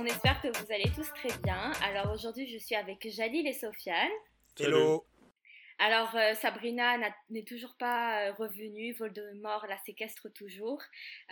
On 0.00 0.04
espère 0.04 0.40
que 0.40 0.46
vous 0.46 0.72
allez 0.72 0.88
tous 0.94 1.12
très 1.12 1.36
bien. 1.42 1.72
Alors 1.82 2.12
aujourd'hui 2.12 2.48
je 2.48 2.56
suis 2.56 2.76
avec 2.76 3.08
Jalil 3.10 3.48
et 3.48 3.52
Sofiane. 3.52 4.12
Hello. 4.56 5.04
Alors 5.80 6.14
euh, 6.14 6.34
Sabrina 6.34 6.96
n'est 7.30 7.42
toujours 7.42 7.74
pas 7.76 8.28
euh, 8.28 8.32
revenue, 8.32 8.92
Voldemort 8.92 9.66
la 9.68 9.76
séquestre 9.78 10.28
toujours. 10.32 10.80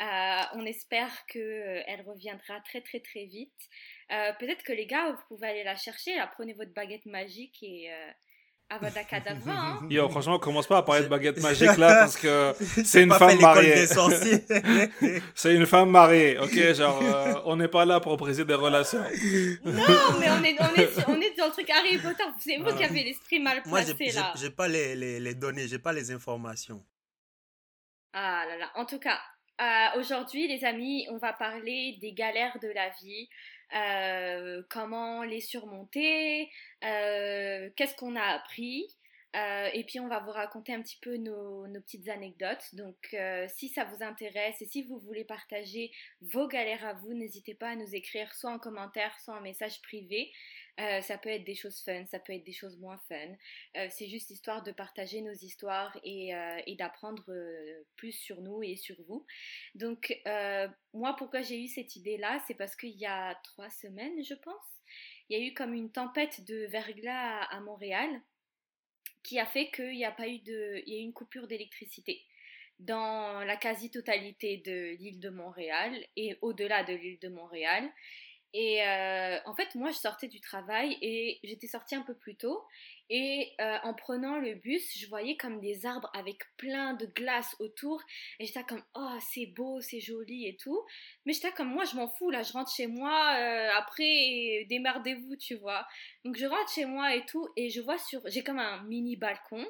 Euh, 0.01 0.41
on 0.55 0.67
espère 0.67 1.27
qu'elle 1.27 2.03
reviendra 2.09 2.61
très 2.63 2.81
très 2.81 2.99
très 2.99 3.27
vite. 3.27 3.69
Peut-être 4.09 4.65
que 4.65 4.73
les 4.73 4.87
gars, 4.87 5.13
vous 5.13 5.23
pouvez 5.29 5.47
aller 5.47 5.65
la 5.65 5.77
chercher, 5.77 6.17
là, 6.17 6.27
prenez 6.27 6.53
votre 6.53 6.73
baguette 6.73 7.07
magique 7.07 7.63
et 7.63 7.89
Avada 8.69 9.05
Kedavra. 9.05 9.53
Hein. 9.53 9.87
Yo, 9.91 10.09
franchement, 10.09 10.39
commence 10.39 10.67
pas 10.67 10.79
à 10.79 10.83
parler 10.83 11.03
de 11.05 11.09
baguette 11.09 11.41
magique 11.41 11.77
là 11.77 12.01
parce 12.01 12.17
que 12.17 12.53
c'est 12.85 13.05
une 13.05 13.13
femme 13.13 13.41
mariée. 13.41 13.87
c'est 15.35 15.55
une 15.55 15.67
femme 15.67 15.91
mariée, 15.91 16.39
ok 16.39 16.75
Genre, 16.75 17.01
euh, 17.03 17.35
on 17.45 17.57
n'est 17.57 17.69
pas 17.69 17.85
là 17.85 18.01
pour 18.01 18.17
briser 18.17 18.45
des 18.45 18.55
relations. 18.55 18.99
non, 19.65 20.19
mais 20.19 20.31
on 20.31 20.43
est, 20.43 20.57
on 20.61 20.75
est, 20.75 21.09
on 21.09 21.21
est 21.21 21.37
dans 21.37 21.47
le 21.47 21.53
truc 21.53 21.71
Harry 21.71 21.99
Potter. 21.99 22.25
C'est 22.41 22.57
vous 22.57 22.77
qui 22.77 22.83
avez 22.83 23.05
l'esprit 23.05 23.39
mal 23.39 23.63
placé 23.63 23.95
Moi, 23.99 24.13
là. 24.13 24.33
J'ai 24.37 24.51
pas 24.51 24.67
les, 24.67 24.97
les, 24.97 25.21
les 25.21 25.35
données, 25.35 25.69
j'ai 25.69 25.79
pas 25.79 25.93
les 25.93 26.11
informations. 26.11 26.85
Ah 28.13 28.45
là 28.49 28.57
là. 28.57 28.71
En 28.75 28.85
tout 28.85 28.99
cas, 28.99 29.19
euh, 29.61 30.01
aujourd'hui, 30.01 30.49
les 30.49 30.65
amis, 30.65 31.07
on 31.11 31.19
va 31.19 31.33
parler 31.33 31.97
des 32.01 32.13
galères 32.13 32.59
de 32.61 32.69
la 32.69 32.91
vie. 33.03 33.29
Euh, 33.75 34.63
comment 34.71 35.23
les 35.25 35.41
surmonter, 35.41 36.51
euh, 36.85 37.69
qu'est-ce 37.77 37.97
qu'on 37.97 38.17
a 38.17 38.23
appris. 38.23 38.87
Euh, 39.35 39.69
et 39.75 39.85
puis 39.85 40.01
on 40.01 40.09
va 40.09 40.21
vous 40.21 40.31
raconter 40.31 40.73
un 40.73 40.81
petit 40.81 40.99
peu 41.03 41.19
nos, 41.19 41.67
nos 41.67 41.81
petites 41.83 42.09
anecdotes. 42.09 42.75
Donc 42.75 43.15
si 43.49 43.69
ça 43.69 43.85
vous 43.85 44.03
intéresse 44.03 44.63
et 44.63 44.67
si 44.67 44.83
vous 44.83 44.99
voulez 44.99 45.25
partager 45.25 45.91
vos 46.23 46.47
galères 46.49 46.87
à 46.87 46.95
vous, 46.95 47.13
n'hésitez 47.13 47.55
pas 47.55 47.71
à 47.71 47.77
nous 47.77 47.95
écrire 47.95 48.33
soit 48.35 48.53
en 48.53 48.59
commentaire, 48.59 49.19
soit 49.21 49.37
en 49.37 49.43
message 49.43 49.83
privé. 49.83 50.33
Euh, 50.79 51.01
ça 51.01 51.17
peut 51.17 51.31
être 51.31 51.45
des 51.45 51.55
choses 51.55 51.81
fun, 51.81 52.05
ça 52.07 52.19
peut 52.19 52.35
être 52.35 52.45
des 52.45 52.53
choses 52.53 52.77
moins 52.77 52.99
fun. 53.09 53.17
Euh, 53.77 53.89
c'est 53.91 54.09
juste 54.09 54.31
histoire 54.31 54.63
de 54.63 54.73
partager 54.73 55.23
nos 55.23 55.33
histoires 55.33 55.99
et, 56.05 56.35
euh, 56.35 56.61
d'apprendre 56.79 57.25
plus 57.97 58.13
sur 58.13 58.43
nous 58.43 58.63
et 58.63 58.77
sur 58.77 58.97
vous. 59.09 59.25
Donc, 59.75 60.15
moi, 60.93 61.17
pourquoi 61.17 61.41
j'ai 61.43 61.63
eu 61.63 61.69
cette 61.69 61.97
idée-là 61.97 62.43
C'est 62.47 62.55
parce 62.55 62.77
qu'il 62.77 62.97
y 62.97 63.07
a 63.07 63.35
trois 63.43 63.71
semaines, 63.71 64.23
je 64.23 64.35
pense, 64.35 64.81
il 65.29 65.39
y 65.39 65.43
a 65.43 65.45
eu 65.45 65.55
comme 65.55 65.73
une 65.73 65.91
tempête 65.91 66.45
de 66.45 66.67
verglas 66.67 67.43
à, 67.45 67.61
Montréal 67.61 68.09
qui 69.23 69.41
a 69.41 69.47
fait 69.47 69.71
qu'il 69.71 69.93
n'y 69.93 70.05
a 70.05 70.13
pas 70.13 70.29
eu 70.29 70.39
de, 70.39 70.83
il 70.87 70.93
y 70.93 70.97
a 70.97 71.01
eu 71.01 71.03
une 71.03 71.13
coupure 71.13 71.49
d'électricité 71.49 72.23
dans 72.79 73.43
la 73.45 73.57
quasi-totalité 73.57 74.59
de 74.59 74.97
l'île 74.99 75.19
de 75.19 75.31
Montréal 75.31 75.99
et 76.15 76.37
au-delà 76.43 76.85
de 76.85 76.93
l'île 76.93 77.19
de 77.19 77.29
Montréal. 77.29 77.91
Et 78.53 78.83
euh, 78.83 79.39
en 79.45 79.55
fait, 79.55 79.75
moi, 79.75 79.91
je 79.91 79.99
sortais 79.99 80.29
du 80.29 80.41
travail 80.41 80.97
et 81.03 81.41
j'étais 81.45 81.67
sortie 81.67 81.95
un 81.95 82.03
peu 82.03 82.15
plus 82.15 82.37
tôt. 82.37 82.65
Et 83.11 83.53
euh, 83.61 83.77
en 83.83 83.93
prenant 83.93 84.39
le 84.39 84.55
bus, 84.55 84.99
je 84.99 85.07
voyais 85.09 85.37
comme 85.37 85.61
des 85.61 85.85
arbres 85.85 86.11
avec 86.15 86.39
plein 86.57 86.95
de 86.95 87.07
glace 87.07 87.55
autour. 87.59 88.03
Et 88.41 88.47
j'étais 88.47 88.65
comme, 88.65 88.83
oh, 88.95 89.19
c'est 89.21 89.47
beau, 89.47 89.81
c'est 89.81 90.01
joli 90.01 90.47
et 90.47 90.57
tout. 90.57 90.81
Mais 91.25 91.33
j'étais 91.33 91.53
comme, 91.53 91.69
moi, 91.69 91.85
je 91.85 91.97
m'en 91.97 92.09
fous, 92.09 92.31
là, 92.31 92.43
je 92.43 92.53
rentre 92.53 92.73
chez 92.75 92.87
moi. 92.87 93.37
Euh, 93.39 93.69
après, 93.77 94.65
démerdez-vous, 94.69 95.37
tu 95.37 95.57
vois. 95.57 95.87
Donc, 96.25 96.37
je 96.37 96.47
rentre 96.47 96.73
chez 96.73 96.87
moi 96.87 97.15
et 97.15 97.27
tout. 97.27 97.47
Et 97.57 97.69
je 97.69 97.81
vois 97.81 97.99
sur. 97.99 98.23
J'ai 98.27 98.43
comme 98.43 98.59
un 98.59 98.83
mini 98.85 99.17
balcon. 99.17 99.67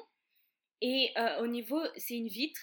Et 0.81 1.11
au 1.39 1.47
niveau, 1.47 1.81
c'est 1.97 2.15
une 2.15 2.27
vitre. 2.27 2.61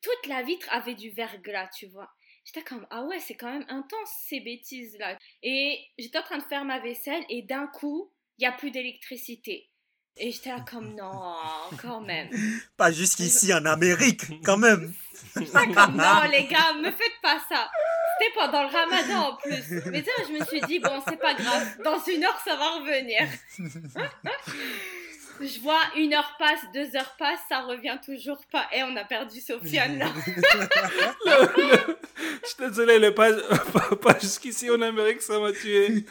Toute 0.00 0.26
la 0.26 0.42
vitre 0.42 0.66
avait 0.70 0.94
du 0.94 1.10
verglas, 1.10 1.68
tu 1.68 1.86
vois. 1.86 2.10
J'étais 2.44 2.62
comme, 2.62 2.86
ah 2.90 3.04
ouais, 3.04 3.20
c'est 3.20 3.34
quand 3.34 3.52
même 3.52 3.66
intense 3.68 4.10
ces 4.28 4.40
bêtises-là. 4.40 5.16
Et 5.42 5.78
j'étais 5.98 6.18
en 6.18 6.22
train 6.22 6.38
de 6.38 6.44
faire 6.44 6.64
ma 6.64 6.80
vaisselle 6.80 7.24
et 7.28 7.42
d'un 7.42 7.66
coup, 7.68 8.10
il 8.38 8.42
n'y 8.42 8.46
a 8.46 8.52
plus 8.52 8.70
d'électricité. 8.70 9.68
Et 10.16 10.30
j'étais 10.30 10.50
là 10.50 10.64
comme, 10.68 10.94
non, 10.94 11.36
quand 11.80 12.00
même. 12.00 12.28
Pas 12.76 12.92
jusqu'ici 12.92 13.54
en 13.54 13.64
Amérique, 13.64 14.42
quand 14.44 14.58
même. 14.58 14.92
J'étais 15.36 15.72
comme, 15.72 15.96
non, 15.96 16.22
les 16.30 16.46
gars, 16.46 16.74
me 16.74 16.90
faites 16.90 17.20
pas 17.22 17.38
ça. 17.48 17.70
C'était 18.18 18.34
pendant 18.34 18.62
le 18.62 18.68
ramadan 18.68 19.30
en 19.30 19.36
plus. 19.36 19.82
Mais 19.86 20.02
tu 20.02 20.10
sais, 20.10 20.24
je 20.28 20.38
me 20.38 20.44
suis 20.44 20.60
dit, 20.62 20.78
bon, 20.78 21.00
c'est 21.08 21.16
pas 21.18 21.32
grave, 21.34 21.78
dans 21.82 21.98
une 22.04 22.24
heure, 22.24 22.38
ça 22.44 22.56
va 22.56 22.70
revenir. 22.78 23.28
Je 25.40 25.60
vois 25.60 25.80
une 25.96 26.14
heure 26.14 26.36
passe, 26.38 26.60
deux 26.74 26.96
heures 26.96 27.14
passe, 27.18 27.40
ça 27.48 27.60
revient 27.60 27.98
toujours 28.04 28.40
pas. 28.50 28.66
Et 28.72 28.82
on 28.82 28.94
a 28.96 29.04
perdu 29.04 29.40
Sofiane 29.40 29.98
là. 29.98 30.06
Je 32.42 32.48
suis 32.48 32.56
désolé, 32.68 32.98
le 32.98 33.14
pas, 33.14 33.30
pas, 33.96 34.18
jusqu'ici 34.18 34.70
en 34.70 34.80
Amérique, 34.82 35.22
ça 35.22 35.38
m'a 35.38 35.52
tué. 35.52 36.04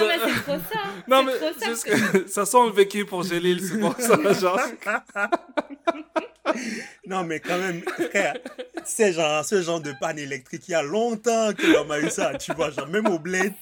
Non, 0.00 0.06
mais 0.08 0.18
c'est 0.18 0.42
trop 0.42 0.58
ça. 0.72 0.80
Non, 1.06 1.22
mais 1.22 1.32
ça, 1.38 2.26
ça 2.26 2.46
sent 2.46 2.66
le 2.66 2.72
vécu 2.72 3.04
pour 3.04 3.22
Gélil, 3.22 3.60
c'est 3.62 3.78
pour 3.78 3.94
ça, 3.98 4.32
genre. 4.32 4.60
non, 7.06 7.24
mais 7.24 7.40
quand 7.40 7.58
même, 7.58 7.82
frère, 7.82 8.36
c'est 8.84 9.12
genre, 9.12 9.44
ce 9.44 9.62
genre 9.62 9.80
de 9.80 9.92
panne 10.00 10.18
électrique, 10.18 10.64
il 10.68 10.72
y 10.72 10.74
a 10.74 10.82
longtemps 10.82 11.52
que 11.52 11.66
l'homme 11.66 11.90
a 11.90 12.00
eu 12.00 12.10
ça, 12.10 12.34
tu 12.36 12.52
vois, 12.54 12.70
genre, 12.70 12.88
même 12.88 13.06
au 13.06 13.18
bled. 13.18 13.52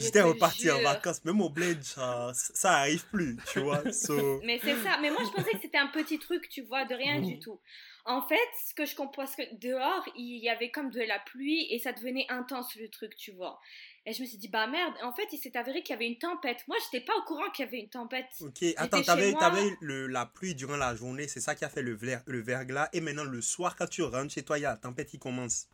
J'étais 0.00 0.22
reparti 0.22 0.70
en 0.70 0.80
vacances, 0.82 1.24
même 1.24 1.40
au 1.40 1.48
bled, 1.48 1.82
ça, 1.82 2.32
ça 2.34 2.78
arrive 2.78 3.04
plus, 3.06 3.36
tu 3.52 3.60
vois. 3.60 3.82
Mais 4.44 4.60
c'est 4.62 4.76
ça. 4.82 4.98
Mais 5.00 5.10
moi, 5.10 5.22
je 5.24 5.30
pensais 5.30 5.52
que 5.52 5.60
c'était 5.60 5.78
un 5.78 5.88
petit 5.88 6.18
truc, 6.18 6.48
tu 6.48 6.62
vois, 6.62 6.84
de 6.84 6.94
rien 6.94 7.20
du 7.20 7.38
tout. 7.38 7.60
En 8.04 8.26
fait, 8.26 8.48
ce 8.66 8.74
que 8.74 8.86
je 8.86 8.94
comprends, 8.94 9.22
parce 9.22 9.36
que 9.36 9.42
dehors, 9.60 10.02
il 10.16 10.42
y 10.42 10.48
avait 10.48 10.70
comme 10.70 10.90
de 10.90 11.00
la 11.00 11.18
pluie 11.18 11.66
et 11.70 11.78
ça 11.78 11.92
devenait 11.92 12.24
intense 12.30 12.74
le 12.76 12.88
truc, 12.88 13.14
tu 13.16 13.32
vois. 13.32 13.60
Et 14.06 14.14
je 14.14 14.22
me 14.22 14.26
suis 14.26 14.38
dit, 14.38 14.48
bah 14.48 14.66
merde, 14.66 14.94
en 15.02 15.12
fait, 15.12 15.26
il 15.32 15.38
s'est 15.38 15.54
avéré 15.58 15.82
qu'il 15.82 15.92
y 15.92 15.96
avait 15.96 16.06
une 16.06 16.16
tempête. 16.16 16.64
Moi, 16.66 16.78
j'étais 16.84 17.04
pas 17.04 17.12
au 17.18 17.22
courant 17.24 17.50
qu'il 17.50 17.66
y 17.66 17.68
avait 17.68 17.80
une 17.80 17.90
tempête. 17.90 18.24
Ok, 18.40 18.64
attends, 18.78 19.02
t'avais, 19.02 19.34
avais 19.38 19.76
la 19.82 20.24
pluie 20.24 20.54
durant 20.54 20.78
la 20.78 20.94
journée, 20.94 21.28
c'est 21.28 21.42
ça 21.42 21.54
qui 21.54 21.66
a 21.66 21.68
fait 21.68 21.82
le, 21.82 21.98
le 22.26 22.40
verglas. 22.40 22.88
Et 22.94 23.02
maintenant, 23.02 23.24
le 23.24 23.42
soir, 23.42 23.76
quand 23.76 23.86
tu 23.86 24.02
rentres 24.02 24.32
chez 24.32 24.42
toi, 24.42 24.58
il 24.58 24.62
y 24.62 24.64
a 24.64 24.70
la 24.70 24.76
tempête 24.78 25.10
qui 25.10 25.18
commence. 25.18 25.68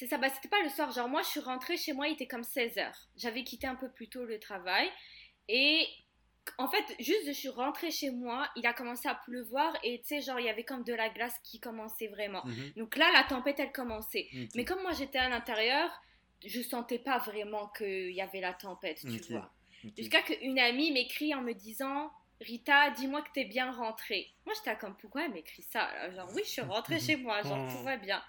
C'est 0.00 0.06
ça, 0.06 0.16
bah 0.16 0.30
c'était 0.30 0.48
pas 0.48 0.62
le 0.62 0.70
soir. 0.70 0.90
Genre, 0.92 1.10
moi, 1.10 1.20
je 1.20 1.28
suis 1.28 1.40
rentrée 1.40 1.76
chez 1.76 1.92
moi, 1.92 2.08
il 2.08 2.14
était 2.14 2.26
comme 2.26 2.40
16h. 2.40 2.90
J'avais 3.18 3.44
quitté 3.44 3.66
un 3.66 3.74
peu 3.74 3.90
plus 3.90 4.08
tôt 4.08 4.24
le 4.24 4.38
travail. 4.38 4.90
Et 5.46 5.86
en 6.56 6.68
fait, 6.68 6.82
juste 7.00 7.26
je 7.26 7.32
suis 7.32 7.50
rentrée 7.50 7.90
chez 7.90 8.10
moi, 8.10 8.48
il 8.56 8.66
a 8.66 8.72
commencé 8.72 9.10
à 9.10 9.14
pleuvoir 9.14 9.76
et 9.84 10.00
tu 10.00 10.06
sais, 10.06 10.22
genre, 10.22 10.40
il 10.40 10.46
y 10.46 10.48
avait 10.48 10.64
comme 10.64 10.84
de 10.84 10.94
la 10.94 11.10
glace 11.10 11.34
qui 11.44 11.60
commençait 11.60 12.06
vraiment. 12.06 12.42
Mhm. 12.46 12.72
Donc 12.76 12.96
là, 12.96 13.10
la 13.12 13.24
tempête, 13.24 13.60
elle 13.60 13.72
commençait. 13.72 14.30
Mais 14.54 14.64
comme 14.64 14.80
moi, 14.80 14.92
j'étais 14.92 15.18
à 15.18 15.28
l'intérieur, 15.28 15.90
je 16.46 16.62
sentais 16.62 16.98
pas 16.98 17.18
vraiment 17.18 17.68
qu'il 17.76 18.12
y 18.12 18.22
avait 18.22 18.40
la 18.40 18.54
tempête, 18.54 19.02
tu 19.02 19.32
vois. 19.34 19.52
Jusqu'à 19.98 20.22
qu'une 20.22 20.58
amie 20.58 20.92
m'écrit 20.92 21.34
en 21.34 21.42
me 21.42 21.52
disant 21.52 22.10
Rita, 22.40 22.88
dis-moi 22.92 23.20
que 23.20 23.32
t'es 23.34 23.44
bien 23.44 23.70
rentrée. 23.70 24.32
Moi, 24.46 24.54
j'étais 24.56 24.74
comme, 24.78 24.96
pourquoi 24.96 25.26
elle 25.26 25.32
m'écrit 25.32 25.62
ça 25.62 26.10
Genre, 26.12 26.30
oui, 26.34 26.40
je 26.42 26.50
suis 26.50 26.62
rentrée 26.62 26.98
chez 26.98 27.16
moi, 27.16 27.42
genre, 27.42 27.70
tout 27.70 27.82
va 27.82 27.98
bien. 27.98 28.22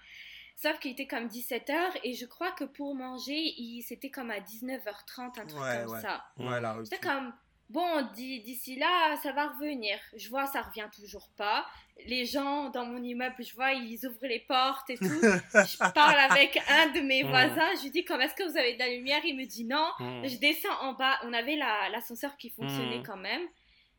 Sauf 0.62 0.78
qu'il 0.78 0.92
était 0.92 1.08
comme 1.08 1.26
17h 1.26 1.74
et 2.04 2.14
je 2.14 2.24
crois 2.24 2.52
que 2.52 2.62
pour 2.62 2.94
manger, 2.94 3.52
c'était 3.84 4.10
comme 4.10 4.30
à 4.30 4.38
19h30, 4.38 5.18
un 5.18 5.30
truc 5.30 5.48
comme 5.48 6.00
ça. 6.00 6.24
Ouais, 6.38 6.84
C'était 6.84 7.00
comme, 7.00 7.32
bon, 7.68 8.08
d'ici 8.14 8.76
là, 8.76 9.16
ça 9.24 9.32
va 9.32 9.48
revenir. 9.48 9.98
Je 10.16 10.28
vois, 10.28 10.46
ça 10.46 10.62
revient 10.62 10.88
toujours 10.94 11.28
pas. 11.36 11.66
Les 12.06 12.26
gens 12.26 12.70
dans 12.70 12.86
mon 12.86 13.02
immeuble, 13.02 13.34
je 13.40 13.52
vois, 13.56 13.72
ils 13.72 14.06
ouvrent 14.06 14.24
les 14.28 14.38
portes 14.38 14.88
et 14.90 14.98
tout. 14.98 15.04
je 15.04 15.92
parle 15.92 16.30
avec 16.30 16.56
un 16.68 16.90
de 16.90 17.00
mes 17.00 17.24
voisins, 17.24 17.74
je 17.78 17.82
lui 17.82 17.90
dis, 17.90 17.98
est-ce 17.98 18.34
que 18.34 18.48
vous 18.48 18.56
avez 18.56 18.74
de 18.74 18.78
la 18.78 18.88
lumière? 18.88 19.20
Il 19.24 19.36
me 19.36 19.46
dit 19.46 19.64
non. 19.64 19.88
Je 19.98 20.38
descends 20.38 20.80
en 20.82 20.92
bas. 20.92 21.18
On 21.24 21.32
avait 21.32 21.56
l'ascenseur 21.56 22.36
qui 22.36 22.50
fonctionnait 22.50 23.02
quand 23.04 23.16
même. 23.16 23.42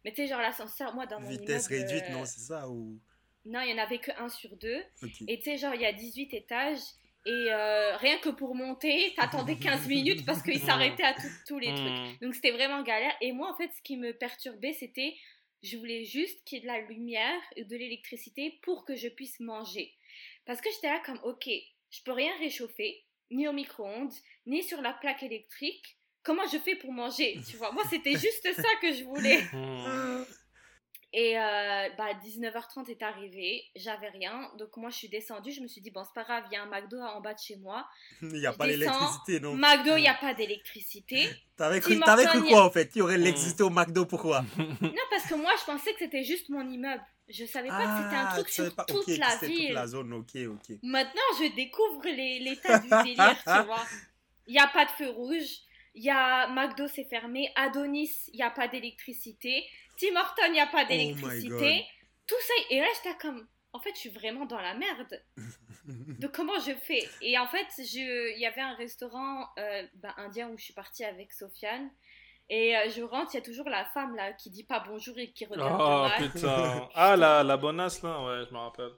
Mais 0.06 0.12
tu 0.12 0.22
sais, 0.22 0.28
genre 0.30 0.42
l'ascenseur, 0.42 0.94
moi 0.96 1.08
dans 1.08 1.20
mon 1.20 1.28
Vitesse 1.28 1.68
réduite, 1.68 2.10
non, 2.10 2.24
c'est 2.26 2.40
ça 2.40 2.70
ou... 2.70 3.00
Non, 3.46 3.60
il 3.62 3.74
n'y 3.74 3.80
en 3.80 3.84
avait 3.84 4.00
que 4.00 4.12
un 4.18 4.30
sur 4.30 4.56
deux. 4.56 4.82
Et 5.28 5.38
tu 5.38 5.44
sais, 5.44 5.58
genre, 5.58 5.76
il 5.76 5.82
y 5.82 5.86
a 5.86 5.94
18 5.94 6.34
étages. 6.34 6.80
Et 7.26 7.32
euh, 7.32 7.96
rien 7.98 8.18
que 8.18 8.30
pour 8.30 8.54
monter, 8.54 9.14
t'attendais 9.16 9.56
15 9.56 9.88
minutes 9.88 10.26
parce 10.26 10.44
qu'il 10.44 10.60
s'arrêtait 10.66 11.04
à 11.04 11.16
tous 11.48 11.58
les 11.58 11.74
trucs. 11.74 11.88
Hmm. 11.88 12.18
Donc 12.22 12.36
c'était 12.36 12.52
vraiment 12.52 12.84
galère. 12.84 13.16
Et 13.22 13.32
moi, 13.32 13.50
en 13.50 13.56
fait, 13.56 13.72
ce 13.78 13.82
qui 13.82 13.96
me 13.96 14.12
perturbait, 14.12 14.74
c'était 14.74 15.16
je 15.62 15.78
voulais 15.78 16.04
juste 16.04 16.44
qu'il 16.44 16.58
y 16.58 16.60
ait 16.60 16.64
de 16.64 16.68
la 16.68 16.82
lumière 16.82 17.42
et 17.56 17.64
de 17.64 17.76
l'électricité 17.78 18.60
pour 18.62 18.84
que 18.84 18.96
je 18.96 19.08
puisse 19.08 19.40
manger. 19.40 19.94
Parce 20.46 20.60
que 20.60 20.70
j'étais 20.74 20.90
là 20.90 21.02
comme, 21.06 21.20
ok, 21.24 21.50
je 21.90 22.04
peux 22.04 22.12
rien 22.12 22.38
réchauffer, 22.40 23.06
ni 23.32 23.48
au 23.48 23.54
micro-ondes, 23.54 24.14
ni 24.46 24.62
sur 24.62 24.82
la 24.82 24.92
plaque 24.92 25.24
électrique. 25.24 25.98
Comment 26.22 26.46
je 26.52 26.58
fais 26.58 26.76
pour 26.76 26.92
manger 26.92 27.40
Tu 27.50 27.56
vois, 27.56 27.72
moi, 27.72 27.84
c'était 27.90 28.18
juste 28.18 28.54
ça 28.54 28.70
que 28.82 28.94
je 28.94 29.04
voulais. 29.06 29.42
Hmm. 31.14 31.18
Et 31.18 31.38
euh, 31.38 31.90
bah, 31.98 32.08
19h30 32.26 32.90
est 32.90 33.02
arrivé, 33.04 33.64
j'avais 33.76 34.10
rien. 34.10 34.50
Donc 34.58 34.76
moi, 34.78 34.90
je 34.90 34.98
suis 34.98 35.10
descendue, 35.10 35.52
je 35.52 35.62
me 35.62 35.68
suis 35.68 35.82
dit, 35.82 35.92
bon, 35.92 36.04
c'est 36.04 36.14
pas 36.14 36.24
grave, 36.24 36.44
il 36.50 36.56
y 36.56 36.58
a 36.58 36.64
un 36.64 36.66
McDo 36.66 37.00
en 37.00 37.22
bas 37.22 37.34
de 37.34 37.40
chez 37.40 37.58
moi. 37.58 37.86
Il 38.22 38.30
n'y 38.30 38.46
a 38.46 38.54
pas 38.54 38.66
d'électricité, 38.66 39.40
non 39.40 39.56
McDo, 39.56 39.96
il 39.98 40.02
n'y 40.02 40.08
a 40.08 40.14
pas 40.22 40.34
d'électricité. 40.34 41.30
T'avais 41.56 41.80
cru, 41.80 42.00
cru 42.00 42.44
quoi, 42.50 42.66
en 42.66 42.72
fait? 42.72 42.92
Il 42.96 43.00
y 43.00 43.02
aurait 43.02 43.18
l'électricité 43.18 43.64
au 43.64 43.70
McDo, 43.70 44.06
pourquoi? 44.06 44.44
Non, 44.82 45.04
parce 45.10 45.26
que 45.26 45.36
moi, 45.36 45.52
je 45.60 45.66
pensais 45.66 45.94
que 45.94 46.00
c'était 46.00 46.24
juste 46.24 46.50
mon 46.50 46.68
immeuble. 46.68 47.04
Je 47.30 47.46
savais 47.46 47.70
pas 47.70 47.86
que 47.86 48.04
c'était 48.04 48.16
un 48.16 48.28
ah, 48.28 48.34
truc 48.34 48.50
sur 48.50 48.76
toute 48.86 49.18
la 49.18 49.38
ville. 49.38 49.68
Toute 49.68 49.76
la 49.76 49.88
zone, 49.88 50.14
ok, 50.14 50.36
ok. 50.36 50.78
Maintenant, 50.82 51.22
je 51.40 51.56
découvre 51.56 52.04
l'état 52.06 52.80
du 52.80 52.90
délire, 52.90 53.38
tu 53.38 53.66
vois. 53.66 53.86
Il 54.48 54.54
n'y 54.54 54.60
a 54.60 54.68
pas 54.68 54.86
de 54.86 54.92
feu 54.92 55.10
rouge. 55.10 55.62
Il 55.96 56.04
y 56.04 56.10
a 56.10 56.48
McDo, 56.48 56.88
c'est 56.88 57.06
fermé. 57.06 57.52
Adonis, 57.56 58.10
il 58.34 58.38
n'y 58.38 58.44
a 58.44 58.50
pas 58.50 58.68
d'électricité. 58.68 59.64
Tim 60.04 60.20
Horton, 60.20 60.44
il 60.48 60.54
n'y 60.54 60.60
a 60.60 60.68
pas 60.68 60.84
oh 60.84 60.88
d'électricité. 60.88 61.86
tout 62.28 62.36
ça. 62.40 62.54
Et 62.70 62.80
là, 62.80 62.88
j'étais 62.96 63.18
comme, 63.18 63.48
en 63.72 63.80
fait, 63.80 63.92
je 63.96 64.00
suis 64.00 64.10
vraiment 64.10 64.46
dans 64.46 64.60
la 64.60 64.74
merde. 64.74 65.24
Donc, 66.20 66.32
comment 66.32 66.60
je 66.60 66.74
fais 66.74 67.08
Et 67.22 67.38
en 67.38 67.48
fait, 67.48 67.68
il 67.78 68.40
y 68.40 68.46
avait 68.46 68.62
un 68.62 68.76
restaurant 68.76 69.48
euh, 69.60 69.84
ben, 69.96 70.14
indien 70.18 70.50
où 70.50 70.58
je 70.58 70.64
suis 70.64 70.74
partie 70.74 71.04
avec 71.04 71.32
Sofiane. 71.32 71.90
Et 72.50 72.76
euh, 72.76 72.90
je 72.90 73.02
rentre, 73.02 73.32
il 73.34 73.38
y 73.38 73.40
a 73.40 73.44
toujours 73.44 73.70
la 73.70 73.86
femme 73.86 74.16
là 74.16 74.34
qui 74.34 74.50
dit 74.50 74.66
pas 74.66 74.84
bonjour 74.86 75.18
et 75.18 75.32
qui 75.32 75.46
regarde. 75.46 75.80
Oh 75.80 76.08
putain. 76.22 76.90
Ah, 76.96 77.16
la, 77.16 77.42
la 77.42 77.58
bonasse 77.58 78.04
là, 78.04 78.22
ouais, 78.22 78.46
je 78.48 78.54
me 78.54 78.60
rappelle. 78.60 78.92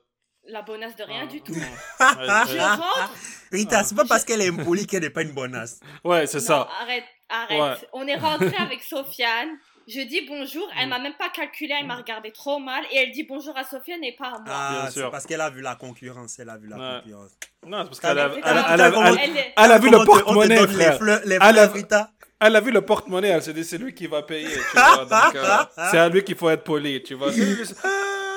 La 0.48 0.62
bonasse 0.64 0.96
de 0.96 1.04
rien 1.04 1.22
ah, 1.24 1.28
du 1.28 1.42
tout. 1.42 1.54
je 2.00 2.60
rentre. 2.60 3.14
Rita, 3.52 3.84
c'est 3.84 3.96
pas 3.96 4.06
parce 4.06 4.26
qu'elle 4.26 4.42
est 4.42 4.50
impolie 4.50 4.88
qu'elle 4.88 5.04
n'est 5.04 5.10
pas 5.12 5.22
une 5.22 5.34
bonasse. 5.34 5.80
Ouais, 6.04 6.26
c'est 6.28 6.40
ça. 6.40 6.68
Arrête, 6.82 7.06
arrête. 7.30 7.88
On 7.94 8.06
est 8.08 8.18
rentré 8.18 8.56
avec 8.58 8.82
Sofiane. 8.84 9.58
Je 9.88 10.02
dis 10.02 10.22
bonjour, 10.28 10.68
elle 10.80 10.90
m'a 10.90 10.98
même 10.98 11.14
pas 11.14 11.30
calculé, 11.30 11.72
elle 11.80 11.86
m'a 11.86 11.96
regardé 11.98 12.32
trop 12.32 12.58
mal 12.58 12.84
et 12.92 12.98
elle 12.98 13.12
dit 13.12 13.22
bonjour 13.22 13.56
à 13.56 13.64
Sofiane 13.64 14.04
et 14.04 14.16
pas 14.16 14.30
à 14.30 14.40
moi. 14.40 14.48
Ah, 14.48 14.88
c'est 14.92 15.08
parce 15.12 15.28
qu'elle 15.28 15.42
a 15.42 15.52
vu 15.52 15.62
la 15.62 15.76
concurrence, 15.76 16.40
elle 16.40 16.50
a 16.50 16.58
vu 16.58 16.68
la 16.68 17.02
concurrence. 17.02 17.32
Non, 17.68 17.84
c'est 17.84 17.86
parce 17.86 18.00
qu'elle 18.00 18.18
a, 18.18 18.32
elle, 19.58 19.72
a 19.72 19.78
vu 19.78 19.92
le 19.92 20.04
porte-monnaie, 20.04 20.68
frère. 20.68 21.00
Elle 22.40 22.56
a 22.56 22.62
vu 22.62 22.72
le 22.72 22.82
porte-monnaie, 22.82 23.28
elle 23.28 23.44
s'est 23.44 23.54
dit 23.54 23.64
c'est 23.64 23.78
lui 23.78 23.94
qui 23.94 24.08
va 24.08 24.24
payer. 24.24 24.48
Euh, 24.78 25.64
c'est 25.92 25.98
à 25.98 26.10
lui 26.10 26.24
qu'il 26.24 26.36
faut 26.36 26.50
être 26.50 26.64
poli, 26.64 27.02
tu 27.04 27.14
vois. 27.14 27.30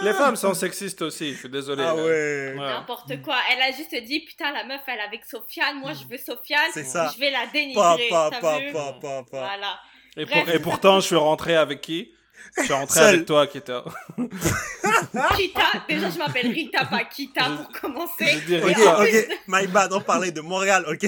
Les 0.02 0.12
femmes 0.12 0.36
sont 0.36 0.54
sexistes 0.54 1.02
aussi, 1.02 1.32
je 1.32 1.38
suis 1.38 1.48
désolé. 1.48 1.82
Ah 1.86 1.94
ouais. 1.94 2.54
N'importe 2.56 3.20
quoi. 3.22 3.36
Elle 3.50 3.62
a 3.62 3.72
juste 3.72 3.94
dit 4.04 4.20
putain 4.20 4.52
la 4.52 4.64
meuf 4.64 4.82
elle 4.86 4.98
est 4.98 5.02
avec 5.02 5.24
Sofiane, 5.24 5.78
moi 5.78 5.92
je 5.94 6.04
veux 6.08 6.18
Sofiane, 6.18 6.70
je 6.74 7.18
vais 7.18 7.30
la 7.30 7.46
dénigrer. 7.46 8.08
Pa, 8.10 8.30
pa, 8.30 8.92
pa, 9.00 9.24
voilà. 9.30 9.78
Et, 10.18 10.54
et, 10.54 10.58
pourtant 10.58 11.00
je 11.00 11.06
suis 11.06 11.16
rentré 11.16 11.56
avec 11.56 11.80
qui? 11.80 12.12
Je 12.56 12.62
suis 12.64 12.72
rentré 12.72 13.00
avec 13.00 13.26
toi, 13.26 13.46
Kita. 13.46 13.84
Kita, 15.36 15.84
déjà 15.88 16.10
je 16.10 16.18
m'appelle 16.18 16.50
Rita, 16.50 16.84
pas 16.86 17.04
Kita 17.04 17.44
pour 17.50 17.80
commencer. 17.80 18.36
Ok, 18.64 18.78
ok, 19.00 19.38
my 19.46 19.66
bad, 19.68 19.92
on 19.92 20.00
parlait 20.00 20.32
de 20.32 20.40
Montréal, 20.40 20.84
ok. 20.88 21.04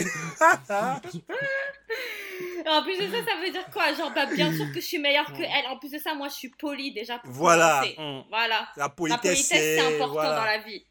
En 2.67 2.83
plus 2.83 2.99
de 2.99 3.11
ça, 3.11 3.25
ça 3.25 3.37
veut 3.41 3.51
dire 3.51 3.67
quoi? 3.73 3.93
Genre, 3.95 4.13
bah, 4.13 4.27
bien 4.27 4.55
sûr 4.55 4.67
que 4.69 4.81
je 4.81 4.87
suis 4.87 4.99
meilleure 4.99 5.33
que 5.33 5.43
elle. 5.43 5.67
En 5.69 5.79
plus 5.79 5.91
de 5.91 5.99
ça, 5.99 6.15
moi, 6.15 6.29
je 6.29 6.35
suis 6.35 6.51
polie 6.51 6.93
déjà. 6.93 7.19
Pour 7.19 7.33
voilà. 7.33 7.83
Mm. 7.99 8.23
Voilà. 8.29 8.69
La 8.77 8.89
politesse, 8.89 9.47
c'est 9.47 9.81
important 9.81 10.35
dans 10.35 10.45
la 10.45 10.59
vie. 10.59 10.85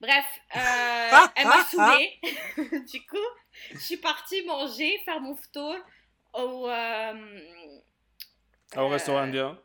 Bref, 0.00 0.24
euh, 0.54 1.26
elle 1.36 1.46
m'a 1.46 1.64
saoulée. 1.64 2.20
du 2.92 3.06
coup, 3.06 3.16
je 3.72 3.78
suis 3.78 3.96
partie 3.96 4.44
manger, 4.44 5.00
faire 5.04 5.20
mon 5.20 5.36
tour 5.52 5.74
au. 6.36 6.68
Euh, 6.68 7.14
au 8.76 8.88
restaurant 8.88 9.18
euh, 9.18 9.22
indien 9.22 9.58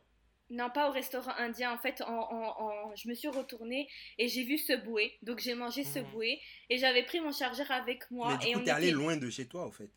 non, 0.52 0.70
pas 0.70 0.90
au 0.90 0.92
restaurant 0.92 1.32
indien. 1.38 1.72
En 1.72 1.78
fait, 1.78 2.04
en, 2.06 2.92
je 2.96 3.08
me 3.08 3.14
suis 3.14 3.30
retournée 3.30 3.88
et 4.18 4.28
j'ai 4.28 4.44
vu 4.44 4.58
ce 4.58 4.74
bouée. 4.74 5.18
Donc, 5.22 5.40
j'ai 5.40 5.56
mangé 5.56 5.86
ce 5.86 6.00
hmm. 6.00 6.12
bouée 6.12 6.42
et 6.70 6.78
j'avais 6.78 7.04
pris 7.04 7.22
mon 7.22 7.32
chargeur 7.32 7.72
avec 7.72 8.12
moi. 8.12 8.38
Mais 8.38 8.50
du 8.50 8.58
coup, 8.58 8.64
t'es 8.66 8.72
allé 8.72 8.92
loin 8.92 9.16
de 9.16 9.30
chez 9.30 9.48
toi, 9.48 9.66
en 9.66 9.72
fait. 9.72 9.90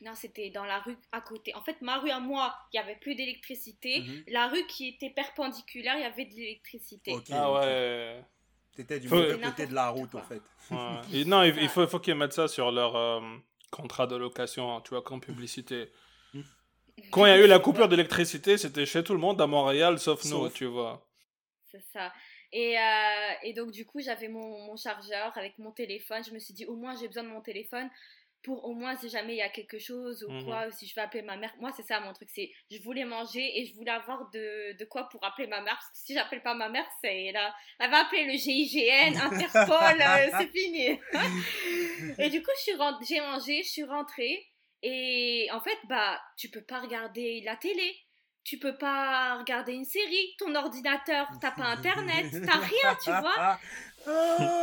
Non, 0.00 0.14
c'était 0.14 0.48
dans 0.48 0.64
la 0.64 0.78
rue 0.78 0.96
à 1.12 1.20
côté. 1.20 1.54
En 1.54 1.60
fait, 1.60 1.82
ma 1.82 1.98
rue 1.98 2.08
à 2.08 2.18
moi, 2.18 2.56
il 2.72 2.80
n'y 2.80 2.82
avait 2.82 2.96
plus 2.96 3.14
d'électricité. 3.14 4.00
Mhm. 4.00 4.24
La 4.28 4.48
rue 4.48 4.66
qui 4.66 4.88
était 4.88 5.10
perpendiculaire, 5.10 5.96
il 5.96 6.02
y 6.02 6.04
avait 6.04 6.24
de 6.24 6.34
l'électricité. 6.34 7.14
ah 7.30 7.52
ouais. 7.52 8.24
T'étais 8.74 9.00
du 9.00 9.08
mauvais 9.08 9.38
côté 9.38 9.66
de 9.66 9.74
la 9.74 9.90
route, 9.90 10.14
en 10.14 10.22
fait. 10.22 10.42
non, 11.26 11.42
il, 11.42 11.68
faut, 11.68 11.86
faut 11.86 11.98
qu'ils 11.98 12.14
mettent 12.14 12.32
ça 12.32 12.48
sur 12.48 12.70
leur 12.70 12.96
euh, 12.96 13.20
contrat 13.70 14.06
de 14.06 14.16
location, 14.16 14.74
hein, 14.74 14.80
tu 14.82 14.90
vois, 14.90 15.02
comme 15.02 15.20
publicité. 15.20 15.90
Quand 17.10 17.26
il 17.26 17.28
y 17.28 17.32
a 17.32 17.38
eu 17.38 17.46
la 17.46 17.58
coupure 17.58 17.88
d'électricité, 17.88 18.58
c'était 18.58 18.86
chez 18.86 19.02
tout 19.02 19.12
le 19.12 19.20
monde 19.20 19.40
à 19.40 19.46
Montréal, 19.46 19.98
sauf, 19.98 20.24
nous, 20.26 20.48
tu 20.50 20.66
vois. 20.66 21.06
C'est 21.70 21.82
ça. 21.92 22.12
Et, 22.52 22.76
euh, 22.76 23.32
et, 23.44 23.52
donc, 23.52 23.70
du 23.70 23.86
coup, 23.86 24.00
j'avais 24.00 24.28
mon, 24.28 24.66
mon, 24.66 24.76
chargeur 24.76 25.32
avec 25.36 25.58
mon 25.58 25.70
téléphone. 25.70 26.22
Je 26.26 26.32
me 26.32 26.40
suis 26.40 26.52
dit, 26.52 26.66
au 26.66 26.74
moins, 26.74 26.96
j'ai 26.96 27.06
besoin 27.06 27.22
de 27.22 27.28
mon 27.28 27.40
téléphone 27.40 27.88
pour 28.42 28.64
au 28.64 28.74
moins 28.74 28.96
si 28.96 29.08
jamais 29.08 29.34
il 29.34 29.38
y 29.38 29.42
a 29.42 29.48
quelque 29.48 29.78
chose 29.78 30.24
ou 30.24 30.30
mhm. 30.30 30.44
quoi, 30.44 30.66
ou 30.66 30.70
si 30.70 30.86
je 30.86 30.94
veux 30.94 31.02
appeler 31.02 31.22
ma 31.22 31.36
mère. 31.36 31.52
Moi, 31.58 31.70
c'est 31.76 31.82
ça 31.82 32.00
mon 32.00 32.12
truc, 32.12 32.28
c'est 32.32 32.50
je 32.70 32.80
voulais 32.82 33.04
manger 33.04 33.58
et 33.58 33.66
je 33.66 33.74
voulais 33.74 33.90
avoir 33.90 34.30
de, 34.30 34.76
de 34.78 34.84
quoi 34.84 35.08
pour 35.08 35.22
appeler 35.24 35.46
ma 35.46 35.60
mère, 35.60 35.74
parce 35.74 35.90
que 35.90 35.98
si 35.98 36.14
j'appelle 36.14 36.42
pas 36.42 36.54
ma 36.54 36.68
mère, 36.68 36.86
c'est 37.02 37.32
là, 37.32 37.54
elle 37.78 37.90
va 37.90 37.98
appeler 37.98 38.24
le 38.24 38.32
GIGN, 38.32 39.16
Interpol, 39.20 40.00
euh, 40.00 40.30
c'est 40.38 40.50
fini. 40.50 40.98
et 42.18 42.30
du 42.30 42.42
coup, 42.42 42.50
j'ai 42.64 43.20
mangé, 43.20 43.62
je 43.62 43.68
suis 43.68 43.84
rentrée 43.84 44.46
et 44.82 45.48
en 45.52 45.60
fait, 45.60 45.78
bah, 45.88 46.20
tu 46.36 46.48
peux 46.48 46.62
pas 46.62 46.80
regarder 46.80 47.42
la 47.44 47.56
télé. 47.56 47.96
Tu 48.42 48.58
peux 48.58 48.76
pas 48.76 49.36
regarder 49.38 49.74
une 49.74 49.84
série, 49.84 50.34
ton 50.38 50.54
ordinateur, 50.54 51.28
t'as 51.40 51.50
pas 51.50 51.66
internet, 51.66 52.26
t'as 52.46 52.58
rien, 52.58 52.96
tu 53.04 53.10
vois. 53.10 53.58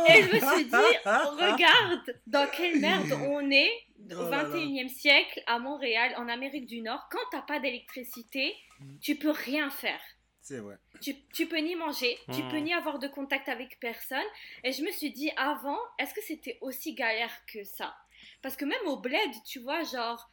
Et 0.08 0.22
je 0.22 0.34
me 0.34 0.56
suis 0.56 0.64
dit, 0.64 0.74
regarde 1.04 2.20
dans 2.26 2.50
quelle 2.50 2.80
merde 2.80 3.12
on 3.28 3.48
est 3.50 3.70
au 4.10 4.24
21e 4.24 4.88
siècle 4.88 5.40
à 5.46 5.60
Montréal, 5.60 6.12
en 6.16 6.28
Amérique 6.28 6.66
du 6.66 6.80
Nord. 6.80 7.08
Quand 7.10 7.20
t'as 7.30 7.42
pas 7.42 7.60
d'électricité, 7.60 8.52
tu 9.00 9.14
peux 9.14 9.30
rien 9.30 9.70
faire. 9.70 10.00
C'est 10.42 10.58
vrai. 10.58 10.76
Tu, 11.00 11.14
tu, 11.34 11.46
peux 11.46 11.58
ni 11.58 11.76
manger, 11.76 12.18
tu 12.32 12.42
peux 12.48 12.58
hmm. 12.58 12.64
ni 12.64 12.72
avoir 12.72 12.98
de 12.98 13.06
contact 13.06 13.48
avec 13.48 13.78
personne. 13.80 14.18
Et 14.64 14.72
je 14.72 14.82
me 14.82 14.90
suis 14.90 15.12
dit, 15.12 15.30
avant, 15.36 15.78
est-ce 15.98 16.14
que 16.14 16.22
c'était 16.22 16.58
aussi 16.62 16.94
galère 16.94 17.32
que 17.52 17.62
ça? 17.64 17.94
Parce 18.42 18.56
que 18.56 18.64
même 18.64 18.86
au 18.86 18.98
bled, 18.98 19.30
tu 19.46 19.60
vois, 19.60 19.82
genre, 19.84 20.28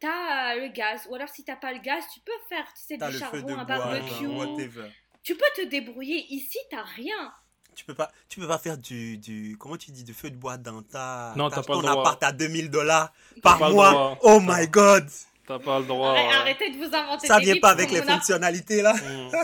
t'as 0.00 0.54
le 0.56 0.68
gaz, 0.68 1.06
ou 1.08 1.14
alors 1.14 1.28
si 1.28 1.44
t'as 1.44 1.56
pas 1.56 1.72
le 1.72 1.80
gaz, 1.80 2.04
tu 2.12 2.20
peux 2.20 2.32
faire, 2.48 2.66
tu 2.74 2.82
sais, 2.82 2.96
du 2.96 3.18
charbon, 3.18 3.58
un 3.58 3.64
barbecue. 3.64 4.28
Tu 5.22 5.34
peux 5.34 5.44
te 5.56 5.66
débrouiller. 5.66 6.26
Ici, 6.28 6.58
t'as 6.70 6.82
rien. 6.82 7.32
Tu 7.74 7.84
peux 7.84 7.94
pas 7.94 8.12
tu 8.28 8.38
peux 8.38 8.46
pas 8.46 8.58
faire 8.58 8.78
du, 8.78 9.18
du 9.18 9.56
comment 9.58 9.76
tu 9.76 9.90
dis 9.90 10.04
du 10.04 10.14
feu 10.14 10.30
de 10.30 10.36
bois 10.36 10.56
dans 10.56 10.82
ta 10.82 11.32
non, 11.34 11.50
ta, 11.50 11.56
pas 11.56 11.72
ton 11.72 11.84
appart 11.84 12.22
à 12.22 12.30
2000 12.30 12.70
dollars 12.70 13.12
par 13.42 13.68
mois. 13.68 14.16
oh 14.22 14.38
my 14.40 14.68
god 14.68 15.08
T'as 15.46 15.58
pas 15.58 15.78
le 15.78 15.86
droit. 15.86 16.16
Arrêtez 16.16 16.70
de 16.70 16.78
vous 16.78 16.94
inventer 16.94 17.26
Ça 17.26 17.38
vient 17.38 17.56
pas 17.60 17.70
avec 17.70 17.90
les 17.90 18.02
fonctionnalités 18.02 18.82
là. 18.82 18.94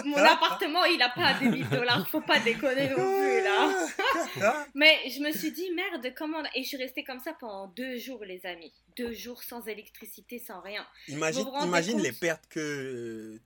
Mon 0.05 0.17
appartement, 0.17 0.85
il 0.85 1.01
a 1.03 1.11
pas 1.11 1.35
2000 1.35 1.69
dollars. 1.69 2.09
Faut 2.09 2.21
pas 2.21 2.41
déconner 2.41 2.89
non 2.91 2.97
plus 2.97 3.43
là. 3.43 4.67
Mais 4.75 4.99
je 5.09 5.21
me 5.21 5.33
suis 5.33 5.53
dit 5.53 5.71
merde, 5.75 6.13
comment 6.17 6.43
Et 6.55 6.63
je 6.63 6.69
suis 6.69 6.77
restée 6.77 7.05
comme 7.05 7.21
ça 7.21 7.35
pendant 7.39 7.69
deux 7.69 7.99
jours, 7.99 8.25
les 8.25 8.45
amis. 8.47 8.73
Deux 8.97 9.13
jours 9.13 9.43
sans 9.43 9.67
électricité, 9.67 10.39
sans 10.39 10.61
rien. 10.61 10.87
Imagine, 11.09 11.47
imagine 11.63 12.01
les 12.01 12.13
pertes 12.13 12.47
que 12.49 13.39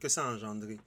que 0.00 0.08
ça 0.08 0.26
a 0.26 0.32
engendré 0.32 0.78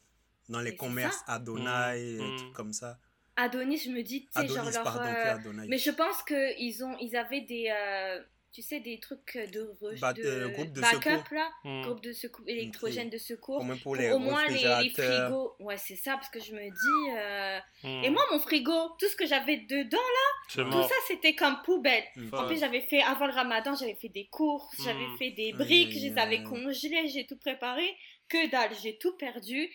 dans 0.49 0.59
les 0.59 0.75
commerces 0.75 1.23
Adonai 1.27 2.01
et 2.01 2.21
mm. 2.21 2.37
trucs 2.37 2.53
comme 2.53 2.73
ça. 2.73 2.99
Adonis, 3.39 3.77
je 3.77 3.89
me 3.89 4.03
dis, 4.03 4.25
tu 4.25 4.41
sais, 4.41 4.47
genre 4.47 4.69
leur. 4.69 5.01
Euh, 5.01 5.37
mais 5.67 5.77
je 5.77 5.91
pense 5.91 6.23
qu'ils 6.23 6.83
ont, 6.83 6.97
ils 6.99 7.15
avaient 7.15 7.41
des, 7.41 7.71
euh, 7.71 8.19
tu 8.51 8.61
sais, 8.61 8.79
des 8.79 8.99
trucs 8.99 9.37
de, 9.37 9.45
de, 9.51 10.47
groupe 10.47 10.71
de 10.71 10.81
backup 10.81 11.09
secours. 11.09 11.23
là, 11.31 11.49
hmm. 11.63 11.81
groupe 11.83 12.01
de 12.01 12.13
secours, 12.13 12.45
électrogène 12.47 13.09
de 13.09 13.17
secours. 13.17 13.63
pour, 13.83 13.95
les, 13.95 14.11
au 14.11 14.19
moins 14.19 14.45
les, 14.47 14.89
frigos. 14.89 15.55
Ouais, 15.59 15.77
c'est 15.77 15.95
ça, 15.95 16.13
parce 16.13 16.29
que 16.29 16.39
je 16.39 16.53
me 16.53 16.63
dis. 16.63 17.17
Euh, 17.17 17.59
hmm. 17.83 18.03
Et 18.03 18.09
moi, 18.09 18.23
mon 18.31 18.39
frigo, 18.39 18.89
tout 18.99 19.07
ce 19.07 19.15
que 19.15 19.25
j'avais 19.25 19.57
dedans 19.57 19.97
là, 19.97 20.63
tout 20.63 20.83
ça 20.83 20.95
c'était 21.07 21.35
comme 21.35 21.61
poubelle. 21.63 22.03
En 22.33 22.47
plus, 22.47 22.59
j'avais 22.59 22.81
fait, 22.81 23.01
avant 23.01 23.27
le 23.27 23.33
ramadan, 23.33 23.75
j'avais 23.75 23.95
fait 23.95 24.09
des 24.09 24.27
courses, 24.27 24.75
j'avais 24.83 25.07
hmm. 25.07 25.17
fait 25.17 25.31
des 25.31 25.53
briques, 25.53 25.91
je 25.91 26.07
les 26.07 26.17
avais 26.17 26.43
congelées, 26.43 27.07
j'ai 27.07 27.25
tout 27.25 27.37
préparé. 27.37 27.95
Que 28.27 28.49
dalle, 28.49 28.71
j'ai 28.83 28.97
tout 28.97 29.15
perdu. 29.17 29.69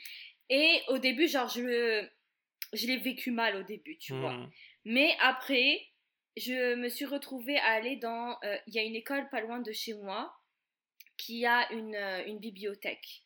Et 0.48 0.80
au 0.88 0.98
début, 0.98 1.28
genre, 1.28 1.48
je 1.48 2.04
je 2.72 2.86
l'ai 2.86 2.96
vécu 2.96 3.30
mal 3.30 3.56
au 3.56 3.62
début, 3.62 3.96
tu 3.98 4.14
vois. 4.14 4.32
Hmm. 4.32 4.50
Mais 4.84 5.16
après, 5.20 5.80
je 6.36 6.74
me 6.74 6.88
suis 6.88 7.04
retrouvée 7.04 7.58
à 7.58 7.72
aller 7.72 7.96
dans. 7.96 8.36
Euh, 8.44 8.56
il 8.66 8.74
y 8.74 8.78
a 8.78 8.82
une 8.82 8.96
école 8.96 9.28
pas 9.30 9.40
loin 9.40 9.60
de 9.60 9.72
chez 9.72 9.94
moi 9.94 10.34
qui 11.16 11.46
a 11.46 11.70
une, 11.72 11.94
euh, 11.94 12.38
bibliothèque. 12.38 13.22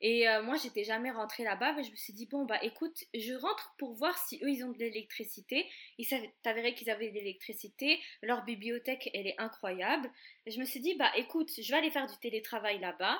Et 0.00 0.28
euh, 0.28 0.42
moi, 0.42 0.56
j'étais 0.56 0.82
jamais 0.82 1.12
rentrée 1.12 1.44
là-bas, 1.44 1.74
mais 1.74 1.84
je 1.84 1.92
me 1.92 1.96
suis 1.96 2.12
dit, 2.12 2.26
bon, 2.26 2.44
bah 2.44 2.58
écoute, 2.62 3.04
je 3.14 3.34
rentre 3.34 3.72
pour 3.78 3.94
voir 3.94 4.18
si 4.18 4.40
eux, 4.42 4.50
ils 4.50 4.64
ont 4.64 4.72
de 4.72 4.78
l'électricité. 4.78 5.68
Il 5.96 6.04
s'avérait 6.04 6.74
qu'ils 6.74 6.90
avaient 6.90 7.10
de 7.10 7.14
l'électricité. 7.14 8.00
Leur 8.20 8.44
bibliothèque, 8.44 9.10
elle 9.14 9.28
est 9.28 9.38
incroyable. 9.38 10.10
Je 10.46 10.58
me 10.58 10.64
suis 10.64 10.80
dit, 10.80 10.96
bah 10.96 11.10
écoute, 11.16 11.50
je 11.56 11.70
vais 11.70 11.78
aller 11.78 11.90
faire 11.90 12.08
du 12.08 12.16
télétravail 12.18 12.80
là-bas. 12.80 13.16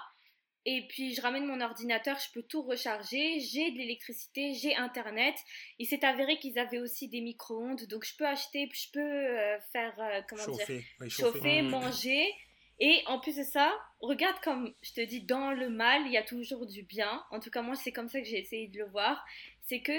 Et 0.65 0.87
puis 0.89 1.15
je 1.15 1.21
ramène 1.21 1.45
mon 1.45 1.61
ordinateur, 1.61 2.19
je 2.19 2.33
peux 2.33 2.43
tout 2.43 2.63
recharger, 2.63 3.41
j'ai 3.41 3.73
de 3.73 3.79
l'électricité, 3.79 4.55
j'ai 4.55 4.77
internet. 4.77 5.35
Il 5.79 5.87
s'est 5.87 6.05
avéré 6.05 6.39
qu'ils 6.39 6.59
avaient 6.59 6.79
aussi 6.79 7.09
des 7.09 7.21
micro-ondes, 7.21 7.85
donc 7.87 8.05
je 8.05 8.17
peux 8.17 8.27
acheter, 8.27 8.69
je 8.73 8.91
peux 8.93 9.01
euh, 9.01 9.59
faire 9.73 9.95
euh, 9.99 10.21
comment 10.29 10.45
chauffer, 10.45 10.85
dire, 11.01 11.11
chauffer, 11.11 11.63
mmh. 11.63 11.69
manger. 11.69 12.33
Et 12.79 13.03
en 13.07 13.19
plus 13.19 13.37
de 13.37 13.43
ça, 13.43 13.73
regarde 14.01 14.41
comme 14.43 14.73
je 14.83 14.93
te 14.93 15.01
dis, 15.01 15.21
dans 15.21 15.53
le 15.53 15.69
mal, 15.69 16.03
il 16.07 16.13
y 16.13 16.17
a 16.17 16.23
toujours 16.23 16.67
du 16.67 16.83
bien. 16.83 17.23
En 17.31 17.39
tout 17.39 17.51
cas, 17.51 17.63
moi, 17.63 17.77
c'est 17.77 17.93
comme 17.93 18.09
ça 18.09 18.21
que 18.21 18.27
j'ai 18.27 18.39
essayé 18.39 18.69
de 18.69 18.79
le 18.79 18.87
voir. 18.87 19.25
C'est 19.63 19.81
que 19.81 19.93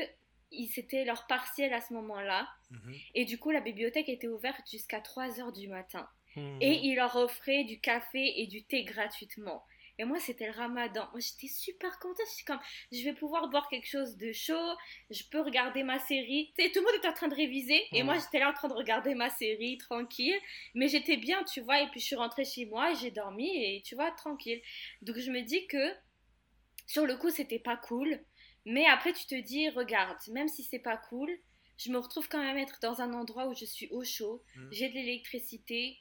c'était 0.69 1.05
leur 1.05 1.25
partiel 1.27 1.73
à 1.73 1.81
ce 1.81 1.93
moment-là. 1.93 2.47
Mmh. 2.71 2.93
Et 3.15 3.25
du 3.25 3.37
coup, 3.37 3.51
la 3.51 3.61
bibliothèque 3.61 4.09
était 4.09 4.27
ouverte 4.27 4.69
jusqu'à 4.69 5.01
3 5.01 5.39
heures 5.39 5.51
du 5.51 5.67
matin. 5.67 6.07
Mmh. 6.35 6.57
Et 6.61 6.79
ils 6.83 6.95
leur 6.95 7.15
offraient 7.15 7.63
du 7.63 7.79
café 7.79 8.41
et 8.41 8.47
du 8.47 8.63
thé 8.63 8.83
gratuitement. 8.83 9.63
Et 9.99 10.05
moi, 10.05 10.19
c'était 10.19 10.47
le 10.47 10.53
ramadan. 10.53 11.07
Moi, 11.11 11.19
j'étais 11.19 11.53
super 11.53 11.99
contente. 11.99 12.25
Je 12.27 12.33
suis 12.33 12.45
comme, 12.45 12.59
je 12.91 13.03
vais 13.03 13.13
pouvoir 13.13 13.47
boire 13.49 13.67
quelque 13.69 13.87
chose 13.87 14.17
de 14.17 14.31
chaud. 14.31 14.75
Je 15.09 15.23
peux 15.29 15.41
regarder 15.41 15.83
ma 15.83 15.99
série. 15.99 16.51
Tu 16.57 16.63
sais, 16.63 16.71
tout 16.71 16.79
le 16.79 16.85
monde 16.85 16.95
était 16.97 17.07
en 17.07 17.13
train 17.13 17.27
de 17.27 17.35
réviser. 17.35 17.83
Et 17.91 18.01
moi, 18.03 18.17
j'étais 18.17 18.39
là 18.39 18.49
en 18.49 18.53
train 18.53 18.69
de 18.69 18.73
regarder 18.73 19.13
ma 19.13 19.29
série, 19.29 19.77
tranquille. 19.77 20.37
Mais 20.73 20.87
j'étais 20.87 21.17
bien, 21.17 21.43
tu 21.43 21.61
vois. 21.61 21.81
Et 21.81 21.87
puis, 21.89 21.99
je 21.99 22.05
suis 22.05 22.15
rentrée 22.15 22.45
chez 22.45 22.65
moi, 22.65 22.93
j'ai 22.93 23.11
dormi 23.11 23.47
et 23.47 23.81
tu 23.83 23.95
vois, 23.95 24.11
tranquille. 24.11 24.61
Donc, 25.03 25.17
je 25.19 25.29
me 25.29 25.41
dis 25.41 25.67
que, 25.67 25.93
sur 26.87 27.05
le 27.05 27.15
coup, 27.15 27.29
c'était 27.29 27.59
pas 27.59 27.77
cool. 27.77 28.19
Mais 28.65 28.85
après, 28.85 29.13
tu 29.13 29.25
te 29.25 29.35
dis, 29.35 29.69
regarde, 29.69 30.17
même 30.29 30.47
si 30.47 30.63
c'est 30.63 30.79
pas 30.79 30.97
cool, 30.97 31.29
je 31.77 31.91
me 31.91 31.97
retrouve 31.97 32.27
quand 32.29 32.41
même 32.41 32.57
être 32.57 32.79
dans 32.81 33.01
un 33.01 33.13
endroit 33.13 33.47
où 33.47 33.55
je 33.55 33.65
suis 33.65 33.87
au 33.89 34.03
chaud, 34.03 34.43
mmh. 34.55 34.67
j'ai 34.71 34.89
de 34.89 34.93
l'électricité, 34.93 35.97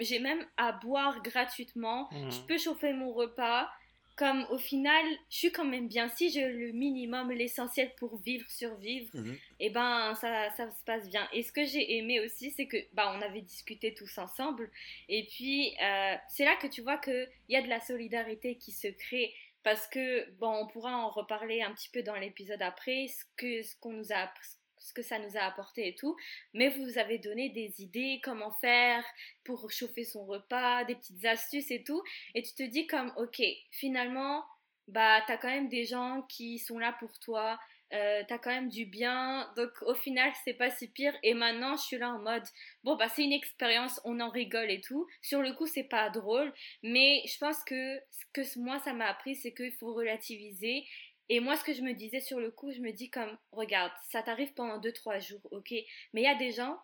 j'ai 0.00 0.18
même 0.18 0.44
à 0.56 0.72
boire 0.72 1.22
gratuitement, 1.22 2.08
mmh. 2.12 2.30
je 2.30 2.40
peux 2.46 2.58
chauffer 2.58 2.92
mon 2.92 3.12
repas. 3.12 3.68
Comme 4.16 4.46
au 4.48 4.56
final, 4.56 5.04
je 5.28 5.36
suis 5.36 5.52
quand 5.52 5.66
même 5.66 5.88
bien. 5.88 6.08
Si 6.08 6.30
j'ai 6.30 6.48
le 6.48 6.72
minimum, 6.72 7.30
l'essentiel 7.32 7.92
pour 7.98 8.16
vivre, 8.16 8.50
survivre, 8.50 9.10
mmh. 9.12 9.32
et 9.60 9.66
eh 9.66 9.70
ben 9.70 10.14
ça, 10.14 10.48
ça, 10.56 10.70
se 10.70 10.82
passe 10.84 11.06
bien. 11.10 11.28
Et 11.34 11.42
ce 11.42 11.52
que 11.52 11.66
j'ai 11.66 11.98
aimé 11.98 12.20
aussi, 12.20 12.50
c'est 12.50 12.66
que 12.66 12.78
bah, 12.94 13.14
on 13.14 13.20
avait 13.20 13.42
discuté 13.42 13.92
tous 13.92 14.16
ensemble. 14.16 14.70
Et 15.10 15.26
puis, 15.26 15.70
euh, 15.82 16.14
c'est 16.30 16.46
là 16.46 16.56
que 16.56 16.66
tu 16.66 16.80
vois 16.80 16.96
qu'il 16.96 17.28
y 17.50 17.56
a 17.56 17.60
de 17.60 17.68
la 17.68 17.78
solidarité 17.78 18.56
qui 18.56 18.72
se 18.72 18.88
crée 18.88 19.34
parce 19.66 19.88
que 19.88 20.30
bon 20.38 20.62
on 20.62 20.66
pourra 20.68 20.96
en 20.96 21.10
reparler 21.10 21.60
un 21.60 21.72
petit 21.72 21.88
peu 21.88 22.04
dans 22.04 22.14
l'épisode 22.14 22.62
après 22.62 23.08
ce 23.08 23.24
que 23.36 23.64
ce 23.64 23.74
qu'on 23.80 23.94
nous 23.94 24.12
a 24.12 24.32
ce 24.78 24.92
que 24.92 25.02
ça 25.02 25.18
nous 25.18 25.36
a 25.36 25.40
apporté 25.40 25.88
et 25.88 25.94
tout, 25.94 26.16
mais 26.54 26.68
vous 26.70 26.98
avez 26.98 27.18
donné 27.18 27.50
des 27.50 27.82
idées, 27.82 28.20
comment 28.22 28.52
faire 28.52 29.04
pour 29.44 29.70
chauffer 29.70 30.04
son 30.04 30.24
repas, 30.24 30.84
des 30.84 30.94
petites 30.94 31.24
astuces 31.24 31.70
et 31.70 31.82
tout, 31.84 32.02
et 32.34 32.42
tu 32.42 32.54
te 32.54 32.62
dis 32.62 32.86
comme, 32.86 33.12
ok, 33.16 33.42
finalement, 33.70 34.44
bah, 34.88 35.20
t'as 35.26 35.36
quand 35.36 35.48
même 35.48 35.68
des 35.68 35.84
gens 35.84 36.22
qui 36.28 36.58
sont 36.58 36.78
là 36.78 36.94
pour 37.00 37.18
toi, 37.18 37.58
euh, 37.92 38.24
t'as 38.26 38.38
quand 38.38 38.50
même 38.50 38.68
du 38.68 38.84
bien, 38.84 39.48
donc 39.56 39.70
au 39.82 39.94
final 39.94 40.32
c'est 40.44 40.54
pas 40.54 40.70
si 40.70 40.88
pire. 40.88 41.14
Et 41.22 41.34
maintenant 41.34 41.76
je 41.76 41.82
suis 41.82 41.98
là 41.98 42.10
en 42.10 42.18
mode 42.18 42.42
bon 42.82 42.96
bah 42.96 43.08
c'est 43.08 43.22
une 43.22 43.32
expérience, 43.32 44.00
on 44.04 44.18
en 44.18 44.28
rigole 44.28 44.70
et 44.70 44.80
tout. 44.80 45.06
Sur 45.22 45.40
le 45.40 45.52
coup 45.52 45.66
c'est 45.66 45.84
pas 45.84 46.10
drôle, 46.10 46.52
mais 46.82 47.22
je 47.26 47.38
pense 47.38 47.62
que 47.64 47.98
ce 48.10 48.24
que 48.32 48.58
moi 48.58 48.80
ça 48.80 48.92
m'a 48.92 49.06
appris 49.06 49.36
c'est 49.36 49.54
qu'il 49.54 49.72
faut 49.72 49.94
relativiser 49.94 50.84
et 51.28 51.40
moi, 51.40 51.56
ce 51.56 51.64
que 51.64 51.72
je 51.72 51.82
me 51.82 51.92
disais 51.92 52.20
sur 52.20 52.38
le 52.38 52.50
coup, 52.50 52.70
je 52.72 52.80
me 52.80 52.92
dis 52.92 53.10
comme, 53.10 53.36
regarde, 53.52 53.92
ça 54.08 54.22
t'arrive 54.22 54.52
pendant 54.54 54.78
2-3 54.78 55.20
jours, 55.20 55.46
ok, 55.50 55.72
mais 56.12 56.22
il 56.22 56.24
y 56.24 56.28
a 56.28 56.34
des 56.34 56.52
gens, 56.52 56.78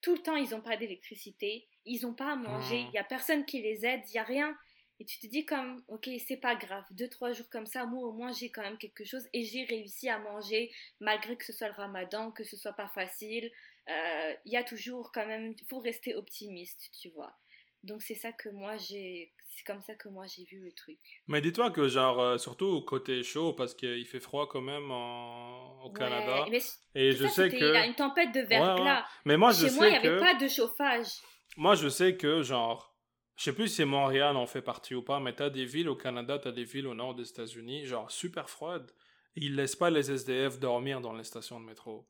tout 0.00 0.14
le 0.14 0.22
temps, 0.22 0.36
ils 0.36 0.50
n'ont 0.50 0.62
pas 0.62 0.76
d'électricité, 0.76 1.68
ils 1.84 2.02
n'ont 2.02 2.14
pas 2.14 2.32
à 2.32 2.36
manger, 2.36 2.82
mmh. 2.82 2.86
il 2.86 2.90
n'y 2.90 2.98
a 2.98 3.04
personne 3.04 3.44
qui 3.44 3.62
les 3.62 3.86
aide, 3.86 4.02
il 4.08 4.12
n'y 4.12 4.18
a 4.18 4.24
rien. 4.24 4.56
Et 4.98 5.04
tu 5.06 5.18
te 5.18 5.26
dis 5.26 5.46
comme, 5.46 5.82
ok, 5.88 6.10
c'est 6.26 6.36
pas 6.36 6.54
grave, 6.54 6.84
2-3 6.92 7.32
jours 7.32 7.48
comme 7.48 7.66
ça, 7.66 7.86
moi 7.86 8.06
au 8.06 8.12
moins 8.12 8.32
j'ai 8.32 8.50
quand 8.50 8.60
même 8.60 8.76
quelque 8.76 9.04
chose 9.04 9.26
et 9.32 9.44
j'ai 9.44 9.64
réussi 9.64 10.10
à 10.10 10.18
manger 10.18 10.70
malgré 11.00 11.38
que 11.38 11.44
ce 11.46 11.54
soit 11.54 11.68
le 11.68 11.74
ramadan, 11.74 12.30
que 12.30 12.44
ce 12.44 12.56
soit 12.56 12.74
pas 12.74 12.88
facile. 12.88 13.50
Euh, 13.88 14.34
il 14.44 14.52
y 14.52 14.58
a 14.58 14.62
toujours 14.62 15.10
quand 15.10 15.26
même, 15.26 15.54
il 15.58 15.66
faut 15.68 15.78
rester 15.78 16.14
optimiste, 16.14 16.90
tu 17.00 17.08
vois. 17.10 17.34
Donc 17.82 18.02
c'est 18.02 18.14
ça 18.14 18.32
que 18.32 18.48
moi 18.50 18.76
j'ai 18.76 19.32
c'est 19.48 19.64
comme 19.64 19.80
ça 19.80 19.94
que 19.94 20.08
moi 20.08 20.26
j'ai 20.26 20.44
vu 20.44 20.60
le 20.62 20.72
truc. 20.72 20.98
Mais 21.26 21.40
dis-toi 21.40 21.70
que 21.70 21.88
genre 21.88 22.20
euh, 22.20 22.38
surtout 22.38 22.80
côté 22.82 23.22
chaud 23.22 23.52
parce 23.54 23.74
qu'il 23.74 24.06
fait 24.06 24.20
froid 24.20 24.48
quand 24.48 24.60
même 24.60 24.90
en... 24.90 25.82
au 25.82 25.92
Canada. 25.92 26.46
et 26.94 27.12
je 27.12 27.26
sais 27.26 27.48
que 27.48 27.56
il 27.56 27.74
y 27.74 27.76
a 27.76 27.86
une 27.86 27.94
tempête 27.94 28.32
de 28.32 28.40
verglas. 28.40 29.04
Mais 29.24 29.36
moi 29.36 29.52
je 29.52 29.66
Chez 29.66 29.74
moi 29.74 29.88
il 29.88 29.90
n'y 29.90 29.96
avait 29.96 30.18
pas 30.18 30.34
de 30.34 30.48
chauffage. 30.48 31.08
Moi 31.56 31.74
je 31.74 31.88
sais 31.88 32.16
que 32.16 32.42
genre 32.42 32.94
je 33.36 33.44
sais 33.44 33.54
plus 33.54 33.68
si 33.68 33.84
Montréal 33.84 34.36
en 34.36 34.46
fait 34.46 34.62
partie 34.62 34.94
ou 34.94 35.02
pas 35.02 35.18
mais 35.18 35.34
tu 35.34 35.42
as 35.42 35.50
des 35.50 35.64
villes 35.64 35.88
au 35.88 35.96
Canada, 35.96 36.38
tu 36.38 36.48
as 36.48 36.52
des 36.52 36.64
villes 36.64 36.86
au 36.86 36.94
nord 36.94 37.14
des 37.14 37.28
États-Unis 37.28 37.86
genre 37.86 38.10
super 38.10 38.50
froides. 38.50 38.92
Ils 39.36 39.56
laissent 39.56 39.76
pas 39.76 39.90
les 39.90 40.10
SDF 40.10 40.58
dormir 40.58 41.00
dans 41.00 41.12
les 41.12 41.24
stations 41.24 41.60
de 41.60 41.64
métro. 41.64 42.06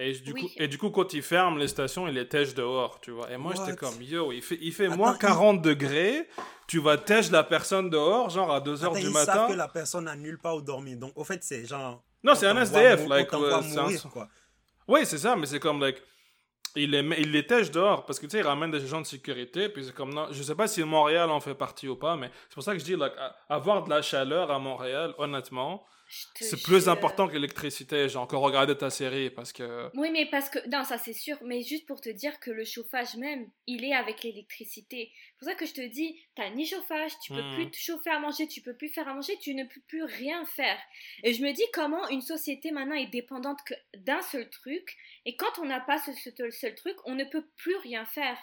Et 0.00 0.12
du, 0.12 0.32
coup, 0.32 0.48
et 0.56 0.68
du 0.68 0.78
coup, 0.78 0.90
quand 0.90 1.12
ils 1.12 1.22
ferment 1.22 1.56
les 1.56 1.66
stations, 1.66 2.06
ils 2.06 2.14
les 2.14 2.28
tèchent 2.28 2.54
dehors, 2.54 3.00
tu 3.00 3.10
vois. 3.10 3.32
Et 3.32 3.36
moi, 3.36 3.52
j'étais 3.56 3.76
comme, 3.76 4.00
yo, 4.00 4.30
il 4.30 4.42
fait, 4.42 4.58
il 4.60 4.72
fait 4.72 4.88
moins 4.88 5.16
40 5.16 5.60
degrés, 5.60 6.28
tu 6.68 6.78
vas 6.78 6.96
tèche 6.96 7.30
la 7.32 7.42
personne 7.42 7.90
dehors, 7.90 8.30
genre 8.30 8.52
à 8.52 8.60
2h 8.60 9.00
du 9.00 9.10
matin. 9.10 9.32
Savent 9.32 9.50
que 9.50 9.56
la 9.56 9.66
personne 9.66 10.04
n'a 10.04 10.14
nulle 10.14 10.38
part 10.38 10.54
où 10.54 10.60
dormir. 10.60 10.98
Donc, 10.98 11.12
au 11.16 11.24
fait, 11.24 11.42
c'est 11.42 11.66
genre. 11.66 12.04
Non, 12.22 12.34
c'est 12.36 12.46
un 12.46 12.56
SDF, 12.60 13.08
like. 13.08 13.28
quoi. 13.28 14.28
Oui, 14.86 15.00
c'est 15.04 15.18
ça, 15.18 15.34
mais 15.34 15.46
c'est 15.46 15.58
comme, 15.58 15.80
like. 15.80 16.00
Il 16.78 16.90
les, 16.90 17.20
il 17.20 17.32
les 17.32 17.46
tèche 17.46 17.70
dehors 17.70 18.04
parce 18.06 18.18
que 18.18 18.26
tu 18.26 18.32
sais, 18.32 18.38
ils 18.38 18.46
ramènent 18.46 18.70
des 18.70 18.86
gens 18.86 19.00
de 19.00 19.06
sécurité. 19.06 19.68
Puis 19.68 19.84
c'est 19.84 19.94
comme, 19.94 20.14
non, 20.14 20.28
je 20.30 20.42
sais 20.42 20.54
pas 20.54 20.66
si 20.66 20.82
Montréal 20.82 21.30
en 21.30 21.40
fait 21.40 21.54
partie 21.54 21.88
ou 21.88 21.96
pas, 21.96 22.16
mais 22.16 22.30
c'est 22.48 22.54
pour 22.54 22.62
ça 22.62 22.72
que 22.72 22.78
je 22.78 22.84
dis, 22.84 22.96
like, 22.96 23.12
avoir 23.48 23.84
de 23.84 23.90
la 23.90 24.02
chaleur 24.02 24.50
à 24.50 24.58
Montréal, 24.58 25.14
honnêtement, 25.18 25.84
c'est 26.40 26.62
plus 26.62 26.88
important 26.88 27.28
que 27.28 27.34
l'électricité. 27.34 28.08
J'ai 28.08 28.16
encore 28.16 28.42
regardé 28.42 28.76
ta 28.76 28.88
série 28.88 29.28
parce 29.30 29.52
que. 29.52 29.90
Oui, 29.94 30.10
mais 30.10 30.26
parce 30.26 30.48
que. 30.48 30.58
Non, 30.68 30.84
ça 30.84 30.96
c'est 30.96 31.12
sûr. 31.12 31.36
Mais 31.44 31.62
juste 31.62 31.86
pour 31.86 32.00
te 32.00 32.08
dire 32.08 32.40
que 32.40 32.50
le 32.50 32.64
chauffage 32.64 33.14
même, 33.16 33.50
il 33.66 33.84
est 33.84 33.94
avec 33.94 34.22
l'électricité. 34.22 35.12
C'est 35.12 35.38
pour 35.38 35.48
ça 35.48 35.54
que 35.54 35.66
je 35.66 35.74
te 35.74 35.86
dis, 35.86 36.18
t'as 36.34 36.50
ni 36.50 36.66
chauffage, 36.66 37.12
tu 37.22 37.32
peux 37.32 37.42
plus 37.54 37.66
hmm. 37.66 37.70
te 37.70 37.76
chauffer 37.76 38.10
à 38.10 38.18
manger, 38.18 38.48
tu 38.48 38.62
peux 38.62 38.74
plus 38.74 38.88
faire 38.88 39.06
à 39.06 39.14
manger, 39.14 39.34
tu 39.38 39.54
ne 39.54 39.64
peux 39.64 39.80
plus 39.86 40.04
rien 40.04 40.44
faire. 40.46 40.78
Et 41.24 41.34
je 41.34 41.42
me 41.42 41.52
dis 41.52 41.64
comment 41.74 42.08
une 42.08 42.22
société 42.22 42.70
maintenant 42.70 42.96
est 42.96 43.10
dépendante 43.10 43.58
d'un 43.98 44.22
seul 44.22 44.48
truc. 44.48 44.96
Et 45.26 45.36
quand 45.36 45.58
on 45.60 45.66
n'a 45.66 45.80
pas 45.80 45.98
ce, 45.98 46.10
seul 46.68 46.74
truc, 46.74 46.96
on 47.04 47.14
ne 47.14 47.24
peut 47.24 47.46
plus 47.56 47.76
rien 47.76 48.04
faire 48.04 48.38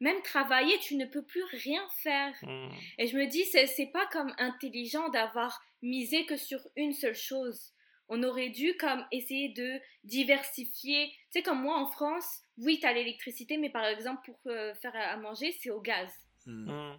même 0.00 0.20
travailler, 0.22 0.78
tu 0.80 0.96
ne 0.96 1.06
peux 1.06 1.24
plus 1.24 1.44
rien 1.44 1.82
faire. 2.02 2.34
Hmm. 2.42 2.68
Et 2.98 3.06
je 3.06 3.16
me 3.16 3.26
dis, 3.26 3.44
c'est 3.44 3.90
pas 3.92 4.06
comme 4.12 4.32
intelligent 4.38 5.08
d'avoir 5.08 5.62
misé 5.82 6.26
que 6.26 6.36
sur 6.36 6.60
une 6.76 6.92
seule 6.92 7.14
chose. 7.14 7.72
On 8.08 8.22
aurait 8.22 8.50
dû 8.50 8.76
comme 8.76 9.04
essayer 9.12 9.48
de 9.50 9.80
diversifier. 10.04 11.08
Tu 11.08 11.38
sais, 11.38 11.42
comme 11.42 11.62
moi 11.62 11.78
en 11.78 11.86
France, 11.86 12.42
oui, 12.58 12.78
tu 12.80 12.86
as 12.86 12.92
l'électricité, 12.92 13.56
mais 13.56 13.70
par 13.70 13.84
exemple, 13.86 14.20
pour 14.26 14.38
euh, 14.46 14.74
faire 14.74 14.94
à 14.94 15.16
manger, 15.16 15.56
c'est 15.60 15.70
au 15.70 15.80
gaz. 15.80 16.10
Hmm. 16.44 16.94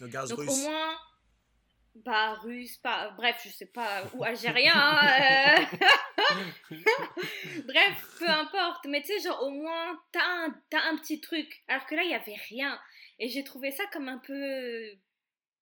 Le 0.00 0.08
gaz 0.08 0.28
Donc 0.28 0.40
russe. 0.40 0.50
au 0.50 0.68
moins, 0.68 0.98
pas 2.04 2.34
russe, 2.34 2.76
pas, 2.78 3.10
bref, 3.16 3.40
je 3.44 3.50
sais 3.50 3.66
pas, 3.66 4.04
ou 4.14 4.24
algérien. 4.24 4.72
Hein, 4.74 5.58
euh. 5.60 6.76
bref, 7.66 8.16
peu 8.18 8.28
importe. 8.28 8.86
Mais 8.88 9.02
tu 9.02 9.08
sais, 9.08 9.28
genre, 9.28 9.42
au 9.42 9.50
moins, 9.50 9.98
t'as 10.12 10.24
un, 10.24 10.54
as 10.74 10.88
un 10.90 10.96
petit 10.96 11.20
truc. 11.20 11.62
Alors 11.68 11.86
que 11.86 11.94
là, 11.94 12.02
il 12.02 12.08
n'y 12.08 12.14
avait 12.14 12.40
rien. 12.48 12.78
Et 13.18 13.28
j'ai 13.28 13.44
trouvé 13.44 13.70
ça 13.70 13.84
comme 13.92 14.08
un 14.08 14.18
peu 14.18 14.96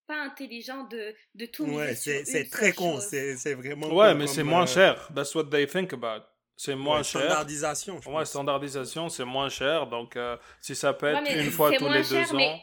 pas 0.07 0.23
intelligent 0.23 0.85
de, 0.85 1.15
de 1.35 1.47
tout 1.47 1.65
ouais, 1.65 1.95
c'est 1.95 2.49
très 2.51 2.73
con. 2.73 2.99
C'est 3.01 3.55
vraiment. 3.55 3.89
Ouais, 3.89 4.15
mais 4.15 4.27
c'est 4.27 4.43
moins 4.43 4.63
euh, 4.63 4.67
cher. 4.67 5.11
That's 5.15 5.35
what 5.35 5.45
they 5.45 5.67
think 5.67 5.93
about. 5.93 6.25
C'est 6.57 6.75
moins 6.75 7.03
cher. 7.03 7.23
Standardisation. 7.23 8.01
Je 8.01 8.09
ouais, 8.09 8.25
standardisation, 8.25 9.09
c'est 9.09 9.25
moins 9.25 9.49
cher. 9.49 9.87
Donc, 9.87 10.17
euh, 10.17 10.37
si 10.61 10.75
ça 10.75 10.93
peut 10.93 11.07
être 11.07 11.31
une 11.31 11.51
fois 11.51 11.71
tous 11.73 11.89
les 11.89 12.03
deux 12.03 12.33
ans. 12.33 12.37
Mais 12.37 12.61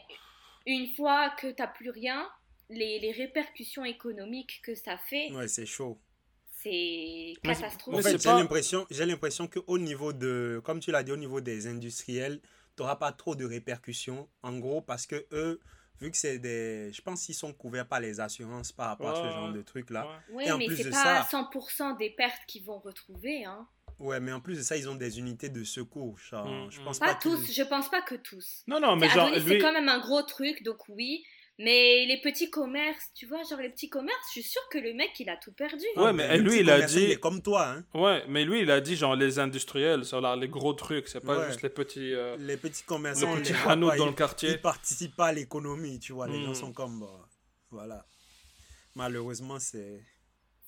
une 0.66 0.94
fois 0.94 1.30
que 1.30 1.46
tu 1.46 1.62
n'as 1.62 1.68
plus 1.68 1.90
rien, 1.90 2.28
les, 2.68 2.98
les, 2.98 3.12
répercussions 3.12 3.84
économiques 3.84 4.60
que 4.62 4.74
ça 4.74 4.98
fait. 4.98 5.30
Ouais, 5.32 5.48
c'est 5.48 5.66
chaud. 5.66 5.98
C'est 6.62 7.34
catastrophique. 7.42 8.00
En 8.00 8.02
fait, 8.02 8.22
j'ai 8.22 8.28
l'impression, 8.28 8.86
j'ai 8.90 9.06
l'impression 9.06 9.46
qu'au 9.46 9.78
niveau 9.78 10.12
de, 10.12 10.60
comme 10.64 10.80
tu 10.80 10.90
l'as 10.90 11.02
dit, 11.02 11.12
au 11.12 11.16
niveau 11.16 11.40
des 11.40 11.66
industriels, 11.66 12.40
tu 12.76 12.82
n'auras 12.82 12.96
pas 12.96 13.12
trop 13.12 13.36
de 13.36 13.44
répercussions. 13.44 14.28
En 14.42 14.58
gros, 14.58 14.80
parce 14.80 15.06
que 15.06 15.26
eux, 15.32 15.60
vu 16.00 16.10
que 16.10 16.16
c'est 16.16 16.38
des. 16.38 16.90
Je 16.92 17.02
pense 17.02 17.24
qu'ils 17.24 17.34
sont 17.34 17.52
couverts 17.52 17.86
par 17.86 18.00
les 18.00 18.20
assurances 18.20 18.72
par 18.72 18.88
rapport 18.88 19.10
à 19.10 19.14
ce 19.16 19.34
genre 19.34 19.52
de 19.52 19.62
trucs-là. 19.62 20.08
Oui, 20.30 20.44
mais 20.58 20.68
c'est 20.74 20.90
pas 20.90 21.22
100% 21.22 21.98
des 21.98 22.10
pertes 22.10 22.42
qu'ils 22.46 22.64
vont 22.64 22.78
retrouver. 22.78 23.44
Hein. 23.44 23.66
Ouais, 23.98 24.20
mais 24.20 24.32
en 24.32 24.40
plus 24.40 24.58
de 24.58 24.62
ça, 24.62 24.76
ils 24.76 24.88
ont 24.88 24.94
des 24.94 25.18
unités 25.18 25.48
de 25.48 25.64
secours. 25.64 26.18
Genre, 26.18 26.46
mm, 26.46 26.70
je 26.70 26.80
mm. 26.80 26.84
pense 26.84 26.98
pas, 26.98 27.14
tous, 27.14 27.52
je 27.52 27.62
pense 27.62 27.90
pas 27.90 28.02
que 28.02 28.14
tous. 28.14 28.62
Non, 28.66 28.80
non, 28.80 28.96
mais 28.96 29.08
genre. 29.08 29.30
C'est 29.46 29.58
quand 29.58 29.72
même 29.72 29.88
un 29.88 30.00
gros 30.00 30.22
truc, 30.22 30.62
donc 30.62 30.88
oui. 30.88 31.24
Mais 31.58 32.04
les 32.04 32.20
petits 32.20 32.50
commerces, 32.50 33.10
tu 33.14 33.24
vois, 33.24 33.42
genre 33.44 33.60
les 33.60 33.70
petits 33.70 33.88
commerces, 33.88 34.26
je 34.28 34.40
suis 34.40 34.42
sûre 34.42 34.62
que 34.70 34.76
le 34.76 34.92
mec, 34.92 35.18
il 35.18 35.30
a 35.30 35.38
tout 35.38 35.52
perdu. 35.52 35.84
Ouais, 35.96 36.12
mais 36.12 36.36
lui, 36.36 36.60
il 36.60 36.68
a 36.68 36.82
dit. 36.82 37.04
Il 37.04 37.10
est 37.12 37.20
comme 37.20 37.40
toi, 37.40 37.68
hein. 37.68 37.84
Ouais, 37.94 38.22
mais 38.28 38.44
lui, 38.44 38.60
il 38.60 38.70
a 38.70 38.80
dit, 38.82 38.94
genre, 38.94 39.16
les 39.16 39.38
industriels, 39.38 40.02
là, 40.20 40.36
les 40.36 40.48
gros 40.48 40.74
trucs, 40.74 41.08
c'est 41.08 41.20
pas 41.20 41.48
juste 41.48 41.62
les 41.62 41.70
petits. 41.70 42.12
Euh, 42.12 42.36
les 42.38 42.58
petits 42.58 42.84
commerçants, 42.84 43.34
les 43.34 43.40
petits 43.40 43.54
panneaux 43.64 43.94
dans 43.96 44.06
le 44.06 44.12
quartier. 44.12 44.50
Ils 44.50 44.60
participent 44.60 45.16
pas 45.16 45.28
à 45.28 45.32
l'économie, 45.32 45.98
tu 45.98 46.12
vois. 46.12 46.26
Les 46.26 46.42
gens 46.44 46.50
hmm. 46.50 46.54
sont 46.54 46.72
comme. 46.72 47.06
voilà. 47.70 48.04
Malheureusement, 48.94 49.58
c'est. 49.58 50.02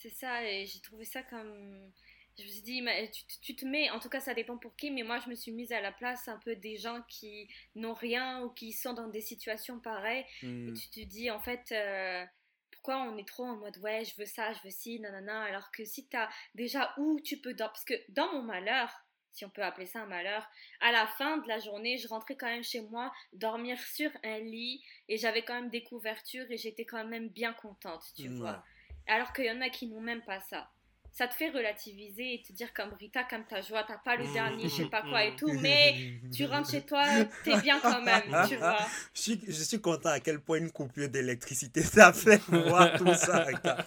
C'est 0.01 0.15
ça, 0.15 0.43
et 0.45 0.65
j'ai 0.65 0.81
trouvé 0.81 1.05
ça 1.05 1.23
comme. 1.23 1.91
Je 2.39 2.45
me 2.45 2.49
suis 2.49 2.63
dit, 2.63 2.85
tu, 3.13 3.25
tu, 3.41 3.57
te 3.57 3.67
mets, 3.67 3.91
en 3.91 3.99
tout 3.99 4.09
cas 4.09 4.21
ça 4.21 4.33
dépend 4.33 4.59
pour 4.59 4.77
qui, 4.77 4.91
mais 4.91 5.03
moi 5.03 5.19
je 5.19 5.29
me 5.29 5.35
suis 5.35 5.51
mise 5.51 5.73
à 5.73 5.81
la 5.81 5.91
place 5.91 6.29
un 6.29 6.39
peu 6.39 6.55
des 6.55 6.77
gens 6.77 7.03
qui 7.09 7.49
n'ont 7.75 7.95
rien 7.95 8.43
ou 8.43 8.51
qui 8.51 8.73
sont 8.73 8.93
dans 8.93 9.09
des 9.09 9.21
situations 9.21 9.81
pareilles. 9.81 10.25
Et 10.43 10.47
hmm. 10.47 10.75
tu 10.75 10.89
te 10.89 11.01
dis, 11.01 11.31
en 11.31 11.41
fait, 11.41 11.73
euh, 11.73 12.25
pourquoi 12.71 13.03
on 13.03 13.17
est 13.19 13.27
trop 13.27 13.45
en 13.45 13.57
mode, 13.57 13.77
ouais, 13.79 14.05
je 14.05 14.15
veux 14.17 14.27
ça, 14.27 14.53
je 14.53 14.61
veux 14.63 14.71
ci, 14.71 15.01
nanana, 15.01 15.43
alors 15.43 15.71
que 15.73 15.85
si 15.85 16.07
tu 16.07 16.17
as 16.17 16.31
déjà 16.55 16.95
où 16.97 17.21
tu 17.21 17.39
peux 17.39 17.55
dormir, 17.55 17.73
parce 17.73 17.85
que 17.85 17.95
dans 18.09 18.33
mon 18.33 18.43
malheur, 18.43 18.89
si 19.33 19.45
on 19.45 19.51
peut 19.51 19.63
appeler 19.63 19.87
ça 19.87 20.03
un 20.03 20.07
malheur, 20.07 20.49
à 20.81 20.93
la 20.93 21.07
fin 21.07 21.39
de 21.39 21.49
la 21.49 21.59
journée, 21.59 21.99
je 21.99 22.09
rentrais 22.09 22.37
quand 22.37 22.47
même 22.47 22.65
chez 22.65 22.81
moi, 22.81 23.13
dormir 23.33 23.81
sur 23.81 24.11
un 24.23 24.39
lit, 24.39 24.83
et 25.09 25.17
j'avais 25.17 25.43
quand 25.43 25.55
même 25.55 25.71
des 25.71 25.83
couvertures, 25.83 26.51
et 26.51 26.57
j'étais 26.57 26.85
quand 26.85 27.05
même 27.05 27.29
bien 27.29 27.53
contente, 27.53 28.05
tu 28.17 28.29
vois. 28.29 28.65
Alors 29.07 29.33
qu'il 29.33 29.47
y 29.47 29.51
en 29.51 29.61
a 29.61 29.71
qui 29.71 29.87
n'ont 29.87 30.01
même 30.01 30.23
pas 30.23 30.41
ça. 30.41 30.71
Ça 31.13 31.27
te 31.27 31.35
fait 31.35 31.51
relativiser 31.51 32.35
et 32.35 32.43
te 32.43 32.53
dire 32.53 32.73
comme 32.73 32.91
Rita, 32.99 33.25
comme 33.25 33.45
ta 33.45 33.61
joie, 33.61 33.83
t'as 33.83 33.99
pas 33.99 34.15
le 34.15 34.25
mmh. 34.25 34.33
dernier, 34.33 34.63
je 34.65 34.69
sais 34.69 34.87
pas 34.87 35.03
quoi 35.03 35.25
et 35.25 35.35
tout, 35.35 35.53
mais 35.61 35.95
tu 36.33 36.45
rentres 36.45 36.71
chez 36.71 36.83
toi, 36.83 37.05
t'es 37.45 37.59
bien 37.61 37.81
quand 37.81 38.03
même, 38.03 38.23
tu 38.49 38.57
vois. 38.57 38.79
Je 39.15 39.21
suis, 39.21 39.41
je 39.47 39.63
suis 39.63 39.81
content 39.81 40.11
à 40.11 40.21
quel 40.21 40.39
point 40.41 40.59
une 40.59 40.71
coupure 40.71 41.09
d'électricité, 41.09 41.83
ça 41.83 42.13
fait 42.13 42.41
voir 42.49 42.97
tout 42.97 43.13
ça, 43.15 43.45
Rita. 43.45 43.87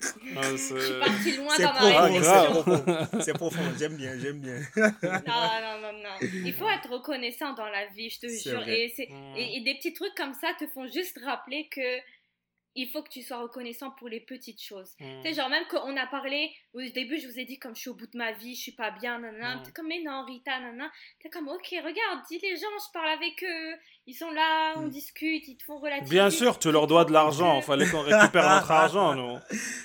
Ah, 0.00 0.42
je 0.52 0.56
suis 0.56 1.00
partie 1.00 1.36
loin 1.36 1.56
dans 1.58 1.72
ma 1.72 2.02
réflexion. 2.02 3.20
C'est 3.20 3.32
profond, 3.32 3.62
j'aime 3.78 3.96
bien, 3.96 4.16
j'aime 4.18 4.38
bien. 4.38 4.60
non, 4.76 4.90
non, 5.02 5.80
non, 5.82 5.92
non. 5.92 6.16
Il 6.20 6.54
faut 6.54 6.68
être 6.68 6.90
reconnaissant 6.90 7.54
dans 7.54 7.66
la 7.66 7.86
vie, 7.86 8.08
je 8.08 8.20
te 8.20 8.28
jure. 8.28 8.66
Et, 8.68 8.94
mmh. 8.96 9.36
et, 9.36 9.56
et, 9.56 9.60
des 9.62 9.74
petits 9.74 9.92
trucs 9.92 10.14
comme 10.14 10.34
ça 10.34 10.48
te 10.58 10.66
font 10.68 10.86
juste 10.86 11.18
rappeler 11.24 11.68
que 11.68 11.98
il 12.78 12.88
faut 12.88 13.02
que 13.02 13.08
tu 13.08 13.22
sois 13.22 13.42
reconnaissant 13.42 13.90
pour 13.90 14.08
les 14.08 14.20
petites 14.20 14.62
choses. 14.62 14.94
Tu 14.98 15.04
sais, 15.22 15.34
genre, 15.34 15.48
même 15.48 15.64
quand 15.68 15.82
on 15.84 15.96
a 15.96 16.06
parlé, 16.06 16.54
au 16.72 16.80
début, 16.80 17.18
je 17.18 17.26
vous 17.26 17.38
ai 17.40 17.44
dit, 17.44 17.58
comme 17.58 17.74
je 17.74 17.80
suis 17.80 17.90
au 17.90 17.94
bout 17.94 18.06
de 18.06 18.16
ma 18.16 18.30
vie, 18.30 18.54
je 18.54 18.60
suis 18.60 18.72
pas 18.72 18.92
bien, 18.92 19.18
nanana. 19.18 19.56
Mm. 19.56 19.62
T'es 19.64 19.72
comme, 19.72 19.88
mais 19.88 20.00
non, 20.00 20.24
Rita, 20.24 20.60
nanana. 20.60 20.88
T'es 21.18 21.28
comme, 21.28 21.48
ok, 21.48 21.66
regarde, 21.70 22.20
dis 22.30 22.38
les 22.38 22.56
gens, 22.56 22.68
je 22.86 22.92
parle 22.92 23.08
avec 23.08 23.42
eux, 23.42 23.74
ils 24.08 24.14
sont 24.14 24.30
là, 24.30 24.72
on 24.76 24.86
hmm. 24.86 24.88
discute, 24.88 25.46
ils 25.48 25.56
te 25.58 25.64
font 25.64 25.78
relativiser. 25.78 26.14
Bien 26.14 26.30
sûr, 26.30 26.58
tu 26.58 26.72
leur 26.72 26.86
dois 26.86 27.04
de 27.04 27.12
l'argent, 27.12 27.58
il 27.58 27.62
fallait 27.62 27.86
qu'on 27.86 28.00
récupère 28.00 28.48
notre 28.54 28.70
argent, 28.70 29.14
non 29.14 29.38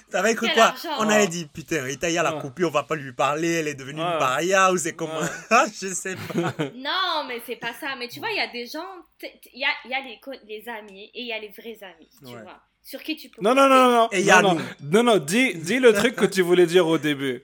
T'avais 0.09 0.33
cru 0.33 0.47
quoi 0.53 0.73
On 0.99 1.09
avait 1.09 1.27
dit, 1.27 1.45
putain, 1.45 1.83
Rita, 1.83 2.09
il 2.09 2.13
y 2.13 2.17
a 2.17 2.23
la 2.23 2.31
coupure, 2.31 2.69
on 2.69 2.71
va 2.71 2.83
pas 2.83 2.95
lui 2.95 3.11
parler, 3.11 3.51
elle 3.55 3.67
est 3.67 3.75
devenue 3.75 3.99
une 3.99 4.17
paria, 4.19 4.71
ou 4.71 4.77
c'est 4.77 4.93
comment 4.93 5.19
Je 5.81 5.87
sais 5.87 6.15
pas. 6.15 6.53
Non, 6.75 7.25
mais 7.27 7.41
c'est 7.45 7.57
pas 7.57 7.73
ça. 7.73 7.95
Mais 7.99 8.07
tu 8.07 8.19
vois, 8.19 8.31
il 8.31 8.37
y 8.37 8.39
a 8.39 8.47
des 8.47 8.65
gens, 8.65 8.87
il 9.21 9.59
y 9.59 9.65
a, 9.65 9.89
y 9.89 9.93
a 9.93 9.99
les, 9.99 10.19
les 10.47 10.69
amis 10.69 11.11
et 11.13 11.21
il 11.21 11.27
y 11.27 11.33
a 11.33 11.39
les 11.39 11.49
vrais 11.49 11.77
amis, 11.83 12.09
tu 12.25 12.31
vois 12.31 12.61
sur 12.81 13.01
qui 13.01 13.15
tu 13.15 13.29
peux. 13.29 13.41
Non, 13.41 13.55
non, 13.55 13.69
non, 13.69 13.89
non. 13.89 14.09
Et 14.11 14.25
non, 14.25 14.41
non, 14.41 14.61
non, 14.81 15.03
non, 15.03 15.17
dis, 15.17 15.55
dis 15.55 15.79
le 15.79 15.93
truc 15.93 16.15
que 16.15 16.25
tu 16.25 16.41
voulais 16.41 16.65
dire 16.65 16.85
au 16.85 16.97
début. 16.97 17.41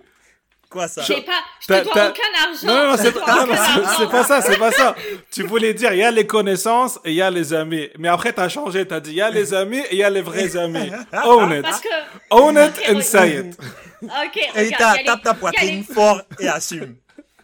Quoi 0.70 0.88
ça 0.88 1.02
Je 1.02 1.14
pas, 1.14 1.32
je 1.60 1.66
te 1.66 1.84
dois 1.84 2.10
aucun 2.10 2.22
argent. 2.48 2.68
Non, 2.68 2.92
non, 2.92 2.98
c'est 2.98 3.12
pas, 3.12 4.24
ça, 4.24 4.42
c'est 4.42 4.58
pas 4.60 4.72
ça. 4.72 4.96
Tu 5.32 5.42
voulais 5.44 5.74
dire, 5.74 5.94
il 5.94 6.00
y 6.00 6.04
a 6.04 6.12
les 6.12 6.28
connaissances 6.28 7.00
et 7.04 7.10
il 7.10 7.16
y 7.16 7.24
a 7.24 7.32
les 7.32 7.54
amis. 7.56 7.90
Mais 7.98 8.08
après, 8.08 8.34
t'as 8.34 8.50
changé, 8.50 8.88
t'as 8.88 9.00
dit, 9.00 9.12
il 9.12 9.18
y 9.18 9.22
a 9.22 9.32
les 9.32 9.54
amis 9.56 9.80
et 9.80 9.94
il 9.94 9.98
y 9.98 10.04
a 10.04 10.12
les 10.12 10.22
vrais 10.22 10.56
amis. 10.56 10.92
Own 11.26 11.52
it. 11.54 11.64
Parce 11.64 11.82
que... 11.82 11.88
Own 12.30 12.56
it 12.56 12.80
and 12.88 13.02
say 13.02 13.40
it. 13.40 13.58
Ok, 14.04 14.40
Et 14.56 14.70
tape 14.70 15.24
ta 15.24 15.34
poitrine 15.34 15.84
fort 15.84 16.22
et 16.40 16.48
assume. 16.48 16.96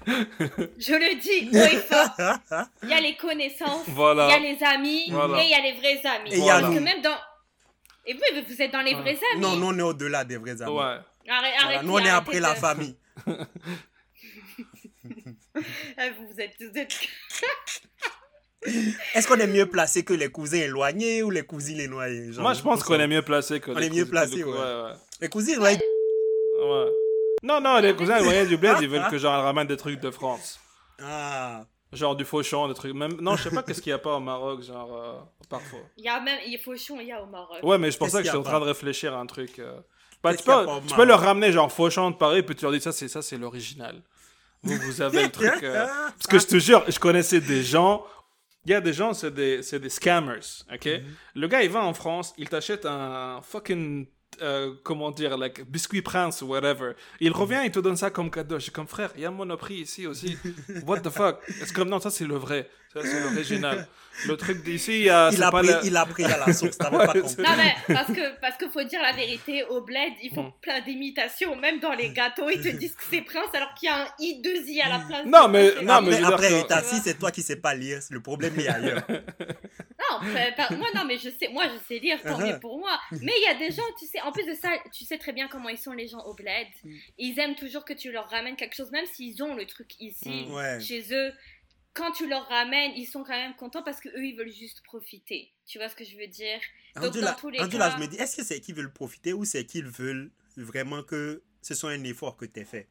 Je 0.07 0.93
le 0.93 1.19
dis 1.19 1.49
fort. 1.89 2.61
Il 2.83 2.89
y 2.89 2.93
a 2.93 3.01
les 3.01 3.15
connaissances, 3.15 3.87
il 3.87 3.95
y 3.95 4.33
a 4.33 4.39
les 4.39 4.57
amis 4.63 5.03
et 5.05 5.43
il 5.43 5.49
y 5.49 5.53
a 5.55 5.61
les 5.61 5.73
vrais 5.73 6.01
amis. 6.05 6.31
Et 6.31 6.47
Parce 6.47 6.75
que 6.75 6.79
même 6.79 7.01
dans 7.01 7.17
et 8.07 8.13
vous, 8.13 8.19
vous 8.47 8.61
êtes 8.61 8.71
dans 8.71 8.81
les 8.81 8.93
vrais 8.93 9.17
amis 9.33 9.41
Non, 9.41 9.55
nous, 9.55 9.67
on 9.67 9.79
est 9.79 9.81
au-delà 9.81 10.23
des 10.23 10.37
vrais 10.37 10.61
amis. 10.61 10.71
Ouais. 10.71 10.97
Arrête, 11.27 11.81
nous, 11.81 11.93
on 11.93 11.97
est 11.99 12.09
après 12.09 12.39
la 12.39 12.53
famille. 12.53 12.95
Ah, 15.97 16.09
vous 16.17 16.39
êtes... 16.39 16.53
Vous 16.59 16.77
êtes... 16.77 16.93
Est-ce 19.13 19.27
qu'on 19.27 19.35
est 19.35 19.47
mieux 19.47 19.69
placé 19.69 20.03
que 20.03 20.13
les 20.13 20.29
cousins 20.29 20.57
éloignés 20.57 21.21
ou 21.21 21.29
les 21.29 21.43
cousines 21.43 21.79
éloignées? 21.79 22.31
Moi, 22.39 22.53
je 22.53 22.61
pense 22.63 22.83
qu'on 22.83 22.99
est 22.99 23.07
mieux 23.07 23.21
placé 23.21 23.59
que 23.59 23.69
on 23.71 23.75
les 23.75 23.87
est 23.87 23.89
mieux 23.91 24.07
placé, 24.07 24.43
ouais. 24.43 24.51
ouais. 24.51 24.93
Les 25.21 25.29
cousines 25.29 25.53
éloignées. 25.53 25.79
Ouais. 26.59 26.91
Non, 27.43 27.61
non, 27.61 27.79
les 27.79 27.95
cousins 27.95 28.17
éloignés 28.17 28.47
du 28.47 28.57
bled, 28.57 28.77
ils 28.81 28.89
veulent 28.89 29.07
que 29.09 29.19
genre 29.19 29.43
ramène 29.43 29.67
des 29.67 29.77
trucs 29.77 29.99
de 29.99 30.09
France. 30.09 30.59
Ah. 30.99 31.65
Genre 31.93 32.15
du 32.15 32.25
fauchon, 32.25 32.67
des 32.67 32.73
trucs. 32.73 32.95
Même... 32.95 33.21
Non, 33.21 33.35
je 33.35 33.43
sais 33.43 33.55
pas 33.55 33.61
qu'est-ce 33.61 33.81
qu'il 33.81 33.91
y 33.91 33.93
a 33.93 33.99
pas 33.99 34.15
au 34.15 34.19
Maroc, 34.19 34.63
genre, 34.63 34.97
euh, 34.97 35.19
parfois. 35.47 35.81
Il 35.97 36.03
y 36.03 36.09
a 36.09 36.19
même, 36.19 36.39
il 36.45 36.53
y 36.53 36.55
a 36.55 36.59
fauchon, 36.59 36.99
il 36.99 37.07
y 37.07 37.11
a 37.11 37.21
au 37.21 37.27
Maroc. 37.27 37.59
Ouais, 37.61 37.77
mais 37.77 37.91
je 37.91 37.97
pensais 37.97 38.17
que 38.17 38.23
j'étais 38.23 38.35
en 38.35 38.43
train 38.43 38.59
de 38.59 38.65
réfléchir 38.65 39.13
à 39.13 39.19
un 39.19 39.27
truc. 39.27 39.59
Euh. 39.59 39.79
Bah, 40.23 40.35
tu, 40.35 40.43
peux, 40.43 40.65
tu 40.87 40.95
peux 40.95 41.05
leur 41.05 41.21
ramener 41.21 41.51
genre 41.51 41.71
fauchon 41.71 42.11
de 42.11 42.15
Paris, 42.15 42.43
puis 42.43 42.55
tu 42.55 42.63
leur 42.63 42.71
dis 42.71 42.81
ça, 42.81 42.91
c'est 42.91 43.07
ça, 43.07 43.21
c'est 43.21 43.37
l'original. 43.37 44.01
Vous, 44.63 44.75
vous 44.77 45.01
avez 45.01 45.23
le 45.23 45.29
truc. 45.29 45.53
Euh. 45.63 45.85
Parce 46.17 46.27
que 46.27 46.39
je 46.39 46.47
te 46.47 46.59
jure, 46.59 46.83
je 46.87 46.99
connaissais 46.99 47.39
des 47.39 47.63
gens. 47.63 48.05
Il 48.65 48.71
y 48.71 48.73
a 48.73 48.81
des 48.81 48.93
gens, 48.93 49.13
c'est 49.13 49.31
des, 49.31 49.61
des 49.61 49.89
scammers, 49.89 50.63
ok? 50.73 50.85
Mhm. 50.85 51.03
Le 51.35 51.47
gars, 51.47 51.61
il 51.61 51.69
va 51.69 51.83
en 51.83 51.93
France, 51.93 52.33
il 52.37 52.49
t'achète 52.49 52.85
un 52.87 53.39
fucking 53.43 54.07
euh, 54.41 54.73
comment 54.83 55.11
dire, 55.11 55.37
like 55.37 55.63
biscuit 55.69 56.01
prince 56.01 56.41
ou 56.41 56.47
whatever. 56.47 56.93
Il 57.19 57.31
revient, 57.31 57.61
il 57.63 57.71
te 57.71 57.79
donne 57.79 57.95
ça 57.95 58.09
comme 58.09 58.29
cadeau. 58.29 58.55
Je 58.55 58.63
suis 58.63 58.71
comme 58.71 58.87
frère, 58.87 59.11
il 59.15 59.21
y 59.21 59.25
a 59.25 59.29
un 59.29 59.31
monoprix 59.31 59.75
ici 59.75 60.07
aussi. 60.07 60.37
What 60.85 61.01
the 61.01 61.09
fuck? 61.09 61.39
C'est 61.47 61.73
comme 61.73 61.89
non, 61.89 61.99
ça 61.99 62.09
c'est 62.09 62.25
le 62.25 62.35
vrai, 62.35 62.69
ça 62.93 63.01
c'est 63.03 63.21
l'original. 63.21 63.87
Le 64.27 64.37
truc 64.37 64.63
d'ici, 64.63 65.01
il 65.01 65.09
a, 65.09 65.29
il 65.31 65.43
a 65.43 65.51
pris, 65.51 65.67
il 65.83 65.97
a 65.97 66.05
pris 66.05 66.23
à 66.23 66.37
la 66.37 66.53
source. 66.53 66.77
pas 66.77 66.89
Non 66.89 67.55
mais 67.57 67.75
parce 67.87 68.11
que 68.11 68.39
parce 68.39 68.57
qu'il 68.57 68.69
faut 68.69 68.83
dire 68.83 69.01
la 69.01 69.11
vérité, 69.11 69.63
au 69.63 69.81
bled, 69.81 70.13
ils 70.23 70.33
font 70.33 70.43
mm. 70.43 70.53
plein 70.61 70.81
d'imitations, 70.81 71.55
même 71.55 71.79
dans 71.79 71.93
les 71.93 72.09
gâteaux, 72.09 72.49
ils 72.49 72.61
te 72.61 72.67
disent 72.77 72.95
que 72.95 73.03
c'est 73.09 73.21
prince 73.21 73.53
alors 73.53 73.73
qu'il 73.73 73.89
y 73.89 73.91
a 73.91 74.03
un 74.03 74.07
i 74.19 74.41
2 74.41 74.49
i 74.67 74.81
à 74.81 74.89
la 74.89 74.99
place. 74.99 75.25
Non 75.25 75.47
mais 75.47 75.73
non 75.81 76.01
mais, 76.01 76.23
après, 76.23 76.61
après 76.61 76.83
si 76.83 76.99
c'est 76.99 77.19
toi 77.19 77.31
qui 77.31 77.41
sais 77.41 77.57
pas 77.57 77.75
lire, 77.75 77.99
le 78.09 78.21
problème 78.21 78.57
est 78.59 78.67
ailleurs. 78.67 79.03
non, 79.09 80.77
moi 80.77 80.87
non 80.95 81.03
mais 81.05 81.17
je 81.17 81.29
sais, 81.29 81.49
moi 81.51 81.65
je 81.65 81.87
sais 81.87 81.99
lire, 81.99 82.21
tant 82.23 82.39
mieux 82.39 82.59
pour 82.59 82.79
moi. 82.79 82.97
Mais 83.11 83.33
il 83.37 83.43
y 83.43 83.47
a 83.47 83.55
des 83.55 83.73
gens, 83.73 83.83
tu 83.99 84.05
sais, 84.05 84.21
en 84.21 84.31
plus 84.31 84.45
de 84.45 84.53
ça, 84.53 84.69
tu 84.93 85.03
sais 85.03 85.17
très 85.17 85.33
bien 85.33 85.47
comment 85.47 85.69
ils 85.69 85.77
sont 85.77 85.93
les 85.93 86.07
gens 86.07 86.23
au 86.25 86.33
bled. 86.33 86.67
Mm. 86.83 86.91
Ils 87.17 87.39
aiment 87.39 87.55
toujours 87.55 87.85
que 87.85 87.93
tu 87.93 88.11
leur 88.11 88.29
ramènes 88.29 88.55
quelque 88.55 88.75
chose, 88.75 88.91
même 88.91 89.05
s'ils 89.05 89.43
ont 89.43 89.55
le 89.55 89.65
truc 89.65 89.99
ici, 89.99 90.47
mm. 90.49 90.79
chez 90.79 91.05
eux 91.11 91.33
quand 91.95 92.11
tu 92.11 92.27
leur 92.27 92.47
ramènes, 92.49 92.91
ils 92.95 93.07
sont 93.07 93.23
quand 93.23 93.37
même 93.37 93.55
contents 93.55 93.81
parce 93.81 93.99
qu'eux, 93.99 94.23
ils 94.23 94.35
veulent 94.35 94.51
juste 94.51 94.83
profiter. 94.83 95.51
Tu 95.65 95.79
vois 95.79 95.89
ce 95.89 95.95
que 95.95 96.03
je 96.03 96.15
veux 96.17 96.27
dire? 96.27 96.59
Donc, 97.01 97.17
dans 97.17 97.33
tous 97.33 97.49
les 97.49 97.57
cas... 97.57 97.77
là, 97.77 97.89
je 97.89 98.01
me 98.01 98.07
dis, 98.07 98.17
est-ce 98.17 98.35
que 98.35 98.43
c'est 98.43 98.59
qu'ils 98.59 98.75
veulent 98.75 98.93
profiter 98.93 99.33
ou 99.33 99.45
c'est 99.45 99.65
qu'ils 99.65 99.87
veulent 99.87 100.29
vraiment 100.57 101.01
que 101.01 101.41
ce 101.61 101.73
soit 101.73 101.91
un 101.91 102.03
effort 102.03 102.37
que 102.37 102.45
tu 102.45 102.59
as 102.59 102.65
fait? 102.65 102.87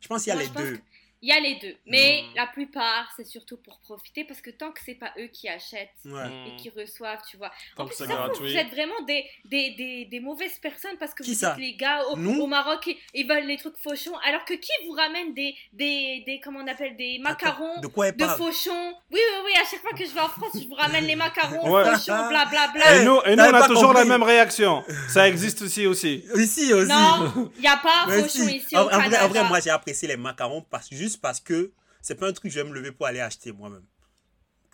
Je 0.00 0.08
pense 0.08 0.22
qu'il 0.24 0.32
y 0.32 0.36
a 0.36 0.38
les 0.38 0.48
deux. 0.48 0.78
Il 1.26 1.30
y 1.30 1.32
a 1.32 1.40
les 1.40 1.56
deux. 1.56 1.74
Mais 1.86 2.22
mm. 2.22 2.36
la 2.36 2.46
plupart, 2.46 3.12
c'est 3.16 3.26
surtout 3.26 3.56
pour 3.56 3.80
profiter 3.80 4.22
parce 4.22 4.40
que 4.40 4.50
tant 4.50 4.70
que 4.70 4.78
c'est 4.86 4.94
pas 4.94 5.12
eux 5.18 5.26
qui 5.26 5.48
achètent 5.48 5.90
et 6.04 6.54
qui 6.56 6.70
reçoivent, 6.70 7.18
tu 7.28 7.36
vois. 7.36 7.50
en 7.76 7.84
plus, 7.84 8.00
vous 8.00 8.56
êtes 8.56 8.70
vraiment 8.70 9.02
des, 9.08 9.24
des, 9.44 9.70
des, 9.70 10.04
des, 10.04 10.20
mauvaises 10.20 10.56
personnes 10.62 10.96
parce 11.00 11.14
que 11.14 11.24
vous 11.24 11.44
êtes 11.44 11.56
les 11.58 11.74
gars 11.74 12.04
au, 12.10 12.16
au 12.16 12.46
Maroc, 12.46 12.86
ils, 12.86 12.96
ils, 13.12 13.26
veulent 13.26 13.46
les 13.46 13.56
trucs 13.56 13.76
fauchons. 13.76 14.16
Alors 14.24 14.44
que 14.44 14.54
qui 14.54 14.70
vous 14.86 14.92
ramène 14.92 15.34
des, 15.34 15.56
des, 15.72 16.22
des 16.24 16.40
comment 16.44 16.60
on 16.60 16.66
appelle, 16.68 16.96
des 16.96 17.18
macarons 17.18 17.80
de, 17.80 17.88
quoi 17.88 18.12
de 18.12 18.24
fauchons? 18.24 18.94
Oui, 19.10 19.18
oui, 19.18 19.38
oui. 19.46 19.52
À 19.60 19.68
chaque 19.68 19.80
fois 19.80 19.94
que 19.98 20.04
je 20.04 20.14
vais 20.14 20.20
en 20.20 20.28
France, 20.28 20.52
je 20.54 20.68
vous 20.68 20.74
ramène 20.74 21.06
les 21.06 21.16
macarons 21.16 21.60
fauchons, 21.60 22.28
blablabla. 22.28 22.68
Bla, 22.72 22.72
bla. 22.72 22.96
Et 22.96 23.04
nous, 23.04 23.20
et 23.24 23.34
nous 23.34 23.42
on 23.42 23.54
a 23.54 23.66
toujours 23.66 23.92
la 23.92 24.04
même 24.04 24.22
réaction. 24.22 24.84
Ça 25.08 25.26
existe 25.28 25.62
aussi 25.62 25.88
aussi. 25.88 26.24
Ici 26.36 26.72
aussi. 26.72 26.88
Non, 26.88 27.50
il 27.56 27.62
n'y 27.62 27.66
a 27.66 27.78
pas 27.78 28.04
fauchons 28.06 28.46
ici. 28.46 28.76
En, 28.76 28.84
vrai, 28.84 29.42
moi, 29.42 29.58
j'ai 29.58 29.70
apprécié 29.70 30.06
les 30.06 30.16
macarons 30.16 30.64
parce 30.70 30.88
que 30.88 30.94
juste 30.94 31.15
parce 31.20 31.40
que 31.40 31.72
c'est 32.02 32.14
pas 32.14 32.28
un 32.28 32.32
truc 32.32 32.44
que 32.44 32.48
je 32.50 32.60
vais 32.60 32.68
me 32.68 32.74
lever 32.74 32.92
pour 32.92 33.06
aller 33.06 33.20
acheter 33.20 33.52
moi-même. 33.52 33.86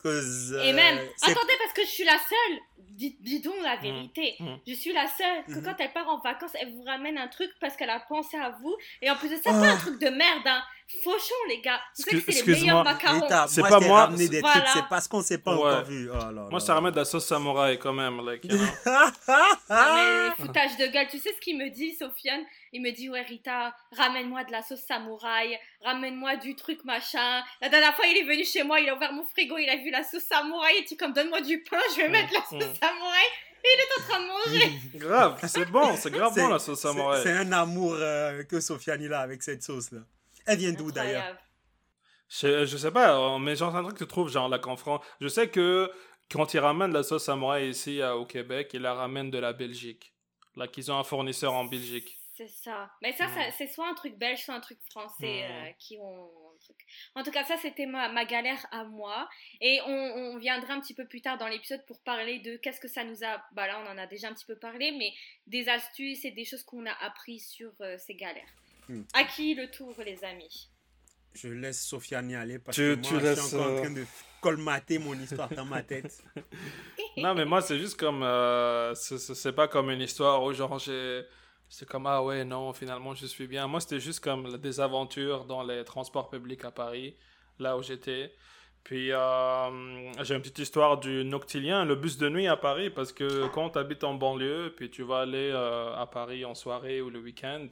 Et 0.05 0.73
même, 0.73 0.99
euh, 0.99 1.09
attendez, 1.23 1.55
parce 1.59 1.73
que 1.75 1.83
je 1.83 1.91
suis 1.91 2.05
la 2.05 2.19
seule, 2.19 2.59
dis, 2.91 3.17
dis 3.21 3.41
donc 3.41 3.55
la 3.63 3.77
mmh. 3.77 3.81
vérité, 3.81 4.35
mmh. 4.39 4.55
je 4.67 4.75
suis 4.75 4.93
la 4.93 5.07
seule 5.07 5.45
que 5.47 5.59
mmh. 5.59 5.63
quand 5.65 5.75
elle 5.79 5.93
part 5.93 6.09
en 6.09 6.19
vacances, 6.19 6.53
elle 6.61 6.73
vous 6.73 6.83
ramène 6.85 7.19
un 7.19 7.29
truc 7.29 7.51
parce 7.61 7.77
qu'elle 7.77 7.91
a 7.91 8.01
pensé 8.01 8.37
à 8.37 8.51
vous. 8.51 8.77
Et 9.01 9.11
en 9.11 9.17
plus 9.17 9.29
de 9.29 9.37
ça, 9.37 9.43
c'est 9.45 9.51
un 9.51 9.77
oh. 9.77 9.81
truc 9.81 10.01
de 10.01 10.09
merde, 10.09 10.47
hein. 10.47 10.63
Fauchon, 11.03 11.35
les 11.49 11.61
gars. 11.61 11.81
Savez 11.95 12.23
que 12.23 12.33
c'est 12.33 12.47
les 12.47 12.61
meilleurs 12.61 12.85
macarons. 12.85 13.27
C'est 13.49 13.63
pas 13.63 13.81
moi. 13.81 14.09
Des 14.09 14.41
voilà. 14.41 14.67
C'est 14.75 14.89
parce 14.89 15.09
qu'on 15.09 15.23
s'est 15.23 15.39
pas 15.39 15.55
encore 15.55 15.85
vu. 15.85 16.11
Oh 16.11 16.31
là 16.31 16.49
moi, 16.51 16.61
ça 16.61 16.75
ramène 16.75 16.93
de 16.93 16.97
la 16.97 17.05
sauce 17.05 17.27
samouraï 17.27 17.79
quand 17.79 17.93
même. 17.93 18.25
Like, 18.25 18.45
you 18.45 18.57
know. 18.57 18.67
mais 19.71 20.31
foutage 20.37 20.77
de 20.77 20.93
gueule. 20.93 21.09
Tu 21.09 21.19
sais 21.19 21.33
ce 21.33 21.41
qu'il 21.41 21.57
me 21.57 21.71
dit, 21.71 21.95
Sofiane? 21.95 22.43
Il 22.73 22.83
me 22.83 22.91
dit 22.91 23.09
Ouais, 23.09 23.23
Rita, 23.23 23.75
ramène-moi 23.97 24.45
de 24.45 24.53
la 24.53 24.63
sauce 24.63 24.81
samouraï. 24.81 25.59
Ramène-moi 25.83 26.37
du 26.37 26.55
truc 26.55 26.85
machin. 26.85 27.43
La 27.61 27.69
dernière 27.69 27.95
fois, 27.95 28.07
il 28.07 28.17
est 28.19 28.25
venu 28.25 28.45
chez 28.45 28.63
moi. 28.63 28.79
Il 28.81 28.89
a 28.89 28.95
ouvert 28.95 29.13
mon 29.13 29.25
frigo. 29.25 29.57
Il 29.59 29.69
a 29.71 29.77
vu 29.77 29.91
la 29.91 30.03
sauce 30.03 30.25
samouraï. 30.25 30.77
Et 30.79 30.85
tu 30.85 30.97
comme 30.97 31.13
Donne-moi 31.13 31.41
du 31.41 31.63
pain. 31.63 31.79
Je 31.97 32.03
vais 32.03 32.09
mettre 32.09 32.33
la 32.35 32.43
sauce 32.43 32.72
samouraï. 32.81 33.25
Il 33.65 33.81
est 33.81 34.01
en 34.01 34.09
train 34.09 34.21
de 34.21 34.27
manger. 34.27 34.81
grave, 34.97 35.39
c'est 35.47 35.71
bon, 35.71 35.97
c'est 35.97 36.11
grave 36.11 36.35
bon 36.35 36.49
la 36.49 36.59
sauce 36.59 36.81
samouraï. 36.81 37.23
C'est 37.23 37.33
un 37.33 37.53
amour 37.53 37.95
euh, 37.95 38.43
que 38.43 38.61
Sofiane 38.61 39.13
a 39.13 39.21
avec 39.21 39.43
cette 39.43 39.63
sauce 39.63 39.93
là. 39.93 40.01
Elle 40.47 40.59
vient 40.59 40.73
d'où 40.73 40.91
d'ailleurs? 40.91 41.37
Je, 42.29 42.65
je 42.67 42.77
sais 42.77 42.91
pas, 42.91 43.39
mais 43.39 43.55
genre, 43.55 43.77
un 43.77 43.85
truc 43.85 43.99
que 43.99 44.05
tu 44.05 44.09
trouves 44.09 44.31
genre 44.31 44.49
là 44.49 44.59
qu'en 44.59 44.77
France. 44.77 45.05
Je 45.21 45.29
sais 45.29 45.49
que 45.49 45.91
quand 46.31 46.55
ils 46.55 46.59
ramènent 46.59 46.93
la 46.93 47.03
sauce 47.03 47.25
samouraï 47.25 47.69
ici 47.69 48.03
au 48.03 48.25
Québec, 48.27 48.71
ils 48.75 48.81
la 48.83 48.95
ramènent 48.95 49.31
de 49.31 49.39
la 49.39 49.53
Belgique. 49.53 50.13
Là, 50.57 50.67
qu'ils 50.67 50.91
ont 50.91 50.99
un 50.99 51.05
fournisseur 51.05 51.53
en 51.53 51.65
Belgique. 51.65 52.19
C'est 52.35 52.49
ça. 52.49 52.91
Mais 53.03 53.13
ça, 53.13 53.27
c'est 53.57 53.67
soit 53.67 53.87
un 53.87 53.95
truc 53.95 54.17
belge, 54.17 54.43
soit 54.43 54.55
un 54.55 54.61
truc 54.61 54.79
français 54.91 55.45
euh, 55.45 55.71
qui 55.79 55.99
ont 55.99 56.25
un 56.25 56.59
truc. 56.61 56.79
En 57.15 57.23
tout 57.23 57.31
cas, 57.31 57.45
ça, 57.45 57.57
c'était 57.61 57.85
ma, 57.85 58.11
ma, 58.11 58.25
galère 58.25 58.65
à 58.71 58.85
moi. 58.85 59.29
Et 59.61 59.81
on, 59.87 59.91
on, 59.91 60.39
viendra 60.39 60.73
un 60.73 60.81
petit 60.81 60.95
peu 60.95 61.07
plus 61.07 61.21
tard 61.21 61.37
dans 61.37 61.49
l'épisode 61.49 61.85
pour 61.85 62.01
parler 62.01 62.39
de 62.39 62.57
qu'est-ce 62.57 62.81
que 62.81 62.89
ça 62.89 63.05
nous 63.05 63.23
a. 63.23 63.43
Bah 63.53 63.67
là, 63.67 63.83
on 63.85 63.91
en 63.91 63.99
a 63.99 64.07
déjà 64.07 64.29
un 64.29 64.33
petit 64.33 64.47
peu 64.47 64.57
parlé, 64.57 64.93
mais 64.93 65.13
des 65.47 65.69
astuces 65.69 66.25
et 66.25 66.31
des 66.31 66.47
choses 66.47 66.63
qu'on 66.63 66.87
a 66.87 66.93
appris 67.05 67.39
sur 67.39 67.73
euh, 67.83 67.99
ces 67.99 68.15
galères. 68.15 68.49
Hmm. 68.89 69.03
À 69.13 69.25
qui 69.25 69.55
le 69.55 69.71
tour, 69.71 69.95
les 69.99 70.25
amis? 70.25 70.71
Je 71.35 71.49
laisse 71.49 71.85
Sofiane 71.85 72.31
y 72.31 72.35
aller 72.35 72.59
parce 72.59 72.77
que 72.77 72.95
moi, 72.95 73.21
je 73.21 73.41
suis 73.41 73.57
encore 73.57 73.73
en 73.73 73.77
train 73.77 73.91
de 73.91 74.07
colmater 74.41 74.99
mon 74.99 75.15
histoire 75.15 75.51
dans 75.51 75.65
ma 75.67 75.83
tête. 75.83 76.25
non, 77.19 77.35
mais 77.35 77.45
moi, 77.45 77.61
c'est 77.61 77.79
juste 77.79 77.99
comme. 77.99 78.23
Euh, 78.23 78.95
c'est 78.95 79.53
pas 79.53 79.69
comme 79.69 79.91
une 79.91 80.01
histoire 80.01 80.43
où, 80.43 80.53
genre, 80.55 80.79
j'ai 80.79 81.25
c'est 81.73 81.89
comme, 81.89 82.07
ah 82.07 82.23
ouais, 82.23 82.45
non, 82.45 82.75
finalement, 82.75 83.15
je 83.15 83.25
suis 83.25 83.47
bien. 83.47 83.67
Moi, 83.67 83.81
c'était 83.81 83.99
juste 83.99 84.21
comme 84.21 84.59
des 84.59 84.79
aventures 84.79 85.47
dans 85.47 85.63
les 85.63 85.85
transports 85.85 86.29
publics 86.29 86.67
à 86.67 86.71
Paris, 86.71 87.17
là 87.59 87.79
où 87.79 87.83
j'étais. 87.83 88.31
Puis, 88.85 89.11
euh, 89.11 90.13
j'ai 90.23 90.35
une 90.35 90.43
petite 90.43 90.59
histoire 90.59 90.99
du 91.01 91.25
Noctilien, 91.25 91.87
le 91.87 91.95
bus 91.97 92.19
de 92.19 92.29
nuit 92.29 92.47
à 92.47 92.59
Paris, 92.59 92.91
parce 92.91 93.11
que 93.11 93.49
quand 93.55 93.71
tu 93.71 93.79
habites 93.79 94.05
en 94.05 94.13
banlieue, 94.13 94.75
puis 94.77 94.91
tu 94.91 95.03
vas 95.03 95.21
aller 95.21 95.51
euh, 95.51 95.97
à 95.97 96.05
Paris 96.05 96.45
en 96.45 96.55
soirée 96.55 97.01
ou 97.01 97.09
le 97.09 97.21
week-end, 97.21 97.67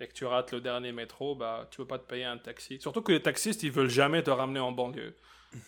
et 0.00 0.06
que 0.06 0.14
tu 0.14 0.24
rates 0.24 0.52
le 0.52 0.62
dernier 0.62 0.92
métro, 0.92 1.34
bah, 1.34 1.68
tu 1.70 1.76
peux 1.76 1.86
pas 1.86 1.98
te 1.98 2.08
payer 2.08 2.24
un 2.24 2.38
taxi. 2.38 2.80
Surtout 2.80 3.02
que 3.02 3.12
les 3.12 3.20
taxistes, 3.20 3.62
ils 3.62 3.70
veulent 3.70 3.90
jamais 3.90 4.22
te 4.22 4.30
ramener 4.30 4.60
en 4.60 4.72
banlieue. 4.72 5.14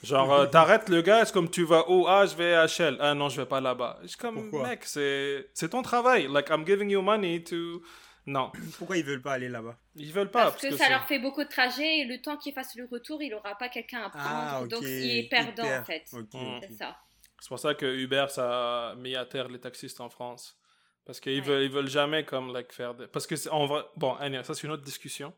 Genre, 0.03 0.33
euh, 0.33 0.47
t'arrêtes 0.47 0.89
le 0.89 1.03
gars, 1.03 1.25
c'est 1.25 1.33
comme 1.33 1.51
tu 1.51 1.65
vas 1.65 1.89
où 1.91 2.07
Ah, 2.07 2.27
je 2.27 2.35
vais 2.35 2.55
à 2.55 2.67
Shell. 2.67 2.97
Ah 3.01 3.15
non, 3.15 3.29
je 3.29 3.41
vais 3.41 3.47
pas 3.47 3.61
là-bas. 3.61 3.99
Je 4.05 4.17
comme, 4.17 4.51
mec, 4.63 4.85
c'est, 4.85 5.49
c'est 5.55 5.71
ton 5.71 5.83
travail. 5.83 6.29
Like, 6.29 6.49
I'm 6.51 6.67
giving 6.67 6.91
you 6.91 7.03
money 7.03 7.43
to. 7.45 7.83
Non. 8.27 8.53
Pourquoi 8.77 8.99
ils 8.99 9.05
veulent 9.05 9.23
pas 9.23 9.33
aller 9.33 9.49
là-bas? 9.49 9.77
Ils 9.97 10.13
veulent 10.13 10.31
pas. 10.31 10.51
Parce, 10.51 10.61
que, 10.61 10.77
ça 10.77 10.91
leur 10.91 11.07
fait 11.07 11.19
beaucoup 11.19 11.43
de 11.43 11.49
trajets 11.49 12.01
et 12.01 12.05
le 12.05 12.21
temps 12.21 12.37
qu'ils 12.37 12.53
fassent 12.53 12.77
le 12.77 12.87
retour, 12.91 13.23
il 13.23 13.33
aura 13.33 13.57
pas 13.57 13.69
quelqu'un 13.71 14.03
à 14.03 14.11
prendre. 14.11 14.27
Ah, 14.29 14.65
donc, 14.69 14.83
il 14.83 15.19
est 15.19 15.29
perdant, 15.29 15.65
en 15.65 15.85
fait. 15.85 16.05
C'est 16.07 16.73
ça. 16.77 16.97
C'est 17.41 17.49
pour 17.49 17.59
ça 17.59 17.75
que 17.75 17.87
Uber, 17.87 18.27
ça 18.29 18.91
a 18.91 18.95
mis 18.97 19.17
à 19.17 19.25
terre 19.25 19.49
les 19.49 19.61
taxistes 19.61 20.01
en 20.01 20.11
France. 20.11 20.59
Parce 21.07 21.21
qu'ils 21.21 21.41
veulent, 21.41 21.63
ils 21.63 21.71
veulent 21.71 21.89
jamais 21.89 22.25
comme 22.25 22.53
like, 22.53 22.71
faire. 22.73 22.95
Parce 23.11 23.27
que, 23.27 23.49
en 23.49 23.65
vrai. 23.67 23.83
Bon, 23.97 24.17
ça, 24.43 24.55
c'est 24.55 24.67
une 24.67 24.73
autre 24.73 24.85
discussion. 24.85 25.33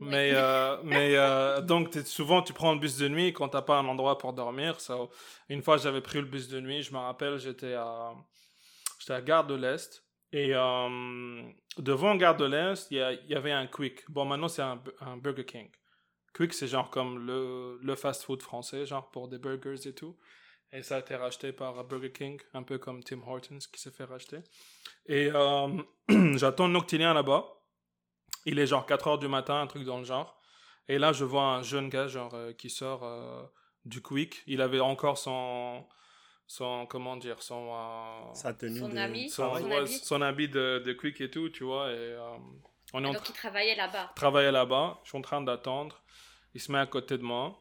Mais, 0.00 0.30
euh, 0.32 0.76
mais 0.84 1.16
euh, 1.16 1.60
donc, 1.60 1.92
souvent, 2.04 2.42
tu 2.42 2.52
prends 2.52 2.72
le 2.72 2.78
bus 2.78 2.98
de 2.98 3.08
nuit 3.08 3.32
quand 3.32 3.48
t'as 3.48 3.62
pas 3.62 3.78
un 3.78 3.86
endroit 3.86 4.16
pour 4.16 4.32
dormir. 4.32 4.80
So, 4.80 5.10
une 5.48 5.62
fois, 5.62 5.76
j'avais 5.76 6.00
pris 6.00 6.18
le 6.18 6.26
bus 6.26 6.48
de 6.48 6.60
nuit. 6.60 6.82
Je 6.82 6.92
me 6.92 6.98
rappelle, 6.98 7.38
j'étais 7.38 7.74
à, 7.74 8.14
j'étais 9.00 9.14
à 9.14 9.22
Gare 9.22 9.46
de 9.46 9.54
l'Est. 9.54 10.04
Et 10.32 10.54
euh, 10.54 11.42
devant 11.78 12.14
Gare 12.14 12.36
de 12.36 12.44
l'Est, 12.44 12.88
il 12.90 12.98
y, 13.28 13.34
avait 13.34 13.50
un 13.50 13.66
Quick. 13.66 14.08
Bon, 14.08 14.24
maintenant, 14.24 14.48
c'est 14.48 14.62
un, 14.62 14.80
Burger 15.16 15.44
King. 15.44 15.70
Quick, 16.32 16.52
c'est 16.52 16.68
genre 16.68 16.90
comme 16.90 17.26
le, 17.26 17.80
le 17.82 17.94
fast-food 17.96 18.42
français, 18.42 18.86
genre 18.86 19.10
pour 19.10 19.28
des 19.28 19.38
burgers 19.38 19.88
et 19.88 19.94
tout. 19.94 20.16
Et 20.70 20.82
ça 20.82 20.96
a 20.96 20.98
été 21.00 21.16
racheté 21.16 21.50
par 21.52 21.82
Burger 21.84 22.12
King, 22.12 22.38
un 22.52 22.62
peu 22.62 22.78
comme 22.78 23.02
Tim 23.02 23.22
Hortons 23.26 23.58
qui 23.72 23.80
s'est 23.80 23.90
fait 23.90 24.04
racheter. 24.04 24.38
Et 25.06 25.30
j'attends 26.36 26.68
Noctilien 26.68 27.14
là-bas. 27.14 27.57
Il 28.48 28.58
est 28.58 28.66
genre 28.66 28.86
4 28.86 29.06
heures 29.08 29.18
du 29.18 29.28
matin, 29.28 29.60
un 29.60 29.66
truc 29.66 29.84
dans 29.84 29.98
le 29.98 30.04
genre. 30.04 30.40
Et 30.88 30.98
là, 30.98 31.12
je 31.12 31.24
vois 31.24 31.42
un 31.42 31.62
jeune 31.62 31.90
gars 31.90 32.08
genre 32.08 32.32
euh, 32.32 32.54
qui 32.54 32.70
sort 32.70 33.04
euh, 33.04 33.42
du 33.84 34.00
Quick. 34.00 34.42
Il 34.46 34.62
avait 34.62 34.80
encore 34.80 35.18
son 35.18 35.84
son 36.46 36.86
comment 36.86 37.18
dire 37.18 37.42
son 37.42 37.74
euh, 37.74 38.32
sa 38.32 38.54
tenue 38.54 38.78
son 38.78 38.88
de... 38.88 38.92
son, 38.94 38.98
habit, 38.98 39.28
son, 39.28 40.22
habit 40.22 40.48
de, 40.48 40.82
de, 40.84 40.92
Quick 40.94 41.20
et 41.20 41.30
tout, 41.30 41.50
tu 41.50 41.64
vois. 41.64 41.92
Et 41.92 42.16
on 42.94 43.04
est 43.04 43.12
donc 43.12 43.28
il 43.28 43.34
travaillait 43.34 43.76
là-bas. 43.76 44.12
Travaillait 44.16 44.52
là-bas. 44.52 44.98
Je 45.04 45.10
suis 45.10 45.18
en 45.18 45.22
train 45.22 45.42
d'attendre. 45.42 46.02
Il 46.54 46.60
se 46.62 46.72
met 46.72 46.78
à 46.78 46.86
côté 46.86 47.18
de 47.18 47.22
moi. 47.22 47.54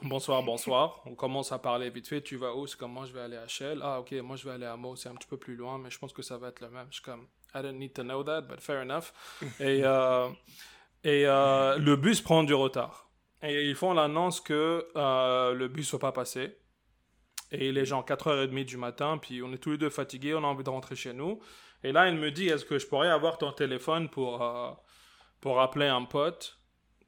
Bonsoir, 0.00 0.42
bonsoir. 0.44 1.02
On 1.06 1.16
commence 1.16 1.50
à 1.50 1.58
parler 1.58 1.90
vite 1.90 2.06
fait. 2.06 2.22
Tu 2.22 2.36
vas 2.36 2.54
où? 2.54 2.68
C'est 2.68 2.78
comme 2.78 2.92
moi, 2.92 3.04
je 3.04 3.12
vais 3.12 3.20
aller 3.20 3.36
à 3.36 3.48
Shell. 3.48 3.80
Ah, 3.82 3.98
ok, 3.98 4.12
moi 4.22 4.36
je 4.36 4.44
vais 4.44 4.54
aller 4.54 4.66
à 4.66 4.76
Mo, 4.76 4.94
c'est 4.94 5.08
un 5.08 5.14
petit 5.16 5.28
peu 5.28 5.38
plus 5.38 5.56
loin, 5.56 5.76
mais 5.78 5.90
je 5.90 5.98
pense 5.98 6.12
que 6.12 6.22
ça 6.22 6.38
va 6.38 6.50
être 6.50 6.60
le 6.60 6.70
même. 6.70 6.86
Je 6.90 6.94
suis 6.94 7.02
comme, 7.02 7.26
I 7.54 7.62
didn't 7.62 7.78
need 7.78 7.94
to 7.94 8.02
know 8.02 8.22
that, 8.22 8.42
but 8.42 8.60
fair 8.60 8.82
enough. 8.82 9.12
et 9.60 9.82
euh, 9.84 10.28
et 11.04 11.26
euh, 11.26 11.78
le 11.78 11.96
bus 11.96 12.20
prend 12.20 12.44
du 12.44 12.54
retard. 12.54 13.10
Et 13.42 13.68
ils 13.68 13.74
font 13.74 13.92
l'annonce 13.92 14.40
que 14.40 14.86
euh, 14.96 15.52
le 15.52 15.68
bus 15.68 15.92
ne 15.92 15.98
va 15.98 16.00
pas 16.00 16.12
passer. 16.12 16.56
Et 17.50 17.68
il 17.68 17.76
est 17.76 17.84
genre 17.84 18.04
4h30 18.04 18.64
du 18.64 18.76
matin, 18.76 19.18
puis 19.18 19.42
on 19.42 19.52
est 19.52 19.58
tous 19.58 19.72
les 19.72 19.78
deux 19.78 19.90
fatigués, 19.90 20.34
on 20.34 20.44
a 20.44 20.46
envie 20.46 20.64
de 20.64 20.70
rentrer 20.70 20.96
chez 20.96 21.12
nous. 21.12 21.40
Et 21.82 21.92
là, 21.92 22.08
il 22.08 22.16
me 22.16 22.30
dit, 22.30 22.48
est-ce 22.48 22.64
que 22.64 22.78
je 22.78 22.86
pourrais 22.86 23.10
avoir 23.10 23.36
ton 23.36 23.52
téléphone 23.52 24.08
pour, 24.08 24.48
pour 25.40 25.60
appeler 25.60 25.86
un 25.86 26.04
pote 26.04 26.58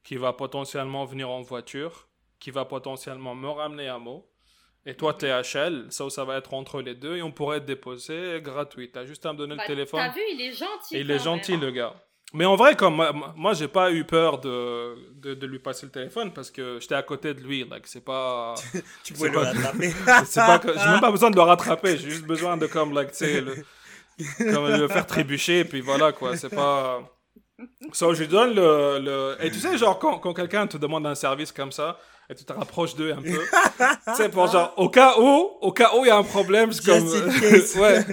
qui 0.03 0.17
va 0.17 0.33
potentiellement 0.33 1.05
venir 1.05 1.29
en 1.29 1.41
voiture, 1.41 2.07
qui 2.39 2.51
va 2.51 2.65
potentiellement 2.65 3.33
me 3.33 3.49
ramener 3.49 3.87
à 3.87 3.97
Meaux 3.97 4.29
et 4.85 4.93
toi, 4.93 5.13
t'es 5.13 5.29
HL, 5.29 5.87
ça, 5.89 6.09
ça 6.09 6.23
va 6.25 6.37
être 6.37 6.53
entre 6.53 6.81
les 6.81 6.93
deux 6.93 7.15
et 7.15 7.23
on 7.23 7.31
pourrait 7.31 7.59
te 7.59 7.65
déposer 7.65 8.39
gratuit. 8.41 8.91
T'as 8.91 9.05
juste 9.05 9.25
à 9.25 9.33
me 9.33 9.37
donner 9.37 9.53
le 9.53 9.57
bah, 9.57 9.65
téléphone. 9.65 9.99
T'as 9.99 10.13
vu, 10.13 10.21
il 10.33 10.41
est 10.41 10.51
gentil. 10.51 10.91
il 10.91 11.09
est 11.09 11.23
gentil, 11.23 11.57
le 11.57 11.71
gars. 11.71 11.93
Mais 12.33 12.45
en 12.45 12.55
vrai, 12.55 12.75
comme 12.75 12.95
moi, 12.95 13.13
moi 13.35 13.53
j'ai 13.53 13.67
pas 13.67 13.91
eu 13.91 14.03
peur 14.03 14.39
de, 14.39 14.95
de, 15.15 15.33
de, 15.33 15.47
lui 15.47 15.59
passer 15.59 15.85
le 15.85 15.91
téléphone 15.91 16.33
parce 16.33 16.51
que 16.51 16.79
j'étais 16.81 16.95
à 16.95 17.01
côté 17.01 17.33
de 17.33 17.41
lui. 17.41 17.65
Like, 17.67 17.87
c'est 17.87 18.03
pas. 18.03 18.55
tu 19.03 19.13
pouvais 19.13 19.29
le 19.29 19.39
rattraper. 19.39 19.89
c'est 20.25 20.41
pas 20.41 20.61
j'ai 20.63 20.89
même 20.89 20.99
pas 20.99 21.11
besoin 21.11 21.31
de 21.31 21.35
le 21.35 21.41
rattraper. 21.41 21.97
J'ai 21.97 22.09
juste 22.09 22.25
besoin 22.25 22.57
de 22.57 22.67
comme, 22.67 22.93
like, 22.93 23.11
tu 23.11 23.17
sais, 23.17 23.41
le, 23.41 23.55
comme 24.53 24.67
le 24.67 24.87
faire 24.87 25.07
trébucher 25.07 25.59
et 25.59 25.65
puis 25.65 25.81
voilà 25.81 26.11
quoi. 26.11 26.35
C'est 26.35 26.53
pas. 26.53 27.01
Ça, 27.93 28.07
je 28.11 28.19
lui 28.19 28.27
donne 28.27 28.53
le, 28.53 28.99
le. 28.99 29.37
Et 29.39 29.49
tu 29.49 29.59
sais, 29.59 29.77
genre, 29.77 29.97
quand, 29.97 30.19
quand 30.19 30.33
quelqu'un 30.33 30.67
te 30.67 30.77
demande 30.77 31.07
un 31.07 31.15
service 31.15 31.53
comme 31.53 31.71
ça, 31.71 31.97
et 32.29 32.35
tu 32.35 32.43
te 32.43 32.53
rapproches 32.53 32.95
d'eux 32.95 33.13
un 33.13 33.21
peu. 33.21 33.39
tu 34.07 34.15
sais, 34.15 34.29
pour 34.29 34.47
genre, 34.47 34.73
au 34.77 34.89
cas 34.89 35.15
où, 35.19 35.51
au 35.61 35.71
cas 35.71 35.91
où 35.95 36.05
il 36.05 36.07
y 36.07 36.11
a 36.11 36.17
un 36.17 36.23
problème, 36.23 36.71
c'est 36.71 36.85
comme, 36.85 37.07
ouais. 37.81 38.05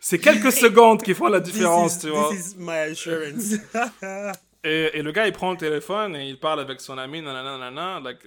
c'est 0.00 0.18
quelques 0.18 0.52
secondes 0.52 1.02
qui 1.02 1.14
font 1.14 1.28
la 1.28 1.40
différence, 1.40 2.00
tu 2.00 2.08
vois. 2.08 2.30
This 2.30 2.52
is 2.52 2.54
my 2.58 2.90
assurance. 2.90 3.54
et, 4.64 4.98
et, 4.98 5.02
le 5.02 5.12
gars, 5.12 5.26
il 5.26 5.32
prend 5.32 5.52
le 5.52 5.56
téléphone 5.56 6.16
et 6.16 6.28
il 6.28 6.38
parle 6.38 6.60
avec 6.60 6.80
son 6.80 6.98
ami, 6.98 7.22
nanana, 7.22 7.58
nanana, 7.58 8.00
like, 8.00 8.20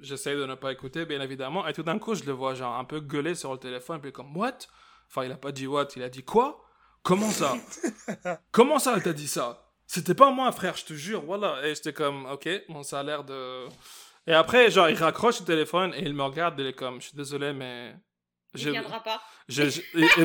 j'essaie 0.00 0.34
de 0.34 0.44
ne 0.44 0.54
pas 0.54 0.72
écouter, 0.72 1.06
bien 1.06 1.20
évidemment, 1.20 1.66
et 1.66 1.72
tout 1.72 1.82
d'un 1.82 1.98
coup, 1.98 2.14
je 2.14 2.24
le 2.24 2.32
vois, 2.32 2.54
genre, 2.54 2.76
un 2.76 2.84
peu 2.84 3.00
gueuler 3.00 3.34
sur 3.34 3.52
le 3.52 3.58
téléphone, 3.58 4.00
puis 4.00 4.12
comme, 4.12 4.36
what? 4.36 4.58
Enfin, 5.08 5.24
il 5.24 5.32
a 5.32 5.36
pas 5.36 5.52
dit 5.52 5.66
what, 5.66 5.88
il 5.96 6.02
a 6.02 6.08
dit 6.08 6.22
quoi? 6.22 6.64
Comment 7.02 7.30
ça? 7.30 7.54
Comment 8.52 8.78
ça, 8.78 8.94
elle 8.96 9.02
t'a 9.02 9.12
dit 9.12 9.28
ça? 9.28 9.68
C'était 9.86 10.14
pas 10.14 10.30
moi, 10.30 10.50
frère, 10.52 10.76
je 10.76 10.86
te 10.86 10.94
jure, 10.94 11.22
voilà. 11.22 11.66
Et 11.66 11.74
j'étais 11.74 11.92
comme, 11.92 12.24
ok, 12.26 12.48
bon, 12.70 12.82
ça 12.82 13.00
a 13.00 13.02
l'air 13.02 13.24
de 13.24 13.66
et 14.26 14.32
après, 14.32 14.70
genre, 14.70 14.88
il 14.88 14.96
raccroche 14.96 15.40
le 15.40 15.46
téléphone 15.46 15.92
et 15.94 16.02
il 16.02 16.14
me 16.14 16.22
regarde 16.22 16.58
il 16.60 16.66
est 16.66 16.72
comme, 16.72 17.00
je 17.00 17.08
suis 17.08 17.16
désolé, 17.16 17.52
mais. 17.52 17.94
Il 18.54 18.70
viendra 18.70 19.02
pas. 19.02 19.22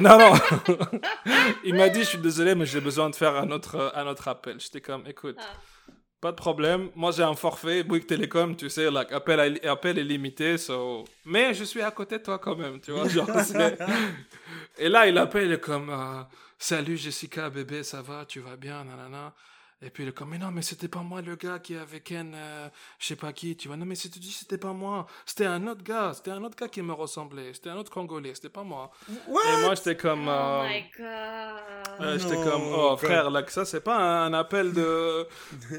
non, 0.01 0.17
non. 0.17 0.33
il 1.63 1.73
m'a 1.73 1.87
dit, 1.89 2.01
je 2.01 2.09
suis 2.09 2.17
désolé, 2.17 2.55
mais 2.55 2.65
j'ai 2.65 2.81
besoin 2.81 3.09
de 3.09 3.15
faire 3.15 3.35
un 3.35 3.49
autre, 3.51 3.91
un 3.95 4.05
autre 4.05 4.27
appel. 4.27 4.59
J'étais 4.59 4.81
comme, 4.81 5.07
écoute, 5.07 5.37
ah. 5.39 5.91
pas 6.19 6.31
de 6.31 6.35
problème. 6.35 6.91
Moi, 6.93 7.11
j'ai 7.11 7.23
un 7.23 7.35
forfait, 7.35 7.83
Bouygues 7.83 8.05
Télécom, 8.05 8.55
tu 8.57 8.69
sais, 8.69 8.91
like, 8.91 9.13
appel, 9.13 9.59
appel 9.65 9.97
est 9.97 10.03
limité, 10.03 10.57
so... 10.57 11.05
mais 11.23 11.53
je 11.53 11.63
suis 11.63 11.81
à 11.81 11.91
côté 11.91 12.17
de 12.17 12.23
toi 12.23 12.37
quand 12.37 12.57
même, 12.57 12.81
tu 12.81 12.91
vois. 12.91 13.07
Genre, 13.07 13.29
et 14.77 14.89
là, 14.89 15.07
il 15.07 15.17
appelle, 15.17 15.45
il 15.45 15.53
est 15.53 15.61
comme, 15.61 15.89
euh, 15.89 16.21
salut 16.59 16.97
Jessica, 16.97 17.49
bébé, 17.49 17.81
ça 17.83 18.01
va, 18.01 18.25
tu 18.25 18.41
vas 18.41 18.57
bien, 18.57 18.83
nanana. 18.83 19.33
Et 19.79 19.91
puis 19.91 20.03
il 20.03 20.09
est 20.09 20.11
comme, 20.11 20.29
mais 20.29 20.39
non, 20.39 20.49
mais 20.49 20.63
c'était 20.63 20.87
pas 20.87 21.01
moi 21.01 21.21
le 21.21 21.35
gars 21.35 21.59
qui 21.59 21.75
est 21.75 21.77
avec 21.77 22.05
Ken, 22.05 22.33
euh, 22.35 22.67
je 22.97 23.05
sais 23.05 23.15
pas 23.15 23.31
qui, 23.31 23.55
tu 23.55 23.67
vois. 23.67 23.77
Non, 23.77 23.85
mais 23.85 23.93
si 23.93 24.09
tu 24.09 24.17
dis 24.17 24.31
c'était 24.31 24.57
pas 24.57 24.73
moi, 24.73 25.05
c'était 25.23 25.45
un 25.45 25.67
autre 25.67 25.83
gars, 25.83 26.13
c'était 26.15 26.31
un 26.31 26.43
autre 26.43 26.57
gars 26.57 26.67
qui 26.67 26.81
me 26.81 26.93
ressemblait, 26.93 27.53
c'était 27.53 27.69
un 27.69 27.77
autre 27.77 27.91
Congolais, 27.91 28.33
c'était 28.33 28.49
pas 28.49 28.63
moi. 28.63 28.89
Et 29.07 29.61
moi 29.61 29.75
j'étais 29.75 29.95
comme. 29.95 30.27
oh 30.27 30.63
my 30.67 30.83
god. 30.97 32.19
j'étais 32.19 32.43
comme, 32.43 32.73
oh 32.73 32.97
frère, 32.97 33.29
là, 33.29 33.43
ça 33.47 33.65
c'est 33.65 33.81
pas 33.81 33.97
un 33.97 34.33
appel 34.33 34.73
de 34.73 35.27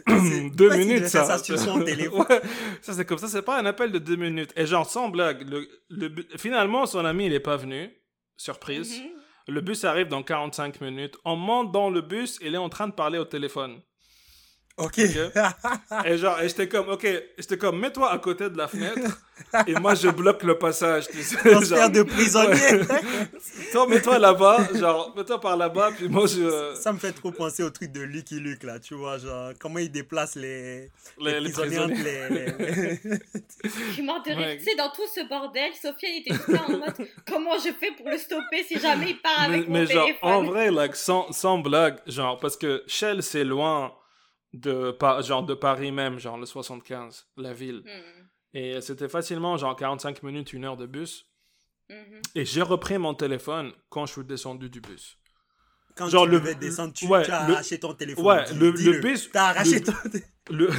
deux 0.54 0.76
minutes 0.76 1.08
ça. 1.08 1.24
Ça, 1.36 1.74
ouais, 1.74 2.42
ça 2.80 2.92
c'est 2.92 3.04
comme 3.04 3.18
ça, 3.18 3.26
c'est 3.26 3.42
pas 3.42 3.58
un 3.58 3.66
appel 3.66 3.90
de 3.90 3.98
deux 3.98 4.16
minutes. 4.16 4.52
Et 4.54 4.64
genre, 4.64 4.88
sans 4.88 5.08
blague, 5.08 5.42
le, 5.48 5.66
le, 5.90 6.24
finalement 6.36 6.86
son 6.86 7.04
ami 7.04 7.26
il 7.26 7.32
est 7.32 7.40
pas 7.40 7.56
venu, 7.56 7.90
surprise. 8.36 8.96
Mm-hmm. 8.96 9.10
Le 9.48 9.60
bus 9.60 9.82
arrive 9.84 10.06
dans 10.06 10.22
45 10.22 10.82
minutes. 10.82 11.16
On 11.24 11.34
monte 11.34 11.72
dans 11.72 11.90
le 11.90 12.00
bus, 12.00 12.38
il 12.42 12.54
est 12.54 12.58
en 12.58 12.68
train 12.68 12.86
de 12.86 12.92
parler 12.92 13.18
au 13.18 13.24
téléphone 13.24 13.80
Ok. 14.78 14.98
et 16.04 16.18
genre, 16.18 16.40
et 16.40 16.48
j'étais 16.48 16.68
comme, 16.68 16.88
ok, 16.88 17.06
j'étais 17.36 17.58
comme, 17.58 17.80
mets-toi 17.80 18.10
à 18.10 18.18
côté 18.18 18.48
de 18.48 18.56
la 18.56 18.68
fenêtre 18.68 19.18
et 19.66 19.74
moi 19.74 19.94
je 19.94 20.08
bloque 20.08 20.42
le 20.42 20.58
passage. 20.58 21.08
Tu 21.08 21.22
sais, 21.22 21.36
Transfert 21.36 21.90
de 21.90 22.02
prisonnier. 22.02 22.86
toi, 23.72 23.86
mets-toi 23.86 24.18
là-bas, 24.18 24.68
genre, 24.74 25.12
mets-toi 25.16 25.40
par 25.40 25.56
là-bas, 25.56 25.90
puis 25.96 26.08
moi 26.08 26.26
je. 26.26 26.74
Ça 26.74 26.92
me 26.92 26.98
fait 26.98 27.12
trop 27.12 27.30
penser 27.30 27.62
au 27.62 27.70
truc 27.70 27.92
de 27.92 28.00
Lucky 28.00 28.40
Luke 28.40 28.62
là, 28.62 28.78
tu 28.78 28.94
vois, 28.94 29.18
genre, 29.18 29.52
comment 29.58 29.78
il 29.78 29.90
déplace 29.90 30.36
les, 30.36 30.90
les, 31.20 31.40
les 31.40 31.50
prisonniers. 31.50 31.94
Les, 31.96 33.00
je 33.96 34.02
m'en 34.02 34.20
Tu 34.22 34.30
sais, 34.32 34.76
dans 34.76 34.90
tout 34.90 35.06
ce 35.14 35.28
bordel, 35.28 35.72
Sophia 35.80 36.08
était 36.16 36.36
tout 36.36 36.52
là 36.52 36.62
en 36.68 36.72
mode, 36.72 37.08
comment 37.26 37.58
je 37.58 37.70
fais 37.72 37.92
pour 37.96 38.08
le 38.08 38.18
stopper 38.18 38.64
si 38.66 38.78
jamais 38.78 39.10
il 39.10 39.20
part 39.20 39.42
avec 39.42 39.68
mais, 39.68 39.80
mon 39.80 39.86
mais 39.86 39.92
genre, 39.92 40.08
en 40.22 40.42
vrai, 40.42 40.70
like, 40.70 40.96
sans, 40.96 41.32
sans 41.32 41.58
blague, 41.58 41.98
genre, 42.06 42.38
parce 42.38 42.56
que 42.56 42.82
Shell 42.86 43.22
c'est 43.22 43.44
loin 43.44 43.92
de, 44.52 44.96
genre 45.20 45.42
de 45.42 45.54
Paris 45.54 45.92
même, 45.92 46.18
genre 46.18 46.38
le 46.38 46.46
75, 46.46 47.28
la 47.36 47.52
ville. 47.52 47.82
Hmm. 47.84 48.28
Et 48.54 48.80
c'était 48.80 49.08
facilement 49.08 49.56
genre 49.56 49.76
45 49.76 50.22
minutes, 50.22 50.52
une 50.52 50.64
heure 50.64 50.76
de 50.76 50.86
bus. 50.86 51.26
Mhm. 51.90 52.20
Et 52.34 52.44
j'ai 52.44 52.62
repris 52.62 52.98
mon 52.98 53.14
téléphone 53.14 53.72
quand 53.88 54.06
je 54.06 54.12
suis 54.12 54.24
descendu 54.24 54.68
du 54.68 54.80
bus. 54.80 55.18
Quand 55.96 56.08
genre 56.08 56.24
tu 56.24 56.30
le, 56.32 56.40
devais 56.40 56.54
descendre, 56.54 56.92
tu, 56.92 57.12
as 57.12 57.42
arraché 57.42 57.80
ton 57.80 57.92
téléphone. 57.92 58.24
Ouais, 58.24 58.44
le, 58.54 58.70
le, 58.70 59.00
bus. 59.00 59.30
T'as 59.32 59.48
arraché 59.48 59.82
ton 59.82 59.92
le... 60.50 60.70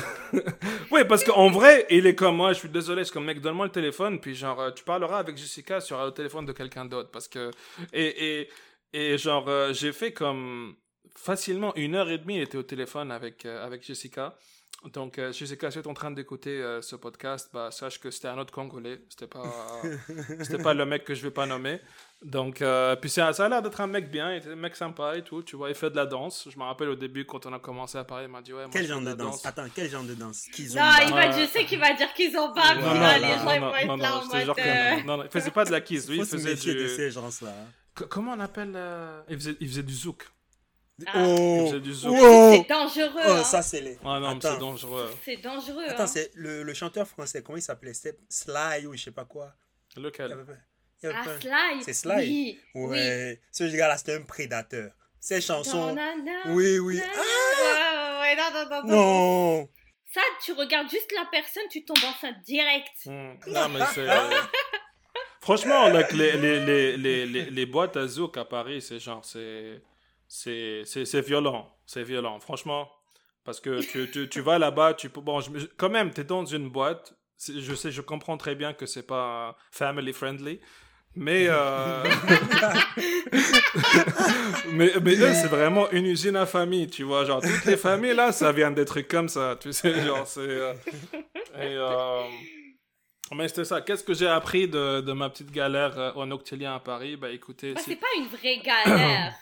oui, 0.91 1.01
parce 1.07 1.23
qu'en 1.23 1.49
vrai, 1.49 1.85
il 1.89 2.07
est 2.07 2.15
comme 2.15 2.37
moi, 2.37 2.53
je 2.53 2.59
suis 2.59 2.69
désolé, 2.69 3.03
c'est 3.03 3.11
comme 3.11 3.25
mec, 3.25 3.41
donne-moi 3.41 3.65
le 3.65 3.71
téléphone, 3.71 4.19
puis 4.19 4.33
genre, 4.33 4.59
euh, 4.61 4.71
tu 4.71 4.83
parleras 4.83 5.19
avec 5.19 5.35
Jessica 5.35 5.81
sur 5.81 6.03
le 6.03 6.11
téléphone 6.11 6.45
de 6.45 6.53
quelqu'un 6.53 6.85
d'autre. 6.85 7.09
Parce 7.11 7.27
que. 7.27 7.51
Et, 7.91 8.39
et, 8.39 8.49
et 8.93 9.17
genre, 9.17 9.49
euh, 9.49 9.73
j'ai 9.73 9.91
fait 9.91 10.13
comme 10.13 10.75
facilement 11.19 11.75
une 11.75 11.95
heure 11.95 12.09
et 12.09 12.17
demie, 12.17 12.37
il 12.37 12.41
était 12.41 12.57
au 12.57 12.63
téléphone 12.63 13.11
avec, 13.11 13.45
euh, 13.45 13.65
avec 13.65 13.85
Jessica. 13.85 14.35
Donc, 14.93 15.19
euh, 15.19 15.33
Jessica, 15.33 15.69
si 15.69 15.81
tu 15.81 15.83
es 15.83 15.87
en 15.89 15.93
train 15.93 16.11
d'écouter 16.11 16.51
euh, 16.51 16.81
ce 16.81 16.95
podcast, 16.95 17.49
bah, 17.53 17.69
sache 17.69 17.99
que 17.99 18.09
c'était 18.09 18.29
un 18.29 18.37
autre 18.37 18.53
Congolais. 18.53 19.01
C'était 19.09 19.27
pas, 19.27 19.43
c'était 20.41 20.63
pas 20.63 20.73
le 20.73 20.85
mec 20.85 21.03
que 21.03 21.13
je 21.13 21.21
vais 21.21 21.31
pas 21.31 21.45
nommer. 21.45 21.81
Donc, 22.23 22.63
puis 23.01 23.09
ça, 23.09 23.33
ça 23.33 23.45
a 23.45 23.49
l'air 23.49 23.61
d'être 23.61 23.81
un 23.81 23.87
mec 23.87 24.09
bien, 24.09 24.39
un 24.45 24.55
mec 24.55 24.77
sympa 24.77 25.17
et 25.17 25.21
tout. 25.21 25.43
Tu 25.43 25.57
vois, 25.57 25.67
il 25.67 25.75
fait 25.75 25.89
de 25.89 25.97
la 25.97 26.05
danse. 26.05 26.47
Je 26.49 26.57
me 26.57 26.63
rappelle 26.63 26.87
au 26.87 26.95
début, 26.95 27.25
quand 27.25 27.45
on 27.45 27.51
a 27.51 27.59
commencé 27.59 27.97
à 27.97 28.05
parler, 28.05 28.25
il 28.25 28.31
m'a 28.31 28.41
dit 28.41 28.53
Ouais, 28.53 28.63
moi, 28.63 28.69
Quel 28.71 28.87
genre 28.87 29.01
de 29.01 29.13
danse, 29.13 29.45
Attends, 29.45 29.67
quel 29.73 29.89
genre 29.89 30.03
de 30.03 30.13
danse 30.13 30.43
qu'ils 30.53 30.77
ont 30.77 30.81
Non, 30.81 30.91
il 31.05 31.13
va, 31.13 31.31
je 31.31 31.45
sais 31.47 31.65
qu'il 31.65 31.79
va 31.79 31.93
dire 31.93 32.13
qu'ils 32.13 32.37
ont 32.37 32.53
pas. 32.53 32.75
Non, 32.75 32.93
non, 32.93 33.15
les 33.15 33.21
gens, 33.21 33.51
ils 33.51 33.59
vont 33.59 33.75
être 33.75 33.97
là 33.97 34.17
en 34.17 34.25
mode. 34.25 35.05
Non, 35.05 35.17
non, 35.17 35.23
il 35.23 35.29
faisait 35.29 35.51
pas 35.51 35.65
de 35.65 35.71
la 35.71 35.81
kiss. 35.81 36.07
Lui, 36.07 36.19
il 36.19 36.25
faisait 36.25 36.55
du. 36.55 36.73
de 36.73 36.87
ces 36.87 37.11
gens-là. 37.11 37.53
Comment 38.07 38.31
on 38.31 38.39
appelle. 38.39 38.77
il, 39.27 39.35
faisait, 39.35 39.57
il 39.59 39.67
faisait 39.67 39.83
du 39.83 39.93
zouk. 39.93 40.25
Ah. 41.07 41.23
Oh, 41.25 41.69
c'est 41.71 42.67
dangereux. 42.67 43.21
Oh, 43.25 43.31
hein. 43.31 43.43
ça, 43.43 43.61
c'est 43.61 43.81
les. 43.81 43.97
Ah 44.03 44.19
non, 44.19 44.39
c'est 44.41 44.57
dangereux. 44.57 45.11
C'est 45.23 45.37
dangereux. 45.37 45.85
Attends, 45.87 46.03
hein. 46.03 46.07
c'est 46.07 46.31
le, 46.35 46.63
le, 46.63 46.73
chanteur 46.73 47.07
français, 47.07 47.41
comment 47.41 47.57
il 47.57 47.61
s'appelait? 47.61 47.93
Sly 47.93 48.85
ou 48.87 48.95
je 48.95 49.03
sais 49.03 49.11
pas 49.11 49.25
quoi. 49.25 49.53
Lequel? 49.97 50.35
Ah, 51.03 51.23
Sly. 51.39 51.83
C'est 51.83 51.93
Sly? 51.93 52.59
Oui. 52.75 52.85
Ouais. 52.87 53.41
Ce 53.51 53.63
gars-là, 53.63 53.97
c'était 53.97 54.15
un 54.15 54.23
prédateur. 54.23 54.91
Ses 55.19 55.41
chansons. 55.41 55.95
oui, 56.47 56.79
oui. 56.79 57.01
Ah 57.01 58.21
ouais, 58.21 58.35
non, 58.35 58.51
non, 58.53 58.69
non, 58.69 58.87
non. 58.87 59.69
Ça, 60.13 60.21
tu 60.43 60.53
regardes 60.53 60.89
juste 60.89 61.11
la 61.15 61.25
personne, 61.31 61.63
tu 61.69 61.85
tombes 61.85 61.97
enceinte 61.97 62.41
direct. 62.43 63.05
Hmm. 63.05 63.33
Non, 63.47 63.69
mais 63.69 63.81
c'est. 63.93 64.07
Franchement, 65.41 65.87
like, 65.89 66.11
les, 66.11 66.33
les, 66.33 66.59
les, 66.65 66.97
les, 66.97 67.49
les, 67.49 67.65
boîtes 67.65 67.95
à 67.95 68.07
zouk 68.07 68.37
à 68.37 68.45
Paris, 68.45 68.81
c'est 68.81 68.99
genre, 68.99 69.23
c'est 69.23 69.81
c'est 70.29 71.21
violent. 71.21 71.75
C'est 71.85 72.03
violent, 72.03 72.39
franchement. 72.39 72.89
Parce 73.43 73.59
que 73.59 73.81
tu, 73.81 74.09
tu, 74.11 74.29
tu 74.29 74.41
vas 74.41 74.59
là-bas, 74.59 74.93
tu 74.93 75.09
peux. 75.09 75.21
Bon, 75.21 75.39
quand 75.75 75.89
même, 75.89 76.13
tu 76.13 76.21
es 76.21 76.23
dans 76.23 76.45
une 76.45 76.69
boîte. 76.69 77.13
Je 77.47 77.73
sais, 77.73 77.89
je 77.89 78.01
comprends 78.01 78.37
très 78.37 78.53
bien 78.53 78.73
que 78.73 78.85
c'est 78.85 79.07
pas 79.07 79.57
family 79.71 80.13
friendly. 80.13 80.59
Mais, 81.15 81.47
euh... 81.49 82.03
mais, 84.71 84.91
mais 85.01 85.15
eux, 85.15 85.33
c'est 85.33 85.47
vraiment 85.47 85.89
une 85.89 86.05
usine 86.05 86.35
à 86.35 86.45
famille, 86.45 86.87
tu 86.87 87.03
vois. 87.03 87.25
Genre, 87.25 87.41
toutes 87.41 87.65
les 87.65 87.77
familles, 87.77 88.13
là, 88.13 88.31
ça 88.31 88.51
vient 88.51 88.69
des 88.69 88.85
trucs 88.85 89.07
comme 89.07 89.29
ça, 89.29 89.57
tu 89.59 89.73
sais. 89.73 90.05
Genre, 90.05 90.27
c'est. 90.27 90.41
Euh. 90.41 90.73
Euh... 91.57 92.21
Mais 93.35 93.47
c'était 93.47 93.65
ça. 93.65 93.81
Qu'est-ce 93.81 94.03
que 94.03 94.13
j'ai 94.13 94.27
appris 94.27 94.67
de, 94.67 95.01
de, 95.01 95.13
ma 95.13 95.29
petite 95.29 95.51
galère 95.51 96.13
au 96.15 96.25
Noctilien 96.25 96.75
à 96.75 96.79
Paris? 96.79 97.15
Bah 97.15 97.31
écoutez. 97.31 97.73
Bah, 97.73 97.81
c'est 97.83 97.95
pas 97.95 98.07
une 98.17 98.27
vraie 98.27 98.59
galère 98.59 99.33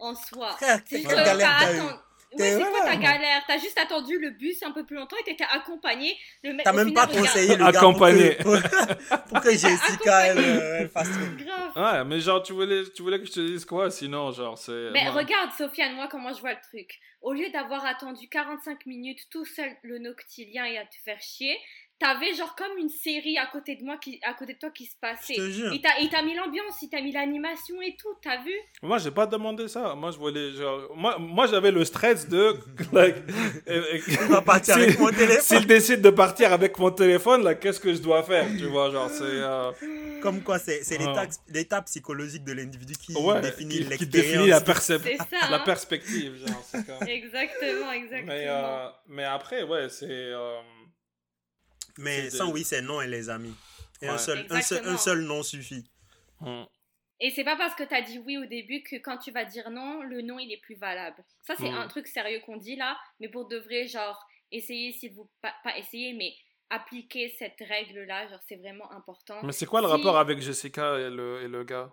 en 0.00 0.14
soi. 0.14 0.56
C'est 0.86 1.02
quoi 1.02 1.14
galère 1.14 2.00
Ouais, 2.38 2.52
c'est 2.52 2.60
quoi 2.60 2.80
ta 2.84 2.96
galère? 2.96 3.42
T'as 3.46 3.58
juste 3.58 3.78
attendu 3.78 4.18
le 4.18 4.30
bus 4.30 4.62
un 4.62 4.70
peu 4.70 4.84
plus 4.84 4.94
longtemps 4.96 5.16
et 5.20 5.24
t'étais 5.24 5.46
accompagné. 5.52 6.16
T'as 6.62 6.72
même 6.72 6.94
pas 6.94 7.08
conseillé 7.08 7.56
le 7.56 7.64
accompagné. 7.64 8.36
gars 8.38 9.16
pour 9.28 9.40
que, 9.40 9.50
Jessica 9.50 10.26
elle, 10.26 10.38
elle, 10.38 10.88
fasse 10.88 11.08
Grave. 11.08 11.72
Ouais, 11.74 12.04
mais 12.04 12.20
genre 12.20 12.40
tu 12.42 12.52
voulais, 12.52 12.84
tu 12.94 13.02
voulais 13.02 13.18
que 13.18 13.26
je 13.26 13.32
te 13.32 13.40
dise 13.40 13.64
quoi? 13.64 13.90
Sinon, 13.90 14.30
genre 14.30 14.56
c'est. 14.56 14.90
Mais 14.92 15.08
regarde, 15.08 15.50
Sofiane, 15.58 15.94
moi 15.94 16.06
comment 16.08 16.32
je 16.32 16.40
vois 16.40 16.52
le 16.52 16.60
truc. 16.62 17.00
Au 17.20 17.32
lieu 17.32 17.50
d'avoir 17.50 17.84
attendu 17.84 18.28
45 18.28 18.86
minutes 18.86 19.26
tout 19.30 19.44
seul 19.44 19.70
le 19.82 19.98
noctilien 19.98 20.64
et 20.64 20.78
à 20.78 20.86
te 20.86 20.96
faire 21.04 21.20
chier, 21.20 21.58
t'avais 22.00 22.32
genre 22.34 22.54
comme 22.56 22.78
une 22.78 22.88
série 22.88 23.36
à 23.36 23.46
côté 23.46 23.76
de 23.76 23.84
moi 23.84 23.98
qui 23.98 24.18
à 24.24 24.32
côté 24.32 24.54
de 24.54 24.58
toi 24.58 24.70
qui 24.70 24.86
se 24.86 24.96
passait. 24.96 25.34
Il 25.36 25.80
t'a 26.10 26.22
mis 26.22 26.34
l'ambiance 26.34 26.80
il 26.82 26.88
t'a 26.88 27.00
mis 27.00 27.12
l'animation 27.12 27.80
et 27.82 27.94
tout 27.96 28.08
t'as 28.22 28.42
vu? 28.42 28.54
Moi 28.82 28.98
j'ai 28.98 29.10
pas 29.10 29.26
demandé 29.26 29.68
ça. 29.68 29.94
Moi 29.94 30.10
je 30.10 30.18
voulais 30.18 30.50
genre 30.52 30.90
moi, 30.96 31.18
moi 31.18 31.46
j'avais 31.46 31.70
le 31.70 31.84
stress 31.84 32.26
de 32.28 32.56
like, 32.92 33.16
il 33.68 34.16
va 34.28 34.40
partir 34.40 34.76
avec 34.76 34.98
mon 34.98 35.10
téléphone. 35.10 35.42
s'il 35.42 35.66
décide 35.66 36.00
de 36.00 36.10
partir 36.10 36.52
avec 36.52 36.78
mon 36.78 36.90
téléphone 36.90 37.44
là 37.44 37.54
qu'est-ce 37.54 37.78
que 37.78 37.92
je 37.92 38.00
dois 38.00 38.22
faire? 38.22 38.46
Tu 38.58 38.64
vois 38.64 38.90
genre 38.90 39.10
c'est 39.10 39.22
euh, 39.24 39.70
comme 40.22 40.42
quoi 40.42 40.58
c'est 40.58 40.82
l'état 41.48 41.82
psychologique 41.82 42.44
de 42.44 42.52
l'individu 42.52 42.94
qui 42.94 43.12
définit 43.42 43.80
l'expérience 43.80 43.98
qui 43.98 44.06
définit 44.06 44.48
la, 44.48 45.50
la 45.50 45.56
hein. 45.56 45.62
perspective 45.66 46.46
genre, 46.46 47.02
exactement 47.08 47.92
exactement. 47.92 48.26
Mais, 48.26 48.46
euh, 48.48 48.88
mais 49.08 49.24
après 49.24 49.62
ouais 49.64 49.88
c'est 49.90 50.06
euh, 50.08 50.60
mais 52.00 52.30
sans 52.30 52.50
oui, 52.50 52.64
c'est 52.64 52.82
non 52.82 53.00
et 53.00 53.06
les 53.06 53.30
amis. 53.30 53.54
Et 54.02 54.08
un, 54.08 54.18
seul, 54.18 54.46
un, 54.50 54.62
seul, 54.62 54.86
un, 54.86 54.96
seul, 54.96 55.20
non 55.22 55.42
suffit. 55.42 55.84
Hmm. 56.40 56.64
Et 57.20 57.30
c'est 57.30 57.44
pas 57.44 57.56
parce 57.56 57.74
que 57.74 57.84
tu 57.84 57.94
as 57.94 58.00
dit 58.00 58.18
oui 58.18 58.38
au 58.38 58.46
début 58.46 58.82
que 58.82 58.96
quand 58.96 59.18
tu 59.18 59.30
vas 59.30 59.44
dire 59.44 59.70
non, 59.70 60.02
le 60.02 60.22
non 60.22 60.38
il 60.38 60.50
est 60.52 60.60
plus 60.60 60.76
valable. 60.76 61.22
Ça, 61.42 61.54
c'est 61.58 61.68
un 61.68 61.86
truc 61.86 62.06
sérieux 62.06 62.40
qu'on 62.46 62.56
dit 62.56 62.76
là, 62.76 62.98
mais 63.20 63.28
pour 63.28 63.46
de 63.46 63.58
vrai, 63.58 63.86
genre, 63.86 64.18
essayez, 64.50 64.92
s'il 64.92 65.12
vous 65.12 65.30
pas, 65.42 65.52
pas 65.62 65.76
essayer, 65.76 66.14
mais 66.14 66.32
appliquer 66.70 67.34
cette 67.38 67.60
règle 67.68 68.04
là, 68.04 68.26
genre, 68.28 68.40
c'est 68.48 68.56
vraiment 68.56 68.90
important. 68.92 69.40
Mais 69.42 69.52
c'est 69.52 69.66
quoi 69.66 69.82
le 69.82 69.86
rapport 69.86 70.16
avec 70.16 70.40
Jessica 70.40 70.98
et 70.98 71.10
le, 71.10 71.42
et 71.42 71.48
le 71.48 71.62
gars? 71.64 71.92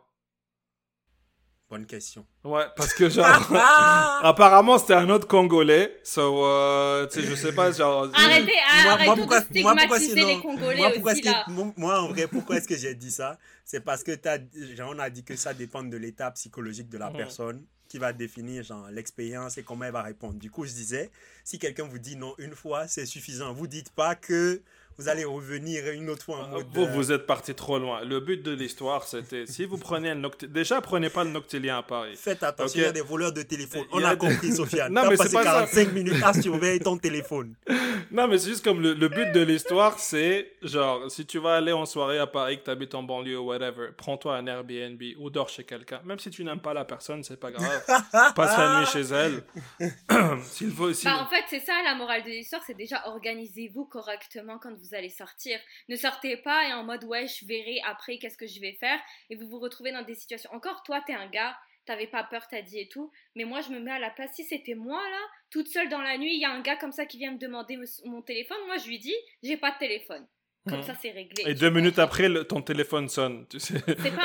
Bonne 1.69 1.85
question. 1.85 2.25
Ouais, 2.45 2.63
parce 2.77 2.93
que 2.93 3.09
genre, 3.09 3.25
apparemment 4.23 4.77
c'était 4.77 4.93
un 4.93 5.09
autre 5.09 5.27
Congolais, 5.27 5.99
so, 6.01 6.45
uh, 6.45 7.07
tu 7.09 7.19
sais, 7.19 7.27
je 7.27 7.35
sais 7.35 7.51
pas, 7.51 7.73
genre. 7.73 8.09
Arrêtez, 8.13 8.53
moi, 8.83 8.91
arrêtez 8.93 9.05
moi, 9.05 9.15
pourquoi, 9.17 9.39
de 9.41 9.61
moi, 9.61 9.75
pourquoi, 9.75 9.99
les 9.99 10.39
Congolais 10.39 10.77
moi, 10.77 10.91
pourquoi 10.91 11.11
aussi, 11.11 11.21
là. 11.23 11.45
moi, 11.75 12.01
en 12.01 12.07
vrai, 12.07 12.27
pourquoi 12.27 12.55
est-ce 12.55 12.69
que 12.69 12.77
j'ai 12.77 12.95
dit 12.95 13.11
ça? 13.11 13.37
C'est 13.65 13.81
parce 13.81 14.01
que 14.01 14.11
as, 14.27 14.39
genre, 14.75 14.93
on 14.95 14.99
a 14.99 15.09
dit 15.09 15.25
que 15.25 15.35
ça 15.35 15.53
dépend 15.53 15.83
de 15.83 15.97
l'état 15.97 16.31
psychologique 16.31 16.87
de 16.87 16.97
la 16.97 17.09
mm. 17.09 17.17
personne 17.17 17.65
qui 17.89 17.97
va 17.97 18.13
définir 18.13 18.63
genre 18.63 18.89
l'expérience 18.89 19.57
et 19.57 19.63
comment 19.63 19.85
elle 19.85 19.91
va 19.91 20.03
répondre. 20.03 20.35
Du 20.35 20.49
coup, 20.49 20.65
je 20.65 20.71
disais, 20.71 21.11
si 21.43 21.59
quelqu'un 21.59 21.83
vous 21.83 21.99
dit 21.99 22.15
non 22.15 22.33
une 22.37 22.55
fois, 22.55 22.87
c'est 22.87 23.05
suffisant. 23.05 23.53
Vous 23.53 23.67
dites 23.67 23.89
pas 23.89 24.15
que 24.15 24.61
vous 24.97 25.09
allez 25.09 25.25
revenir 25.25 25.87
une 25.91 26.09
autre 26.09 26.23
fois 26.23 26.37
en 26.39 26.47
mode. 26.47 26.65
Vous, 26.73 26.87
vous 26.87 27.11
êtes 27.11 27.27
parti 27.27 27.53
trop 27.53 27.77
loin. 27.77 28.03
Le 28.03 28.19
but 28.19 28.41
de 28.41 28.51
l'histoire, 28.51 29.03
c'était 29.03 29.45
si 29.45 29.65
vous 29.65 29.77
prenez 29.77 30.09
un 30.09 30.15
noctilien. 30.15 30.51
Déjà, 30.51 30.81
prenez 30.81 31.09
pas 31.09 31.23
le 31.23 31.29
noctilien 31.29 31.77
à 31.77 31.83
Paris. 31.83 32.15
Faites 32.15 32.41
attention, 32.41 32.79
il 32.79 32.83
y 32.83 32.85
a 32.85 32.91
des 32.91 33.01
voleurs 33.01 33.31
de 33.31 33.43
téléphone. 33.43 33.85
On 33.91 34.03
a, 34.03 34.15
compris, 34.15 34.51
Sofiane. 34.51 34.91
non, 34.93 35.07
mais 35.07 35.17
c'est 35.17 35.31
pas 35.31 35.43
45 35.43 35.93
minutes 35.93 36.23
à 36.23 36.33
surveiller 36.33 36.79
ton 36.79 36.97
téléphone. 36.97 37.53
Non, 38.09 38.27
mais 38.27 38.37
c'est 38.37 38.49
juste 38.49 38.63
comme 38.63 38.81
le, 38.81 39.07
but 39.09 39.31
de 39.33 39.41
l'histoire, 39.41 39.99
c'est 39.99 40.53
genre, 40.61 41.11
si 41.11 41.25
tu 41.25 41.39
vas 41.39 41.55
aller 41.55 41.73
en 41.73 41.85
soirée 41.85 42.19
à 42.19 42.27
Paris, 42.27 42.59
que 42.59 42.63
tu 42.63 42.69
habites 42.69 42.95
en 42.95 43.03
banlieue 43.03 43.37
ou 43.37 43.47
whatever, 43.47 43.89
prends-toi 43.97 44.37
un 44.37 44.47
Airbnb 44.47 45.01
ou 45.19 45.29
dors 45.29 45.49
chez 45.49 45.65
quelqu'un. 45.65 45.99
Même 46.05 46.19
si 46.19 46.29
tu 46.29 46.43
n'aimes 46.43 46.61
pas 46.61 46.73
la 46.73 46.85
personne, 46.85 47.23
c'est 47.23 47.39
pas 47.39 47.51
grave. 47.51 47.83
Passe 48.35 48.57
la 48.57 48.79
nuit 48.79 48.85
chez 48.85 49.01
elle. 49.13 49.43
S'il 50.43 50.71
faut 50.71 50.85
aussi. 50.85 51.05
Bah, 51.05 51.17
en 51.21 51.27
fait, 51.27 51.43
c'est 51.49 51.59
ça 51.59 51.73
la 51.83 51.95
morale 51.95 52.23
de 52.23 52.29
l'histoire, 52.29 52.61
c'est 52.65 52.77
déjà 52.77 53.05
organisez-vous 53.07 53.85
correctement 53.85 54.57
quand 54.57 54.73
vous 54.73 54.86
vous 54.87 54.95
allez 54.95 55.09
sortir. 55.09 55.59
Ne 55.89 55.95
sortez 55.95 56.37
pas 56.37 56.67
et 56.67 56.73
en 56.73 56.83
mode 56.83 57.03
ouais, 57.03 57.27
je 57.27 57.45
verrai 57.45 57.81
après 57.85 58.17
qu'est-ce 58.17 58.37
que 58.37 58.47
je 58.47 58.59
vais 58.59 58.73
faire 58.73 58.99
et 59.29 59.35
vous 59.35 59.47
vous 59.47 59.59
retrouvez 59.59 59.91
dans 59.91 60.03
des 60.03 60.15
situations. 60.15 60.49
Encore, 60.53 60.83
toi, 60.83 61.01
t'es 61.05 61.13
un 61.13 61.27
gars, 61.27 61.57
t'avais 61.85 62.07
pas 62.07 62.23
peur, 62.23 62.47
t'as 62.49 62.61
dit 62.61 62.79
et 62.79 62.87
tout, 62.87 63.11
mais 63.35 63.45
moi, 63.45 63.61
je 63.61 63.69
me 63.69 63.79
mets 63.79 63.91
à 63.91 63.99
la 63.99 64.09
place. 64.09 64.31
Si 64.33 64.43
c'était 64.43 64.75
moi 64.75 65.01
là, 65.01 65.21
toute 65.49 65.67
seule 65.67 65.89
dans 65.89 66.01
la 66.01 66.17
nuit, 66.17 66.35
il 66.35 66.41
y 66.41 66.45
a 66.45 66.51
un 66.51 66.61
gars 66.61 66.75
comme 66.75 66.91
ça 66.91 67.05
qui 67.05 67.17
vient 67.17 67.31
me 67.31 67.39
demander 67.39 67.77
mon 68.05 68.21
téléphone, 68.21 68.57
moi, 68.67 68.77
je 68.77 68.87
lui 68.87 68.99
dis, 68.99 69.15
j'ai 69.43 69.57
pas 69.57 69.71
de 69.71 69.77
téléphone. 69.77 70.27
Comme 70.67 70.79
mmh. 70.79 70.83
ça, 70.83 70.95
c'est 71.01 71.11
réglé. 71.11 71.43
Et 71.45 71.53
deux 71.53 71.69
minutes 71.69 71.97
après, 71.97 72.29
ton 72.45 72.61
téléphone 72.61 73.07
sonne. 73.07 73.47
Tu 73.49 73.57
sais. 73.57 73.75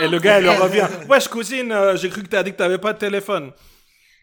Et 0.03 0.09
le 0.09 0.19
gars, 0.19 0.41
il 0.41 0.49
revient. 0.49 0.89
Wesh, 1.09 1.29
cousine, 1.29 1.71
euh, 1.71 1.97
j'ai 1.97 2.09
cru 2.09 2.25
que 2.25 2.29
t'as 2.29 2.43
dit 2.43 2.51
que 2.51 2.57
t'avais 2.57 2.79
pas 2.79 2.93
de 2.93 2.99
téléphone. 2.99 3.53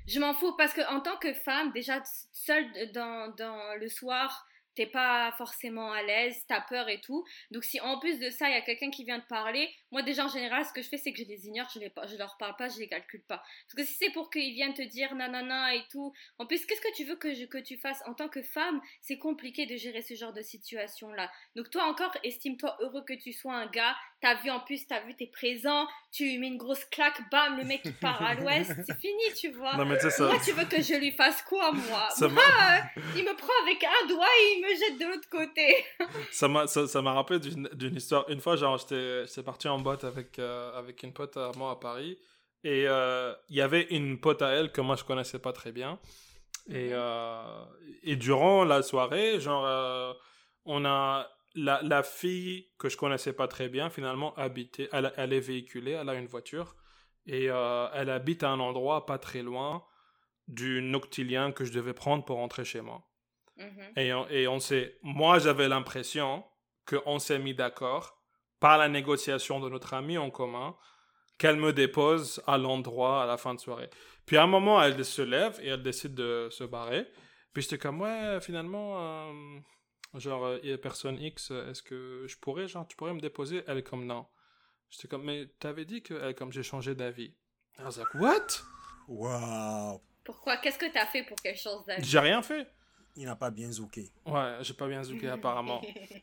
Je 0.06 0.20
m'en 0.20 0.34
fous 0.34 0.54
parce 0.58 0.74
que 0.74 0.82
en 0.94 1.00
tant 1.00 1.16
que 1.18 1.32
femme, 1.34 1.72
déjà 1.72 2.02
seule 2.34 2.66
dans, 2.94 3.34
dans 3.38 3.76
le 3.80 3.88
soir, 3.88 4.46
t'es 4.80 4.86
pas 4.86 5.34
forcément 5.34 5.92
à 5.92 6.02
l'aise, 6.04 6.42
t'as 6.48 6.62
peur 6.62 6.88
et 6.88 7.02
tout. 7.02 7.26
Donc 7.52 7.66
si 7.66 7.82
en 7.82 8.00
plus 8.00 8.18
de 8.18 8.30
ça, 8.30 8.48
il 8.48 8.54
y 8.54 8.58
a 8.58 8.62
quelqu'un 8.62 8.90
qui 8.90 9.04
vient 9.04 9.20
te 9.20 9.28
parler, 9.28 9.70
moi 9.92 10.04
déjà 10.04 10.24
en 10.24 10.30
général, 10.30 10.64
ce 10.64 10.72
que 10.72 10.82
je 10.82 10.88
fais, 10.88 10.96
c'est 10.96 11.12
que 11.12 11.20
je 11.20 11.26
les 11.26 11.48
ignore, 11.48 11.68
je, 11.74 11.80
les, 11.80 11.92
je 12.08 12.16
leur 12.16 12.38
parle 12.38 12.56
pas, 12.56 12.70
je 12.70 12.80
les 12.80 12.88
calcule 12.88 13.22
pas. 13.24 13.44
Parce 13.66 13.76
que 13.76 13.84
si 13.84 13.98
c'est 13.98 14.12
pour 14.12 14.30
qu'ils 14.30 14.54
viennent 14.54 14.74
te 14.74 14.82
dire 14.82 15.14
nanana 15.16 15.76
et 15.76 15.84
tout, 15.92 16.14
en 16.38 16.46
plus, 16.46 16.66
qu'est-ce 16.66 16.80
que 16.80 16.96
tu 16.96 17.04
veux 17.04 17.18
que, 17.18 17.34
je, 17.34 17.44
que 17.44 17.58
tu 17.58 17.78
fasses 17.78 18.02
En 18.06 18.14
tant 18.14 18.30
que 18.30 18.42
femme, 18.42 18.80
c'est 19.02 19.18
compliqué 19.18 19.66
de 19.66 19.76
gérer 19.76 20.02
ce 20.02 20.14
genre 20.14 20.32
de 20.32 20.42
situation-là. 20.42 21.30
Donc 21.58 21.70
toi 21.70 21.84
encore, 21.84 22.16
estime-toi 22.24 22.78
heureux 22.80 23.04
que 23.04 23.16
tu 23.16 23.34
sois 23.34 23.56
un 23.56 23.68
gars, 23.68 23.98
t'as 24.22 24.36
vu 24.36 24.50
en 24.50 24.60
plus, 24.60 24.86
t'as 24.86 25.02
vu, 25.02 25.16
t'es 25.16 25.28
présent, 25.28 25.88
tu 26.12 26.38
mets 26.40 26.48
une 26.48 26.58
grosse 26.58 26.84
claque, 26.86 27.22
bam, 27.32 27.58
le 27.58 27.64
mec 27.64 27.82
qui 27.82 27.92
part 27.92 28.22
à 28.22 28.36
l'ouest, 28.36 28.72
c'est 28.86 28.98
fini, 29.00 29.24
tu 29.40 29.52
vois. 29.52 29.78
Non, 29.78 29.86
mais 29.86 30.00
ça. 30.00 30.26
Moi, 30.26 30.38
tu 30.44 30.52
veux 30.52 30.66
que 30.66 30.82
je 30.82 30.96
lui 30.96 31.12
fasse 31.12 31.42
quoi, 31.44 31.72
moi 31.72 32.10
Moi, 32.22 32.44
euh, 32.44 33.02
il 33.16 33.24
me 33.24 33.36
prend 33.36 33.54
avec 33.64 33.84
un 33.84 34.08
doigt 34.08 34.26
et 34.26 34.58
il 34.58 34.62
me 34.62 34.70
jette 34.70 35.00
de 35.00 35.06
l'autre 35.06 35.30
côté. 35.30 35.86
ça 36.32 36.48
m'a 36.48 36.68
ça, 36.68 37.02
m'a 37.02 37.14
rappelé 37.14 37.40
d'une 37.40 37.96
histoire. 37.96 38.30
Une 38.30 38.42
fois, 38.42 38.56
genre, 38.56 38.78
j'étais 38.78 39.44
parti 39.44 39.68
en 39.68 39.80
boîte 39.80 40.04
avec, 40.04 40.38
euh, 40.40 40.78
avec 40.78 41.04
une 41.04 41.14
pote 41.14 41.38
à 41.38 41.52
moi 41.56 41.72
à 41.72 41.76
Paris. 41.76 42.18
Et 42.64 42.86
euh, 42.88 43.34
il 43.48 43.56
y 43.56 43.62
avait 43.62 43.84
une 43.90 44.20
pote 44.20 44.42
à 44.42 44.50
elle 44.50 44.74
que 44.74 44.82
moi 44.82 44.98
je 44.98 45.06
connaissais 45.06 45.40
pas 45.40 45.54
très 45.54 45.72
bien. 45.72 45.98
Et, 46.70 46.90
mhm. 46.90 47.68
et 48.04 48.16
durant 48.18 48.66
la 48.66 48.84
soirée, 48.84 49.40
genre, 49.40 50.18
on 50.66 50.86
a 50.86 51.28
la, 51.56 51.82
la, 51.82 52.04
fille 52.04 52.70
que 52.78 52.90
je 52.90 52.98
connaissais 52.98 53.34
pas 53.34 53.48
très 53.48 53.70
bien, 53.70 53.90
finalement, 53.90 54.34
habitait, 54.36 54.90
elle, 54.92 55.14
elle 55.18 55.34
est 55.34 55.40
véhiculée, 55.40 55.92
elle 55.92 56.10
a 56.10 56.16
une 56.16 56.28
voiture, 56.28 56.76
et 57.26 57.46
elle 57.46 58.10
habite 58.10 58.44
à 58.44 58.50
un 58.50 58.60
endroit 58.60 59.06
pas 59.06 59.18
très 59.18 59.44
loin 59.44 59.84
du 60.48 60.82
noctilien 60.82 61.52
que 61.52 61.64
je 61.64 61.72
devais 61.72 61.94
prendre 61.94 62.26
pour 62.26 62.38
rentrer 62.38 62.66
chez 62.66 62.82
moi. 62.82 63.04
Mhm. 63.58 63.94
Et, 63.98 64.14
on, 64.14 64.28
et 64.30 64.48
on 64.48 64.60
s'est, 64.60 64.98
moi 65.04 65.38
j'avais 65.38 65.68
l'impression 65.68 66.44
qu'on 66.88 67.20
s'est 67.20 67.40
mis 67.40 67.54
d'accord 67.54 68.18
par 68.60 68.78
la 68.78 68.90
négociation 68.90 69.60
de 69.60 69.70
notre 69.70 69.94
ami 69.94 70.18
en 70.18 70.30
commun 70.30 70.76
qu'elle 71.38 71.56
me 71.56 71.72
dépose 71.72 72.42
à 72.48 72.58
l'endroit 72.58 73.24
à 73.24 73.26
la 73.26 73.38
fin 73.38 73.54
de 73.54 73.60
soirée. 73.60 73.90
Puis 74.26 74.38
à 74.38 74.44
un 74.44 74.48
moment, 74.48 74.82
elle 74.82 75.04
se 75.06 75.22
lève 75.22 75.60
et 75.62 75.70
elle 75.70 75.84
décide 75.84 76.14
de 76.14 76.50
se 76.52 76.64
barrer. 76.64 77.08
Puis 77.54 77.64
j'étais 77.64 77.78
comme, 77.78 78.02
ouais, 78.02 78.40
finalement, 78.42 79.00
euh, 79.00 79.60
genre, 80.16 80.58
il 80.64 80.70
y 80.70 80.74
a 80.74 80.78
personne 80.78 81.22
X, 81.22 81.52
est-ce 81.52 81.84
que 81.84 82.26
je 82.28 82.38
pourrais, 82.38 82.68
genre, 82.68 82.88
tu 82.88 82.96
pourrais 82.96 83.14
me 83.14 83.20
déposer 83.20 83.64
Elle 83.68 83.84
comme, 83.84 84.06
non. 84.06 84.26
J'étais 84.90 85.08
comme, 85.08 85.24
mais 85.24 85.48
t'avais 85.60 85.86
dit 85.86 86.02
que, 86.02 86.14
elle, 86.16 86.36
comme 86.36 86.52
j'ai 86.52 86.64
changé 86.64 86.96
d'avis. 86.96 87.34
I 87.78 87.84
was 87.84 87.98
like, 87.98 88.14
what? 88.16 88.48
Wow. 89.08 90.02
Pourquoi? 90.24 90.58
Qu'est-ce 90.58 90.78
que 90.78 90.92
t'as 90.92 91.06
fait 91.06 91.24
pour 91.24 91.38
qu'elle 91.38 91.56
change 91.56 91.86
d'avis? 91.86 92.04
J'ai 92.04 92.20
rien 92.20 92.42
fait 92.42 92.68
il 93.20 93.26
n'a 93.26 93.36
pas 93.36 93.52
bien 93.52 93.70
zouké. 93.70 94.10
Ouais, 94.26 94.58
j'ai 94.62 94.74
pas 94.74 94.88
bien 94.88 95.04
zouké 95.04 95.28
apparemment. 95.28 95.82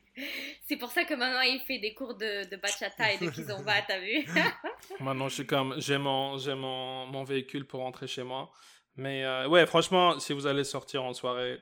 c'est 0.67 0.77
pour 0.77 0.91
ça 0.91 1.05
que 1.05 1.13
maintenant 1.13 1.43
il 1.43 1.61
fait 1.61 1.79
des 1.79 1.93
cours 1.93 2.15
de, 2.15 2.49
de 2.49 2.57
bachata 2.57 3.13
et 3.13 3.19
de 3.19 3.29
kizomba, 3.35 3.83
t'as 3.83 4.01
vu? 4.01 4.25
Maintenant, 5.01 5.29
je 5.29 5.35
suis 5.35 5.47
comme 5.47 5.75
j'ai 5.79 5.99
mon 5.99 6.39
j'ai 6.39 6.55
mon, 6.55 7.07
mon, 7.07 7.23
véhicule 7.23 7.67
pour 7.67 7.81
rentrer 7.81 8.07
chez 8.07 8.23
moi. 8.23 8.51
Mais 8.97 9.25
euh, 9.25 9.47
ouais, 9.47 9.67
franchement, 9.67 10.19
si 10.19 10.33
vous 10.33 10.47
allez 10.47 10.65
sortir 10.65 11.05
en 11.05 11.13
soirée, 11.13 11.61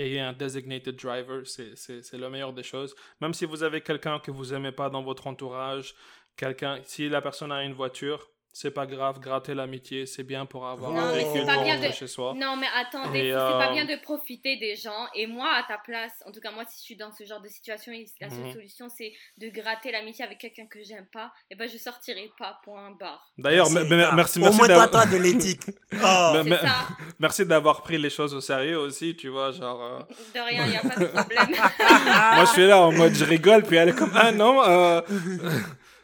ayez 0.00 0.20
un 0.20 0.32
designated 0.32 0.96
driver, 0.96 1.42
c'est 1.46 2.12
le 2.12 2.30
meilleur 2.30 2.52
des 2.52 2.62
choses. 2.62 2.94
Même 3.20 3.34
si 3.34 3.44
vous 3.44 3.62
avez 3.62 3.80
quelqu'un 3.80 4.18
que 4.18 4.30
vous 4.30 4.54
aimez 4.54 4.72
pas 4.72 4.88
dans 4.88 5.02
votre 5.02 5.26
entourage, 5.26 5.94
quelqu'un 6.36 6.80
si 6.84 7.08
la 7.08 7.20
personne 7.20 7.52
a 7.52 7.64
une 7.64 7.74
voiture, 7.74 8.29
c'est 8.52 8.72
pas 8.72 8.86
grave, 8.86 9.20
gratter 9.20 9.54
l'amitié, 9.54 10.06
c'est 10.06 10.24
bien 10.24 10.44
pour 10.44 10.66
avoir 10.66 10.94
un 10.94 11.12
véhicule 11.12 11.46
pour 11.46 11.92
chez 11.92 12.06
soi. 12.06 12.34
Non, 12.36 12.56
mais 12.56 12.66
attendez, 12.74 13.30
c'est 13.30 13.32
pas 13.32 13.68
euh, 13.68 13.72
bien 13.72 13.84
de 13.84 14.00
profiter 14.02 14.56
des 14.56 14.74
gens. 14.74 15.06
Et 15.14 15.26
moi, 15.26 15.48
à 15.54 15.62
ta 15.62 15.78
place, 15.78 16.12
en 16.26 16.32
tout 16.32 16.40
cas, 16.40 16.50
moi, 16.50 16.64
si 16.68 16.78
je 16.78 16.82
suis 16.82 16.96
dans 16.96 17.12
ce 17.12 17.24
genre 17.24 17.40
de 17.40 17.48
situation, 17.48 17.92
la 18.20 18.30
seule 18.30 18.46
mhm. 18.46 18.52
solution, 18.52 18.88
c'est 18.88 19.12
de 19.38 19.48
gratter 19.48 19.92
l'amitié 19.92 20.24
avec 20.24 20.38
quelqu'un 20.38 20.66
que 20.66 20.82
j'aime 20.82 21.06
pas. 21.12 21.32
Et 21.50 21.54
ben, 21.54 21.68
je 21.68 21.78
sortirai 21.78 22.30
pas 22.38 22.60
pour 22.64 22.78
un 22.78 22.90
bar. 22.90 23.30
D'ailleurs, 23.38 23.70
merci, 23.70 24.40
merci. 24.40 24.40
Au 24.40 24.52
moins, 24.52 24.88
toi, 24.88 25.06
de 25.06 25.16
l'éthique. 25.16 25.62
Oh. 26.02 26.32
merci 27.18 27.44
d'avoir 27.44 27.82
pris 27.82 27.98
les 27.98 28.10
choses 28.10 28.32
au 28.32 28.40
sérieux 28.40 28.78
aussi, 28.78 29.16
tu 29.16 29.28
vois, 29.28 29.50
genre. 29.50 29.82
Euh. 29.82 29.98
De 30.34 30.40
rien, 30.40 30.64
il 30.66 30.76
a 30.76 30.80
pas 30.80 31.00
de 31.00 31.06
problème. 31.06 31.48
moi, 32.36 32.44
je 32.44 32.50
suis 32.52 32.66
là 32.66 32.80
en 32.80 32.92
mode, 32.92 33.12
je 33.12 33.24
rigole, 33.24 33.64
puis 33.64 33.76
elle 33.76 33.90
est 33.90 33.98
comme, 33.98 34.12
ah 34.14 34.30
non, 34.30 34.62
euh... 34.62 35.00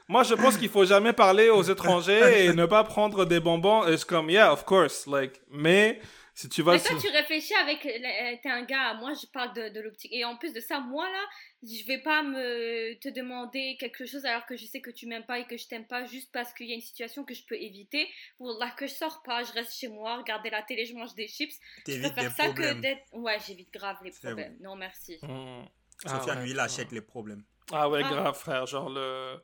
Moi, 0.08 0.22
je 0.22 0.34
pense 0.34 0.56
qu'il 0.56 0.68
faut 0.68 0.84
jamais 0.84 1.12
parler 1.12 1.48
aux 1.48 1.62
étrangers 1.62 2.44
et 2.46 2.52
ne 2.52 2.66
pas 2.66 2.84
prendre 2.84 3.24
des 3.24 3.40
bonbons. 3.40 3.86
Et 3.86 3.96
c'est 3.96 4.06
comme, 4.06 4.30
yeah, 4.30 4.52
of 4.52 4.64
course, 4.64 5.06
like, 5.06 5.40
mais 5.50 6.00
si 6.36 6.50
tu 6.50 6.62
vas. 6.62 6.72
Mais 6.74 6.80
toi, 6.80 6.96
tu 7.00 7.08
réfléchis 7.08 7.54
avec. 7.54 7.80
T'es 7.80 8.48
un 8.48 8.62
gars, 8.62 8.94
moi, 8.94 9.14
je 9.14 9.26
parle 9.26 9.54
de, 9.54 9.70
de 9.70 9.80
l'optique. 9.80 10.12
Et 10.12 10.24
en 10.24 10.36
plus 10.36 10.52
de 10.52 10.60
ça, 10.60 10.80
moi, 10.80 11.10
là, 11.10 11.24
je 11.62 11.84
vais 11.86 11.98
pas 11.98 12.22
me 12.22 12.94
te 13.00 13.08
demander 13.08 13.76
quelque 13.80 14.04
chose 14.04 14.24
alors 14.26 14.44
que 14.44 14.56
je 14.56 14.66
sais 14.66 14.80
que 14.80 14.90
tu 14.90 15.06
m'aimes 15.06 15.24
pas 15.24 15.38
et 15.38 15.46
que 15.46 15.56
je 15.56 15.66
t'aime 15.66 15.86
pas 15.86 16.04
juste 16.04 16.30
parce 16.32 16.52
qu'il 16.52 16.68
y 16.68 16.72
a 16.72 16.74
une 16.74 16.82
situation 16.82 17.24
que 17.24 17.34
je 17.34 17.42
peux 17.48 17.56
éviter. 17.56 18.06
Ou 18.38 18.48
là, 18.60 18.70
que 18.76 18.86
je 18.86 18.92
sors 18.92 19.22
pas, 19.24 19.42
je 19.44 19.52
reste 19.52 19.72
chez 19.72 19.88
moi, 19.88 20.18
regarder 20.18 20.50
la 20.50 20.62
télé, 20.62 20.84
je 20.84 20.94
mange 20.94 21.14
des 21.14 21.26
chips. 21.26 21.54
T'évites 21.84 22.14
des 22.14 22.28
ça 22.28 22.44
problèmes. 22.44 22.76
que 22.76 22.82
d'être. 22.82 23.02
Ouais, 23.12 23.38
j'évite 23.46 23.72
grave 23.72 23.96
les 24.04 24.10
problèmes. 24.10 24.56
Non, 24.60 24.76
merci. 24.76 25.18
Mmh. 25.22 25.64
Sophia, 26.06 26.34
lui, 26.36 26.50
il 26.50 26.60
achète 26.60 26.92
les 26.92 27.00
problèmes. 27.00 27.42
Ah 27.72 27.88
ouais, 27.88 28.02
ah. 28.04 28.08
grave, 28.08 28.38
frère. 28.38 28.66
Genre, 28.66 28.90
le 28.90 29.40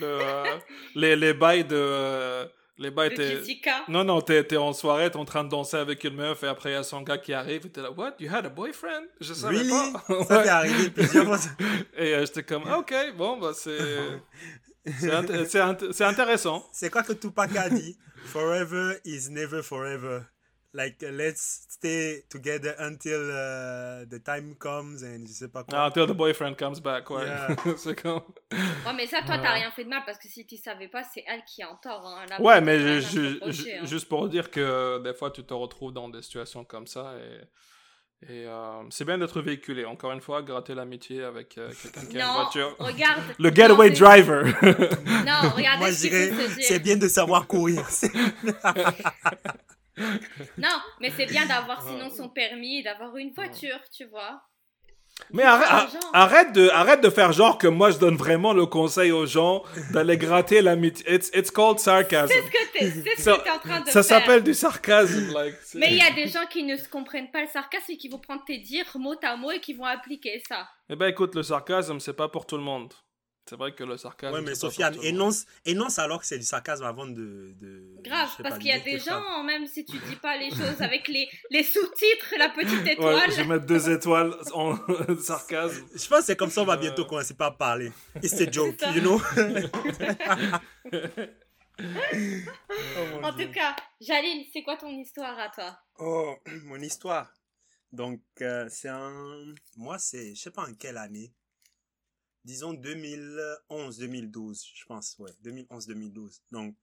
le, 0.00 0.02
euh, 0.04 0.44
les, 0.94 1.16
les 1.16 1.34
bails 1.34 1.64
de. 1.64 2.44
les 2.78 2.90
bails 2.90 3.14
t'es. 3.14 3.40
Non, 3.88 4.04
non, 4.04 4.20
t'es, 4.20 4.42
t'es 4.44 4.56
en 4.56 4.72
soirée, 4.72 5.10
t'es 5.10 5.16
en 5.16 5.24
train 5.24 5.44
de 5.44 5.48
danser 5.50 5.76
avec 5.76 6.02
une 6.04 6.14
meuf 6.14 6.42
et 6.42 6.46
après 6.46 6.70
il 6.70 6.72
y 6.74 6.76
a 6.76 6.82
son 6.82 7.02
gars 7.02 7.18
qui 7.18 7.32
arrive 7.32 7.66
et 7.66 7.70
t'es 7.70 7.82
là, 7.82 7.90
What? 7.90 8.14
You 8.18 8.30
had 8.32 8.46
a 8.46 8.48
boyfriend? 8.48 9.06
Je 9.20 9.34
savais 9.34 9.58
really? 9.58 9.70
pas. 9.70 10.24
Ça 10.28 10.42
t'est 10.42 10.48
arrivé 10.48 10.90
plusieurs 10.90 11.24
fois. 11.26 11.38
et 11.96 12.14
euh, 12.14 12.20
j'étais 12.26 12.42
comme, 12.42 12.64
ah, 12.66 12.78
ok, 12.78 12.94
bon, 13.16 13.38
bah 13.38 13.52
c'est. 13.54 13.78
C'est, 15.00 15.92
c'est 15.92 16.04
intéressant. 16.04 16.62
C'est 16.70 16.90
quoi 16.90 17.02
que 17.02 17.14
Tupac 17.14 17.56
a 17.56 17.70
dit? 17.70 17.96
Forever 18.26 18.96
is 19.06 19.30
never 19.30 19.62
forever 19.62 20.24
like 20.74 21.00
let's 21.02 21.66
stay 21.70 22.22
together 22.28 22.74
until 22.80 23.30
uh, 23.30 24.04
the 24.10 24.18
time 24.22 24.54
comes 24.58 25.02
and 25.02 25.26
je 25.26 25.32
sais 25.32 25.48
pas 25.48 25.62
quoi. 25.62 25.78
Ah, 25.78 25.86
until 25.86 26.06
the 26.06 26.16
boyfriend 26.16 26.56
comes 26.56 26.80
back, 26.80 27.08
ouais. 27.10 27.26
c'est 27.76 28.00
comme... 28.00 28.22
Ouais, 28.52 28.92
mais 28.94 29.06
ça, 29.06 29.22
toi, 29.22 29.38
t'as 29.38 29.52
rien 29.52 29.70
fait 29.70 29.84
de 29.84 29.88
mal 29.88 30.02
parce 30.04 30.18
que 30.18 30.28
si 30.28 30.44
tu 30.44 30.56
savais 30.56 30.88
pas, 30.88 31.04
c'est 31.04 31.24
elle 31.26 31.44
qui 31.44 31.62
est 31.62 31.64
en 31.64 31.76
tort. 31.76 32.04
Hein. 32.04 32.26
ouais, 32.40 32.60
mais 32.60 33.00
je, 33.00 33.38
hein. 33.42 33.84
juste 33.84 34.08
pour 34.08 34.28
dire 34.28 34.50
que 34.50 35.00
des 35.02 35.14
fois, 35.14 35.30
tu 35.30 35.44
te 35.44 35.54
retrouves 35.54 35.92
dans 35.92 36.08
des 36.08 36.22
situations 36.22 36.64
comme 36.64 36.86
ça 36.86 37.14
et. 37.18 37.40
Et 38.30 38.46
euh, 38.46 38.82
c'est 38.88 39.04
bien 39.04 39.18
d'être 39.18 39.42
véhiculé. 39.42 39.84
Encore 39.84 40.12
une 40.12 40.22
fois, 40.22 40.40
gratter 40.40 40.74
l'amitié 40.74 41.22
avec 41.22 41.58
euh, 41.58 41.70
quelqu'un 41.82 42.06
qui 42.06 42.18
a 42.18 42.26
une 42.26 42.32
voiture. 42.32 42.74
regarde. 42.78 43.22
Le 43.38 43.50
getaway 43.50 43.90
driver. 43.90 44.44
non, 44.62 45.50
regarde. 45.50 45.80
Moi, 45.80 45.90
je 45.90 46.08
dirais, 46.08 46.30
c'est 46.58 46.78
bien 46.78 46.96
de 46.96 47.06
savoir 47.06 47.46
courir. 47.46 47.86
non, 50.58 50.80
mais 51.00 51.10
c'est 51.16 51.26
bien 51.26 51.46
d'avoir 51.46 51.86
sinon 51.86 52.10
son 52.10 52.28
permis 52.28 52.78
et 52.78 52.82
d'avoir 52.82 53.16
une 53.16 53.32
voiture, 53.32 53.80
tu 53.92 54.04
vois. 54.04 54.42
Mais 55.32 55.44
arrête, 55.44 55.96
arrête, 56.12 56.52
de, 56.52 56.68
arrête 56.70 57.00
de 57.00 57.08
faire 57.08 57.32
genre 57.32 57.56
que 57.56 57.68
moi 57.68 57.92
je 57.92 57.98
donne 57.98 58.16
vraiment 58.16 58.52
le 58.52 58.66
conseil 58.66 59.12
aux 59.12 59.26
gens 59.26 59.62
d'aller 59.92 60.18
gratter 60.18 60.60
l'amitié. 60.60 61.14
It's, 61.14 61.30
it's 61.34 61.50
called 61.50 61.78
sarcasm. 61.78 62.28
C'est 62.28 62.42
ce 62.42 62.50
que 62.50 63.22
tu 63.22 63.28
es, 63.28 63.50
en 63.50 63.58
train 63.58 63.80
de 63.80 63.86
ça 63.86 63.92
faire. 63.92 63.92
Ça 63.92 64.02
s'appelle 64.02 64.42
du 64.42 64.54
sarcasme. 64.54 65.32
Like, 65.32 65.54
Mais 65.74 65.92
il 65.92 65.98
y 65.98 66.02
a 66.02 66.10
des 66.10 66.26
gens 66.26 66.44
qui 66.50 66.64
ne 66.64 66.76
se 66.76 66.88
comprennent 66.88 67.30
pas 67.30 67.42
le 67.42 67.48
sarcasme 67.48 67.92
et 67.92 67.96
qui 67.96 68.08
vont 68.08 68.18
prendre 68.18 68.44
tes 68.44 68.58
dires 68.58 68.90
mot 68.96 69.14
à 69.22 69.36
mot 69.36 69.52
et 69.52 69.60
qui 69.60 69.74
vont 69.74 69.84
appliquer 69.84 70.42
ça. 70.48 70.68
Eh 70.90 70.96
ben 70.96 71.06
écoute, 71.06 71.34
le 71.36 71.44
sarcasme, 71.44 72.00
c'est 72.00 72.12
pas 72.12 72.28
pour 72.28 72.46
tout 72.46 72.56
le 72.56 72.64
monde. 72.64 72.92
C'est 73.46 73.56
vrai 73.56 73.74
que 73.74 73.84
le 73.84 73.98
sarcasme. 73.98 74.34
Ouais, 74.34 74.40
mais 74.40 74.54
Sofiane, 74.54 74.96
énonce, 75.02 75.44
énonce 75.66 75.98
alors 75.98 76.20
que 76.20 76.26
c'est 76.26 76.38
du 76.38 76.44
sarcasme 76.44 76.84
avant 76.84 77.06
de. 77.06 77.54
de 77.60 77.94
Grave, 78.02 78.30
parce 78.42 78.56
qu'il 78.56 78.68
y 78.68 78.72
a 78.72 78.78
des 78.78 78.98
gens, 78.98 79.42
même 79.44 79.66
si 79.66 79.84
tu 79.84 79.98
dis 79.98 80.16
pas 80.16 80.38
les 80.38 80.48
choses 80.56 80.80
avec 80.80 81.08
les, 81.08 81.28
les 81.50 81.62
sous-titres, 81.62 82.34
la 82.38 82.48
petite 82.48 82.86
étoile. 82.86 83.16
Ouais, 83.16 83.30
je 83.30 83.36
vais 83.36 83.44
mettre 83.44 83.66
deux 83.66 83.90
étoiles 83.90 84.34
en 84.54 84.76
sarcasme. 85.20 85.86
Je 85.94 86.08
pense 86.08 86.20
que 86.20 86.24
c'est 86.24 86.36
comme 86.36 86.48
ça 86.48 86.62
on 86.62 86.64
va 86.64 86.78
bientôt 86.78 87.04
commencer 87.04 87.34
par 87.34 87.58
parler. 87.58 87.92
It's 88.22 88.40
a 88.40 88.50
joke, 88.50 88.80
you 88.94 89.02
know? 89.02 89.20
oh, 91.78 93.24
en 93.24 93.32
tout 93.32 93.50
cas, 93.52 93.76
Jalil, 94.00 94.46
c'est 94.54 94.62
quoi 94.62 94.78
ton 94.78 94.88
histoire 94.88 95.38
à 95.38 95.50
toi? 95.50 95.78
Oh, 95.98 96.34
mon 96.64 96.80
histoire. 96.80 97.30
Donc, 97.92 98.22
euh, 98.40 98.66
c'est 98.70 98.88
un. 98.88 99.54
Moi, 99.76 99.98
c'est. 99.98 100.34
Je 100.34 100.40
sais 100.40 100.50
pas 100.50 100.62
en 100.62 100.72
quelle 100.72 100.96
année 100.96 101.30
disons 102.44 102.74
2011-2012, 102.74 104.70
je 104.74 104.84
pense, 104.86 105.16
ouais, 105.18 105.32
2011-2012. 105.44 106.40
Donc, 106.50 106.76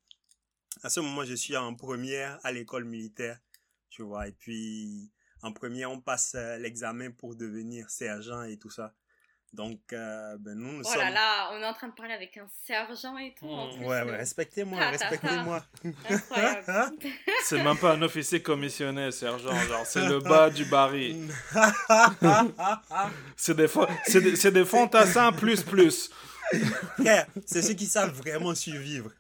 à 0.84 0.90
ce 0.90 1.00
moment, 1.00 1.24
je 1.26 1.36
suis 1.36 1.56
en 1.58 1.76
première 1.76 2.40
à 2.44 2.52
l'école 2.52 2.86
militaire, 2.86 3.40
tu 3.90 4.04
vois, 4.04 4.28
et 4.28 4.32
puis 4.32 5.12
en 5.42 5.54
première, 5.54 5.92
on 5.92 6.00
passe 6.00 6.36
euh, 6.36 6.58
l'examen 6.58 7.12
pour 7.12 7.36
devenir 7.36 7.90
sergent 7.90 8.44
et 8.44 8.58
tout 8.58 8.70
ça. 8.70 8.94
Donc, 9.54 9.80
euh, 9.92 10.38
ben, 10.40 10.54
nous, 10.56 10.78
nous 10.78 10.84
oh 10.86 10.98
là 10.98 11.10
là, 11.10 11.50
on 11.52 11.62
est 11.62 11.66
en 11.66 11.74
train 11.74 11.90
de 11.90 11.94
parler 11.94 12.14
avec 12.14 12.38
un 12.38 12.48
sergent 12.66 13.18
et 13.18 13.36
tout. 13.38 13.46
Mmh. 13.46 13.84
ouais, 13.84 14.02
ouais, 14.04 14.16
respectez-moi, 14.16 14.80
respectez-moi. 14.80 15.62
c'est 17.44 17.62
même 17.62 17.78
pas 17.78 17.94
un 17.94 18.02
officier 18.02 18.42
commissionné, 18.42 19.12
sergent, 19.12 19.54
genre, 19.54 19.86
c'est 19.86 20.08
le 20.08 20.20
bas 20.20 20.50
du 20.50 20.64
baril. 20.66 21.28
c'est 23.36 23.58
des, 23.58 23.68
des, 24.22 24.52
des 24.52 24.66
fantassins 24.66 25.34
plus 25.34 25.64
plus. 25.64 26.10
c'est 27.46 27.62
ceux 27.62 27.74
qui 27.74 27.88
savent 27.88 28.14
vraiment 28.14 28.56
survivre. 28.56 29.12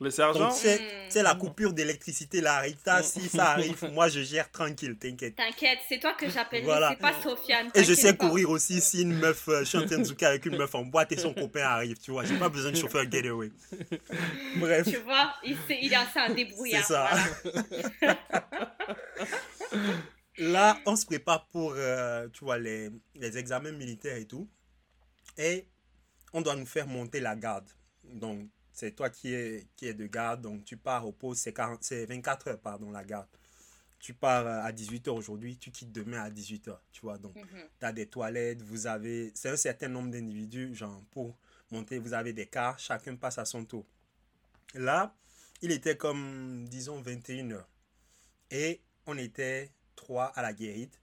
Le 0.00 0.10
sergent 0.10 0.50
C'est 0.50 1.22
la 1.22 1.34
coupure 1.34 1.72
d'électricité, 1.72 2.40
la 2.40 2.58
Rita, 2.58 3.02
si 3.02 3.28
ça 3.28 3.50
arrive, 3.50 3.84
moi 3.92 4.08
je 4.08 4.20
gère 4.20 4.50
tranquille, 4.50 4.96
t'inquiète. 4.98 5.36
T'inquiète, 5.36 5.78
c'est 5.88 6.00
toi 6.00 6.14
que 6.14 6.28
j'appelle, 6.28 6.64
c'est 6.64 6.98
pas 6.98 7.12
Sofiane. 7.22 7.70
Et 7.74 7.84
je 7.84 7.94
sais 7.94 8.16
courir 8.16 8.50
aussi 8.50 8.80
si 8.80 9.02
une 9.02 9.14
meuf, 9.14 9.48
euh, 9.48 9.60
je 9.60 9.64
suis 9.64 9.78
en 9.78 9.86
train 9.86 9.98
de 9.98 10.04
zouker 10.04 10.26
avec 10.26 10.46
une 10.46 10.56
meuf 10.56 10.74
en 10.74 10.84
boîte 10.84 11.12
et 11.12 11.16
son 11.16 11.32
copain 11.32 11.62
arrive, 11.62 11.96
tu 11.98 12.10
vois. 12.10 12.24
J'ai 12.24 12.36
pas 12.36 12.48
besoin 12.48 12.72
de 12.72 12.76
chauffeur 12.76 13.08
getaway. 13.08 13.52
Bref. 14.56 14.88
Tu 14.90 14.96
vois, 14.98 15.32
il, 15.44 15.56
il 15.80 15.92
est 15.92 15.96
assez 15.96 16.18
un 16.18 16.34
débrouillard. 16.34 16.84
C'est 16.84 16.92
ça. 16.92 17.10
Là, 20.38 20.80
on 20.86 20.96
se 20.96 21.06
prépare 21.06 21.46
pour, 21.46 21.74
euh, 21.76 22.26
tu 22.32 22.44
vois, 22.44 22.58
les, 22.58 22.90
les 23.14 23.38
examens 23.38 23.70
militaires 23.70 24.16
et 24.16 24.26
tout. 24.26 24.48
Et 25.38 25.68
on 26.32 26.40
doit 26.40 26.56
nous 26.56 26.66
faire 26.66 26.88
monter 26.88 27.20
la 27.20 27.36
garde. 27.36 27.68
Donc, 28.02 28.48
c'est 28.74 28.90
toi 28.90 29.08
qui 29.08 29.32
es, 29.32 29.68
qui 29.76 29.86
est 29.86 29.94
de 29.94 30.06
garde, 30.06 30.42
donc 30.42 30.64
tu 30.64 30.76
pars 30.76 31.06
au 31.06 31.12
poste, 31.12 31.48
c'est 31.80 32.06
24 32.06 32.48
heures, 32.48 32.58
pardon, 32.58 32.90
la 32.90 33.04
garde. 33.04 33.28
Tu 34.00 34.12
pars 34.12 34.44
euh, 34.44 34.60
à 34.62 34.72
18h 34.72 35.10
aujourd'hui, 35.10 35.56
tu 35.56 35.70
quittes 35.70 35.92
demain 35.92 36.20
à 36.20 36.28
18h, 36.28 36.76
tu 36.90 37.00
vois. 37.02 37.16
Donc, 37.16 37.36
mhm. 37.36 37.46
tu 37.78 37.86
as 37.86 37.92
des 37.92 38.06
toilettes, 38.06 38.62
vous 38.62 38.88
avez, 38.88 39.30
c'est 39.34 39.48
un 39.48 39.56
certain 39.56 39.88
nombre 39.88 40.10
d'individus, 40.10 40.74
genre, 40.74 41.00
pour 41.12 41.38
monter, 41.70 41.98
vous 41.98 42.14
avez 42.14 42.32
des 42.32 42.46
cars, 42.46 42.76
chacun 42.78 43.14
passe 43.14 43.38
à 43.38 43.44
son 43.44 43.64
tour. 43.64 43.86
Là, 44.74 45.14
il 45.62 45.70
était 45.70 45.96
comme, 45.96 46.66
disons, 46.68 47.00
21h. 47.00 47.62
Et 48.50 48.80
on 49.06 49.16
était 49.16 49.70
trois 49.94 50.26
à 50.34 50.42
la 50.42 50.52
guérite. 50.52 51.00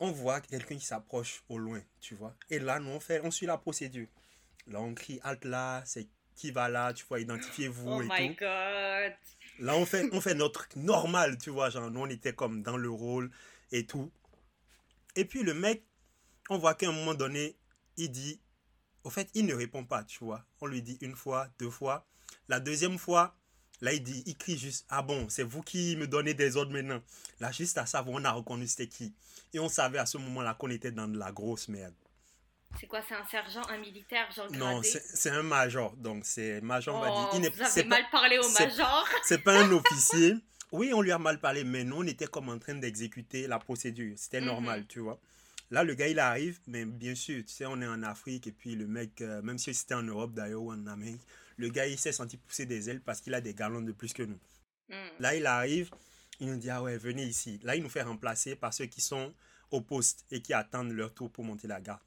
On 0.00 0.10
voit 0.10 0.40
quelqu'un 0.40 0.76
qui 0.76 0.86
s'approche 0.86 1.44
au 1.50 1.58
loin, 1.58 1.82
tu 2.00 2.14
vois. 2.14 2.34
Et 2.48 2.58
là, 2.58 2.80
nous, 2.80 2.90
on, 2.90 3.00
fait, 3.00 3.20
on 3.22 3.30
suit 3.30 3.46
la 3.46 3.58
procédure. 3.58 4.08
Là, 4.66 4.80
on 4.80 4.94
crie 4.94 5.20
halte 5.22 5.44
là, 5.44 5.82
c'est 5.84 6.08
qui 6.36 6.50
va 6.50 6.68
là, 6.68 6.92
tu 6.92 7.04
vois, 7.08 7.18
identifiez-vous 7.18 7.90
oh 7.90 8.02
my 8.02 8.28
God. 8.36 9.12
Là, 9.58 9.74
on 9.74 9.86
fait, 9.86 10.08
on 10.12 10.20
fait 10.20 10.34
notre 10.34 10.60
truc 10.60 10.76
normal, 10.76 11.38
tu 11.38 11.50
vois, 11.50 11.70
genre, 11.70 11.90
nous, 11.90 12.00
on 12.00 12.10
était 12.10 12.34
comme 12.34 12.62
dans 12.62 12.76
le 12.76 12.90
rôle 12.90 13.30
et 13.72 13.86
tout. 13.86 14.12
Et 15.16 15.24
puis, 15.24 15.42
le 15.42 15.54
mec, 15.54 15.82
on 16.50 16.58
voit 16.58 16.74
qu'à 16.74 16.88
un 16.88 16.92
moment 16.92 17.14
donné, 17.14 17.56
il 17.96 18.10
dit, 18.10 18.38
au 19.02 19.10
fait, 19.10 19.30
il 19.34 19.46
ne 19.46 19.54
répond 19.54 19.84
pas, 19.84 20.04
tu 20.04 20.22
vois. 20.24 20.44
On 20.60 20.66
lui 20.66 20.82
dit 20.82 20.98
une 21.00 21.16
fois, 21.16 21.48
deux 21.58 21.70
fois. 21.70 22.06
La 22.48 22.60
deuxième 22.60 22.98
fois, 22.98 23.34
là, 23.80 23.94
il 23.94 24.02
dit, 24.02 24.22
il 24.26 24.36
crie 24.36 24.58
juste, 24.58 24.84
ah 24.90 25.02
bon, 25.02 25.28
c'est 25.30 25.42
vous 25.42 25.62
qui 25.62 25.96
me 25.96 26.06
donnez 26.06 26.34
des 26.34 26.56
ordres 26.56 26.72
maintenant. 26.72 27.00
Là, 27.40 27.50
juste 27.50 27.78
à 27.78 27.86
savoir, 27.86 28.20
on 28.20 28.24
a 28.24 28.32
reconnu 28.32 28.66
c'était 28.66 28.88
qui. 28.88 29.14
Et 29.54 29.58
on 29.58 29.68
savait 29.70 29.98
à 29.98 30.06
ce 30.06 30.18
moment-là 30.18 30.54
qu'on 30.54 30.70
était 30.70 30.90
dans 30.90 31.08
de 31.08 31.18
la 31.18 31.32
grosse 31.32 31.68
merde. 31.68 31.94
C'est 32.78 32.86
quoi, 32.86 33.00
c'est 33.08 33.14
un 33.14 33.24
sergent, 33.26 33.62
un 33.70 33.78
militaire, 33.78 34.30
genre 34.32 34.50
Non, 34.52 34.82
c'est 34.82 35.30
un 35.30 35.42
major. 35.42 35.96
Donc, 35.96 36.24
c'est 36.24 36.60
major, 36.60 36.96
on 36.96 37.00
va 37.00 37.06
dire. 37.06 37.30
Oh, 37.32 37.36
il 37.36 37.50
vous 37.50 37.62
avez 37.62 37.84
mal 37.84 38.04
parlé 38.10 38.38
au 38.38 38.48
major. 38.50 39.08
C'est 39.24 39.42
pas 39.42 39.60
un 39.60 39.72
officier. 39.72 40.34
Oui, 40.72 40.92
on 40.92 41.00
lui 41.00 41.12
a 41.12 41.18
mal 41.18 41.40
parlé, 41.40 41.64
mais 41.64 41.84
nous, 41.84 41.98
on 41.98 42.06
était 42.06 42.26
comme 42.26 42.48
en 42.48 42.58
train 42.58 42.74
d'exécuter 42.74 43.46
la 43.46 43.58
procédure. 43.58 44.14
C'était 44.16 44.40
mhm. 44.40 44.46
normal, 44.46 44.86
tu 44.86 45.00
vois. 45.00 45.18
Là, 45.70 45.84
le 45.84 45.94
gars, 45.94 46.08
il 46.08 46.18
arrive, 46.18 46.60
mais 46.66 46.84
bien 46.84 47.14
sûr, 47.14 47.42
tu 47.44 47.52
sais, 47.52 47.66
on 47.66 47.80
est 47.80 47.86
en 47.86 48.02
Afrique, 48.02 48.46
et 48.46 48.52
puis 48.52 48.74
le 48.76 48.86
mec, 48.86 49.20
euh, 49.20 49.42
même 49.42 49.58
si 49.58 49.72
c'était 49.74 49.94
en 49.94 50.02
Europe 50.02 50.32
d'ailleurs 50.32 50.62
ou 50.62 50.72
en 50.72 50.86
Amérique, 50.86 51.22
le 51.56 51.68
gars, 51.68 51.86
il 51.86 51.98
s'est 51.98 52.12
senti 52.12 52.36
pousser 52.36 52.66
des 52.66 52.90
ailes 52.90 53.00
parce 53.00 53.20
qu'il 53.20 53.34
a 53.34 53.40
des 53.40 53.54
galons 53.54 53.80
de 53.80 53.92
plus 53.92 54.12
que 54.12 54.22
nous. 54.22 54.38
Mhm. 54.88 54.96
Là, 55.20 55.34
il 55.34 55.46
arrive, 55.46 55.90
il 56.40 56.48
nous 56.48 56.56
dit, 56.56 56.70
ah 56.70 56.82
ouais, 56.82 56.98
venez 56.98 57.24
ici. 57.24 57.58
Là, 57.62 57.74
il 57.74 57.82
nous 57.82 57.88
fait 57.88 58.02
remplacer 58.02 58.54
par 58.54 58.74
ceux 58.74 58.86
qui 58.86 59.00
sont 59.00 59.32
au 59.70 59.80
poste 59.80 60.24
et 60.30 60.40
qui 60.40 60.52
attendent 60.52 60.92
leur 60.92 61.12
tour 61.14 61.30
pour 61.30 61.44
monter 61.44 61.66
la 61.66 61.80
garde. 61.80 62.00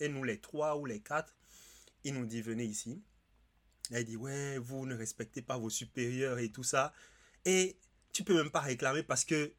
Et 0.00 0.08
nous, 0.08 0.24
les 0.24 0.38
trois 0.38 0.76
ou 0.76 0.86
les 0.86 1.00
quatre, 1.00 1.34
il 2.04 2.14
nous 2.14 2.26
dit, 2.26 2.42
venez 2.42 2.64
ici. 2.64 3.02
il 3.90 4.04
dit, 4.04 4.16
ouais, 4.16 4.58
vous 4.58 4.86
ne 4.86 4.94
respectez 4.94 5.42
pas 5.42 5.56
vos 5.56 5.70
supérieurs 5.70 6.38
et 6.38 6.50
tout 6.50 6.62
ça. 6.62 6.92
Et 7.44 7.78
tu 8.12 8.24
peux 8.24 8.34
même 8.34 8.50
pas 8.50 8.60
réclamer 8.60 9.02
parce 9.02 9.24
que, 9.24 9.52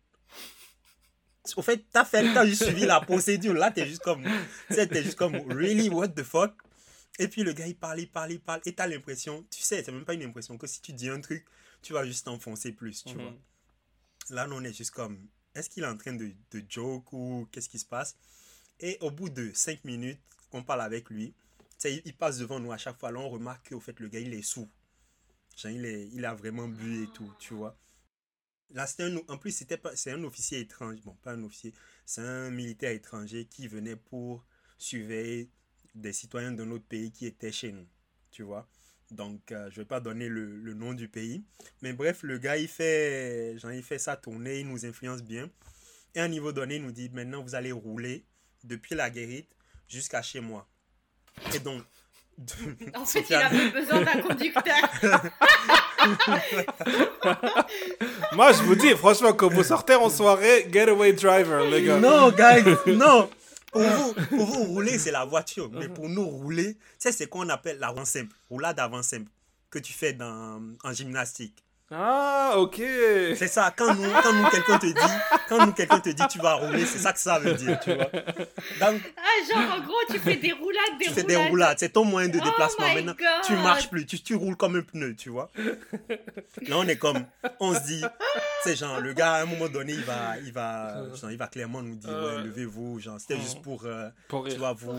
au 1.55 1.61
fait, 1.61 1.85
t'as 1.91 2.05
fait, 2.05 2.33
t'as 2.33 2.45
juste 2.45 2.63
suivi 2.65 2.85
la 2.85 2.99
procédure. 3.01 3.53
Là, 3.53 3.71
t'es 3.71 3.88
juste 3.88 4.01
comme, 4.01 4.23
t'es 4.69 5.03
juste 5.03 5.17
comme, 5.17 5.35
really, 5.51 5.89
what 5.89 6.09
the 6.09 6.23
fuck? 6.23 6.53
Et 7.19 7.27
puis 7.27 7.43
le 7.43 7.53
gars, 7.53 7.67
il 7.67 7.75
parle, 7.75 7.99
il 7.99 8.09
parle, 8.09 8.31
il 8.31 8.39
parle. 8.39 8.61
Et 8.65 8.73
t'as 8.73 8.88
l'impression, 8.88 9.45
tu 9.49 9.61
sais, 9.61 9.83
c'est 9.83 9.91
même 9.91 10.05
pas 10.05 10.13
une 10.13 10.23
impression 10.23 10.57
que 10.57 10.67
si 10.67 10.81
tu 10.81 10.93
dis 10.93 11.09
un 11.09 11.19
truc, 11.19 11.45
tu 11.81 11.93
vas 11.93 12.05
juste 12.05 12.25
t'enfoncer 12.25 12.71
plus, 12.71 13.03
tu 13.03 13.15
mhm. 13.15 13.21
vois. 13.21 13.33
Là, 14.29 14.47
nous, 14.47 14.55
on 14.57 14.63
est 14.63 14.73
juste 14.73 14.91
comme, 14.91 15.27
est-ce 15.55 15.69
qu'il 15.69 15.83
est 15.83 15.88
en 15.88 15.97
train 15.97 16.13
de, 16.13 16.31
de 16.51 16.63
joke 16.67 17.11
ou 17.13 17.47
qu'est-ce 17.51 17.69
qui 17.69 17.79
se 17.79 17.85
passe? 17.85 18.17
Et 18.80 18.97
au 19.01 19.11
bout 19.11 19.30
de 19.30 19.51
5 19.53 19.84
minutes, 19.86 20.19
on 20.51 20.63
parle 20.63 20.82
avec 20.82 21.09
lui. 21.09 21.34
Il, 21.86 22.01
il 22.05 22.15
passe 22.15 22.38
devant 22.38 22.59
nous 22.59 22.71
à 22.71 22.78
chaque 22.78 22.99
fois. 22.99 23.11
Là, 23.11 23.19
on 23.19 23.30
remarque 23.30 23.69
qu'au 23.69 23.80
fait, 23.80 23.99
le 23.99 24.07
gars, 24.07 24.19
il 24.19 24.34
est 24.34 24.41
sous. 24.41 24.69
il, 25.65 25.86
est, 25.86 26.07
il 26.13 26.25
a 26.25 26.34
vraiment 26.34 26.67
bu 26.67 27.03
et 27.03 27.07
tout, 27.07 27.32
tu 27.39 27.53
vois. 27.53 27.78
Là, 28.71 28.86
un, 28.99 29.17
en 29.30 29.38
plus, 29.38 29.51
c'était 29.51 29.80
c'est 29.95 30.11
un 30.11 30.23
officier 30.23 30.59
étranger. 30.59 31.01
Bon, 31.05 31.15
pas 31.23 31.34
un 31.34 31.43
officier. 31.43 31.73
C'est 32.05 32.21
un 32.21 32.49
militaire 32.49 32.91
étranger 32.91 33.45
qui 33.45 33.67
venait 33.67 33.95
pour 33.95 34.45
surveiller 34.78 35.49
des 35.95 36.13
citoyens 36.13 36.51
de 36.51 36.63
notre 36.63 36.86
pays 36.86 37.11
qui 37.11 37.25
étaient 37.25 37.51
chez 37.51 37.71
nous, 37.71 37.88
tu 38.30 38.43
vois. 38.43 38.69
Donc, 39.09 39.51
euh, 39.51 39.69
je 39.71 39.78
vais 39.78 39.86
pas 39.86 40.01
donner 40.01 40.28
le, 40.28 40.57
le, 40.57 40.73
nom 40.73 40.93
du 40.93 41.07
pays. 41.07 41.43
Mais 41.82 41.93
bref, 41.93 42.23
le 42.23 42.38
gars, 42.38 42.57
il 42.57 42.67
fait, 42.67 43.57
genre, 43.57 43.71
il 43.71 43.84
fait 43.84 43.99
sa 43.99 44.17
tournée, 44.17 44.59
il 44.59 44.67
nous 44.67 44.86
influence 44.86 45.23
bien. 45.23 45.49
Et 46.13 46.19
à 46.19 46.25
un 46.25 46.28
niveau 46.28 46.51
donné, 46.51 46.75
il 46.75 46.84
nous 46.84 46.91
dit, 46.91 47.09
maintenant, 47.09 47.41
vous 47.41 47.55
allez 47.55 47.71
rouler 47.71 48.25
depuis 48.64 48.95
la 48.95 49.10
guérite 49.10 49.49
jusqu'à 49.88 50.22
chez 50.22 50.39
moi. 50.39 50.68
Et 51.53 51.60
donc. 51.60 51.84
En 52.93 53.03
fait, 53.03 53.26
il 53.30 53.36
avait 53.36 53.72
besoin 53.72 54.01
d'un 54.01 54.22
conducteur. 54.22 54.64
Moi, 58.34 58.53
je 58.53 58.62
vous 58.62 58.76
dis, 58.76 58.91
franchement, 58.91 59.34
quand 59.34 59.51
vous 59.51 59.64
sortez 59.64 59.95
en 59.95 60.10
soirée, 60.10 60.68
getaway 60.72 61.14
driver, 61.14 61.68
les 61.68 61.82
gars. 61.84 61.99
Non, 61.99 62.30
guys, 62.30 62.64
non. 62.93 63.28
Pour 63.72 63.82
vous, 63.82 64.14
pour 64.14 64.45
vous 64.45 64.64
rouler, 64.66 64.99
c'est 64.99 65.12
la 65.12 65.26
voiture. 65.26 65.70
Mais 65.72 65.89
pour 65.89 66.10
nous, 66.10 66.26
rouler, 66.26 66.78
c'est 66.99 67.12
ce 67.12 67.24
qu'on 67.24 67.49
appelle 67.49 67.80
la 67.80 67.88
roue 67.89 68.05
simple, 68.05 68.36
roulade 68.49 68.80
avant 68.80 69.01
simple, 69.03 69.30
que 69.70 69.80
tu 69.80 69.93
fais 69.93 70.14
dans, 70.14 70.62
en 70.84 70.93
gymnastique. 70.93 71.64
Ah, 71.89 72.55
ok. 72.57 72.75
C'est 73.38 73.47
ça. 73.47 73.73
Quand 73.75 73.95
nous, 73.95 74.11
quand 74.21 74.33
nous 74.33 74.49
quelqu'un 74.49 74.77
te 74.77 74.88
dit, 74.88 75.13
quand 75.47 75.65
nous 75.65 75.71
quelqu'un 75.71 75.99
te 76.01 76.09
dit 76.09 76.23
tu 76.29 76.39
vas 76.39 76.55
rouler, 76.55 76.85
c'est 76.85 76.97
ça 76.97 77.13
que 77.13 77.19
ça 77.19 77.39
veut 77.39 77.53
dire, 77.53 77.79
tu 77.79 77.93
vois. 77.93 78.05
Donc, 78.05 79.01
ah, 79.15 79.53
genre 79.53 79.77
en 79.77 79.81
gros, 79.81 79.95
tu 80.09 80.19
fais 80.19 80.35
des 80.35 80.51
roulades, 80.51 80.97
des 80.99 81.05
tu 81.05 81.09
roulades. 81.11 81.15
fais 81.15 81.23
des 81.23 81.35
roulades. 81.38 81.79
C'est 81.79 81.89
ton 81.89 82.03
moyen 82.03 82.27
de 82.27 82.39
oh 82.41 82.43
déplacement. 82.43 82.93
Maintenant, 82.93 83.15
tu 83.45 83.53
marches 83.53 83.89
plus, 83.89 84.05
tu, 84.05 84.19
tu 84.19 84.35
roules 84.35 84.57
comme 84.57 84.75
un 84.75 84.81
pneu, 84.81 85.15
tu 85.15 85.29
vois. 85.29 85.49
Là, 86.67 86.77
on 86.77 86.88
est 86.88 86.97
comme, 86.97 87.25
on 87.61 87.73
se 87.73 87.79
dit, 87.85 88.03
c'est 88.63 88.75
genre 88.75 88.99
le 88.99 89.13
gars 89.13 89.35
à 89.35 89.41
un 89.43 89.45
moment 89.45 89.69
donné, 89.69 89.93
il 89.93 90.03
va, 90.03 90.38
il 90.43 90.51
va, 90.51 91.03
genre, 91.15 91.31
il 91.31 91.38
va 91.38 91.47
clairement 91.47 91.81
nous 91.81 91.95
dire, 91.95 92.09
ouais, 92.09 92.43
levez-vous, 92.43 92.99
genre, 92.99 93.17
c'était 93.19 93.39
juste 93.39 93.61
pour, 93.61 93.85
euh, 93.85 94.09
pour 94.27 94.45
tu 94.45 94.57
vois, 94.57 94.73
vous, 94.73 94.91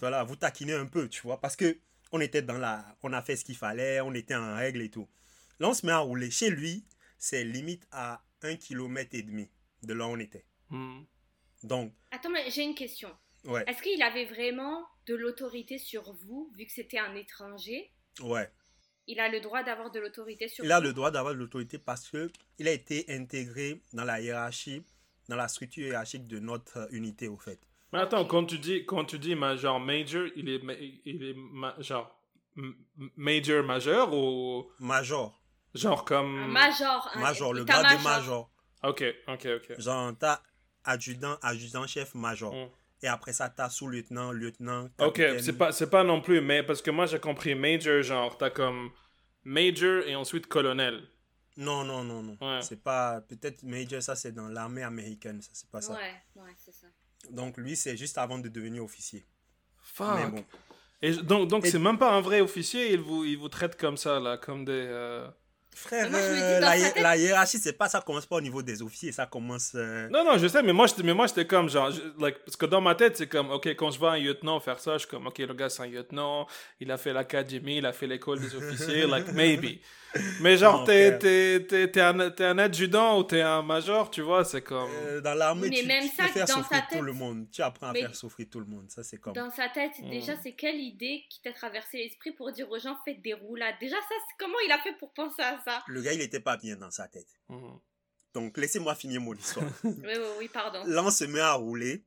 voilà, 0.00 0.24
vous 0.24 0.36
taquiner 0.36 0.74
un 0.74 0.86
peu, 0.86 1.08
tu 1.08 1.20
vois, 1.22 1.38
parce 1.40 1.56
que 1.56 1.76
on 2.12 2.20
était 2.20 2.40
dans 2.40 2.56
la, 2.56 2.84
on 3.02 3.12
a 3.12 3.20
fait 3.20 3.36
ce 3.36 3.44
qu'il 3.44 3.56
fallait, 3.56 4.00
on 4.00 4.14
était 4.14 4.34
en 4.34 4.56
règle 4.56 4.80
et 4.80 4.88
tout. 4.88 5.06
Là, 5.58 5.68
on 5.68 5.74
se 5.74 5.86
met 5.86 5.92
à 5.92 5.98
rouler. 5.98 6.30
Chez 6.30 6.50
lui, 6.50 6.84
c'est 7.18 7.44
limite 7.44 7.86
à 7.90 8.22
un 8.42 8.56
kilomètre 8.56 9.14
et 9.14 9.22
demi 9.22 9.48
de 9.82 9.94
là 9.94 10.06
où 10.06 10.10
on 10.10 10.18
était. 10.18 10.44
Hmm. 10.70 11.02
Donc. 11.62 11.92
Attends, 12.10 12.30
mais 12.30 12.50
j'ai 12.50 12.62
une 12.62 12.74
question. 12.74 13.10
Ouais. 13.44 13.64
Est-ce 13.66 13.82
qu'il 13.82 14.02
avait 14.02 14.26
vraiment 14.26 14.84
de 15.06 15.14
l'autorité 15.14 15.78
sur 15.78 16.12
vous, 16.12 16.52
vu 16.56 16.66
que 16.66 16.72
c'était 16.72 16.98
un 16.98 17.14
étranger? 17.14 17.92
Ouais. 18.20 18.50
Il 19.06 19.20
a 19.20 19.28
le 19.28 19.40
droit 19.40 19.62
d'avoir 19.62 19.90
de 19.90 20.00
l'autorité 20.00 20.48
sur 20.48 20.64
Il 20.64 20.72
a 20.72 20.80
le 20.80 20.92
droit 20.92 21.12
d'avoir 21.12 21.32
de 21.32 21.38
l'autorité 21.38 21.78
parce 21.78 22.08
que 22.10 22.30
il 22.58 22.66
a 22.66 22.72
été 22.72 23.04
intégré 23.08 23.82
dans 23.92 24.04
la 24.04 24.20
hiérarchie, 24.20 24.82
dans 25.28 25.36
la 25.36 25.46
structure 25.46 25.86
hiérarchique 25.86 26.26
de 26.26 26.40
notre 26.40 26.88
unité, 26.92 27.28
au 27.28 27.36
fait. 27.36 27.60
Mais 27.92 28.00
attends, 28.00 28.24
quand 28.24 28.44
tu 28.46 28.58
dis, 28.58 28.84
quand 28.84 29.04
tu 29.04 29.18
dis 29.18 29.36
genre 29.56 29.78
major, 29.78 30.26
il 30.34 30.48
est, 30.48 30.60
il 31.04 31.22
est 31.22 31.82
genre 31.82 32.20
major 33.16 33.64
majeur 33.64 34.12
ou 34.12 34.66
major 34.80 35.40
Genre 35.76 36.04
comme. 36.04 36.38
Un 36.38 36.48
major. 36.48 37.10
major, 37.16 37.52
le 37.52 37.64
grade 37.64 37.98
de 37.98 38.02
major. 38.02 38.50
Ok, 38.82 39.04
ok, 39.28 39.48
ok. 39.56 39.80
Genre, 39.80 40.12
t'as 40.18 40.40
adjudant, 40.84 41.36
adjudant-chef, 41.42 42.14
major. 42.14 42.54
Mm. 42.54 42.68
Et 43.02 43.08
après 43.08 43.32
ça, 43.32 43.48
t'as 43.50 43.68
sous-lieutenant, 43.68 44.32
lieutenant. 44.32 44.88
Ok, 44.98 45.22
c'est 45.40 45.56
pas, 45.56 45.72
c'est 45.72 45.90
pas 45.90 46.02
non 46.02 46.20
plus, 46.20 46.40
mais 46.40 46.62
parce 46.62 46.80
que 46.80 46.90
moi 46.90 47.06
j'ai 47.06 47.18
compris 47.18 47.54
major, 47.54 48.02
genre, 48.02 48.36
t'as 48.38 48.50
comme 48.50 48.90
major 49.44 50.02
et 50.06 50.16
ensuite 50.16 50.46
colonel. 50.46 51.02
Non, 51.56 51.84
non, 51.84 52.04
non, 52.04 52.22
non. 52.22 52.60
C'est 52.60 52.82
pas. 52.82 53.20
Peut-être 53.22 53.62
major, 53.62 54.02
ça 54.02 54.16
c'est 54.16 54.32
dans 54.32 54.48
l'armée 54.48 54.82
américaine, 54.82 55.40
ça 55.42 55.50
c'est 55.52 55.70
pas 55.70 55.80
ça. 55.80 55.92
Ouais, 55.94 56.42
ouais, 56.42 56.54
c'est 56.56 56.74
ça. 56.74 56.86
Donc 57.30 57.56
lui, 57.56 57.76
c'est 57.76 57.96
juste 57.96 58.18
avant 58.18 58.38
de 58.38 58.48
devenir 58.48 58.84
officier. 58.84 59.26
Fuck. 59.82 60.30
bon. 60.30 60.44
Et 61.02 61.12
donc, 61.12 61.48
donc 61.48 61.66
c'est 61.66 61.78
même 61.78 61.98
pas 61.98 62.12
un 62.12 62.20
vrai 62.20 62.40
officier, 62.40 62.92
il 62.92 63.00
vous, 63.00 63.24
il 63.24 63.36
vous 63.36 63.48
traite 63.48 63.76
comme 63.76 63.96
ça, 63.96 64.18
là, 64.20 64.38
comme 64.38 64.64
des. 64.64 64.72
Euh, 64.72 65.28
Frère, 65.78 66.08
euh, 66.10 66.58
la, 66.58 67.16
hiérarchie, 67.18 67.58
c'est 67.58 67.74
pas 67.74 67.86
ça 67.90 68.00
commence 68.00 68.24
pas 68.24 68.36
au 68.36 68.40
niveau 68.40 68.62
des 68.62 68.80
officiers, 68.80 69.12
ça 69.12 69.26
commence. 69.26 69.72
Euh, 69.74 70.08
non, 70.08 70.24
non, 70.24 70.38
je 70.38 70.48
sais, 70.48 70.62
mais 70.62 70.72
moi, 70.72 70.86
mais 71.04 71.12
moi, 71.12 71.26
j'étais 71.26 71.46
comme 71.46 71.68
genre, 71.68 71.90
like, 72.18 72.38
parce 72.46 72.56
que 72.56 72.64
dans 72.64 72.80
ma 72.80 72.94
tête, 72.94 73.18
c'est 73.18 73.26
comme, 73.26 73.50
ok, 73.50 73.66
quand 73.76 73.90
je 73.90 73.98
vois 73.98 74.12
un 74.12 74.18
lieutenant 74.18 74.58
faire 74.58 74.80
ça, 74.80 74.94
je 74.94 75.00
suis 75.00 75.08
comme, 75.08 75.26
ok, 75.26 75.36
le 75.36 75.52
gars, 75.52 75.68
c'est 75.68 75.82
un 75.82 75.86
lieutenant, 75.86 76.46
il 76.80 76.90
a 76.90 76.96
fait 76.96 77.12
l'académie, 77.12 77.76
il 77.76 77.84
a 77.84 77.92
fait 77.92 78.06
l'école 78.06 78.40
des 78.40 78.54
officiers, 78.54 79.06
like, 79.06 79.30
maybe. 79.34 79.78
Mais 80.40 80.56
genre, 80.56 80.84
t'es, 80.84 81.18
t'es, 81.18 81.66
t'es, 81.66 81.90
t'es, 81.90 82.00
un, 82.00 82.30
t'es 82.30 82.44
un 82.44 82.58
adjudant 82.58 83.18
ou 83.18 83.24
t'es 83.24 83.40
un 83.40 83.62
major, 83.62 84.10
tu 84.10 84.22
vois, 84.22 84.44
c'est 84.44 84.62
comme. 84.62 84.90
Euh, 84.90 85.20
dans 85.20 85.34
l'armée, 85.34 85.70
tu, 85.70 85.86
même 85.86 86.08
ça, 86.08 86.26
faire 86.28 86.48
souffrir 86.48 86.86
tout 86.90 87.02
le 87.02 87.12
monde. 87.12 87.50
Tu 87.50 87.62
apprends 87.62 87.88
à 87.88 87.92
faire 87.92 88.14
souffrir 88.14 88.46
tout 88.50 88.60
le 88.60 88.66
monde. 88.66 88.90
Ça, 88.90 89.02
c'est 89.02 89.18
comme. 89.18 89.34
Dans 89.34 89.50
sa 89.50 89.68
tête, 89.68 89.92
hmm. 89.98 90.10
déjà, 90.10 90.34
c'est 90.42 90.52
quelle 90.52 90.80
idée 90.80 91.24
qui 91.28 91.40
t'a 91.42 91.52
traversé 91.52 91.98
l'esprit 91.98 92.32
pour 92.32 92.52
dire 92.52 92.70
aux 92.70 92.78
gens, 92.78 92.96
faites 93.04 93.20
des 93.22 93.34
roulades 93.34 93.74
Déjà, 93.80 93.96
ça, 93.96 94.14
comment 94.38 94.58
il 94.64 94.72
a 94.72 94.78
fait 94.78 94.94
pour 94.98 95.12
penser 95.12 95.42
à 95.42 95.60
ça? 95.64 95.82
Le 95.86 96.00
gars, 96.02 96.12
il 96.12 96.20
était 96.20 96.40
pas 96.40 96.56
bien 96.56 96.76
dans 96.76 96.90
sa 96.90 97.08
tête. 97.08 97.28
Hmm. 97.48 97.76
Donc, 98.34 98.56
laissez-moi 98.58 98.94
finir 98.94 99.20
mon 99.20 99.34
histoire. 99.34 99.66
oui, 99.84 99.94
oui, 100.04 100.14
oui, 100.38 100.48
pardon. 100.52 100.82
Là, 100.86 101.02
on 101.04 101.10
se 101.10 101.24
met 101.24 101.40
à 101.40 101.54
rouler. 101.54 102.04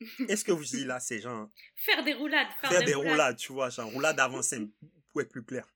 Est-ce 0.28 0.44
que 0.44 0.52
vous 0.52 0.64
dites 0.64 0.86
là, 0.86 1.00
c'est 1.00 1.20
genre. 1.20 1.48
Faire 1.76 2.02
des 2.04 2.14
roulades. 2.14 2.48
Faire, 2.60 2.84
des, 2.84 2.94
roulades. 2.94 3.36
tu 3.36 3.52
vois, 3.52 3.70
genre 3.70 3.90
roulade 3.90 4.18
avancée 4.18 4.68
pour 5.12 5.20
être 5.20 5.30
plus 5.30 5.44
clair. 5.44 5.66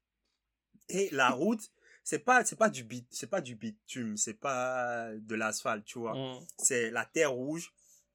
Et 0.88 1.08
la 1.12 1.30
route, 1.30 1.70
c'est 2.08 2.20
pas 2.20 2.42
c'est 2.42 2.56
pas 2.56 2.70
du 2.70 2.84
bit 2.84 3.06
c'est 3.10 3.26
pas 3.26 3.42
du 3.42 3.54
bitume 3.54 4.16
c'est 4.16 4.32
pas 4.32 5.10
de 5.14 5.34
l'asphalte 5.34 5.84
tu 5.84 5.98
vois. 5.98 6.14
Mm. 6.14 6.46
c'est 6.56 6.90
la 6.90 7.04
terre 7.04 7.32
rouge. 7.32 7.70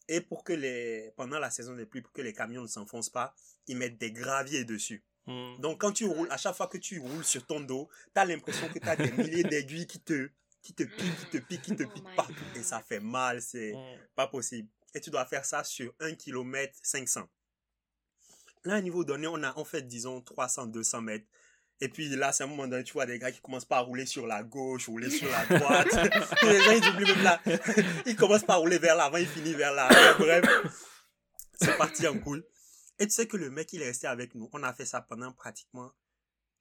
Et 0.10 0.20
pour 0.20 0.44
que 0.44 0.52
les 0.52 1.14
pendant 1.16 1.38
la 1.38 1.52
saison 1.52 1.76
des 1.76 1.86
pluies 1.86 2.02
pour 2.02 2.12
que 2.12 2.24
les 2.24 2.34
camions 2.34 2.64
ne 2.64 2.68
s'enfoncent 2.68 3.12
pas 3.12 3.36
ils 3.68 3.78
mettent 3.78 4.00
des 4.00 4.12
graviers 4.12 4.66
dessus. 4.66 5.04
Mm. 5.28 5.60
donc 5.60 5.80
quand 5.80 5.92
tu 5.92 6.08
roules 6.08 6.28
à 6.32 6.38
chaque 6.38 6.56
fois 6.56 6.66
que 6.66 6.80
tu 6.80 7.00
roules 7.00 7.24
sur 7.24 7.46
ton 7.46 7.60
dos 7.62 7.88
tu 8.16 8.20
as 8.20 8.26
l'impression 8.26 8.68
que 8.68 8.80
tu 8.80 8.90
as 8.90 8.96
des 8.96 9.12
milliers 9.24 9.44
d'aiguilles 9.44 9.86
qui 9.86 10.00
te 10.00 10.28
qui 10.64 10.74
te 10.74 10.84
piquent 10.84 11.20
qui 11.20 11.26
te 11.28 11.38
piquent 11.38 11.62
qui 11.62 11.76
te 11.76 11.84
oh 11.84 11.90
piquent 11.94 12.16
partout. 12.16 12.50
Et 12.56 12.64
ça 12.64 12.82
fait 12.82 13.00
mal 13.00 13.44
c'est 13.44 13.74
mm. 13.74 14.00
pas 14.16 14.26
possible. 14.26 14.70
Et 14.96 15.02
tu 15.02 15.12
dois 15.12 15.26
faire 15.28 15.46
ça 15.46 15.64
sur 15.64 15.94
1 16.00 16.16
km 16.16 16.74
500 16.82 17.30
là 18.64 18.74
à 18.74 18.78
un 18.78 18.82
niveau 18.82 19.04
donné 19.04 19.28
on 19.28 19.44
a 19.44 19.56
en 19.56 19.66
fait 19.66 19.84
disons 19.84 20.20
300 20.20 20.66
200 20.66 21.02
mètres 21.02 21.28
et 21.82 21.90
puis 21.90 22.08
là, 22.10 22.32
c'est 22.32 22.44
un 22.44 22.48
moment 22.48 22.68
donné, 22.68 22.84
tu 22.84 22.94
vois 22.94 23.06
des 23.06 23.20
gars 23.20 23.32
qui 23.32 23.42
commencent 23.42 23.66
pas 23.66 23.78
à 23.78 23.82
rouler 23.82 24.06
sur 24.06 24.26
la 24.26 24.44
gauche, 24.44 24.88
rouler 24.88 25.10
sur 25.10 25.30
la 25.30 25.46
droite. 25.60 25.88
les 26.44 26.62
gens, 26.62 26.72
ils 26.72 26.90
oublient 26.90 27.14
même 27.14 27.24
là. 27.24 27.42
Ils 28.06 28.16
commencent 28.16 28.46
pas 28.46 28.54
à 28.54 28.58
rouler 28.58 28.78
vers 28.78 28.96
l'avant, 28.96 29.18
ils 29.18 29.28
finissent 29.28 29.56
vers 29.56 29.74
l'arrière. 29.74 30.18
Bref, 30.18 30.46
c'est 31.60 31.78
parti 31.78 32.08
en 32.08 32.18
cool. 32.20 32.46
Et 33.00 33.08
tu 33.08 33.14
sais 33.14 33.28
que 33.28 33.38
le 33.38 33.50
mec, 33.50 33.74
il 33.74 33.82
est 33.82 33.88
resté 33.88 34.08
avec 34.08 34.36
nous. 34.36 34.50
On 34.54 34.64
a 34.64 34.74
fait 34.74 34.86
ça 34.86 35.02
pendant 35.02 35.32
pratiquement 35.34 35.92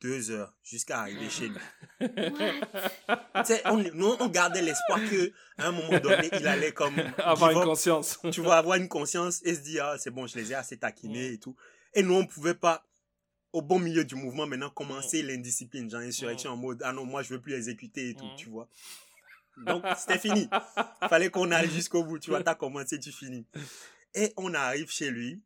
deux 0.01 0.31
heures 0.33 0.53
jusqu'à 0.65 1.01
arriver 1.01 1.31
chez 1.31 1.49
lui. 1.49 1.59
tu 2.01 3.45
sais, 3.45 3.63
on, 3.67 3.77
nous, 3.77 4.17
on 4.19 4.29
gardait 4.29 4.63
l'espoir 4.63 4.99
que 5.09 5.33
à 5.59 5.69
un 5.69 5.73
moment 5.73 6.01
donné, 6.01 6.29
il 6.33 6.47
allait 6.49 6.73
comme 6.73 6.95
avoir 7.19 7.53
une 7.53 7.63
conscience. 7.63 8.19
tu 8.33 8.41
vois, 8.41 8.57
avoir 8.57 8.77
une 8.77 8.89
conscience 8.89 9.41
et 9.45 9.55
se 9.55 9.61
dire, 9.61 9.85
ah, 9.85 9.99
c'est 9.99 10.11
bon, 10.11 10.27
je 10.27 10.37
les 10.37 10.51
ai 10.51 10.55
assez 10.55 10.77
taquinés 10.77 11.35
et 11.35 11.39
tout. 11.39 11.55
Et 11.95 12.03
nous, 12.03 12.15
on 12.15 12.27
pouvait 12.27 12.55
pas 12.55 12.85
au 13.53 13.63
bon 13.63 13.79
milieu 13.79 14.05
du 14.05 14.15
mouvement 14.15 14.47
maintenant 14.47 14.71
commencer 14.71 15.23
l'indiscipline, 15.23 15.91
genre 15.91 16.01
insurrection 16.01 16.53
en 16.53 16.57
mode 16.57 16.83
ah 16.85 16.93
non 16.93 17.05
moi 17.05 17.23
je 17.23 17.35
veux 17.35 17.41
plus 17.41 17.55
exécuter 17.55 18.11
et 18.11 18.15
tout, 18.15 18.29
tu 18.37 18.49
vois. 18.49 18.69
Donc 19.59 19.85
c'était 19.97 20.19
fini. 20.19 20.49
Fallait 21.09 21.31
qu'on 21.31 21.51
aille 21.51 21.71
jusqu'au 21.71 22.05
bout, 22.05 22.19
tu 22.19 22.31
vois, 22.31 22.43
t'as 22.43 22.55
commencé, 22.55 22.99
tu 22.99 23.13
finis. 23.13 23.47
Et 24.15 24.33
on 24.37 24.55
arrive 24.55 24.91
chez 24.91 25.11
lui. 25.11 25.43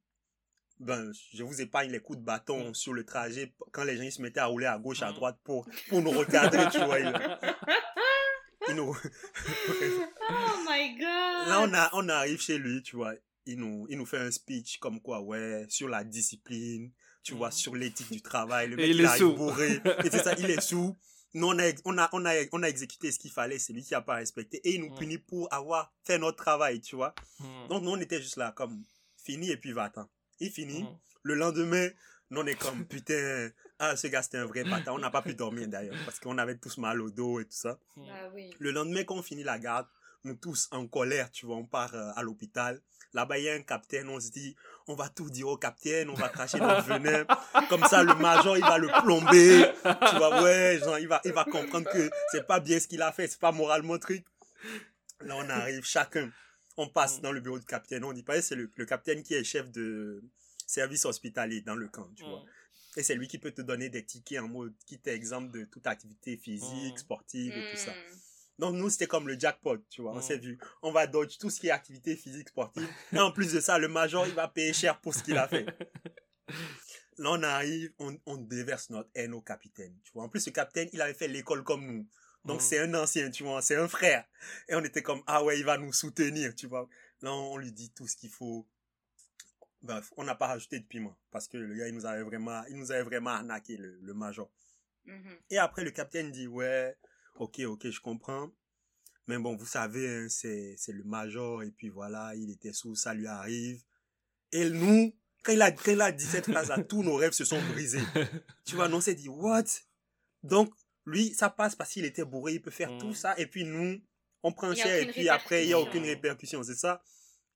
Ben, 0.78 1.10
je 1.32 1.42
vous 1.42 1.62
épargne 1.62 1.90
les 1.90 2.00
coups 2.00 2.18
de 2.18 2.24
bâton 2.24 2.74
sur 2.74 2.92
le 2.92 3.04
trajet 3.04 3.54
quand 3.72 3.84
les 3.84 3.96
gens 3.96 4.02
ils 4.02 4.12
se 4.12 4.20
mettaient 4.20 4.40
à 4.40 4.46
rouler 4.46 4.66
à 4.66 4.78
gauche, 4.78 5.00
à 5.02 5.10
droite 5.10 5.38
pour, 5.42 5.66
pour 5.88 6.02
nous 6.02 6.10
recadrer, 6.10 6.68
tu 6.70 6.84
vois. 6.84 6.98
nous... 8.74 8.94
oh 8.94 10.56
my 10.68 10.94
god! 10.98 11.48
Là, 11.48 11.60
on, 11.62 11.72
a, 11.72 11.90
on 11.94 12.08
arrive 12.10 12.40
chez 12.40 12.58
lui, 12.58 12.82
tu 12.82 12.96
vois. 12.96 13.14
Il 13.46 13.58
nous, 13.58 13.86
il 13.88 13.96
nous 13.96 14.04
fait 14.04 14.18
un 14.18 14.30
speech 14.30 14.78
comme 14.78 15.00
quoi, 15.00 15.22
ouais, 15.22 15.64
sur 15.68 15.88
la 15.88 16.04
discipline, 16.04 16.90
tu 17.26 17.34
vois, 17.34 17.50
sur 17.50 17.74
l'éthique 17.74 18.12
du 18.12 18.22
travail. 18.22 18.68
Le 18.68 18.76
mec, 18.76 18.86
il, 18.88 19.00
est 19.00 19.34
bourré. 19.34 19.80
et 20.04 20.10
c'est 20.10 20.22
ça, 20.22 20.34
il 20.38 20.48
est 20.48 20.60
sous. 20.60 20.96
Nous, 21.34 21.48
on 21.48 21.58
a, 21.58 21.72
on 21.84 21.98
a, 21.98 22.08
on 22.12 22.24
a, 22.24 22.32
on 22.52 22.62
a 22.62 22.68
exécuté 22.68 23.10
ce 23.10 23.18
qu'il 23.18 23.32
fallait. 23.32 23.58
C'est 23.58 23.72
lui 23.72 23.82
qui 23.82 23.96
a 23.96 24.00
pas 24.00 24.14
respecté. 24.14 24.58
Et 24.58 24.76
il 24.76 24.80
nous 24.80 24.94
punit 24.94 25.18
pour 25.18 25.52
avoir 25.52 25.92
fait 26.04 26.18
notre 26.18 26.36
travail, 26.36 26.80
tu 26.80 26.94
vois. 26.94 27.16
Hmm. 27.40 27.66
Donc, 27.68 27.82
nous, 27.82 27.90
on 27.90 27.96
était 27.96 28.22
juste 28.22 28.36
là, 28.36 28.52
comme, 28.52 28.84
fini 29.16 29.50
et 29.50 29.56
puis 29.56 29.72
va-t'en. 29.72 30.08
Il 30.38 30.52
finit. 30.52 30.84
Hmm. 30.84 30.98
Le 31.24 31.34
lendemain, 31.34 31.88
nous, 32.30 32.42
on 32.42 32.46
est 32.46 32.54
comme, 32.54 32.86
putain, 32.86 33.50
ah, 33.80 33.96
ce 33.96 34.06
gars, 34.06 34.22
c'était 34.22 34.38
un 34.38 34.46
vrai 34.46 34.62
bâtard. 34.62 34.94
On 34.94 34.98
n'a 35.00 35.10
pas 35.10 35.22
pu 35.22 35.34
dormir 35.34 35.66
d'ailleurs, 35.66 35.96
parce 36.04 36.20
qu'on 36.20 36.38
avait 36.38 36.58
tous 36.58 36.78
mal 36.78 37.02
au 37.02 37.10
dos 37.10 37.40
et 37.40 37.44
tout 37.44 37.56
ça. 37.56 37.76
Ah, 37.98 38.28
oui. 38.32 38.50
Le 38.60 38.70
lendemain, 38.70 39.02
quand 39.02 39.16
on 39.16 39.22
finit 39.22 39.42
la 39.42 39.58
garde, 39.58 39.88
nous 40.22 40.34
tous 40.34 40.68
en 40.70 40.86
colère, 40.86 41.32
tu 41.32 41.44
vois, 41.44 41.56
on 41.56 41.66
part 41.66 41.92
euh, 41.94 42.12
à 42.14 42.22
l'hôpital. 42.22 42.80
Là-bas, 43.14 43.38
il 43.38 43.44
y 43.44 43.48
a 43.48 43.54
un 43.54 43.62
capitaine, 43.62 44.08
on 44.08 44.20
se 44.20 44.30
dit, 44.30 44.56
on 44.88 44.94
va 44.94 45.08
tout 45.08 45.30
dire 45.30 45.48
au 45.48 45.56
capitaine, 45.56 46.10
on 46.10 46.14
va 46.14 46.28
cracher 46.28 46.58
notre 46.58 46.86
venin. 46.86 47.24
Comme 47.68 47.84
ça, 47.84 48.02
le 48.02 48.14
major, 48.14 48.56
il 48.56 48.62
va 48.62 48.78
le 48.78 48.88
plomber. 49.02 49.72
Tu 49.82 50.16
vois, 50.16 50.42
ouais, 50.42 50.78
genre, 50.78 50.98
il 50.98 51.08
va, 51.08 51.20
il 51.24 51.32
va 51.32 51.44
comprendre 51.44 51.90
que 51.90 52.10
c'est 52.30 52.46
pas 52.46 52.60
bien 52.60 52.78
ce 52.78 52.86
qu'il 52.86 53.02
a 53.02 53.12
fait, 53.12 53.26
c'est 53.26 53.40
pas 53.40 53.52
moralement 53.52 53.98
truc. 53.98 54.24
Là, 55.20 55.36
on 55.36 55.48
arrive, 55.48 55.84
chacun. 55.84 56.30
On 56.76 56.88
passe 56.88 57.20
dans 57.20 57.32
le 57.32 57.40
bureau 57.40 57.58
du 57.58 57.64
capitaine. 57.64 58.04
On 58.04 58.12
dit 58.12 58.22
pas, 58.22 58.40
c'est 58.42 58.54
le, 58.54 58.68
capitaine 58.86 59.22
qui 59.22 59.34
est 59.34 59.44
chef 59.44 59.70
de 59.70 60.22
service 60.66 61.04
hospitalier 61.04 61.62
dans 61.62 61.74
le 61.74 61.88
camp, 61.88 62.08
tu 62.14 62.24
vois. 62.24 62.44
Et 62.96 63.02
c'est 63.02 63.14
lui 63.14 63.28
qui 63.28 63.38
peut 63.38 63.50
te 63.50 63.62
donner 63.62 63.88
des 63.88 64.04
tickets 64.04 64.40
en 64.40 64.48
mode 64.48 64.74
qui 64.86 64.98
t'exemple 64.98 65.50
de 65.50 65.64
toute 65.64 65.86
activité 65.86 66.36
physique, 66.36 66.98
sportive 66.98 67.52
et 67.52 67.70
tout 67.72 67.76
ça. 67.76 67.92
Donc 68.58 68.74
nous, 68.74 68.88
c'était 68.88 69.06
comme 69.06 69.28
le 69.28 69.38
jackpot, 69.38 69.78
tu 69.90 70.02
vois. 70.02 70.12
On 70.12 70.20
s'est 70.20 70.38
vu, 70.38 70.58
on 70.82 70.90
va 70.90 71.06
dodge 71.06 71.36
tout 71.38 71.50
ce 71.50 71.60
qui 71.60 71.68
est 71.68 71.72
activité 71.72 72.16
physique, 72.16 72.48
sportive. 72.48 72.88
Et 73.12 73.18
en 73.18 73.30
plus 73.30 73.52
de 73.52 73.60
ça, 73.60 73.78
le 73.78 73.88
major, 73.88 74.26
il 74.26 74.34
va 74.34 74.48
payer 74.48 74.72
cher 74.72 75.00
pour 75.00 75.14
ce 75.14 75.22
qu'il 75.22 75.36
a 75.36 75.46
fait. 75.46 75.66
Là, 77.18 77.30
on 77.32 77.42
arrive, 77.42 77.92
on, 77.98 78.18
on 78.26 78.36
déverse 78.36 78.90
notre 78.90 79.10
haine 79.14 79.32
au 79.32 79.40
capitaine, 79.40 79.94
tu 80.04 80.12
vois. 80.12 80.24
En 80.24 80.28
plus, 80.28 80.44
le 80.46 80.52
capitaine, 80.52 80.88
il 80.92 81.00
avait 81.00 81.14
fait 81.14 81.28
l'école 81.28 81.64
comme 81.64 81.86
nous. 81.86 82.06
Donc, 82.44 82.62
c'est 82.62 82.78
un 82.78 82.94
ancien, 82.94 83.30
tu 83.30 83.42
vois, 83.42 83.60
c'est 83.60 83.76
un 83.76 83.88
frère. 83.88 84.24
Et 84.68 84.74
on 84.74 84.84
était 84.84 85.02
comme, 85.02 85.22
ah 85.26 85.42
ouais, 85.42 85.58
il 85.58 85.64
va 85.64 85.78
nous 85.78 85.92
soutenir, 85.92 86.54
tu 86.54 86.66
vois. 86.66 86.88
Là, 87.22 87.32
on 87.32 87.56
lui 87.56 87.72
dit 87.72 87.90
tout 87.90 88.06
ce 88.06 88.16
qu'il 88.16 88.30
faut. 88.30 88.68
Bref, 89.82 90.12
on 90.16 90.24
n'a 90.24 90.34
pas 90.34 90.46
rajouté 90.46 90.78
de 90.78 90.84
piment. 90.84 91.18
Parce 91.30 91.48
que 91.48 91.56
le 91.56 91.74
gars, 91.74 91.88
il 91.88 91.94
nous 91.94 92.06
avait 92.06 92.22
vraiment, 92.22 92.62
il 92.68 92.76
nous 92.76 92.92
avait 92.92 93.02
vraiment 93.02 93.30
arnaqué, 93.30 93.76
le, 93.76 93.98
le 94.00 94.14
major. 94.14 94.50
Mm-hmm. 95.06 95.38
Et 95.50 95.58
après, 95.58 95.82
le 95.82 95.90
capitaine 95.90 96.30
dit, 96.30 96.46
ouais, 96.46 96.96
ok, 97.38 97.60
ok, 97.60 97.90
je 97.90 98.00
comprends. 98.00 98.50
Mais 99.26 99.38
bon, 99.38 99.56
vous 99.56 99.66
savez, 99.66 100.08
hein, 100.08 100.26
c'est, 100.28 100.74
c'est 100.78 100.92
le 100.92 101.02
major, 101.04 101.62
et 101.62 101.70
puis 101.70 101.88
voilà, 101.88 102.34
il 102.36 102.50
était 102.50 102.72
sous, 102.72 102.94
ça 102.94 103.12
lui 103.12 103.26
arrive. 103.26 103.82
Et 104.52 104.70
nous, 104.70 105.12
quand 105.42 105.52
il 105.52 105.62
a, 105.62 105.72
quand 105.72 105.92
il 105.92 106.00
a 106.00 106.12
dit 106.12 106.24
cette 106.24 106.50
phrase-là, 106.50 106.82
tous 106.88 107.02
nos 107.02 107.16
rêves 107.16 107.32
se 107.32 107.44
sont 107.44 107.60
brisés. 107.72 108.02
tu 108.64 108.76
vois, 108.76 108.88
on 108.88 109.00
s'est 109.00 109.14
dit, 109.14 109.28
what? 109.28 109.64
Donc, 110.42 110.72
lui, 111.04 111.34
ça 111.34 111.50
passe 111.50 111.74
parce 111.74 111.92
qu'il 111.92 112.04
était 112.04 112.24
bourré, 112.24 112.54
il 112.54 112.62
peut 112.62 112.70
faire 112.70 112.96
tout 112.98 113.08
mm. 113.08 113.14
ça, 113.14 113.38
et 113.38 113.46
puis 113.46 113.64
nous, 113.64 114.00
on 114.42 114.52
prend 114.52 114.72
cher, 114.74 115.02
et 115.02 115.10
puis 115.10 115.28
après, 115.28 115.64
il 115.64 115.68
n'y 115.68 115.72
a 115.72 115.80
aucune 115.80 116.04
répercussion, 116.04 116.62
c'est 116.62 116.76
ça? 116.76 117.02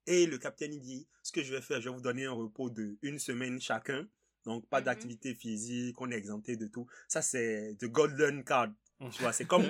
Et 0.07 0.27
le 0.27 0.39
capitaine, 0.39 0.75
il 0.75 0.81
dit, 0.81 1.07
ce 1.23 1.31
que 1.31 1.43
je 1.43 1.55
vais 1.55 1.61
faire, 1.61 1.81
je 1.81 1.89
vais 1.89 1.95
vous 1.95 2.01
donner 2.01 2.25
un 2.25 2.33
repos 2.33 2.71
de 2.71 2.99
une 3.03 3.19
semaine 3.19 3.61
chacun. 3.61 4.09
Donc, 4.45 4.67
pas 4.69 4.81
mm-hmm. 4.81 4.85
d'activité 4.85 5.35
physique, 5.35 6.01
on 6.01 6.11
est 6.11 6.17
exempté 6.17 6.57
de 6.57 6.67
tout. 6.67 6.87
Ça, 7.07 7.23
c'est 7.23 7.77
the 7.79 7.85
golden 7.85 8.43
card 8.43 8.71
tu 9.09 9.23
vois, 9.23 9.33
c'est 9.33 9.47
comme 9.47 9.67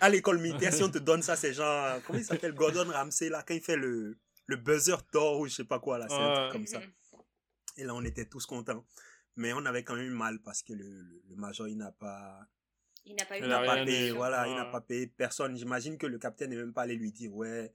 à 0.00 0.08
l'école 0.08 0.38
militaire, 0.38 0.72
si 0.72 0.82
on 0.82 0.90
te 0.90 0.98
donne 0.98 1.22
ça, 1.22 1.36
c'est 1.36 1.52
genre, 1.54 2.00
comment 2.06 2.18
il 2.18 2.24
s'appelle, 2.24 2.52
Gordon 2.52 2.90
Ramsay, 2.90 3.30
là, 3.30 3.42
quand 3.46 3.54
il 3.54 3.62
fait 3.62 3.76
le, 3.76 4.18
le 4.46 4.56
buzzer 4.56 4.96
d'or 5.12 5.40
ou 5.40 5.46
je 5.46 5.54
sais 5.54 5.64
pas 5.64 5.78
quoi, 5.78 5.98
là, 5.98 6.06
c'est 6.08 6.14
un 6.14 6.34
truc 6.34 6.52
comme 6.52 6.66
ça. 6.66 6.80
Et 7.76 7.84
là, 7.84 7.94
on 7.94 8.04
était 8.04 8.26
tous 8.26 8.46
contents. 8.46 8.84
Mais 9.36 9.52
on 9.52 9.64
avait 9.66 9.82
quand 9.82 9.96
même 9.96 10.06
eu 10.06 10.10
mal 10.10 10.40
parce 10.42 10.62
que 10.62 10.72
le, 10.72 11.02
le, 11.28 11.36
major, 11.36 11.66
il 11.66 11.76
n'a 11.76 11.90
pas, 11.90 12.46
il 13.04 13.16
n'a 13.16 13.24
pas, 13.24 13.38
il 13.38 13.46
n'a 13.48 13.64
pas 13.64 13.84
payé, 13.84 14.12
voilà, 14.12 14.46
il 14.46 14.54
n'a 14.54 14.66
pas 14.66 14.80
payé 14.80 15.08
personne. 15.08 15.56
J'imagine 15.56 15.98
que 15.98 16.06
le 16.06 16.18
capitaine 16.18 16.50
n'est 16.50 16.56
même 16.56 16.72
pas 16.72 16.82
allé 16.82 16.94
lui 16.94 17.10
dire, 17.10 17.34
ouais, 17.34 17.68
tu 17.68 17.74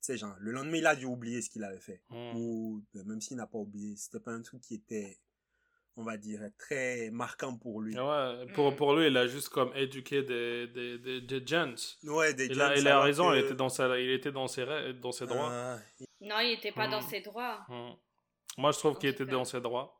sais, 0.00 0.16
genre, 0.16 0.36
le 0.38 0.52
lendemain, 0.52 0.76
il 0.76 0.86
a 0.86 0.94
dû 0.94 1.06
oublier 1.06 1.42
ce 1.42 1.50
qu'il 1.50 1.64
avait 1.64 1.80
fait. 1.80 2.02
Mhm. 2.10 2.36
Ou, 2.36 2.84
ben, 2.94 3.04
même 3.04 3.20
s'il 3.20 3.36
n'a 3.36 3.48
pas 3.48 3.58
oublié, 3.58 3.96
c'était 3.96 4.20
pas 4.20 4.32
un 4.32 4.42
truc 4.42 4.60
qui 4.60 4.74
était 4.74 5.18
on 5.96 6.04
va 6.04 6.16
dire, 6.16 6.40
très 6.58 7.10
marquant 7.10 7.56
pour 7.56 7.80
lui. 7.80 7.98
Ouais, 7.98 8.46
pour, 8.54 8.72
mm. 8.72 8.76
pour 8.76 8.94
lui, 8.94 9.08
il 9.08 9.16
a 9.16 9.26
juste 9.26 9.48
comme 9.50 9.70
éduqué 9.74 10.22
des, 10.22 10.66
des, 10.68 10.98
des, 10.98 11.20
des 11.20 11.46
gens. 11.46 11.74
Ouais, 12.04 12.32
des 12.34 12.46
il 12.46 12.60
A, 12.60 12.76
il 12.76 12.88
a 12.88 13.00
raison, 13.00 13.32
il 13.32 13.40
était 13.40 13.54
dans, 13.54 13.68
sa, 13.68 13.98
il 13.98 14.10
était 14.10 14.32
dans 14.32 14.48
ses, 14.48 14.64
dans 14.94 15.12
ses 15.12 15.26
droits. 15.26 15.50
Ah, 15.50 15.78
non, 16.20 16.38
il 16.40 16.54
n'était 16.54 16.72
pas 16.72 16.88
dans 16.88 17.00
mm. 17.00 17.08
ses 17.08 17.20
droits. 17.20 17.60
Mm. 17.68 17.90
Moi, 18.58 18.72
je 18.72 18.78
trouve 18.78 18.98
qu'il 18.98 19.10
était 19.10 19.26
dans 19.26 19.44
ses 19.44 19.60
droits. 19.60 19.98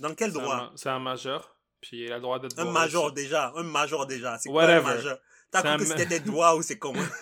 Dans 0.00 0.14
quel 0.14 0.32
droit 0.32 0.72
C'est 0.76 0.88
un, 0.88 0.98
majeur, 0.98 1.56
puis 1.80 2.04
il 2.04 2.12
a 2.12 2.16
le 2.16 2.22
droit 2.22 2.38
d'être 2.38 2.58
Un 2.58 2.70
major 2.70 3.12
déjà, 3.12 3.52
un 3.56 3.62
major 3.62 4.06
déjà. 4.06 4.38
C'est 4.38 4.48
quoi 4.48 4.64
un 4.64 4.80
majeur 4.80 5.18
T'as 5.50 5.62
cru 5.62 5.76
que 5.78 5.84
c'était 5.84 6.06
des 6.06 6.20
droits 6.20 6.56
ou 6.56 6.62
c'est 6.62 6.78
comment 6.78 7.02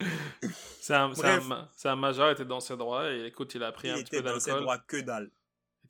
C'est 0.80 0.94
un, 0.94 1.12
un, 1.12 1.68
un, 1.84 1.96
majeur, 1.96 2.28
il 2.28 2.32
était 2.32 2.44
dans 2.44 2.60
ses 2.60 2.76
droits, 2.76 3.10
et 3.10 3.26
écoute, 3.26 3.54
il 3.54 3.62
a 3.62 3.70
pris 3.72 3.90
un 3.90 3.94
petit 4.02 4.10
peu 4.10 4.22
d'alcool. 4.22 4.32
Il 4.34 4.40
était 4.40 4.50
dans 4.50 4.56
ses 4.56 4.62
droits 4.62 4.78
que 4.78 4.96
dalle 4.98 5.30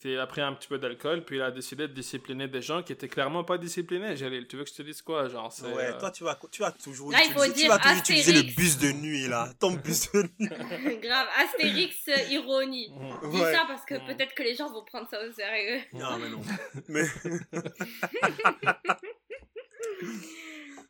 il 0.05 0.19
a 0.19 0.27
pris 0.27 0.41
un 0.41 0.53
petit 0.53 0.69
peu 0.69 0.79
d'alcool, 0.79 1.25
puis 1.25 1.37
il 1.37 1.43
a 1.43 1.51
décidé 1.51 1.87
de 1.87 1.93
discipliner 1.93 2.49
des 2.49 2.61
gens 2.61 2.83
qui 2.83 2.93
étaient 2.93 3.09
clairement 3.09 3.45
pas 3.45 3.59
disciplinés. 3.59 4.17
Jalil, 4.17 4.47
tu 4.49 4.57
veux 4.57 4.65
que 4.65 4.71
je 4.71 4.75
te 4.75 4.83
dise 4.83 5.01
quoi 5.03 5.29
genre, 5.29 5.53
Ouais, 5.63 5.85
euh, 5.85 5.99
toi, 5.99 6.11
tu 6.11 6.25
vas, 6.25 6.39
tu 6.51 6.63
vas 6.63 6.73
toujours, 6.73 7.13
utiliser, 7.13 7.63
tu 7.63 7.69
vas 7.69 7.79
toujours 7.79 7.99
utiliser 7.99 8.33
le 8.33 8.43
bus 8.43 8.79
de 8.79 8.93
nuit, 8.93 9.29
là. 9.29 9.53
Ton 9.59 9.73
bus 9.73 10.11
de 10.13 10.23
nuit. 10.39 10.49
Grave, 11.03 11.29
Astérix, 11.37 12.09
euh, 12.09 12.17
ironie. 12.31 12.93
Je 13.23 13.29
dis 13.29 13.39
ça 13.39 13.65
parce 13.69 13.85
que 13.85 13.95
peut-être 14.07 14.35
que 14.35 14.43
les 14.43 14.57
gens 14.57 14.73
vont 14.73 14.85
prendre 14.85 15.09
ça 15.09 15.19
au 15.25 15.33
sérieux. 15.33 15.81
Non, 15.93 16.19
mais 16.19 16.29
non. 16.29 16.41
mais... 16.89 17.05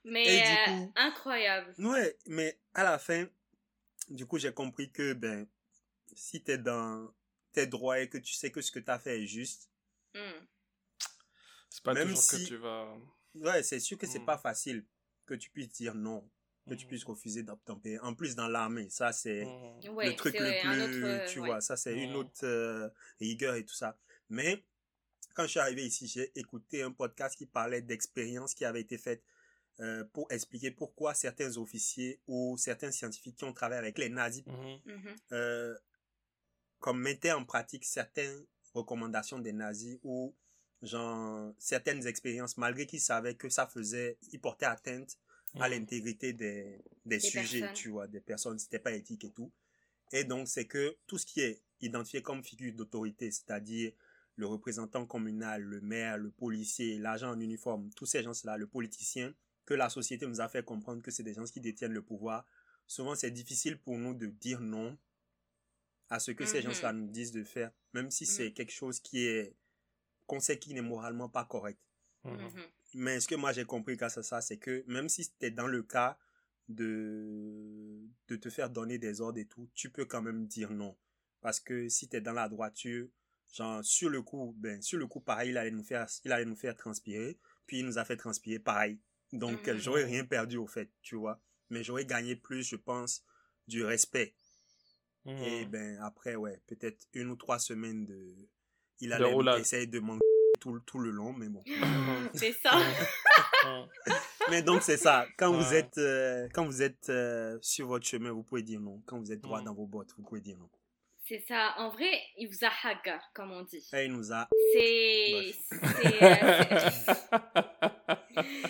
mais 0.05 0.43
euh, 0.43 0.87
incroyable. 0.97 1.75
Ouais, 1.79 2.17
mais 2.27 2.59
à 2.75 2.83
la 2.85 2.99
fin, 2.99 3.27
du 4.09 4.27
coup, 4.27 4.39
j'ai 4.39 4.53
compris 4.53 4.91
que, 4.91 5.13
ben, 5.13 5.47
si 6.15 6.43
t'es 6.43 6.59
dans 6.59 7.11
tes 7.53 7.67
droits 7.67 8.01
et 8.01 8.09
que 8.09 8.19
tu 8.19 8.35
sais 8.35 8.51
que 8.51 8.61
ce 8.61 8.71
que 8.71 8.79
tu 8.79 8.91
as 8.91 8.99
fait 8.99 9.23
est 9.23 9.27
juste. 9.27 9.71
Hmm. 10.15 10.47
C'est 11.71 11.83
pas 11.83 11.95
toujours 11.95 12.27
que 12.27 12.47
tu 12.47 12.57
vas. 12.57 12.97
Ouais, 13.35 13.63
c'est 13.63 13.81
sûr 13.81 13.97
que 13.97 14.07
c'est 14.07 14.21
hmm. 14.21 14.27
pas 14.27 14.39
facile 14.39 14.85
que 15.27 15.35
tu 15.35 15.51
puisses 15.51 15.71
dire 15.71 15.95
non, 15.95 16.29
que 16.69 16.75
tu 16.75 16.85
hmm. 16.85 16.89
puisses 16.89 17.05
refuser 17.05 17.43
d'obtempérer. 17.43 17.99
En 18.01 18.15
plus, 18.15 18.35
dans 18.35 18.49
l'armée, 18.49 18.91
ça, 18.91 19.13
c'est 19.13 19.45
le 19.45 20.17
truc 20.17 20.37
le 20.39 21.25
plus. 21.25 21.33
tu 21.33 21.39
vois, 21.39 21.61
ça, 21.61 21.77
c'est 21.77 21.95
une 21.95 22.15
autre 22.15 22.45
euh, 22.45 22.89
rigueur 23.21 23.55
et 23.55 23.65
tout 23.65 23.75
ça. 23.75 23.99
Mais 24.29 24.65
quand 25.35 25.45
je 25.45 25.49
suis 25.49 25.61
arrivé 25.61 25.87
ici, 25.87 26.07
j'ai 26.07 26.39
écouté 26.39 26.83
un 26.83 26.93
podcast 26.93 27.37
qui 27.37 27.47
parlait 27.47 27.83
d'expériences 27.83 28.55
qui 28.55 28.65
avaient 28.65 28.81
été 28.81 28.99
faites 28.99 29.25
euh, 29.81 30.05
pour 30.13 30.31
expliquer 30.31 30.71
pourquoi 30.71 31.15
certains 31.15 31.57
officiers 31.57 32.21
ou 32.27 32.57
certains 32.59 32.91
scientifiques 32.91 33.37
qui 33.37 33.45
ont 33.45 33.55
travaillé 33.55 33.79
avec 33.79 33.97
les 33.97 34.11
nazis 34.11 34.45
mhm. 34.47 35.17
euh, 35.33 35.75
comme 36.83 37.01
mettaient 37.01 37.33
en 37.33 37.45
pratique 37.45 37.87
certaines 37.87 38.45
recommandations 38.75 39.39
des 39.39 39.53
nazis 39.53 39.99
ou 40.03 40.35
genre 40.83 41.55
certaines 41.59 42.07
expériences 42.07 42.59
malgré 42.59 42.87
qu'ils 42.87 43.01
savaient 43.01 43.37
que 43.37 43.49
ça 43.49 43.67
faisait 43.67 44.19
ils 44.33 44.41
portaient 44.41 44.67
atteinte 44.67 45.17
à 45.61 45.69
l'intégrité 45.69 46.33
des, 46.33 46.83
des, 47.07 47.21
sujets 47.21 47.73
tu 47.73 47.91
vois 47.91 48.07
des 48.07 48.21
personnes 48.21 48.59
c'était 48.59 48.79
pas 48.79 48.93
éthique 48.93 49.25
et 49.25 49.31
tout. 49.31 49.53
Et 50.13 50.25
donc 50.25 50.49
c'est 50.49 50.67
que 50.67 50.97
tout 51.07 51.19
ce 51.19 51.27
qui 51.27 51.41
est 51.41 51.63
identifié 51.81 52.21
comme 52.21 52.43
figure 52.43 52.75
d'autorité 52.75 53.31
c'est-à-dire 53.31 53.93
le 54.37 54.47
représentant 54.47 55.07
communal 55.07 55.63
le 55.63 55.81
maire 55.81 56.19
le 56.19 56.31
policier 56.31 56.99
l'agent 56.99 57.31
en 57.31 57.41
uniforme 57.41 57.91
tous 57.95 58.07
ces 58.07 58.23
gens 58.23 58.33
là 58.45 58.57
le 58.57 58.67
politicien 58.67 59.33
que 59.65 59.75
la 59.75 59.89
société 59.89 60.27
nous 60.27 60.41
a 60.41 60.49
fait 60.49 60.65
comprendre 60.65 61.03
que 61.03 61.11
c'est 61.11 61.23
des 61.23 61.35
gens 61.35 61.45
qui 61.45 61.61
détiennent 61.61 61.93
le 61.93 62.03
pouvoir, 62.03 62.47
souvent 62.87 63.15
c'est 63.15 63.31
difficile 63.31 63.79
pour 63.79 63.97
nous 63.99 64.15
de 64.15 64.27
dire 64.27 64.61
non 64.61 64.99
à 66.13 66.21
ce 66.21 66.31
que 66.31 66.45
ces 66.45 66.61
gens-là 66.61 66.93
nous 66.93 67.09
disent 67.09 67.33
de 67.33 67.43
faire, 67.43 67.73
même 67.95 68.11
si 68.11 68.27
c'est 68.27 68.49
mhm. 68.49 68.53
quelque 68.53 68.73
chose 68.73 69.01
qui 69.01 69.25
est 69.25 69.57
qu'on 70.27 70.41
sait 70.41 70.59
qui 70.59 70.75
n'est 70.75 70.83
moralement 70.83 71.31
pas 71.31 71.47
correct. 71.47 71.81
Mhm. 72.25 72.51
Mais 72.95 73.19
ce 73.19 73.27
que 73.27 73.35
moi 73.35 73.53
j'ai 73.53 73.65
compris 73.65 73.97
grâce 73.97 74.19
à 74.19 74.23
ça, 74.23 74.43
c'est 74.43 74.59
que 74.59 74.85
même 74.87 75.09
si 75.09 75.25
c'était 75.25 75.51
dans 75.51 75.67
le 75.67 75.83
cas 75.83 76.19
de, 76.69 77.99
de 78.29 78.37
te 78.37 78.51
faire 78.51 78.69
donner 78.69 78.99
des 78.99 79.23
ordres 79.23 79.39
et 79.39 79.47
tout, 79.47 79.71
tu 79.75 79.91
peux 79.91 80.05
quand 80.05 80.21
même 80.21 80.47
dire 80.47 80.71
non. 80.71 80.95
Parce 81.41 81.61
que 81.61 81.89
si 81.89 82.09
tu 82.09 82.17
es 82.17 82.21
dans 82.21 82.35
la 82.35 82.51
droiture, 82.51 83.09
genre 83.55 83.83
sur 83.83 84.11
le 84.11 84.21
coup, 84.21 84.55
ben 84.59 84.83
sur 84.83 84.99
le 84.99 85.07
coup 85.07 85.21
pareil, 85.21 85.51
il 85.51 85.57
allait 85.57 85.71
nous 85.71 85.83
faire 85.83 86.07
il 86.27 86.33
allait 86.33 86.45
nous 86.45 86.57
faire 86.57 86.77
transpirer, 86.77 87.39
puis 87.67 87.79
il 87.79 87.87
nous 87.87 87.97
a 87.97 88.05
fait 88.05 88.19
transpirer 88.19 88.59
pareil. 88.59 89.01
Donc, 89.33 89.71
j'aurais 89.79 90.05
rien 90.05 90.27
perdu 90.27 90.59
au 90.59 90.67
fait, 90.67 90.91
tu 91.01 91.17
vois. 91.17 91.41
Mais 91.71 91.83
j'aurais 91.83 92.05
gagné 92.05 92.37
plus, 92.37 92.69
je 92.69 92.77
pense, 92.77 93.25
du 93.67 93.83
respect. 93.83 94.35
Et 95.27 95.65
mmh. 95.65 95.71
ben 95.71 95.99
après, 96.03 96.35
ouais, 96.35 96.61
peut-être 96.67 97.07
une 97.15 97.31
ou 97.31 97.37
trois 97.37 97.59
semaines 97.59 98.05
de... 98.07 98.35
Il 99.01 99.13
allait 99.13 99.61
essayer 99.61 99.87
de 99.87 99.99
manquer 100.01 100.21
tout, 100.61 100.79
tout 100.81 100.99
le 100.99 101.11
long, 101.11 101.33
mais 101.33 101.49
bon. 101.49 101.63
c'est 102.35 102.53
ça. 102.53 102.79
mais 104.51 104.63
donc, 104.63 104.83
c'est 104.83 104.97
ça. 104.97 105.27
Quand 105.37 105.53
vous 105.53 105.75
êtes, 105.75 105.99
euh, 105.99 106.49
quand 106.55 106.65
vous 106.65 106.83
êtes 106.83 107.09
euh, 107.09 107.59
sur 107.61 107.89
votre 107.89 108.07
chemin, 108.07 108.31
vous 108.31 108.43
pouvez 108.45 108.63
dire 108.63 108.81
non. 108.81 109.03
Quand 109.07 109.19
vous 109.19 109.33
êtes 109.33 109.41
droit 109.41 109.61
mmh. 109.61 109.65
dans 109.65 109.75
vos 109.75 109.87
bottes, 109.87 110.13
vous 110.17 110.23
pouvez 110.23 110.41
dire 110.41 110.59
non. 110.59 110.69
C'est 111.25 111.45
ça. 111.47 111.75
En 111.79 111.89
vrai, 111.91 112.21
il 112.37 112.49
vous 112.49 112.65
a 112.65 112.71
haga, 112.85 113.21
comme 113.35 113.53
on 113.53 113.63
dit. 113.63 113.89
Et 113.93 114.05
il 114.05 114.13
nous 114.13 114.33
a. 114.33 114.49
C'est. 114.73 115.55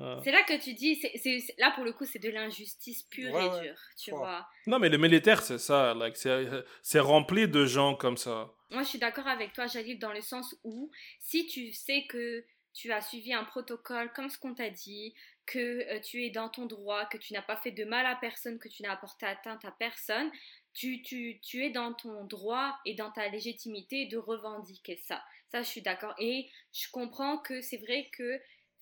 Euh, 0.00 0.20
C'est 0.22 0.30
là 0.30 0.42
que 0.44 0.60
tu 0.62 0.74
dis, 0.74 0.94
c'est 0.96 1.42
là 1.58 1.72
pour 1.72 1.84
le 1.84 1.92
coup, 1.92 2.04
c'est 2.04 2.18
de 2.18 2.30
l'injustice 2.30 3.02
pure 3.04 3.36
et 3.36 3.60
dure, 3.60 3.78
tu 3.96 4.10
vois. 4.12 4.48
Non, 4.66 4.78
mais 4.78 4.88
le 4.88 4.98
militaire, 4.98 5.42
c'est 5.42 5.58
ça, 5.58 5.94
like, 5.94 6.16
c'est 6.16 7.00
rempli 7.00 7.48
de 7.48 7.66
gens 7.66 7.94
comme 7.94 8.16
ça. 8.16 8.52
Moi, 8.70 8.82
je 8.82 8.88
suis 8.88 8.98
d'accord 8.98 9.26
avec 9.26 9.52
toi, 9.52 9.66
Jalil, 9.66 9.98
dans 9.98 10.12
le 10.12 10.20
sens 10.20 10.54
où 10.62 10.90
si 11.18 11.46
tu 11.46 11.72
sais 11.72 12.06
que 12.08 12.44
tu 12.74 12.92
as 12.92 13.00
suivi 13.00 13.32
un 13.32 13.44
protocole 13.44 14.12
comme 14.12 14.28
ce 14.28 14.38
qu'on 14.38 14.54
t'a 14.54 14.70
dit, 14.70 15.14
que 15.46 15.58
euh, 15.58 16.00
tu 16.00 16.24
es 16.24 16.30
dans 16.30 16.48
ton 16.48 16.66
droit, 16.66 17.06
que 17.06 17.16
tu 17.16 17.32
n'as 17.32 17.42
pas 17.42 17.56
fait 17.56 17.70
de 17.70 17.84
mal 17.84 18.06
à 18.06 18.14
personne, 18.16 18.58
que 18.58 18.68
tu 18.68 18.82
n'as 18.82 18.92
apporté 18.92 19.26
atteinte 19.26 19.64
à 19.64 19.72
personne, 19.72 20.30
tu, 20.74 21.02
tu, 21.02 21.40
tu, 21.42 21.64
es 21.64 21.70
dans 21.70 21.94
ton 21.94 22.24
droit 22.24 22.78
et 22.84 22.94
dans 22.94 23.10
ta 23.10 23.28
légitimité 23.28 24.06
de 24.06 24.18
revendiquer 24.18 24.96
ça. 24.96 25.24
Ça, 25.50 25.62
je 25.62 25.68
suis 25.68 25.80
d'accord. 25.80 26.14
Et 26.18 26.48
je 26.72 26.88
comprends 26.92 27.38
que 27.38 27.62
c'est 27.62 27.78
vrai 27.78 28.10
que 28.12 28.38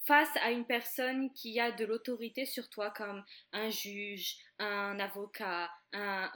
face 0.06 0.28
à 0.42 0.50
une 0.50 0.64
personne 0.64 1.32
qui 1.32 1.58
a 1.58 1.72
de 1.72 1.84
l'autorité 1.84 2.46
sur 2.46 2.68
toi, 2.68 2.90
comme 2.90 3.24
un 3.52 3.70
juge, 3.70 4.36
un 4.58 4.98
avocat, 5.00 5.68
un, 5.92 6.30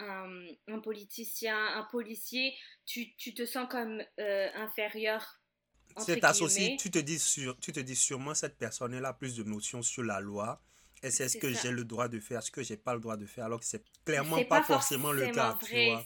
un, 0.66 0.80
politicien, 0.80 1.56
un 1.76 1.84
policier, 1.84 2.54
tu, 2.84 3.14
tu 3.16 3.32
te 3.32 3.46
sens 3.46 3.68
comme 3.70 4.02
euh, 4.18 4.48
inférieur. 4.54 5.40
C'est 5.98 6.24
associé, 6.24 6.76
tu 6.76 6.90
te, 6.90 6.98
dis 6.98 7.18
sur, 7.18 7.58
tu 7.58 7.72
te 7.72 7.80
dis 7.80 7.96
sûrement 7.96 8.34
cette 8.34 8.56
personne-là 8.58 9.08
a 9.08 9.12
plus 9.12 9.36
de 9.36 9.42
notions 9.42 9.82
sur 9.82 10.02
la 10.02 10.20
loi 10.20 10.62
et 11.02 11.10
c'est 11.10 11.28
ce 11.28 11.38
que 11.38 11.52
j'ai 11.52 11.70
le 11.70 11.84
droit 11.84 12.08
de 12.08 12.20
faire, 12.20 12.42
ce 12.42 12.50
que 12.50 12.62
j'ai 12.62 12.76
pas 12.76 12.94
le 12.94 13.00
droit 13.00 13.16
de 13.16 13.26
faire, 13.26 13.46
alors 13.46 13.60
que 13.60 13.66
c'est 13.66 13.82
clairement 14.04 14.42
pas, 14.44 14.62
forcément, 14.62 15.12
le 15.12 15.28
cas. 15.28 15.58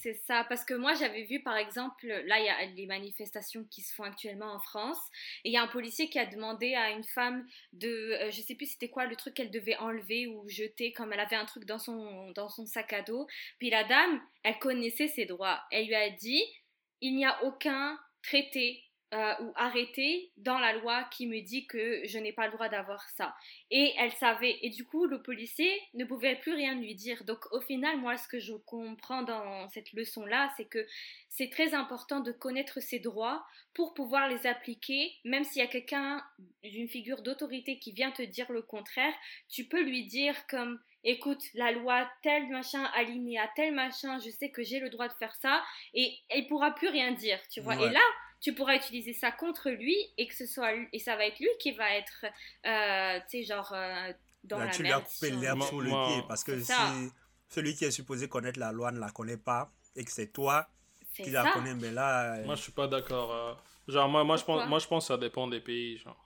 C'est 0.03 0.21
ça, 0.27 0.45
parce 0.49 0.65
que 0.65 0.75
moi 0.75 0.95
j'avais 0.95 1.25
vu 1.25 1.43
par 1.43 1.57
exemple, 1.57 2.07
là 2.07 2.39
il 2.39 2.45
y 2.45 2.49
a 2.49 2.65
les 2.75 2.87
manifestations 2.87 3.65
qui 3.71 3.83
se 3.83 3.95
font 3.95 4.05
actuellement 4.05 4.53
en 4.53 4.61
France, 4.61 4.99
et 5.45 5.51
il 5.51 5.53
y 5.53 5.57
a 5.57 5.63
un 5.63 5.69
policier 5.69 6.09
qui 6.09 6.19
a 6.19 6.27
demandé 6.27 6.75
à 6.75 6.91
une 6.91 7.05
femme 7.05 7.47
de, 7.73 7.89
euh, 7.89 8.31
je 8.31 8.41
sais 8.41 8.55
plus 8.55 8.67
c'était 8.67 8.89
quoi 8.89 9.07
le 9.07 9.17
truc 9.17 9.35
qu'elle 9.35 9.51
devait 9.51 9.77
enlever 9.77 10.27
ou 10.27 10.49
jeter, 10.49 10.93
comme 10.93 11.13
elle 11.13 11.21
avait 11.21 11.37
un 11.37 11.45
truc 11.45 11.65
dans 11.65 11.79
son, 11.79 12.31
dans 12.33 12.49
son 12.49 12.67
sac 12.67 12.93
à 12.93 13.03
dos. 13.03 13.27
Puis 13.59 13.71
la 13.71 13.85
dame, 13.85 14.21
elle 14.43 14.59
connaissait 14.59 15.09
ses 15.09 15.27
droits. 15.27 15.61
Elle 15.71 15.87
lui 15.87 15.95
a 15.95 16.11
dit, 16.11 16.43
il 17.01 17.17
n'y 17.17 17.25
a 17.25 17.43
aucun 17.45 17.99
traité 18.23 18.83
euh, 19.15 19.35
ou 19.43 19.53
arrêté 19.55 20.33
dans 20.39 20.59
la 20.59 20.73
loi 20.73 21.05
qui 21.05 21.29
me 21.29 21.41
dit 21.41 21.69
que 21.69 22.03
je 22.05 22.19
n'ai 22.19 22.33
pas 22.33 22.47
le 22.47 22.53
droit 22.53 22.69
d'avoir 22.69 23.09
ça. 23.11 23.37
Et 23.71 23.95
elle 23.97 24.11
savait. 24.11 24.59
Et 24.63 24.71
du 24.71 24.85
coup, 24.85 25.07
le 25.07 25.23
policier 25.23 25.71
ne 25.95 26.05
pouvait 26.05 26.35
plus 26.35 26.53
rien 26.53 26.75
lui 26.75 26.97
dire. 26.97 27.23
Donc 27.23 27.47
au 27.53 27.61
final, 27.61 27.97
moi, 27.99 28.17
ce 28.17 28.27
que 28.27 28.41
je 28.41 28.55
comprends 28.55 29.23
dans 29.23 29.69
cette 29.69 29.93
leçon-là, 29.93 30.53
c'est 30.57 30.65
que 30.65 30.85
c'est 31.29 31.49
très 31.49 31.75
important 31.75 32.19
de 32.19 32.33
connaître 32.33 32.81
ses 32.81 32.99
droits 32.99 33.47
pour 33.73 33.95
pouvoir 33.95 34.29
les 34.29 34.49
appliquer. 34.49 35.13
Même 35.25 35.45
s'il 35.45 35.63
y 35.63 35.65
a 35.65 35.69
quelqu'un 35.69 36.21
d'une 36.65 36.89
figure 36.89 37.23
d'autorité 37.23 37.79
qui 37.79 37.93
vient 37.93 38.11
te 38.11 38.23
dire 38.23 38.51
le 38.51 38.63
contraire, 38.63 39.15
tu 39.49 39.65
peux 39.65 39.83
lui 39.83 40.07
dire 40.07 40.35
comme 40.49 40.81
écoute, 41.05 41.43
la 41.55 41.71
loi, 41.71 42.11
tel 42.23 42.49
machin, 42.49 42.83
aligné 42.95 43.39
à 43.39 43.49
tel 43.55 43.75
machin, 43.75 44.19
je 44.19 44.31
sais 44.31 44.51
que 44.51 44.63
j'ai 44.63 44.81
le 44.81 44.91
droit 44.91 45.07
de 45.07 45.13
faire 45.13 45.35
ça, 45.37 45.63
et 45.93 46.15
il 46.35 46.47
pourra 46.49 46.75
plus 46.75 46.89
rien 46.89 47.13
dire, 47.13 47.39
tu 47.51 47.61
vois. 47.61 47.77
Et 47.77 47.91
là, 47.91 48.01
tu 48.45 48.55
pourras 48.55 48.77
utiliser 48.77 49.15
ça 49.15 49.33
contre 49.33 49.71
lui 49.71 49.97
et 50.19 50.27
que 50.27 50.35
ce 50.35 50.45
soit 50.45 50.73
et 50.93 50.99
ça 50.99 51.17
va 51.17 51.25
être 51.25 51.39
lui 51.39 51.49
qui 51.59 51.73
va 51.73 51.97
être 51.97 52.27
euh, 52.67 53.19
tu 53.31 53.39
sais 53.39 53.45
genre 53.45 53.73
euh, 53.73 54.13
dans 54.45 54.59
la 54.59 54.69
tu 54.69 54.83
lui 54.83 54.93
as 54.93 55.01
coupé 55.01 55.31
l'herbe 55.31 55.63
sous 55.63 55.81
le 55.81 55.89
pied 55.89 56.23
parce 56.29 56.45
que 56.45 56.61
si 56.61 56.73
celui 57.49 57.75
qui 57.75 57.87
est 57.87 57.91
supposé 57.91 58.29
connaître 58.29 58.61
la 58.61 58.71
loi 58.71 58.93
ne 58.93 59.01
la 59.01 59.09
connaît 59.09 59.39
pas 59.39 59.73
et 59.97 60.05
que 60.05 60.13
c'est 60.13 60.31
toi 60.31 60.69
qui 61.15 61.31
la 61.31 61.53
connais 61.53 61.75
mais 61.75 61.91
là 61.91 62.35
euh, 62.35 62.45
moi 62.45 62.55
je 62.55 62.61
suis 62.61 62.73
pas 62.73 62.87
d'accord 62.87 63.59
genre 63.89 64.09
moi 64.11 64.25
moi 64.25 64.37
je 64.37 64.45
pense 64.45 64.69
moi 64.69 64.79
je 64.79 64.87
pense 64.89 65.05
que 65.05 65.15
ça 65.15 65.17
dépend 65.17 65.49
des 65.49 65.61
pays 65.61 65.97
genre. 65.97 66.21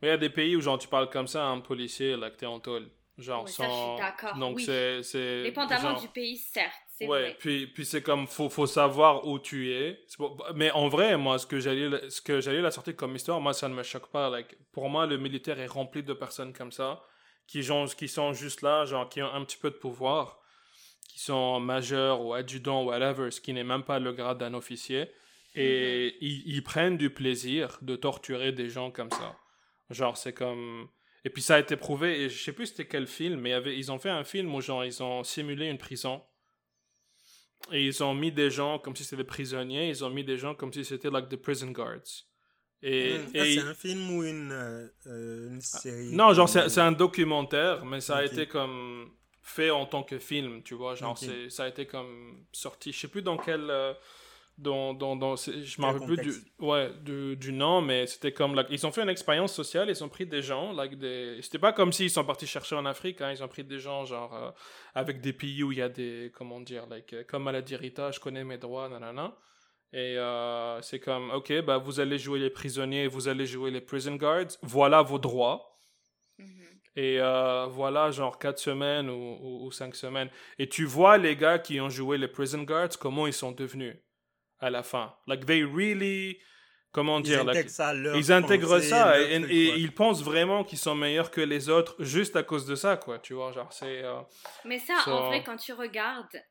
Mais 0.00 0.08
il 0.08 0.10
y 0.12 0.14
a 0.14 0.18
des 0.18 0.30
pays 0.30 0.56
où 0.56 0.62
genre 0.62 0.78
tu 0.78 0.88
parles 0.88 1.10
comme 1.10 1.26
ça 1.26 1.44
à 1.44 1.48
un 1.48 1.60
policier 1.60 2.16
là 2.16 2.30
que 2.30 2.36
t'es 2.36 2.46
en 2.46 2.60
tôle. 2.60 2.88
Genre 3.18 3.46
sans 3.46 3.98
donc 4.38 4.60
c'est 4.60 5.02
c'est 5.02 5.42
dépendamment 5.42 6.00
du 6.00 6.08
pays 6.08 6.38
certes 6.38 6.85
ouais, 7.00 7.36
puis, 7.38 7.66
puis 7.66 7.84
c'est 7.84 8.02
comme, 8.02 8.26
faut, 8.26 8.48
faut 8.48 8.66
savoir 8.66 9.26
où 9.26 9.38
tu 9.38 9.72
es. 9.72 10.00
Mais 10.54 10.70
en 10.70 10.88
vrai, 10.88 11.16
moi, 11.16 11.38
ce 11.38 11.46
que 11.46 11.60
j'allais, 11.60 12.08
ce 12.08 12.20
que 12.20 12.40
j'allais 12.40 12.62
la 12.62 12.70
sortir 12.70 12.96
comme 12.96 13.14
histoire, 13.14 13.40
moi, 13.40 13.52
ça 13.52 13.68
ne 13.68 13.74
me 13.74 13.82
choque 13.82 14.10
pas. 14.10 14.30
Like, 14.30 14.56
pour 14.72 14.88
moi, 14.88 15.06
le 15.06 15.18
militaire 15.18 15.60
est 15.60 15.66
rempli 15.66 16.02
de 16.02 16.12
personnes 16.14 16.52
comme 16.52 16.72
ça, 16.72 17.02
qui, 17.46 17.62
genre, 17.62 17.94
qui 17.94 18.08
sont 18.08 18.32
juste 18.32 18.62
là, 18.62 18.84
genre, 18.84 19.08
qui 19.08 19.22
ont 19.22 19.32
un 19.32 19.44
petit 19.44 19.58
peu 19.58 19.70
de 19.70 19.76
pouvoir, 19.76 20.40
qui 21.08 21.20
sont 21.20 21.60
majeurs 21.60 22.22
ou 22.22 22.32
adjudants 22.32 22.84
ou 22.84 22.86
whatever, 22.86 23.30
ce 23.30 23.40
qui 23.40 23.52
n'est 23.52 23.64
même 23.64 23.84
pas 23.84 23.98
le 23.98 24.12
grade 24.12 24.38
d'un 24.38 24.54
officier. 24.54 25.10
Et 25.54 26.08
mm-hmm. 26.08 26.16
ils, 26.20 26.54
ils, 26.56 26.62
prennent 26.62 26.96
du 26.96 27.10
plaisir 27.10 27.78
de 27.82 27.96
torturer 27.96 28.52
des 28.52 28.68
gens 28.68 28.90
comme 28.90 29.10
ça. 29.10 29.36
Genre, 29.90 30.16
c'est 30.16 30.32
comme... 30.32 30.88
Et 31.24 31.30
puis 31.30 31.42
ça 31.42 31.56
a 31.56 31.58
été 31.58 31.76
prouvé, 31.76 32.22
et 32.22 32.28
je 32.28 32.42
sais 32.42 32.52
plus 32.52 32.66
c'était 32.66 32.86
quel 32.86 33.08
film, 33.08 33.40
mais 33.40 33.52
avait, 33.52 33.76
ils 33.76 33.90
ont 33.90 33.98
fait 33.98 34.10
un 34.10 34.22
film 34.22 34.54
où 34.54 34.60
genre 34.60 34.84
ils 34.84 35.02
ont 35.02 35.24
simulé 35.24 35.66
une 35.66 35.78
prison 35.78 36.22
et 37.72 37.84
ils 37.84 38.02
ont 38.02 38.14
mis 38.14 38.32
des 38.32 38.50
gens 38.50 38.78
comme 38.78 38.94
si 38.94 39.04
c'était 39.04 39.16
des 39.16 39.24
prisonniers, 39.24 39.88
ils 39.88 40.04
ont 40.04 40.10
mis 40.10 40.24
des 40.24 40.38
gens 40.38 40.54
comme 40.54 40.72
si 40.72 40.84
c'était 40.84 41.10
like 41.10 41.28
the 41.28 41.36
prison 41.36 41.70
guards. 41.70 42.24
Et, 42.82 43.16
ah, 43.34 43.44
c'est 43.44 43.58
un 43.58 43.74
film 43.74 44.10
ou 44.10 44.22
une, 44.22 44.52
euh, 44.52 44.86
euh, 45.06 45.48
une 45.48 45.60
série? 45.60 46.12
Non, 46.12 46.34
genre 46.34 46.48
c'est 46.48 46.78
un 46.78 46.92
documentaire, 46.92 47.84
mais 47.84 48.00
ça 48.00 48.18
a 48.18 48.24
été 48.24 48.46
comme 48.46 49.10
fait 49.42 49.70
en 49.70 49.86
tant 49.86 50.02
que 50.02 50.18
film, 50.18 50.62
tu 50.62 50.74
vois. 50.74 50.94
Genre 50.94 51.18
ça 51.48 51.64
a 51.64 51.68
été 51.68 51.86
comme 51.86 52.44
sorti, 52.52 52.92
je 52.92 53.00
sais 53.00 53.08
plus 53.08 53.22
dans 53.22 53.36
quel. 53.36 53.70
Euh, 54.58 54.62
dans, 54.62 54.94
dans, 54.94 55.16
dans 55.16 55.36
je 55.36 55.80
me 55.80 55.86
rappelle 55.86 56.06
plus 56.06 56.16
du, 56.16 56.32
ouais, 56.58 56.90
du, 57.02 57.36
du 57.36 57.52
nom, 57.52 57.80
mais 57.80 58.06
c'était 58.06 58.32
comme, 58.32 58.54
like, 58.54 58.68
ils 58.70 58.86
ont 58.86 58.90
fait 58.90 59.02
une 59.02 59.08
expérience 59.08 59.52
sociale, 59.52 59.88
ils 59.90 60.02
ont 60.02 60.08
pris 60.08 60.26
des 60.26 60.42
gens, 60.42 60.72
like, 60.72 60.98
des, 60.98 61.38
c'était 61.42 61.58
pas 61.58 61.72
comme 61.72 61.92
s'ils 61.92 62.10
sont 62.10 62.24
partis 62.24 62.46
chercher 62.46 62.76
en 62.76 62.86
Afrique, 62.86 63.20
hein, 63.20 63.32
ils 63.32 63.42
ont 63.42 63.48
pris 63.48 63.64
des 63.64 63.78
gens, 63.78 64.04
genre, 64.04 64.54
avec 64.94 65.20
des 65.20 65.32
pays 65.32 65.62
où 65.62 65.72
il 65.72 65.78
y 65.78 65.82
a 65.82 65.88
des, 65.88 66.32
comment 66.34 66.60
dire, 66.60 66.86
like, 66.86 67.26
comme 67.26 67.42
maladie 67.42 67.76
Rita, 67.76 68.10
je 68.10 68.20
connais 68.20 68.44
mes 68.44 68.58
droits, 68.58 68.88
nanana. 68.88 69.36
Et 69.92 70.18
euh, 70.18 70.80
c'est 70.82 70.98
comme, 70.98 71.30
ok, 71.30 71.62
bah, 71.62 71.78
vous 71.78 72.00
allez 72.00 72.18
jouer 72.18 72.38
les 72.38 72.50
prisonniers, 72.50 73.06
vous 73.06 73.28
allez 73.28 73.46
jouer 73.46 73.70
les 73.70 73.80
prison 73.80 74.16
guards, 74.16 74.58
voilà 74.62 75.00
vos 75.02 75.18
droits. 75.18 75.78
Mm-hmm. 76.38 76.46
Et 76.96 77.20
euh, 77.20 77.66
voilà, 77.66 78.10
genre 78.10 78.38
4 78.38 78.58
semaines 78.58 79.08
ou, 79.08 79.64
ou, 79.64 79.70
5 79.70 79.94
semaines. 79.94 80.28
Et 80.58 80.68
tu 80.68 80.84
vois 80.84 81.18
les 81.18 81.36
gars 81.36 81.58
qui 81.58 81.80
ont 81.80 81.88
joué 81.88 82.18
les 82.18 82.28
prison 82.28 82.62
guards, 82.62 82.98
comment 82.98 83.26
ils 83.26 83.32
sont 83.32 83.52
devenus 83.52 83.96
à 84.60 84.70
la 84.70 84.82
fin. 84.82 85.14
Like, 85.26 85.46
they 85.46 85.62
really. 85.62 86.38
Comment 86.92 87.20
dire 87.20 87.42
Ils 87.42 87.50
intègrent 87.50 87.70
ça, 87.70 87.94
ils 87.94 88.32
intègrent 88.32 88.78
ça 88.80 89.20
et, 89.20 89.74
ils 89.76 89.92
pensent 89.92 90.22
vraiment 90.22 90.64
qu'ils 90.64 90.78
sont 90.78 90.94
meilleurs 90.94 91.30
que 91.30 91.42
les 91.42 91.68
autres 91.68 91.94
juste 91.98 92.36
à 92.36 92.42
cause 92.42 92.64
de 92.64 92.74
ça, 92.74 92.96
quoi. 92.96 93.18
Tu 93.18 93.34
vois, 93.34 93.52
genre, 93.52 93.70
c'est. 93.70 94.02
Euh, 94.02 94.20
Mais 94.64 94.78
ça, 94.78 94.94
en 95.06 95.26
vrai, 95.26 95.44
quand 95.44 95.58
tu 95.58 95.74
regardes, 95.74 96.42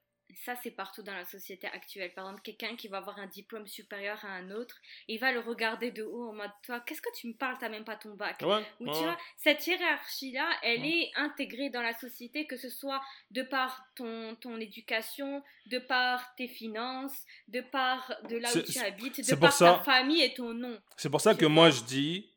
ça 0.44 0.56
c'est 0.62 0.72
partout 0.72 1.04
dans 1.04 1.14
la 1.14 1.26
société 1.26 1.68
actuelle. 1.68 2.14
Par 2.14 2.26
exemple, 2.26 2.42
quelqu'un 2.44 2.76
qui 2.76 2.88
va 2.88 2.98
avoir 2.98 3.18
un 3.20 3.28
diplôme 3.28 3.68
supérieur 3.68 4.24
à 4.24 4.30
un 4.30 4.52
autre, 4.52 4.76
il 5.08 5.20
va 5.20 5.32
le 5.32 5.40
regarder 5.40 5.92
de 5.92 6.04
haut 6.04 6.30
en 6.30 6.34
mode 6.34 6.52
toi, 6.64 6.80
qu'est-ce 6.82 7.02
que 7.02 7.14
tu 7.16 7.28
me 7.28 7.34
parles, 7.34 7.58
t'as 7.60 7.70
même 7.70 7.84
pas 7.84 7.96
ton 7.96 8.14
bac. 8.16 8.42
Ou 8.80 8.86
tu 8.86 9.04
vois, 9.04 9.18
cette 9.38 9.66
hiérarchie-là, 9.66 10.50
elle 10.64 10.86
est 10.86 11.12
intégrée 11.16 11.70
dans 11.70 11.82
la 11.82 11.94
société, 11.94 12.48
que 12.48 12.58
ce 12.58 12.70
soit 12.70 13.02
de 13.32 13.42
par 13.44 13.86
ton, 13.96 14.36
ton 14.36 14.60
éducation, 14.60 15.44
de 15.68 15.80
par 15.80 16.36
tes 16.36 16.48
finances, 16.48 17.24
de 17.48 17.62
par 17.62 18.12
de 18.30 18.38
là 18.38 18.50
où 18.56 18.62
tu 18.62 18.80
habites, 18.80 19.28
de 19.28 19.36
par 19.36 19.58
ta 19.58 19.80
famille 19.80 20.22
et 20.22 20.34
ton 20.34 20.54
nom. 20.54 20.80
C'est 20.98 21.10
pour 21.10 21.22
ça 21.22 21.36
que 21.36 21.46
moi 21.46 21.70
je 21.70 21.84
dis, 21.84 22.32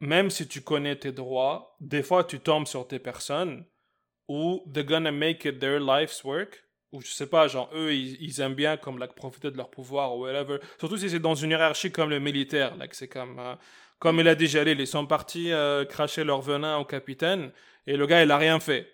même 0.00 0.30
si 0.30 0.48
tu 0.48 0.62
connais 0.62 0.96
tes 0.96 1.12
droits, 1.12 1.76
des 1.80 2.02
fois 2.02 2.24
tu 2.24 2.40
tombes 2.40 2.66
sur 2.66 2.86
tes 2.86 2.98
personnes 2.98 3.66
où 4.28 4.64
they're 4.72 4.84
gonna 4.84 5.12
make 5.12 5.44
it 5.44 5.58
their 5.58 5.78
life's 5.78 6.24
work 6.24 6.63
ou 6.94 7.00
je 7.00 7.08
sais 7.08 7.26
pas, 7.26 7.48
genre 7.48 7.68
eux, 7.74 7.92
ils, 7.92 8.40
aiment 8.40 8.54
bien 8.54 8.76
comme 8.76 8.98
là, 8.98 9.08
profiter 9.08 9.50
de 9.50 9.56
leur 9.56 9.68
pouvoir 9.68 10.16
ou 10.16 10.22
whatever. 10.22 10.58
Surtout 10.78 10.96
si 10.96 11.10
c'est 11.10 11.18
dans 11.18 11.34
une 11.34 11.50
hiérarchie 11.50 11.90
comme 11.90 12.08
le 12.08 12.20
militaire, 12.20 12.76
c'est 12.92 13.08
comme, 13.08 13.38
euh, 13.40 13.56
comme 13.98 14.20
il 14.20 14.28
a 14.28 14.36
dit 14.36 14.46
Jalil, 14.46 14.78
ils 14.78 14.86
sont 14.86 15.04
partis 15.04 15.52
euh, 15.52 15.84
cracher 15.84 16.22
leur 16.22 16.40
venin 16.40 16.78
au 16.78 16.84
capitaine 16.84 17.50
et 17.88 17.96
le 17.96 18.06
gars, 18.06 18.22
il 18.22 18.30
a 18.30 18.38
rien 18.38 18.60
fait. 18.60 18.88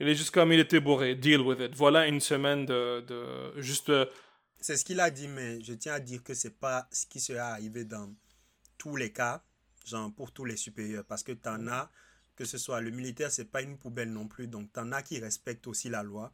Il 0.00 0.08
est 0.08 0.14
juste 0.14 0.30
comme 0.30 0.50
il 0.50 0.60
était 0.60 0.80
bourré, 0.80 1.14
deal 1.14 1.42
with 1.42 1.60
it. 1.60 1.74
Voilà 1.74 2.06
une 2.06 2.20
semaine 2.20 2.64
de, 2.64 3.04
de 3.06 3.60
juste. 3.60 3.90
Euh, 3.90 4.06
c'est 4.58 4.78
ce 4.78 4.84
qu'il 4.84 4.98
a 4.98 5.10
dit, 5.10 5.28
mais 5.28 5.62
je 5.62 5.74
tiens 5.74 5.94
à 5.94 6.00
dire 6.00 6.22
que 6.22 6.32
c'est 6.32 6.58
pas 6.58 6.88
ce 6.90 7.06
qui 7.06 7.20
sera 7.20 7.48
arrivé 7.48 7.84
dans 7.84 8.10
tous 8.78 8.96
les 8.96 9.12
cas, 9.12 9.44
genre 9.86 10.10
pour 10.14 10.32
tous 10.32 10.46
les 10.46 10.56
supérieurs, 10.56 11.04
parce 11.04 11.22
que 11.22 11.32
t'en 11.32 11.66
as, 11.66 11.90
que 12.34 12.46
ce 12.46 12.56
soit 12.56 12.80
le 12.80 12.90
militaire, 12.90 13.30
c'est 13.30 13.50
pas 13.50 13.60
une 13.60 13.76
poubelle 13.76 14.10
non 14.10 14.26
plus, 14.26 14.48
donc 14.48 14.72
t'en 14.72 14.90
as 14.92 15.02
qui 15.02 15.18
respectent 15.18 15.66
aussi 15.66 15.90
la 15.90 16.02
loi. 16.02 16.32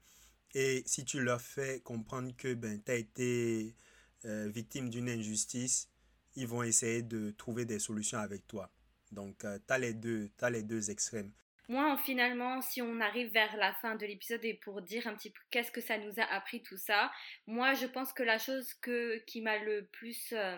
Et 0.59 0.83
si 0.87 1.05
tu 1.05 1.21
leur 1.21 1.43
fais 1.43 1.81
comprendre 1.81 2.35
que 2.35 2.55
ben, 2.55 2.83
tu 2.83 2.91
as 2.91 2.95
été 2.95 3.77
euh, 4.25 4.49
victime 4.49 4.89
d'une 4.89 5.11
injustice, 5.11 5.91
ils 6.35 6.47
vont 6.47 6.63
essayer 6.63 7.03
de 7.03 7.31
trouver 7.33 7.67
des 7.67 7.79
solutions 7.79 8.17
avec 8.17 8.47
toi. 8.47 8.73
Donc, 9.13 9.45
euh, 9.45 9.59
tu 9.59 9.75
as, 9.75 10.47
as 10.47 10.51
les 10.51 10.63
deux 10.63 10.91
extrêmes. 10.91 11.31
Moi, 11.69 11.99
finalement, 11.99 12.63
si 12.63 12.81
on 12.81 13.01
arrive 13.01 13.31
vers 13.33 13.55
la 13.59 13.75
fin 13.75 13.97
de 13.97 14.07
l'épisode 14.07 14.43
et 14.47 14.55
pour 14.55 14.81
dire 14.81 15.07
un 15.07 15.15
petit 15.15 15.29
peu 15.29 15.41
qu'est-ce 15.51 15.71
que 15.71 15.83
ça 15.83 15.99
nous 15.99 16.19
a 16.19 16.25
appris 16.25 16.63
tout 16.63 16.79
ça, 16.79 17.13
moi, 17.47 17.75
je 17.75 17.85
pense 17.85 18.15
que 18.15 18.23
la 18.23 18.39
chose 18.39 18.73
que, 18.81 19.19
qui 19.27 19.43
m'a 19.43 19.59
le 19.59 19.85
plus, 19.93 20.33
euh, 20.33 20.57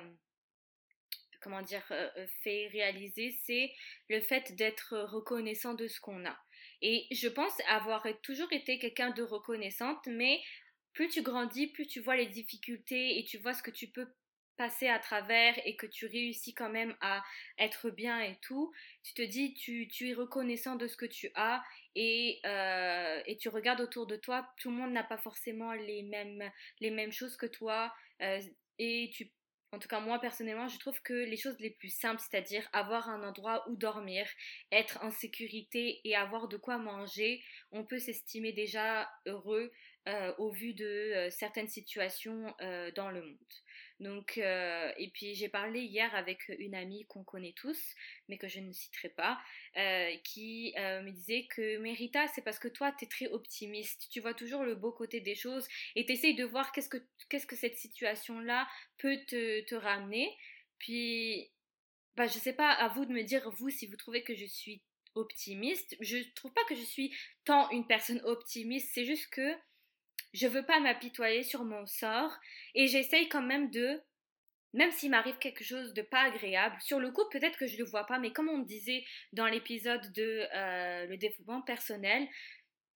comment 1.41 1.63
dire, 1.63 1.83
fait 2.45 2.69
réaliser, 2.69 3.37
c'est 3.45 3.73
le 4.09 4.21
fait 4.21 4.55
d'être 4.55 4.97
reconnaissant 4.97 5.75
de 5.75 5.89
ce 5.89 5.99
qu'on 5.99 6.25
a. 6.25 6.39
Et 6.83 7.07
je 7.11 7.29
pense 7.29 7.53
avoir 7.69 8.07
toujours 8.23 8.53
été 8.53 8.79
quelqu'un 8.79 9.11
de 9.11 9.23
reconnaissante, 9.23 10.07
mais 10.07 10.41
plus 10.93 11.09
tu 11.09 11.23
grandis, 11.23 11.69
plus 11.69 11.87
tu 11.87 12.01
vois 12.01 12.17
les 12.17 12.27
difficultés 12.27 13.19
et 13.19 13.25
tu 13.25 13.39
vois 13.39 13.55
ce 13.55 13.63
que 13.63 13.71
tu 13.71 13.89
peux 13.89 14.07
passer 14.59 14.89
à 14.89 14.99
travers 14.99 15.55
et 15.65 15.77
que 15.77 15.87
tu 15.87 16.07
réussis 16.07 16.53
quand 16.53 16.69
même 16.69 16.95
à 17.01 17.23
être 17.59 17.91
bien 17.91 18.21
et 18.21 18.37
tout, 18.43 18.73
tu 19.05 19.15
te 19.15 19.23
dis, 19.23 19.55
tu, 19.55 19.89
es 20.09 20.15
reconnaissant 20.15 20.75
de 20.75 20.89
ce 20.89 20.97
que 20.97 21.07
tu 21.07 21.31
as 21.37 21.63
et, 21.95 22.41
euh, 22.45 23.23
et 23.27 23.37
tu 23.39 23.49
regardes 23.49 23.81
autour 23.81 24.07
de 24.07 24.17
toi, 24.17 24.47
tout 24.59 24.71
le 24.71 24.77
monde 24.77 24.93
n'a 24.93 25.05
pas 25.05 25.17
forcément 25.17 25.73
les 25.73 26.03
mêmes, 26.03 26.51
les 26.81 26.91
mêmes 26.91 27.13
choses 27.13 27.37
que 27.37 27.47
toi 27.47 27.95
euh, 28.21 28.41
et 28.81 29.11
tu 29.15 29.31
en 29.73 29.79
tout 29.79 29.89
cas, 29.89 30.01
moi 30.01 30.19
personnellement, 30.19 30.69
je 30.69 30.79
trouve 30.79 31.01
que 31.03 31.13
les 31.13 31.37
choses 31.37 31.59
les 31.61 31.71
plus 31.71 31.91
simples, 31.91 32.23
c'est-à-dire 32.23 32.67
avoir 32.73 33.09
un 33.11 33.23
endroit 33.23 33.69
où 33.69 33.77
dormir, 33.77 34.27
être 34.73 34.99
en 35.03 35.11
sécurité 35.11 36.01
et 36.05 36.17
avoir 36.17 36.49
de 36.49 36.57
quoi 36.57 36.79
manger, 36.79 37.43
on 37.71 37.85
peut 37.85 37.99
s'estimer 37.99 38.53
déjà 38.53 39.11
heureux 39.27 39.71
euh, 40.09 40.33
au 40.39 40.51
vu 40.51 40.73
de 40.73 40.87
euh, 40.87 41.31
certaines 41.31 41.69
situations 41.69 42.55
euh, 42.63 42.91
dans 42.93 43.11
le 43.11 43.23
monde. 43.23 43.37
Donc, 44.01 44.39
euh, 44.39 44.93
et 44.97 45.11
puis 45.11 45.35
j'ai 45.35 45.49
parlé 45.49 45.81
hier 45.81 46.15
avec 46.15 46.49
une 46.59 46.75
amie 46.75 47.05
qu'on 47.07 47.25
connaît 47.25 47.55
tous, 47.57 47.79
mais 48.29 48.39
que 48.39 48.47
je 48.47 48.61
ne 48.61 48.73
citerai 48.73 49.09
pas, 49.09 49.39
euh, 49.77 50.15
qui 50.23 50.73
euh, 50.79 51.03
me 51.03 51.11
disait 51.11 51.47
que 51.51 51.79
Mérita, 51.79 52.29
c'est 52.29 52.43
parce 52.43 52.61
que 52.61 52.69
toi, 52.69 52.93
tu 52.93 53.05
es 53.05 53.09
très 53.09 53.27
optimiste, 53.29 54.09
tu 54.11 54.21
vois 54.21 54.35
toujours 54.35 54.63
le 54.63 54.77
beau 54.77 54.93
côté 54.93 55.21
des 55.21 55.35
choses 55.35 55.67
et 55.97 56.07
tu 56.07 56.35
de 56.35 56.45
voir 56.45 56.71
qu'est-ce 56.73 56.89
que, 56.89 57.03
qu'est-ce 57.29 57.47
que 57.47 57.57
cette 57.57 57.77
situation-là 57.77 58.69
peut 58.99 59.19
te, 59.27 59.63
te 59.63 59.75
ramener. 59.75 60.31
Puis, 60.79 61.51
bah, 62.17 62.27
je 62.27 62.39
sais 62.39 62.53
pas, 62.53 62.71
à 62.71 62.89
vous 62.89 63.05
de 63.05 63.13
me 63.13 63.23
dire, 63.23 63.51
vous, 63.51 63.71
si 63.71 63.87
vous 63.87 63.97
trouvez 63.97 64.23
que 64.23 64.35
je 64.35 64.45
suis 64.45 64.83
optimiste. 65.15 65.97
Je 66.01 66.19
trouve 66.35 66.53
pas 66.53 66.65
que 66.69 66.75
je 66.75 66.83
suis 66.83 67.13
tant 67.45 67.71
une 67.71 67.87
personne 67.87 68.21
optimiste, 68.25 68.91
c'est 68.93 69.05
juste 69.05 69.29
que 69.31 69.55
je 70.33 70.47
veux 70.47 70.65
pas 70.65 70.81
m'apitoyer 70.81 71.43
sur 71.43 71.65
mon 71.65 71.87
sort 71.87 72.37
et 72.75 72.87
j'essaye 72.87 73.29
quand 73.29 73.43
même 73.43 73.71
de 73.71 74.01
même 74.75 74.91
s'il 74.91 75.11
m'arrive 75.11 75.39
quelque 75.39 75.65
chose 75.65 75.95
de 75.95 76.03
pas 76.03 76.25
agréable, 76.25 76.77
sur 76.81 77.01
le 77.01 77.11
coup, 77.11 77.23
peut-être 77.31 77.59
que 77.59 77.67
je 77.67 77.79
le 77.79 77.85
vois 77.85 78.05
pas, 78.05 78.19
mais 78.19 78.33
comme 78.33 78.49
on 78.49 78.59
disait 78.59 79.05
dans 79.33 79.47
l'épisode 79.47 80.13
de 80.13 80.47
euh, 80.55 81.07
le 81.07 81.17
développement 81.17 81.63
personnel, 81.63 82.29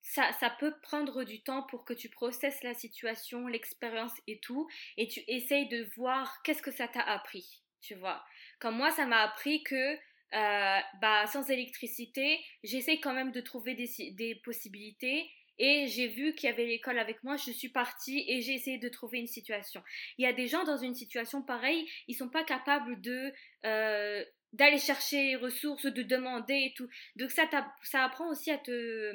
ça, 0.03 0.31
ça 0.41 0.51
peut 0.51 0.75
prendre 0.83 1.25
du 1.25 1.43
temps 1.43 1.63
pour 1.63 1.85
que 1.85 1.95
tu 1.95 2.09
processes 2.09 2.63
la 2.63 2.75
situation, 2.75 3.47
l'expérience 3.47 4.13
et 4.27 4.39
tout, 4.41 4.69
et 4.97 5.09
tu 5.09 5.21
essayes 5.29 5.69
de 5.69 5.89
voir 5.97 6.43
qu'est-ce 6.43 6.63
que 6.63 6.73
ça 6.73 6.89
t'a 6.89 7.01
appris, 7.01 7.63
tu 7.81 7.95
vois. 7.95 8.23
Comme 8.59 8.77
moi, 8.77 8.91
ça 8.91 9.07
m'a 9.07 9.23
appris 9.23 9.63
que 9.63 9.95
euh, 9.95 10.81
bah, 11.01 11.27
sans 11.27 11.49
électricité, 11.51 12.39
j'essaye 12.65 13.01
quand 13.01 13.15
même 13.15 13.33
de 13.33 13.41
trouver 13.41 13.75
des, 13.75 13.89
des 14.13 14.35
possibilités 14.37 15.31
et 15.59 15.87
j'ai 15.89 16.09
vu 16.09 16.35
qu'il 16.35 16.49
y 16.49 16.53
avait 16.53 16.67
l'école 16.67 16.99
avec 16.99 17.23
moi, 17.23 17.37
je 17.37 17.51
suis 17.51 17.69
partie 17.69 18.25
et 18.29 18.41
j'ai 18.41 18.55
essayé 18.55 18.79
de 18.79 18.89
trouver 18.89 19.19
une 19.19 19.27
situation. 19.27 19.83
Il 20.19 20.25
y 20.25 20.27
a 20.27 20.33
des 20.33 20.47
gens 20.47 20.65
dans 20.65 20.77
une 20.79 20.95
situation 20.95 21.43
pareille, 21.43 21.89
ils 22.09 22.15
sont 22.15 22.29
pas 22.29 22.45
capables 22.45 23.01
de 23.01 23.33
euh, 23.67 24.25
d'aller 24.53 24.79
chercher 24.79 25.25
les 25.25 25.37
ressources, 25.37 25.87
de 25.87 26.03
demander 26.03 26.55
et 26.55 26.75
tout. 26.77 26.89
Donc 27.17 27.31
ça, 27.31 27.49
ça 27.83 28.05
apprend 28.05 28.29
aussi 28.29 28.51
à 28.51 28.59
te 28.59 29.13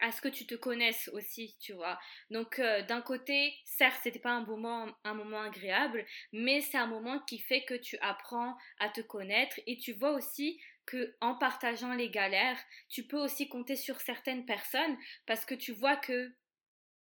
à 0.00 0.12
ce 0.12 0.20
que 0.20 0.28
tu 0.28 0.46
te 0.46 0.54
connaisses 0.54 1.08
aussi, 1.12 1.56
tu 1.60 1.72
vois. 1.72 1.98
Donc 2.30 2.58
euh, 2.58 2.82
d'un 2.82 3.00
côté, 3.00 3.54
certes, 3.64 3.98
c'était 4.02 4.20
pas 4.20 4.30
un 4.30 4.44
moment 4.44 4.86
un 5.04 5.14
moment 5.14 5.42
agréable, 5.42 6.04
mais 6.32 6.60
c'est 6.60 6.78
un 6.78 6.86
moment 6.86 7.18
qui 7.20 7.38
fait 7.38 7.64
que 7.64 7.74
tu 7.74 7.98
apprends 8.00 8.56
à 8.78 8.88
te 8.90 9.00
connaître 9.00 9.58
et 9.66 9.76
tu 9.76 9.92
vois 9.92 10.12
aussi 10.12 10.60
que 10.88 11.14
en 11.20 11.34
partageant 11.34 11.92
les 11.92 12.08
galères, 12.08 12.58
tu 12.88 13.06
peux 13.06 13.18
aussi 13.18 13.46
compter 13.46 13.76
sur 13.76 14.00
certaines 14.00 14.46
personnes 14.46 14.96
parce 15.26 15.44
que 15.44 15.54
tu 15.54 15.72
vois 15.72 15.96
que 15.96 16.32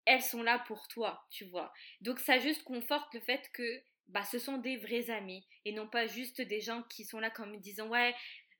elles 0.04 0.20
sont 0.20 0.42
là 0.42 0.58
pour 0.66 0.86
toi, 0.88 1.26
tu 1.30 1.46
vois. 1.46 1.72
Donc 2.02 2.18
ça 2.18 2.38
juste 2.38 2.62
conforte 2.62 3.14
le 3.14 3.20
fait 3.20 3.50
que 3.54 3.82
bah 4.08 4.24
ce 4.24 4.38
sont 4.38 4.58
des 4.58 4.76
vrais 4.76 5.08
amis 5.08 5.46
et 5.64 5.72
non 5.72 5.88
pas 5.88 6.06
juste 6.06 6.42
des 6.42 6.60
gens 6.60 6.82
qui 6.90 7.04
sont 7.04 7.20
là 7.20 7.30
comme 7.30 7.58
disant 7.58 7.88
ouais 7.88 8.14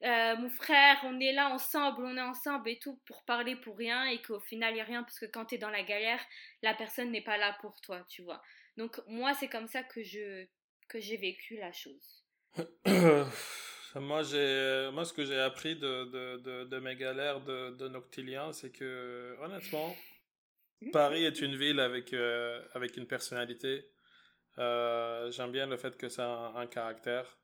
euh, 0.05 0.37
mon 0.37 0.49
frère, 0.49 0.97
on 1.05 1.21
est 1.21 1.33
là 1.33 1.51
ensemble, 1.51 2.05
on 2.05 2.16
est 2.16 2.23
ensemble 2.23 2.71
et 2.71 2.79
tout 2.79 2.99
pour 3.05 3.23
parler 3.25 3.57
pour 3.57 3.77
rien 3.77 4.07
et 4.07 4.23
qu'au 4.23 4.41
final 4.41 4.73
il 4.73 4.77
n'y 4.77 4.81
a 4.81 4.85
rien 4.85 5.03
parce 5.03 5.18
que 5.18 5.27
quand 5.27 5.45
tu 5.45 5.57
es 5.57 5.59
dans 5.59 5.68
la 5.68 5.83
galère, 5.83 6.25
la 6.62 6.73
personne 6.73 7.11
n'est 7.11 7.21
pas 7.21 7.37
là 7.37 7.59
pour 7.61 7.79
toi, 7.83 8.07
tu 8.09 8.23
vois. 8.23 8.41
Donc 8.79 8.99
moi 9.07 9.35
c'est 9.35 9.49
comme 9.49 9.68
ça 9.68 9.83
que 9.83 10.03
je 10.03 10.47
que 10.89 10.99
j'ai 10.99 11.18
vécu 11.18 11.59
la 11.59 11.73
chose. 11.73 12.25
Moi, 13.97 14.22
j'ai, 14.22 14.88
moi, 14.93 15.05
ce 15.05 15.12
que 15.12 15.24
j'ai 15.24 15.38
appris 15.38 15.74
de, 15.74 16.05
de, 16.05 16.64
de, 16.64 16.78
mes 16.78 16.95
galères 16.95 17.41
de, 17.41 17.88
Noctilien, 17.88 18.53
c'est 18.53 18.70
que, 18.70 19.36
honnêtement, 19.41 19.95
Paris 20.93 21.24
est 21.24 21.41
une 21.41 21.57
ville 21.57 21.80
avec, 21.80 22.12
euh, 22.12 22.62
avec 22.74 22.97
une 22.97 23.07
personnalité. 23.07 23.84
Euh, 24.59 25.30
j'aime 25.32 25.51
bien 25.51 25.66
le 25.66 25.76
fait 25.76 25.97
que 25.97 26.09
ça 26.09 26.24
a 26.24 26.61
un, 26.61 26.66
caractère. 26.66 27.38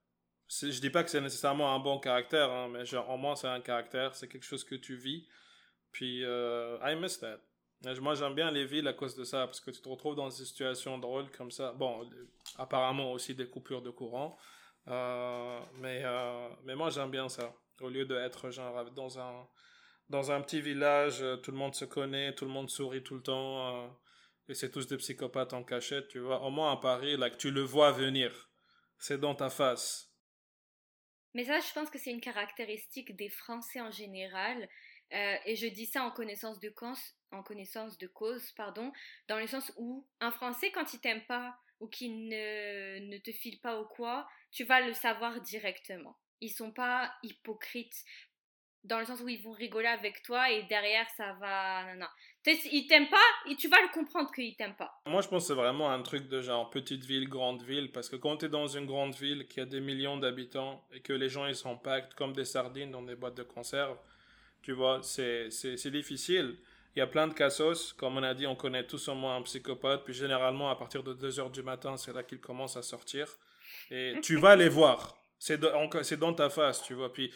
Je 0.49 0.81
dis 0.81 0.91
pas 0.91 1.03
que 1.03 1.11
c'est 1.11 1.21
nécessairement 1.21 1.75
un 1.75 1.81
bon 1.81 1.99
caractère, 1.99 2.51
hein, 2.51 2.69
mais 2.69 2.87
genre, 2.87 3.11
au 3.11 3.17
moins 3.17 3.35
c'est 3.35 3.49
un 3.49 3.61
caractère, 3.61 4.15
c'est 4.15 4.29
quelque 4.29 4.47
chose 4.47 4.63
que 4.63 4.77
tu 4.77 4.95
vis. 4.95 5.27
Puis, 5.91 6.25
euh, 6.25 6.79
I 6.83 6.95
miss 6.95 7.19
that. 7.19 7.41
Moi, 8.01 8.15
j'aime 8.15 8.35
bien 8.35 8.51
les 8.51 8.65
villes 8.65 8.89
à 8.89 8.93
cause 8.93 9.15
de 9.17 9.25
ça, 9.25 9.47
parce 9.47 9.61
que 9.61 9.71
tu 9.71 9.81
te 9.81 9.89
retrouves 9.89 10.15
dans 10.15 10.29
des 10.29 10.45
situations 10.45 10.99
drôles 10.99 11.31
comme 11.31 11.51
ça. 11.51 11.73
Bon, 11.73 12.09
apparemment 12.57 13.13
aussi 13.13 13.35
des 13.35 13.49
coupures 13.49 13.83
de 13.83 13.91
courant. 13.91 14.39
Mais, 14.87 16.05
mais 16.65 16.75
moi, 16.75 16.91
j'aime 16.91 17.11
bien 17.11 17.29
ça. 17.29 17.55
Au 17.81 17.89
lieu 17.89 18.07
d'être 18.07 18.51
genre 18.51 18.91
dans 18.93 19.19
un, 19.19 19.47
dans 20.09 20.31
un 20.31 20.41
petit 20.41 20.61
village, 20.61 21.23
euh, 21.23 21.37
tout 21.37 21.51
le 21.51 21.57
monde 21.57 21.75
se 21.75 21.85
connaît, 21.85 22.35
tout 22.35 22.45
le 22.45 22.51
monde 22.51 22.71
sourit 22.71 23.03
tout 23.03 23.17
le 23.17 23.23
temps, 23.23 23.85
euh, 23.85 23.89
et 24.49 24.55
c'est 24.55 24.71
tous 24.71 24.87
des 24.87 24.97
psychopathes 24.97 25.53
en 25.53 25.65
cachette, 25.65 26.09
tu 26.09 26.21
vois. 26.21 26.43
Au 26.43 26.51
moins 26.51 26.73
à 26.73 26.77
Paris, 26.77 27.17
tu 27.39 27.51
le 27.51 27.63
vois 27.63 27.93
venir, 27.93 28.51
c'est 28.99 29.19
dans 29.19 29.35
ta 29.35 29.51
face. 29.51 30.13
Mais 31.35 31.45
ça, 31.45 31.59
je 31.61 31.73
pense 31.73 31.91
que 31.91 31.99
c'est 31.99 32.13
une 32.13 32.21
caractéristique 32.21 33.17
des 33.17 33.29
Français 33.29 33.81
en 33.81 33.91
général, 33.91 34.69
euh, 35.13 35.37
et 35.45 35.57
je 35.57 35.67
dis 35.67 35.87
ça 35.87 36.05
en 36.05 36.11
connaissance 36.11 36.61
de 36.61 36.69
cause, 36.69 36.99
en 37.33 37.43
connaissance 37.43 37.99
de 37.99 38.07
cause, 38.07 38.53
pardon, 38.53 38.93
dans 39.29 39.39
le 39.39 39.47
sens 39.47 39.73
où 39.77 40.07
un 40.21 40.31
Français, 40.31 40.71
quand 40.71 40.95
il 40.95 41.01
t'aime 41.01 41.25
pas 41.27 41.57
ou 41.81 41.89
qu'il 41.89 42.29
ne, 42.29 43.01
ne 43.01 43.19
te 43.19 43.33
file 43.33 43.61
pas 43.61 43.79
ou 43.81 43.85
quoi, 43.85 44.27
tu 44.57 44.65
vas 44.65 44.81
le 44.81 44.95
savoir 44.95 45.39
directement. 45.43 46.17
Ils 46.41 46.49
sont 46.49 46.73
pas 46.73 47.13
hypocrites 47.23 48.05
dans 48.85 48.99
le 48.99 49.05
sens 49.05 49.21
où 49.21 49.29
ils 49.29 49.43
vont 49.43 49.51
rigoler 49.51 49.89
avec 49.89 50.23
toi 50.23 50.51
et 50.51 50.63
derrière 50.63 51.07
ça 51.11 51.35
va 51.35 51.93
non 51.93 52.01
non. 52.01 52.07
Ils 52.73 52.87
t'aiment 52.87 53.11
pas 53.11 53.51
et 53.51 53.57
tu 53.57 53.69
vas 53.69 53.83
le 53.83 53.93
comprendre 53.93 54.33
qu'ils 54.33 54.57
t'aiment 54.57 54.77
pas. 54.77 54.99
Moi 55.05 55.21
je 55.21 55.29
pense 55.29 55.43
que 55.43 55.49
c'est 55.49 55.61
vraiment 55.61 55.91
un 55.91 56.01
truc 56.01 56.29
de 56.29 56.41
genre 56.41 56.71
petite 56.71 57.05
ville 57.05 57.29
grande 57.29 57.63
ville 57.65 57.93
parce 57.93 58.09
que 58.09 58.17
quand 58.17 58.39
tu 58.39 58.47
es 58.47 58.49
dans 58.49 58.67
une 58.67 58.87
grande 58.87 59.15
ville 59.15 59.47
qui 59.47 59.61
a 59.61 59.67
des 59.67 59.81
millions 59.81 60.17
d'habitants 60.17 60.83
et 60.91 61.01
que 61.01 61.13
les 61.13 61.29
gens 61.29 61.47
ils 61.47 61.57
pactés 61.83 62.15
comme 62.17 62.33
des 62.33 62.47
sardines 62.47 62.91
dans 62.91 63.03
des 63.03 63.15
boîtes 63.15 63.37
de 63.37 63.43
conserve 63.43 63.99
tu 64.63 64.73
vois 64.73 65.03
c'est 65.03 65.51
c'est 65.51 65.91
difficile. 65.91 66.57
Il 66.95 67.01
y 67.01 67.03
a 67.03 67.07
plein 67.07 67.29
de 67.29 67.35
cassos 67.35 67.93
comme 67.93 68.17
on 68.17 68.23
a 68.23 68.33
dit 68.33 68.47
on 68.47 68.57
connaît 68.57 68.87
tous 68.87 69.09
au 69.09 69.15
moins 69.15 69.37
un 69.37 69.43
psychopathe 69.43 70.05
puis 70.05 70.15
généralement 70.15 70.71
à 70.71 70.77
partir 70.77 71.03
de 71.03 71.13
2 71.13 71.41
heures 71.41 71.51
du 71.51 71.63
matin 71.63 71.99
c'est 71.99 72.15
là 72.15 72.23
qu'ils 72.23 72.41
commencent 72.41 72.79
à 72.79 72.83
sortir 72.83 73.37
et 73.91 74.15
tu 74.23 74.37
vas 74.37 74.57
les 74.57 74.69
voir 74.69 75.17
c'est 75.39 75.59
dans 75.61 76.35
ta 76.35 76.49
face 76.51 76.83
tu 76.83 76.95
vois 76.95 77.13
puis 77.13 77.33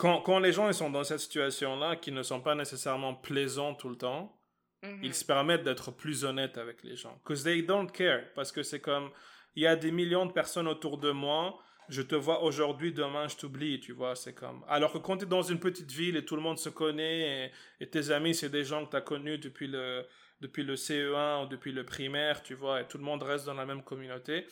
quand, 0.00 0.22
quand, 0.22 0.38
les 0.38 0.50
gens 0.50 0.66
ils 0.66 0.72
sont 0.72 0.88
dans 0.88 1.04
cette 1.04 1.20
situation-là, 1.20 1.96
qui 1.96 2.10
ne 2.10 2.22
sont 2.22 2.40
pas 2.40 2.54
nécessairement 2.54 3.14
plaisants 3.14 3.74
tout 3.74 3.90
le 3.90 3.96
temps, 3.96 4.34
ils 4.82 5.08
mhm. 5.08 5.12
se 5.12 5.24
permettent 5.26 5.62
d'être 5.62 5.90
plus 5.90 6.24
honnêtes 6.24 6.56
avec 6.56 6.82
les 6.84 6.96
gens. 6.96 7.20
Because 7.22 7.44
they 7.44 7.62
don't 7.62 7.90
care. 7.92 8.32
Parce 8.34 8.50
que 8.50 8.62
c'est 8.62 8.80
comme, 8.80 9.10
il 9.54 9.62
y 9.62 9.66
a 9.66 9.76
des 9.76 9.92
millions 9.92 10.24
de 10.24 10.32
personnes 10.32 10.68
autour 10.68 10.96
de 10.96 11.10
moi, 11.10 11.58
je 11.90 12.00
te 12.00 12.14
vois 12.14 12.42
aujourd'hui, 12.42 12.94
demain 12.94 13.28
je 13.28 13.36
t'oublie, 13.36 13.78
tu 13.78 13.92
vois, 13.92 14.16
c'est 14.16 14.32
comme... 14.32 14.64
Alors 14.68 14.90
que 14.90 14.98
quand 14.98 15.18
tu 15.18 15.24
es 15.24 15.28
dans 15.28 15.42
une 15.42 15.60
petite 15.60 15.92
ville 15.92 16.16
et 16.16 16.24
tout 16.24 16.36
le 16.36 16.42
monde 16.42 16.58
se 16.58 16.70
connaît, 16.70 17.52
et, 17.78 17.90
tes 17.90 18.10
amis, 18.10 18.34
c'est 18.34 18.48
des 18.48 18.64
gens 18.64 18.86
que 18.86 18.92
tu 18.92 18.96
as 18.96 19.02
connus 19.02 19.36
depuis 19.36 19.66
le, 19.66 20.06
depuis 20.40 20.62
le 20.62 20.76
CE1 20.76 21.44
ou 21.44 21.48
depuis 21.48 21.72
le 21.72 21.84
primaire, 21.84 22.42
tu 22.42 22.54
vois, 22.54 22.80
et 22.80 22.88
tout 22.88 22.96
le 22.96 23.04
monde 23.04 23.22
reste 23.22 23.44
dans 23.44 23.54
la 23.54 23.66
même 23.66 23.82
communauté, 23.82 24.46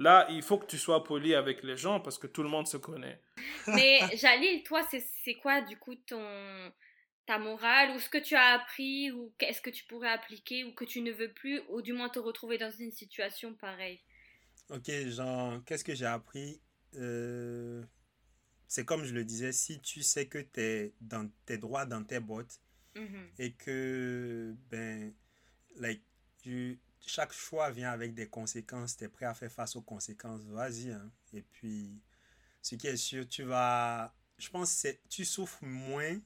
Là, 0.00 0.26
il 0.30 0.40
faut 0.40 0.56
que 0.56 0.64
tu 0.64 0.78
sois 0.78 1.04
poli 1.04 1.34
avec 1.34 1.62
les 1.62 1.76
gens 1.76 2.00
parce 2.00 2.16
que 2.16 2.26
tout 2.26 2.42
le 2.42 2.48
monde 2.48 2.66
se 2.66 2.78
connaît. 2.78 3.20
Mais 3.66 4.00
Jalil, 4.16 4.62
toi, 4.62 4.82
c'est 4.90 5.34
quoi 5.34 5.60
du 5.60 5.76
coup 5.76 5.94
ton 5.94 6.72
ta 7.26 7.38
morale 7.38 7.94
ou 7.94 8.00
ce 8.00 8.08
que 8.08 8.16
tu 8.16 8.34
as 8.34 8.54
appris 8.54 9.12
ou 9.12 9.30
qu'est-ce 9.36 9.60
que 9.60 9.68
tu 9.68 9.84
pourrais 9.84 10.08
appliquer 10.08 10.64
ou 10.64 10.72
que 10.72 10.86
tu 10.86 11.02
ne 11.02 11.12
veux 11.12 11.30
plus 11.30 11.60
ou 11.68 11.82
du 11.82 11.92
moins 11.92 12.08
te 12.08 12.18
retrouver 12.18 12.56
dans 12.56 12.70
une 12.70 12.90
situation 12.90 13.54
pareille? 13.54 14.00
Ok, 14.70 14.90
genre, 15.08 15.62
qu'est-ce 15.66 15.84
que 15.84 15.94
j'ai 15.94 16.06
appris? 16.06 16.62
Euh, 16.96 17.84
C'est 18.68 18.86
comme 18.86 19.04
je 19.04 19.12
le 19.12 19.24
disais, 19.26 19.52
si 19.52 19.82
tu 19.82 20.02
sais 20.02 20.26
que 20.26 20.38
tu 20.38 20.60
es 20.60 20.94
dans 21.02 21.30
tes 21.44 21.58
droits 21.58 21.84
dans 21.84 22.02
tes 22.04 22.20
bottes 22.20 22.58
mm-hmm. 22.94 23.28
et 23.38 23.52
que, 23.52 24.56
ben, 24.70 25.12
like, 25.76 26.02
tu, 26.42 26.80
chaque 27.06 27.32
choix 27.32 27.70
vient 27.70 27.90
avec 27.90 28.14
des 28.14 28.28
conséquences. 28.28 28.96
Tu 28.96 29.04
es 29.04 29.08
prêt 29.08 29.26
à 29.26 29.34
faire 29.34 29.50
face 29.50 29.76
aux 29.76 29.82
conséquences. 29.82 30.42
Vas-y. 30.44 30.90
Hein. 30.90 31.10
Et 31.32 31.42
puis, 31.42 32.00
ce 32.62 32.74
qui 32.74 32.86
est 32.86 32.96
sûr, 32.96 33.28
tu 33.28 33.42
vas. 33.42 34.14
Je 34.38 34.48
pense 34.48 34.82
que 34.82 34.88
tu 35.08 35.24
souffres 35.24 35.62
moins 35.62 36.18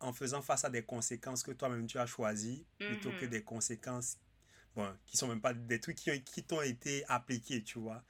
en 0.00 0.12
faisant 0.12 0.42
face 0.42 0.64
à 0.64 0.70
des 0.70 0.82
conséquences 0.82 1.42
que 1.42 1.50
toi-même 1.52 1.86
tu 1.86 1.98
as 1.98 2.06
choisi 2.06 2.66
plutôt 2.78 3.10
que 3.10 3.24
mhm. 3.24 3.30
des 3.30 3.42
conséquences 3.42 4.18
bon, 4.78 4.96
qui 5.06 5.16
sont 5.16 5.26
même 5.26 5.40
pas 5.40 5.54
des 5.54 5.80
trucs 5.80 5.96
qui, 5.96 6.22
qui 6.22 6.44
t'ont 6.44 6.62
été 6.62 7.04
appliqués, 7.08 7.62
tu 7.62 7.78
vois. 7.78 8.04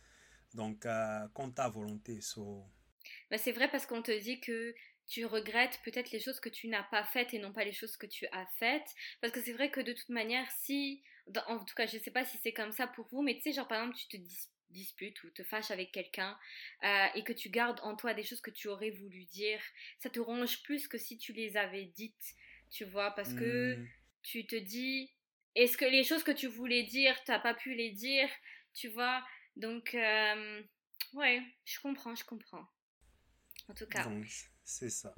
Donc, 0.55 0.87
euh, 0.87 1.27
compte 1.35 1.55
ta 1.55 1.69
volonté. 1.69 2.21
So... 2.21 2.65
Bah, 3.31 3.39
c'est 3.39 3.53
vrai 3.53 3.71
parce 3.71 3.87
qu'on 3.87 4.03
te 4.03 4.17
dit 4.21 4.41
que 4.41 4.75
tu 5.07 5.25
regrettes 5.25 5.81
peut-être 5.85 6.11
les 6.11 6.21
choses 6.21 6.41
que 6.41 6.51
tu 6.51 6.69
n'as 6.69 6.83
pas 6.83 7.05
faites 7.05 7.33
et 7.33 7.39
non 7.39 7.53
pas 7.53 7.65
les 7.65 7.73
choses 7.73 7.97
que 7.97 8.07
tu 8.07 8.27
as 8.33 8.47
faites. 8.59 8.95
Parce 9.21 9.33
que 9.33 9.43
c'est 9.43 9.55
vrai 9.55 9.71
que 9.71 9.81
de 9.81 9.93
toute 9.93 10.11
manière, 10.11 10.47
si, 10.61 11.03
en 11.47 11.65
tout 11.65 11.75
cas, 11.75 11.87
je 11.87 11.97
ne 11.97 12.03
sais 12.03 12.11
pas 12.11 12.25
si 12.25 12.39
c'est 12.39 12.53
comme 12.53 12.73
ça 12.73 12.87
pour 12.87 13.07
vous, 13.09 13.23
mais 13.23 13.35
tu 13.35 13.43
sais, 13.43 13.53
genre 13.53 13.69
par 13.69 13.81
exemple, 13.81 13.99
tu 13.99 14.09
te 14.09 14.17
disputes 14.71 15.23
ou 15.25 15.31
te 15.31 15.43
fâches 15.43 15.71
avec 15.71 15.93
quelqu'un 15.93 16.39
euh, 16.85 17.07
et 17.15 17.25
que 17.25 17.33
tu 17.33 17.49
gardes 17.49 17.81
en 17.83 17.97
toi 17.97 18.15
des 18.15 18.25
choses 18.25 18.41
que 18.41 18.51
tu 18.51 18.69
aurais 18.69 18.91
voulu 18.91 19.25
dire, 19.25 19.61
ça 19.99 20.11
te 20.11 20.21
ronge 20.21 20.63
plus 20.63 20.89
que 20.89 20.99
si 20.99 21.19
tu 21.19 21.33
les 21.33 21.57
avais 21.57 21.85
dites, 21.85 22.35
tu 22.71 22.85
vois, 22.85 23.13
parce 23.13 23.33
que 23.35 23.77
mmh. 23.77 23.89
tu 24.23 24.47
te 24.47 24.57
dis, 24.57 25.11
est-ce 25.55 25.77
que 25.77 25.85
les 25.85 26.05
choses 26.05 26.23
que 26.23 26.33
tu 26.33 26.47
voulais 26.47 26.83
dire, 26.83 27.17
tu 27.25 27.31
n'as 27.31 27.41
pas 27.41 27.55
pu 27.55 27.75
les 27.75 27.91
dire, 27.91 28.29
tu 28.75 28.89
vois, 28.89 29.25
donc, 29.57 29.95
euh, 29.95 30.63
ouais, 31.15 31.43
je 31.65 31.81
comprends, 31.81 32.15
je 32.15 32.25
comprends. 32.25 32.67
En 33.69 33.75
tout 33.75 33.87
cas. 33.87 34.09
C'est 34.65 34.91
ça. 34.91 35.15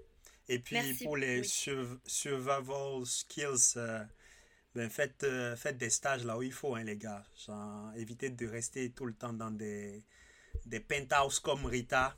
Et 0.49 0.59
puis 0.59 0.79
pour 1.03 1.17
les 1.17 1.43
survival 1.45 3.05
skills, 3.05 3.77
euh, 3.77 4.03
ben 4.75 4.89
faites, 4.89 5.25
euh, 5.25 5.57
des 5.79 5.91
stages 5.91 6.25
là 6.25 6.39
où 6.39 6.43
il 6.43 6.53
faut, 6.53 6.75
hein, 6.75 6.85
les 6.85 6.97
gars. 6.97 7.25
Évitez 7.97 8.31
de 8.31 8.47
rester 8.47 8.91
tout 8.91 9.07
le 9.07 9.15
temps 9.15 9.33
dans 9.33 9.51
des, 9.51 10.05
des 10.67 10.81
penthouses 10.81 11.41
comme 11.41 11.67
Rita 11.67 12.15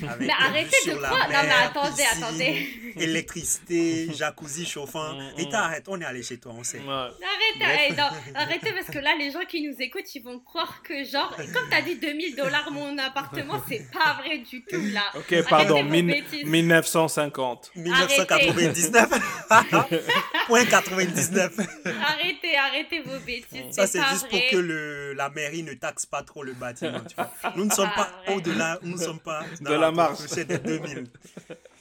mais 0.00 0.30
arrêtez 0.30 0.90
de 0.90 0.94
croire. 0.94 1.28
non, 1.28 1.42
mais 1.42 1.64
attendez, 1.64 2.04
attendez. 2.10 2.68
Électricité, 2.96 4.12
jacuzzi 4.12 4.66
chauffant. 4.66 5.14
Mm, 5.14 5.38
Et 5.38 5.46
mm. 5.46 5.48
t'arrêtes, 5.50 5.88
on 5.88 6.00
est 6.00 6.04
allé 6.04 6.22
chez 6.22 6.38
toi, 6.38 6.52
on 6.56 6.64
sait. 6.64 6.80
Arrêtez, 6.88 8.00
arrêtez, 8.34 8.72
parce 8.72 8.86
que 8.86 8.98
là, 8.98 9.14
les 9.18 9.30
gens 9.30 9.44
qui 9.48 9.62
nous 9.66 9.74
écoutent, 9.78 10.14
ils 10.14 10.22
vont 10.22 10.38
croire 10.40 10.82
que, 10.82 11.04
genre, 11.04 11.34
comme 11.36 11.68
t'as 11.70 11.82
dit 11.82 11.96
2000 11.96 12.36
dollars 12.36 12.70
mon 12.70 12.96
appartement, 12.98 13.62
c'est 13.68 13.90
pas 13.90 14.18
vrai 14.22 14.38
du 14.38 14.62
tout, 14.62 14.80
là. 14.92 15.04
Ok, 15.14 15.34
pardon, 15.48 15.82
1950. 15.82 17.72
1999. 17.76 19.10
Point 20.46 20.64
99. 20.64 21.52
Arrêtez, 21.84 22.56
arrêtez 22.56 23.00
vos 23.00 23.18
bêtises. 23.24 23.70
Ça, 23.70 23.86
c'est 23.86 24.02
juste 24.10 24.28
pour 24.28 24.40
que 24.50 24.56
le, 24.56 25.12
la 25.14 25.28
mairie 25.30 25.62
ne 25.62 25.74
taxe 25.74 26.06
pas 26.06 26.22
trop 26.22 26.42
le 26.42 26.52
bâtiment. 26.52 27.00
Tu 27.08 27.14
vois. 27.16 27.30
Nous 27.56 27.64
ne 27.64 27.70
sommes 27.70 27.92
pas 27.94 28.10
au-delà, 28.28 28.78
nous 28.82 28.96
ne 28.96 29.02
sommes 29.02 29.20
pas 29.20 29.44
de 29.62 29.74
la 29.74 29.90
marche. 29.90 30.20
C'est 30.26 30.44
des 30.44 30.58
2000. 30.58 31.06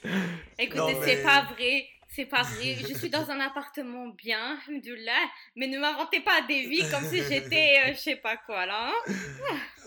Écoutez, 0.59 0.97
c'est 1.03 1.23
pas 1.23 1.43
vrai. 1.53 1.88
C'est 2.13 2.25
pas 2.25 2.43
vrai. 2.43 2.75
Je 2.75 2.93
suis 2.97 3.09
dans 3.09 3.29
un 3.29 3.39
appartement 3.39 4.09
bien, 4.09 4.59
là, 4.67 5.29
mais 5.55 5.67
ne 5.67 5.79
m'inventez 5.79 6.19
pas 6.19 6.41
des 6.41 6.67
vies 6.67 6.84
comme 6.89 7.05
si 7.05 7.23
j'étais, 7.23 7.75
euh, 7.86 7.93
je 7.93 7.99
sais 7.99 8.15
pas 8.17 8.36
quoi, 8.36 8.65
là. 8.65 8.91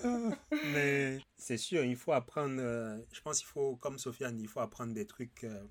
Hein. 0.05 0.30
mais 0.72 1.20
c'est 1.36 1.59
sûr, 1.59 1.84
il 1.84 1.97
faut 1.97 2.12
apprendre. 2.12 2.57
Euh, 2.59 2.97
je 3.12 3.20
pense 3.20 3.38
qu'il 3.38 3.49
faut, 3.49 3.76
comme 3.76 3.99
Sofiane, 3.99 4.40
il 4.40 4.49
faut 4.49 4.61
apprendre 4.61 4.95
des 4.95 5.07
trucs, 5.07 5.45
euh, 5.45 5.64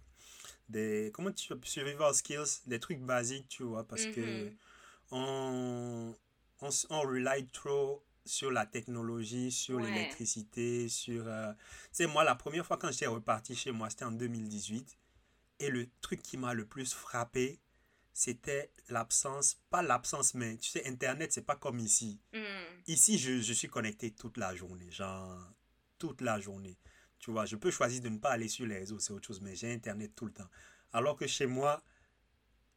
des. 0.69 1.11
Comment 1.13 1.31
tu 1.31 1.51
survival 1.63 2.13
skills, 2.13 2.61
des 2.67 2.79
trucs 2.79 2.99
basiques, 2.99 3.47
tu 3.47 3.63
vois, 3.63 3.87
parce 3.87 4.05
que 4.05 4.21
mm-hmm. 4.21 4.53
on, 5.11 6.15
on, 6.61 6.69
on 6.91 6.99
rely 7.01 7.47
trop 7.51 8.03
sur 8.25 8.51
la 8.51 8.65
technologie, 8.65 9.51
sur 9.51 9.79
l'électricité, 9.79 10.87
sur... 10.89 11.27
Euh, 11.27 11.51
tu 11.53 11.89
sais, 11.91 12.07
moi, 12.07 12.23
la 12.23 12.35
première 12.35 12.65
fois 12.65 12.77
quand 12.77 12.91
j'étais 12.91 13.07
reparti 13.07 13.55
chez 13.55 13.71
moi, 13.71 13.89
c'était 13.89 14.05
en 14.05 14.11
2018. 14.11 14.97
Et 15.59 15.69
le 15.69 15.87
truc 16.01 16.21
qui 16.21 16.37
m'a 16.37 16.53
le 16.53 16.65
plus 16.65 16.93
frappé, 16.93 17.59
c'était 18.13 18.71
l'absence, 18.89 19.61
pas 19.69 19.81
l'absence, 19.81 20.33
mais 20.35 20.57
tu 20.57 20.69
sais, 20.69 20.87
Internet, 20.87 21.33
c'est 21.33 21.45
pas 21.45 21.55
comme 21.55 21.79
ici. 21.79 22.19
Mm. 22.33 22.37
Ici, 22.87 23.17
je, 23.17 23.41
je, 23.41 23.53
suis 23.53 23.67
connecté 23.67 24.11
toute 24.11 24.37
la 24.37 24.55
journée, 24.55 24.91
genre, 24.91 25.37
toute 25.97 26.21
la 26.21 26.39
journée. 26.39 26.77
Tu 27.19 27.31
vois, 27.31 27.45
je 27.45 27.55
peux 27.55 27.71
choisir 27.71 28.01
de 28.01 28.09
ne 28.09 28.17
pas 28.17 28.31
aller 28.31 28.47
sur 28.47 28.65
les 28.65 28.79
réseaux, 28.79 28.99
c'est 28.99 29.13
autre 29.13 29.27
chose, 29.27 29.41
mais 29.41 29.55
j'ai 29.55 29.73
Internet 29.73 30.13
tout 30.15 30.25
le 30.25 30.33
temps. 30.33 30.49
Alors 30.91 31.15
que 31.15 31.25
chez 31.25 31.47
moi, 31.47 31.81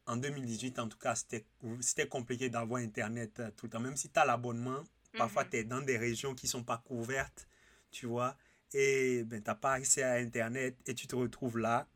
en 0.06 0.16
2018, 0.16 0.78
en 0.78 0.88
tout 0.88 0.98
cas, 0.98 1.14
c'était 1.14 2.08
compliqué 2.08 2.48
d'avoir 2.48 2.80
Internet 2.80 3.40
euh, 3.40 3.50
tout 3.56 3.66
le 3.66 3.70
temps. 3.70 3.80
Même 3.80 3.96
si 3.96 4.08
tu 4.08 4.18
as 4.18 4.24
l'abonnement, 4.24 4.84
Parfois, 5.16 5.44
mhm. 5.44 5.50
tu 5.50 5.56
es 5.56 5.64
dans 5.64 5.80
des 5.80 5.96
régions 5.98 6.34
qui 6.34 6.46
ne 6.46 6.50
sont 6.50 6.64
pas 6.64 6.78
couvertes, 6.78 7.48
tu 7.90 8.06
vois, 8.06 8.36
et 8.72 9.24
ben, 9.24 9.42
tu 9.42 9.48
n'as 9.48 9.54
pas 9.54 9.72
accès 9.72 10.02
à 10.02 10.14
Internet 10.14 10.76
et 10.86 10.94
tu 10.94 11.06
te 11.06 11.16
retrouves 11.16 11.58
là. 11.58 11.86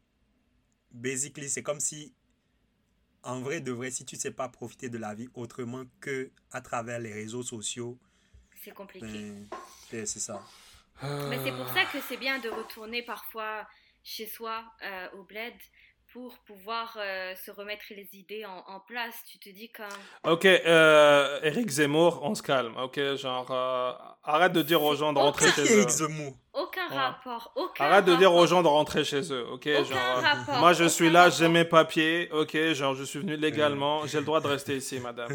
Basically, 0.91 1.49
c'est 1.49 1.63
comme 1.63 1.81
si 1.81 2.15
en 3.23 3.41
vrai, 3.41 3.61
de 3.61 3.73
vrai, 3.73 3.91
si 3.91 4.05
tu 4.05 4.15
ne 4.17 4.21
sais 4.21 4.31
pas 4.31 4.49
profiter 4.49 4.89
de 4.89 4.99
la 4.99 5.15
vie 5.15 5.29
autrement 5.35 5.85
que 6.01 6.31
à 6.53 6.61
travers 6.61 6.99
les 6.99 7.13
réseaux 7.13 7.43
sociaux, 7.43 7.99
c'est 8.63 8.73
compliqué. 8.73 9.33
Ben, 9.91 10.07
c'est 10.07 10.21
ça. 10.21 10.43
Mais 11.03 11.39
c'est 11.43 11.53
pour 11.53 11.69
ça 11.69 11.85
que 11.87 11.99
c'est 12.09 12.19
bien 12.19 12.39
de 12.39 12.49
retourner 12.49 13.03
parfois 13.03 13.67
chez 14.03 14.27
soi 14.27 14.65
euh, 14.83 15.09
au 15.13 15.25
bled 15.25 15.55
pour 16.13 16.37
pouvoir 16.47 16.97
euh, 17.01 17.35
se 17.35 17.51
remettre 17.51 17.85
les 17.91 18.09
idées 18.15 18.45
en, 18.45 18.81
place. 18.81 19.15
Tu 19.31 19.39
te 19.39 19.49
dis 19.49 19.71
quand... 19.71 19.89
Ok, 20.31 20.45
euh, 20.45 21.41
Eric 21.43 21.69
Zemmour, 21.69 22.21
on 22.23 22.35
se 22.35 22.43
calme. 22.43 22.77
Ok, 22.77 22.99
genre, 23.17 23.51
euh, 23.51 23.93
arrête 24.23 24.53
de 24.53 24.63
dire 24.63 24.83
aux 24.83 24.95
gens 24.95 25.13
de 25.13 25.19
rentrer 25.19 25.51
chez 25.51 25.63
eux. 25.63 25.87
Aucun 26.53 26.89
rapport. 26.89 27.53
Aucun 27.55 27.85
Arrête 27.85 28.05
de 28.07 28.17
dire 28.17 28.35
aux 28.35 28.45
gens 28.47 28.63
de 28.63 28.67
rentrer 28.67 29.05
chez 29.05 29.33
eux, 29.33 29.47
ok 29.53 29.69
genre, 29.85 30.21
rapport, 30.21 30.59
Moi, 30.59 30.73
je 30.73 30.85
suis 30.85 31.09
là, 31.09 31.31
j'ai 31.31 31.49
mes 31.49 31.65
papiers, 31.65 32.29
ok 32.33 32.73
Genre, 32.73 32.95
je 32.95 33.05
suis 33.05 33.21
venu 33.21 33.37
légalement, 33.37 34.05
j'ai 34.07 34.19
le 34.19 34.25
droit 34.25 34.41
de 34.41 34.49
rester 34.49 34.77
ici, 34.77 34.99
madame. 34.99 35.31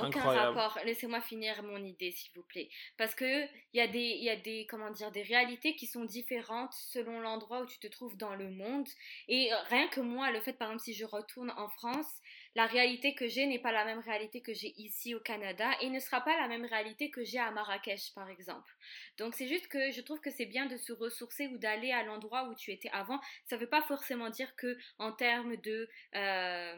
Aucun 0.00 0.22
rapport. 0.22 0.78
Laissez-moi 0.84 1.20
finir 1.22 1.60
mon 1.64 1.78
idée, 1.78 2.12
s'il 2.12 2.30
vous 2.36 2.44
plaît. 2.44 2.68
Parce 2.96 3.16
que 3.16 3.44
il 3.44 3.78
y 3.78 3.80
a 3.80 3.88
des, 3.88 3.98
il 3.98 4.24
y 4.24 4.30
a 4.30 4.36
des, 4.36 4.66
comment 4.70 4.90
dire, 4.90 5.10
des 5.10 5.22
réalités 5.22 5.74
qui 5.74 5.86
sont 5.86 6.04
différentes 6.04 6.72
selon 6.72 7.20
l'endroit 7.20 7.62
où 7.62 7.66
tu 7.66 7.78
te 7.78 7.88
trouves 7.88 8.16
dans 8.16 8.36
le 8.36 8.48
monde. 8.48 8.86
Et 9.28 9.50
rien 9.70 9.88
que 9.88 10.00
moi, 10.00 10.30
le 10.30 10.40
fait, 10.40 10.52
par 10.52 10.68
exemple, 10.68 10.84
si 10.84 10.94
je 10.94 11.04
retourne 11.04 11.52
en 11.56 11.68
France, 11.68 12.06
la 12.54 12.66
réalité 12.66 13.14
que 13.14 13.28
j'ai 13.28 13.46
n'est 13.46 13.58
pas 13.58 13.72
la 13.72 13.84
même 13.84 13.98
réalité 13.98 14.40
que 14.40 14.54
j'ai 14.54 14.72
ici 14.80 15.14
au 15.14 15.20
Canada 15.20 15.70
et 15.80 15.90
ne 15.90 15.98
sera 15.98 16.20
pas 16.20 16.38
la 16.40 16.48
même 16.48 16.64
réalité 16.64 17.10
que 17.10 17.24
j'ai 17.24 17.38
à 17.38 17.50
Marrakech, 17.50 18.12
par 18.14 18.28
exemple. 18.30 18.72
Donc 19.18 19.34
c'est 19.34 19.48
juste 19.48 19.68
que 19.68 19.90
je 19.90 20.00
trouve 20.00 20.20
que 20.20 20.30
c'est 20.30 20.46
bien 20.46 20.66
de 20.66 20.76
se 20.76 20.92
ressourcer 20.92 21.48
ou 21.48 21.58
d'aller 21.58 21.90
à 21.90 22.04
l'endroit 22.04 22.48
où 22.48 22.54
tu 22.54 22.70
étais 22.70 22.90
avant. 22.90 23.20
Ça 23.46 23.56
ne 23.56 23.60
veut 23.60 23.68
pas 23.68 23.82
forcément 23.82 24.30
dire 24.30 24.54
que 24.56 24.76
en 24.98 25.12
termes 25.12 25.56
de 25.56 25.88
euh, 26.14 26.76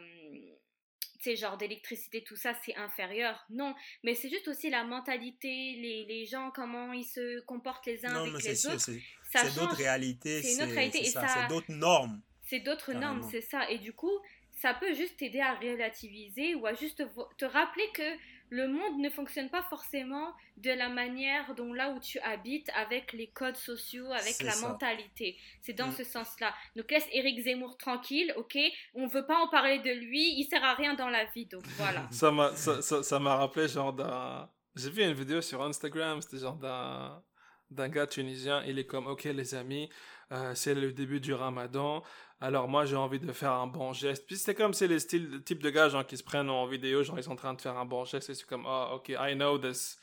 tu 1.19 1.31
sais, 1.31 1.35
genre 1.35 1.57
d'électricité, 1.57 2.23
tout 2.23 2.35
ça, 2.35 2.53
c'est 2.63 2.75
inférieur. 2.75 3.43
Non, 3.49 3.73
mais 4.03 4.13
c'est 4.13 4.29
juste 4.29 4.47
aussi 4.47 4.69
la 4.69 4.83
mentalité, 4.83 5.75
les, 5.79 6.05
les, 6.05 6.25
gens, 6.25 6.51
comment 6.53 6.93
ils 6.93 7.05
se 7.05 7.39
comportent 7.41 7.87
les 7.87 8.05
uns 8.05 8.15
avec 8.15 8.43
les 8.43 8.67
autres. 8.67 8.89
C'est 9.31 9.55
d'autres 9.55 9.75
réalités, 9.75 10.41
c'est 10.43 11.47
d'autres 11.49 11.71
normes. 11.71 12.21
C'est 12.43 12.59
d'autres 12.59 12.93
normes, 12.93 13.27
c'est 13.29 13.41
ça. 13.41 13.69
Et 13.69 13.77
du 13.77 13.93
coup, 13.93 14.19
ça 14.57 14.73
peut 14.73 14.93
juste 14.93 15.17
t'aider 15.17 15.39
à 15.39 15.53
relativiser 15.55 16.55
ou 16.55 16.65
à 16.65 16.73
juste 16.73 17.03
te 17.37 17.45
rappeler 17.45 17.89
que 17.93 18.17
le 18.49 18.67
monde 18.67 18.99
ne 18.99 19.09
fonctionne 19.09 19.49
pas 19.49 19.61
forcément 19.63 20.33
de 20.57 20.71
la 20.71 20.89
manière 20.89 21.53
dont 21.55 21.73
là 21.73 21.91
où 21.91 21.99
tu 21.99 22.19
habites, 22.19 22.69
avec 22.75 23.13
les 23.13 23.27
codes 23.27 23.57
sociaux, 23.57 24.11
avec 24.11 24.41
la 24.41 24.55
mentalité. 24.67 25.37
C'est 25.61 25.73
dans 25.73 25.89
mm. 25.89 25.97
ce 25.97 26.03
sens-là. 26.03 26.53
Donc 26.75 26.89
laisse 26.89 27.07
Eric 27.11 27.43
Zemmour 27.43 27.77
tranquille, 27.77 28.33
ok? 28.37 28.57
On 28.95 29.07
veut 29.07 29.25
pas 29.25 29.37
en 29.37 29.47
parler 29.47 29.79
de 29.79 29.91
lui, 29.91 30.39
il 30.39 30.45
sert 30.45 30.63
à 30.63 30.75
rien 30.75 30.93
dans 30.93 31.09
la 31.09 31.25
vie, 31.25 31.45
donc 31.45 31.63
voilà. 31.77 32.07
ça 32.11 32.31
m'a 32.31 32.55
ça, 32.55 32.81
ça, 32.81 33.19
rappelé 33.19 33.67
genre 33.67 33.93
d'un... 33.93 34.49
J'ai 34.75 34.89
vu 34.89 35.03
une 35.03 35.13
vidéo 35.13 35.41
sur 35.41 35.61
Instagram, 35.61 36.21
c'était 36.21 36.37
genre 36.37 36.57
d'un 36.57 37.21
d'un 37.69 37.89
gars 37.89 38.07
tunisien, 38.07 38.63
il 38.65 38.79
est 38.79 38.85
comme, 38.85 39.07
ok 39.07 39.25
les 39.25 39.53
amis, 39.53 39.89
euh, 40.31 40.53
c'est 40.55 40.73
le 40.73 40.93
début 40.93 41.19
du 41.19 41.33
ramadan, 41.33 42.01
alors 42.39 42.67
moi 42.67 42.85
j'ai 42.85 42.95
envie 42.95 43.19
de 43.19 43.31
faire 43.31 43.53
un 43.53 43.67
bon 43.67 43.93
geste. 43.93 44.25
Puis 44.27 44.37
c'est 44.37 44.55
comme 44.55 44.73
c'est 44.73 44.87
les 44.87 44.99
styles, 44.99 45.29
le 45.29 45.43
type 45.43 45.61
de 45.63 45.69
gars 45.69 45.89
genre, 45.89 46.05
qui 46.05 46.17
se 46.17 46.23
prennent 46.23 46.49
en 46.49 46.67
vidéo, 46.67 47.03
genre 47.03 47.17
ils 47.17 47.23
sont 47.23 47.31
en 47.31 47.35
train 47.35 47.53
de 47.53 47.61
faire 47.61 47.77
un 47.77 47.85
bon 47.85 48.05
geste 48.05 48.29
et 48.29 48.35
c'est 48.35 48.45
comme 48.45 48.65
ah 48.67 48.93
ok 48.95 49.09
I 49.09 49.35
know 49.35 49.57
this, 49.57 49.99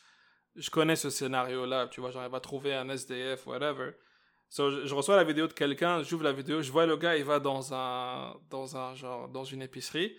je 0.57 0.71
connais 0.71 0.97
ce 0.97 1.11
scénario 1.11 1.67
là, 1.67 1.89
tu 1.89 2.01
vois 2.01 2.11
genre 2.11 2.25
il 2.25 2.31
va 2.31 2.41
trouver 2.41 2.75
un 2.75 2.89
SDF 2.89 3.47
whatever. 3.47 3.93
So, 4.51 4.87
je, 4.87 4.95
reçois 4.95 5.17
la 5.17 5.25
vidéo 5.25 5.49
de 5.49 5.53
quelqu'un, 5.53 6.03
j'ouvre 6.03 6.23
la 6.25 6.33
vidéo, 6.33 6.63
je 6.63 6.71
vois 6.71 6.87
le 6.87 6.97
gars 6.97 7.17
il 7.17 7.25
va 7.25 7.41
dans 7.41 7.75
un 7.75 8.37
dans 8.51 8.77
un 8.77 8.95
genre 8.95 9.29
dans 9.29 9.45
une 9.45 9.63
épicerie. 9.63 10.17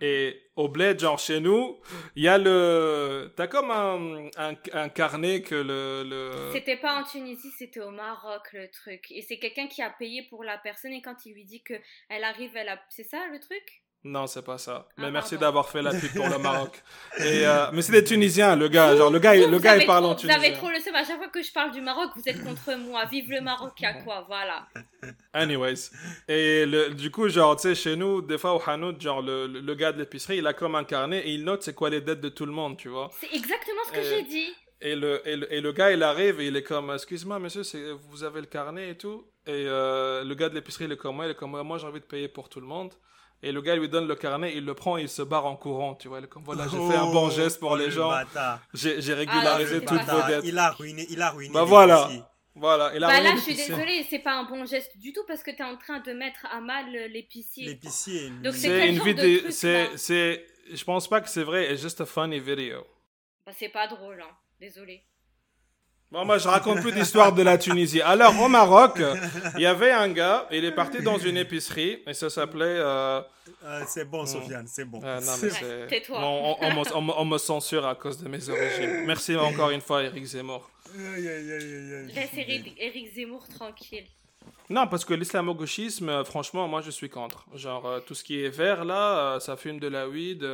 Et 0.00 0.40
au 0.56 0.68
bled, 0.68 1.00
genre 1.00 1.18
chez 1.18 1.40
nous, 1.40 1.80
il 2.14 2.22
y 2.22 2.28
a 2.28 2.38
le. 2.38 3.32
T'as 3.36 3.46
comme 3.46 3.70
un, 3.70 4.28
un, 4.36 4.88
carnet 4.88 5.42
que 5.42 5.54
le. 5.54 6.04
le... 6.08 6.50
C'était 6.52 6.76
pas 6.76 7.00
en 7.00 7.04
Tunisie, 7.04 7.50
c'était 7.50 7.80
au 7.80 7.90
Maroc 7.90 8.52
le 8.52 8.70
truc. 8.70 9.10
Et 9.10 9.22
c'est 9.22 9.38
quelqu'un 9.38 9.66
qui 9.66 9.82
a 9.82 9.90
payé 9.90 10.26
pour 10.28 10.44
la 10.44 10.58
personne 10.58 10.92
et 10.92 11.02
quand 11.02 11.26
il 11.26 11.34
lui 11.34 11.44
dit 11.44 11.62
que 11.62 11.74
elle 12.08 12.24
arrive, 12.24 12.56
elle 12.56 12.68
a. 12.68 12.80
C'est 12.90 13.04
ça 13.04 13.26
le 13.32 13.40
truc? 13.40 13.81
Non, 14.04 14.26
c'est 14.26 14.42
pas 14.42 14.58
ça. 14.58 14.88
Mais 14.98 15.06
ah, 15.06 15.10
merci 15.12 15.38
d'avoir 15.38 15.68
fait 15.68 15.80
la 15.80 15.90
pub 15.90 16.12
pour 16.12 16.28
le 16.28 16.38
Maroc. 16.42 16.82
Et, 17.18 17.46
euh, 17.46 17.66
mais 17.72 17.82
c'est 17.82 17.92
des 17.92 18.02
Tunisiens, 18.02 18.56
le 18.56 18.66
gars. 18.66 18.96
Genre, 18.96 19.10
le 19.10 19.20
gars, 19.20 19.34
le 19.34 19.58
gars, 19.60 19.76
il 19.76 19.86
parle 19.86 20.06
en 20.06 20.16
tunisien. 20.16 20.38
Vous 20.40 20.44
avez 20.44 20.54
trop 20.54 20.68
le 20.70 20.80
seum. 20.80 20.94
À 20.96 21.04
chaque 21.04 21.18
fois 21.18 21.28
que 21.28 21.40
je 21.40 21.52
parle 21.52 21.70
du 21.70 21.80
Maroc, 21.80 22.10
vous 22.16 22.22
êtes 22.26 22.42
contre 22.42 22.74
moi. 22.78 23.04
Vive 23.04 23.30
le 23.30 23.40
Maroc, 23.40 23.80
a 23.84 23.94
quoi 23.94 24.24
Voilà. 24.26 24.66
Anyways. 25.32 25.90
Et 26.26 26.66
le, 26.66 26.90
du 26.90 27.12
coup, 27.12 27.28
genre, 27.28 27.54
tu 27.54 27.62
sais, 27.62 27.74
chez 27.76 27.94
nous, 27.94 28.22
des 28.22 28.38
fois 28.38 28.54
au 28.56 28.62
Hanout, 28.68 29.00
genre, 29.00 29.22
le, 29.22 29.46
le 29.46 29.74
gars 29.76 29.92
de 29.92 29.98
l'épicerie, 29.98 30.38
il 30.38 30.46
a 30.48 30.52
comme 30.52 30.74
un 30.74 30.84
carnet 30.84 31.20
et 31.20 31.30
il 31.30 31.44
note 31.44 31.62
c'est 31.62 31.74
quoi 31.74 31.88
les 31.88 32.00
dettes 32.00 32.20
de 32.20 32.28
tout 32.28 32.46
le 32.46 32.52
monde, 32.52 32.76
tu 32.76 32.88
vois. 32.88 33.08
C'est 33.20 33.32
exactement 33.32 33.82
ce 33.86 33.92
que 33.92 34.02
j'ai 34.02 34.22
dit. 34.22 34.52
Et 34.80 34.96
le, 34.96 35.22
et 35.24 35.36
le, 35.36 35.52
et, 35.52 35.60
le, 35.60 35.70
gars, 35.70 35.92
il 35.92 36.02
arrive 36.02 36.40
et 36.40 36.48
il 36.48 36.56
est 36.56 36.64
comme, 36.64 36.90
excuse-moi, 36.90 37.38
monsieur, 37.38 37.62
vous 38.10 38.24
avez 38.24 38.40
le 38.40 38.46
carnet 38.46 38.90
et 38.90 38.96
tout. 38.96 39.24
Et 39.46 39.66
euh, 39.68 40.24
le 40.24 40.34
gars 40.34 40.48
de 40.48 40.56
l'épicerie, 40.56 40.86
il 40.86 40.92
est 40.92 40.96
comme, 40.96 41.14
moi, 41.14 41.26
il 41.26 41.30
est 41.30 41.36
comme, 41.36 41.52
moi, 41.62 41.78
j'ai 41.78 41.86
envie 41.86 42.00
de 42.00 42.04
payer 42.04 42.26
pour 42.26 42.48
tout 42.48 42.60
le 42.60 42.66
monde. 42.66 42.92
Et 43.44 43.50
le 43.50 43.60
gars 43.60 43.74
lui 43.74 43.88
donne 43.88 44.06
le 44.06 44.14
carnet, 44.14 44.52
il 44.54 44.64
le 44.64 44.74
prend 44.74 44.98
et 44.98 45.02
il 45.02 45.08
se 45.08 45.22
barre 45.22 45.46
en 45.46 45.56
courant. 45.56 45.94
Tu 45.94 46.06
vois, 46.06 46.22
comme 46.22 46.44
voilà, 46.44 46.68
j'ai 46.68 46.76
fait 46.76 46.96
un 46.96 47.10
bon 47.10 47.28
geste 47.28 47.58
pour 47.58 47.72
oh, 47.72 47.76
les 47.76 47.90
gens. 47.90 48.12
J'ai 48.72 49.14
régularisé 49.14 49.80
ah, 49.82 49.86
toutes 49.86 50.02
vos 50.02 50.28
dettes. 50.28 50.44
Il 50.44 50.58
a 50.58 50.70
ruiné, 50.70 51.06
il 51.10 51.20
a 51.20 51.30
ruiné. 51.30 51.52
Bah 51.52 51.64
voilà. 51.64 52.08
Voilà, 52.54 52.92
il 52.94 53.02
a 53.02 53.06
bah 53.06 53.20
là, 53.20 53.34
je 53.34 53.40
suis 53.40 53.54
désolée, 53.54 54.06
c'est 54.10 54.18
pas 54.18 54.34
un 54.34 54.44
bon 54.44 54.66
geste 54.66 54.98
du 54.98 55.14
tout 55.14 55.24
parce 55.26 55.42
que 55.42 55.50
tu 55.50 55.62
es 55.62 55.64
en 55.64 55.78
train 55.78 56.00
de 56.00 56.12
mettre 56.12 56.46
à 56.52 56.60
mal 56.60 56.92
l'épicier. 57.10 57.64
L'épicier. 57.66 58.28
Donc 58.42 58.54
c'est 58.54 58.90
une 58.90 59.02
vidéo. 59.02 59.50
C'est, 59.50 59.96
c'est, 59.96 60.46
je 60.70 60.84
pense 60.84 61.08
pas 61.08 61.22
que 61.22 61.30
c'est 61.30 61.44
vrai. 61.44 61.66
C'est 61.70 61.78
juste 61.78 62.02
a 62.02 62.06
funny 62.06 62.38
video. 62.38 62.86
Bah 63.46 63.52
c'est 63.56 63.70
pas 63.70 63.88
drôle, 63.88 64.20
hein. 64.20 64.36
Désolé. 64.60 65.02
Bon, 66.12 66.26
moi, 66.26 66.36
je 66.36 66.46
raconte 66.46 66.82
plus 66.82 66.92
d'histoire 66.92 67.32
de 67.32 67.42
la 67.42 67.56
Tunisie. 67.56 68.02
Alors, 68.02 68.38
au 68.38 68.46
Maroc, 68.46 69.00
il 69.56 69.62
y 69.62 69.66
avait 69.66 69.92
un 69.92 70.10
gars, 70.10 70.46
il 70.52 70.62
est 70.62 70.72
parti 70.72 71.02
dans 71.02 71.16
une 71.16 71.38
épicerie, 71.38 72.02
et 72.06 72.12
ça 72.12 72.28
s'appelait... 72.28 72.66
Euh... 72.66 73.22
euh 73.64 73.82
c'est 73.86 74.04
bon, 74.04 74.26
Sofiane, 74.26 74.66
c'est 74.66 74.84
bon. 74.84 75.00
Euh, 75.02 75.86
Tais-toi. 75.88 76.18
On, 76.22 76.84
on, 77.16 77.24
me, 77.24 77.38
censure 77.38 77.86
à 77.86 77.94
cause 77.94 78.18
de 78.18 78.28
mes 78.28 78.46
origines. 78.46 79.06
Merci 79.06 79.34
encore 79.36 79.70
une 79.70 79.80
fois, 79.80 80.02
Eric 80.02 80.22
Zemmour. 80.26 80.68
Laisse 80.94 82.30
Eric 82.36 83.14
Zemmour 83.14 83.48
tranquille. 83.48 84.04
Non, 84.70 84.86
parce 84.86 85.04
que 85.04 85.14
l'islamo-gauchisme, 85.14 86.08
euh, 86.08 86.24
franchement, 86.24 86.68
moi, 86.68 86.80
je 86.80 86.90
suis 86.90 87.10
contre. 87.10 87.46
Genre, 87.54 88.02
tout 88.06 88.14
ce 88.14 88.24
qui 88.24 88.42
est 88.42 88.48
vert, 88.48 88.84
là, 88.84 89.38
ça 89.40 89.56
fume 89.56 89.78
de 89.78 89.88
la 89.88 90.08
weed... 90.08 90.46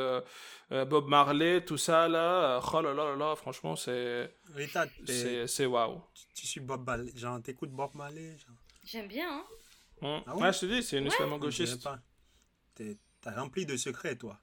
Euh, 0.71 0.85
Bob 0.85 1.09
Marley, 1.09 1.65
tout 1.65 1.79
ça 1.79 2.09
là, 2.09 2.59
euh, 2.59 2.61
oh 2.75 2.81
là 2.83 2.93
là 2.93 3.17
là, 3.17 3.35
franchement 3.37 3.75
c'est 3.75 4.31
c'est 5.47 5.65
waouh. 5.65 6.03
Tu, 6.35 6.47
suis 6.47 6.61
Bob 6.61 6.85
Marley, 6.87 7.11
genre 7.17 7.41
t'écoutes 7.43 7.71
Bob 7.71 7.91
Marley 7.95 8.37
J'aime 8.85 9.09
bien 9.09 9.31
hein. 9.31 9.45
Hum. 10.03 10.23
Ah 10.27 10.37
ouais? 10.37 10.53
je 10.53 10.61
te 10.61 10.67
dis, 10.67 10.83
c'est 10.83 10.99
une 10.99 11.05
ouais. 11.05 11.11
islamo-gauchiste. 11.11 11.89
T'as 13.21 13.35
rempli 13.35 13.67
de 13.67 13.77
secrets 13.77 14.17
toi. 14.17 14.39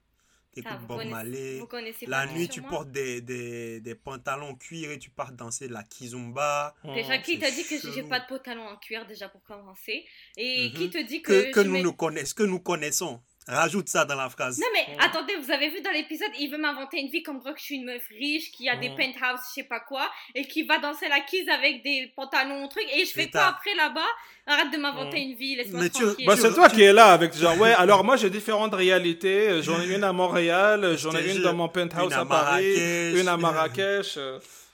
T'écoutes 0.56 0.72
ah, 0.74 0.86
Bob 0.88 1.04
Marley. 1.04 1.60
La 2.06 2.24
nuit 2.24 2.48
tu 2.48 2.62
portes 2.62 2.90
des, 2.90 3.20
des, 3.20 3.78
des, 3.80 3.94
pantalons 3.94 4.54
cuir 4.54 4.90
et 4.90 4.98
tu 4.98 5.10
pars 5.10 5.30
danser 5.30 5.68
la 5.68 5.82
kizumba. 5.82 6.74
Déjà 6.82 7.18
qui 7.18 7.38
t'a 7.38 7.50
dit 7.50 7.62
que 7.64 7.74
j'ai 7.92 8.02
pas 8.04 8.20
de 8.20 8.26
pantalons 8.26 8.66
en 8.66 8.76
cuir 8.76 9.06
déjà 9.06 9.28
pour 9.28 9.42
commencer? 9.42 10.06
Et 10.38 10.72
qui 10.72 10.84
mhm. 10.84 10.90
te 10.90 11.06
dit 11.06 11.20
que 11.20 11.50
que, 11.50 11.50
que 11.52 11.60
nous, 11.60 11.82
nous 11.82 11.92
connaissons, 11.92 12.34
que 12.34 12.42
nous 12.44 12.60
connaissons. 12.60 13.20
Rajoute 13.48 13.88
ça 13.88 14.04
dans 14.04 14.16
la 14.16 14.28
phrase. 14.28 14.58
Non, 14.58 14.66
mais 14.72 14.96
attendez, 14.98 15.34
vous 15.40 15.52
avez 15.52 15.68
vu 15.70 15.80
dans 15.80 15.92
l'épisode, 15.92 16.30
il 16.40 16.50
veut 16.50 16.58
m'inventer 16.58 16.98
une 16.98 17.08
vie 17.08 17.22
comme 17.22 17.40
quoi 17.40 17.52
que 17.52 17.60
je 17.60 17.64
suis 17.64 17.76
une 17.76 17.84
meuf 17.84 18.02
riche, 18.08 18.50
qui 18.50 18.68
a 18.68 18.74
des 18.74 18.88
penthouses, 18.88 19.40
je 19.50 19.54
sais 19.54 19.62
pas 19.62 19.78
quoi, 19.78 20.10
et 20.34 20.44
qui 20.46 20.64
va 20.64 20.78
danser 20.78 21.06
la 21.08 21.20
quise 21.20 21.48
avec 21.48 21.84
des 21.84 22.12
pantalons, 22.16 22.66
truc, 22.66 22.84
et 22.92 23.04
je 23.04 23.12
fais 23.12 23.30
quoi 23.30 23.46
après 23.46 23.74
là-bas? 23.76 24.00
Arrête 24.48 24.72
de 24.72 24.78
m'inventer 24.78 25.20
une 25.20 25.36
vie, 25.36 25.54
laisse-moi 25.54 25.88
tranquille. 25.88 26.26
Bah, 26.26 26.36
c'est 26.36 26.54
toi 26.54 26.68
qui 26.68 26.82
es 26.82 26.92
là 26.92 27.12
avec 27.12 27.36
genre, 27.36 27.56
ouais, 27.58 27.72
alors 27.74 28.02
moi 28.02 28.16
j'ai 28.16 28.30
différentes 28.30 28.74
réalités. 28.74 29.62
J'en 29.62 29.80
ai 29.80 29.94
une 29.94 30.04
à 30.04 30.12
Montréal, 30.12 30.94
j'en 30.98 31.12
ai 31.12 31.34
une 31.34 31.42
dans 31.42 31.54
mon 31.54 31.68
penthouse 31.68 32.12
à, 32.12 32.24
Paris, 32.24 33.14
une 33.14 33.28
à 33.28 33.36
Marrakech. 33.36 34.18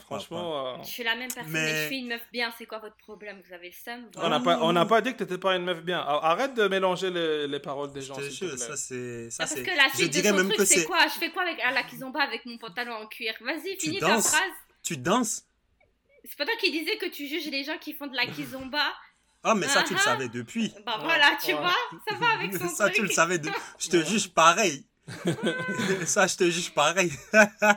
Franchement. 0.00 0.74
Euh, 0.74 0.82
je 0.82 0.88
suis 0.88 1.04
la 1.04 1.16
même 1.16 1.32
personne 1.32 1.52
mais... 1.52 1.82
je 1.82 1.86
suis 1.86 1.98
une 1.98 2.08
meuf 2.08 2.22
bien. 2.32 2.52
C'est 2.56 2.66
quoi 2.66 2.78
votre 2.78 2.96
problème? 2.96 3.42
Vous 3.46 3.52
avez 3.52 3.68
le 3.68 3.74
seum 3.74 4.06
On 4.16 4.28
n'a 4.28 4.40
pas, 4.40 4.58
on 4.62 4.86
pas 4.86 5.00
dit 5.00 5.12
que 5.12 5.18
tu 5.18 5.22
n'étais 5.24 5.38
pas 5.38 5.56
une 5.56 5.64
meuf 5.64 5.82
bien. 5.82 6.00
Arrête 6.00 6.54
de 6.54 6.68
mélanger 6.68 7.10
les, 7.10 7.48
les 7.48 7.60
paroles 7.60 7.92
des 7.92 8.02
gens. 8.02 8.14
Je 8.18 8.56
ça 8.56 8.76
c'est. 8.76 9.30
Ça, 9.30 9.44
parce 9.44 9.54
que 9.54 9.76
la 9.76 9.88
suite 9.94 10.14
je 10.14 10.22
de 10.22 10.52
truc, 10.52 10.66
c'est 10.66 10.84
quoi? 10.84 11.06
Je 11.08 11.18
fais 11.18 11.30
quoi 11.30 11.42
avec 11.42 11.60
à 11.60 11.72
la 11.72 11.82
kizomba 11.82 12.22
avec 12.22 12.46
mon 12.46 12.58
pantalon 12.58 12.94
en 12.94 13.06
cuir? 13.06 13.34
Vas-y, 13.40 13.76
finis 13.78 13.98
ta 13.98 14.20
phrase. 14.20 14.42
Tu 14.82 14.96
danses? 14.96 15.44
C'est 16.24 16.38
pas 16.38 16.46
toi 16.46 16.54
qui 16.58 16.70
disais 16.70 16.96
que 16.96 17.06
tu 17.06 17.26
juges 17.26 17.50
les 17.50 17.64
gens 17.64 17.76
qui 17.78 17.92
font 17.92 18.06
de 18.06 18.16
la 18.16 18.26
kizomba 18.26 18.92
ah, 19.46 19.54
mais 19.54 19.68
ça, 19.68 19.82
tu 19.82 19.92
le 19.92 19.98
uh-huh. 19.98 20.04
savais 20.04 20.28
depuis. 20.30 20.72
Bah 20.86 20.98
voilà, 21.02 21.36
tu 21.44 21.52
vois, 21.52 21.76
ça 22.08 22.14
va 22.14 22.30
avec 22.30 22.54
son 22.58 22.66
ça, 22.66 22.84
truc. 22.84 22.96
tu 22.96 23.02
le 23.02 23.10
savais. 23.10 23.38
Je 23.78 23.90
te 23.90 24.02
juge 24.02 24.30
pareil. 24.30 24.86
Ça, 26.06 26.26
je 26.26 26.36
te 26.36 26.44
juge 26.44 26.72
pareil. 26.72 27.12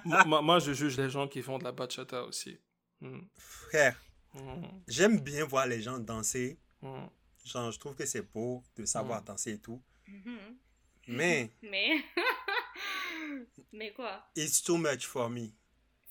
moi, 0.06 0.42
moi, 0.42 0.60
je 0.60 0.74
juge 0.74 0.98
les 0.98 1.10
gens 1.10 1.28
qui 1.28 1.42
font 1.42 1.58
de 1.58 1.64
la 1.64 1.72
bachata 1.72 2.24
aussi. 2.24 2.58
Hmm. 3.02 3.22
Frère, 3.36 4.02
hmm. 4.34 4.64
j'aime 4.88 5.20
bien 5.20 5.46
voir 5.46 5.68
les 5.68 5.82
gens 5.82 6.00
danser. 6.00 6.58
Hmm. 6.82 7.08
Genre, 7.44 7.72
je 7.72 7.80
trouve 7.80 7.96
que 7.96 8.06
c'est 8.06 8.22
beau 8.22 8.64
de 8.76 8.86
savoir 8.86 9.22
danser 9.22 9.54
et 9.54 9.60
tout. 9.60 9.82
Mais. 11.08 11.52
Mais. 11.62 12.04
Mais 13.74 13.92
quoi? 13.92 14.24
It's 14.36 14.62
too 14.62 14.78
much 14.78 15.06
for 15.06 15.30
me. 15.30 15.52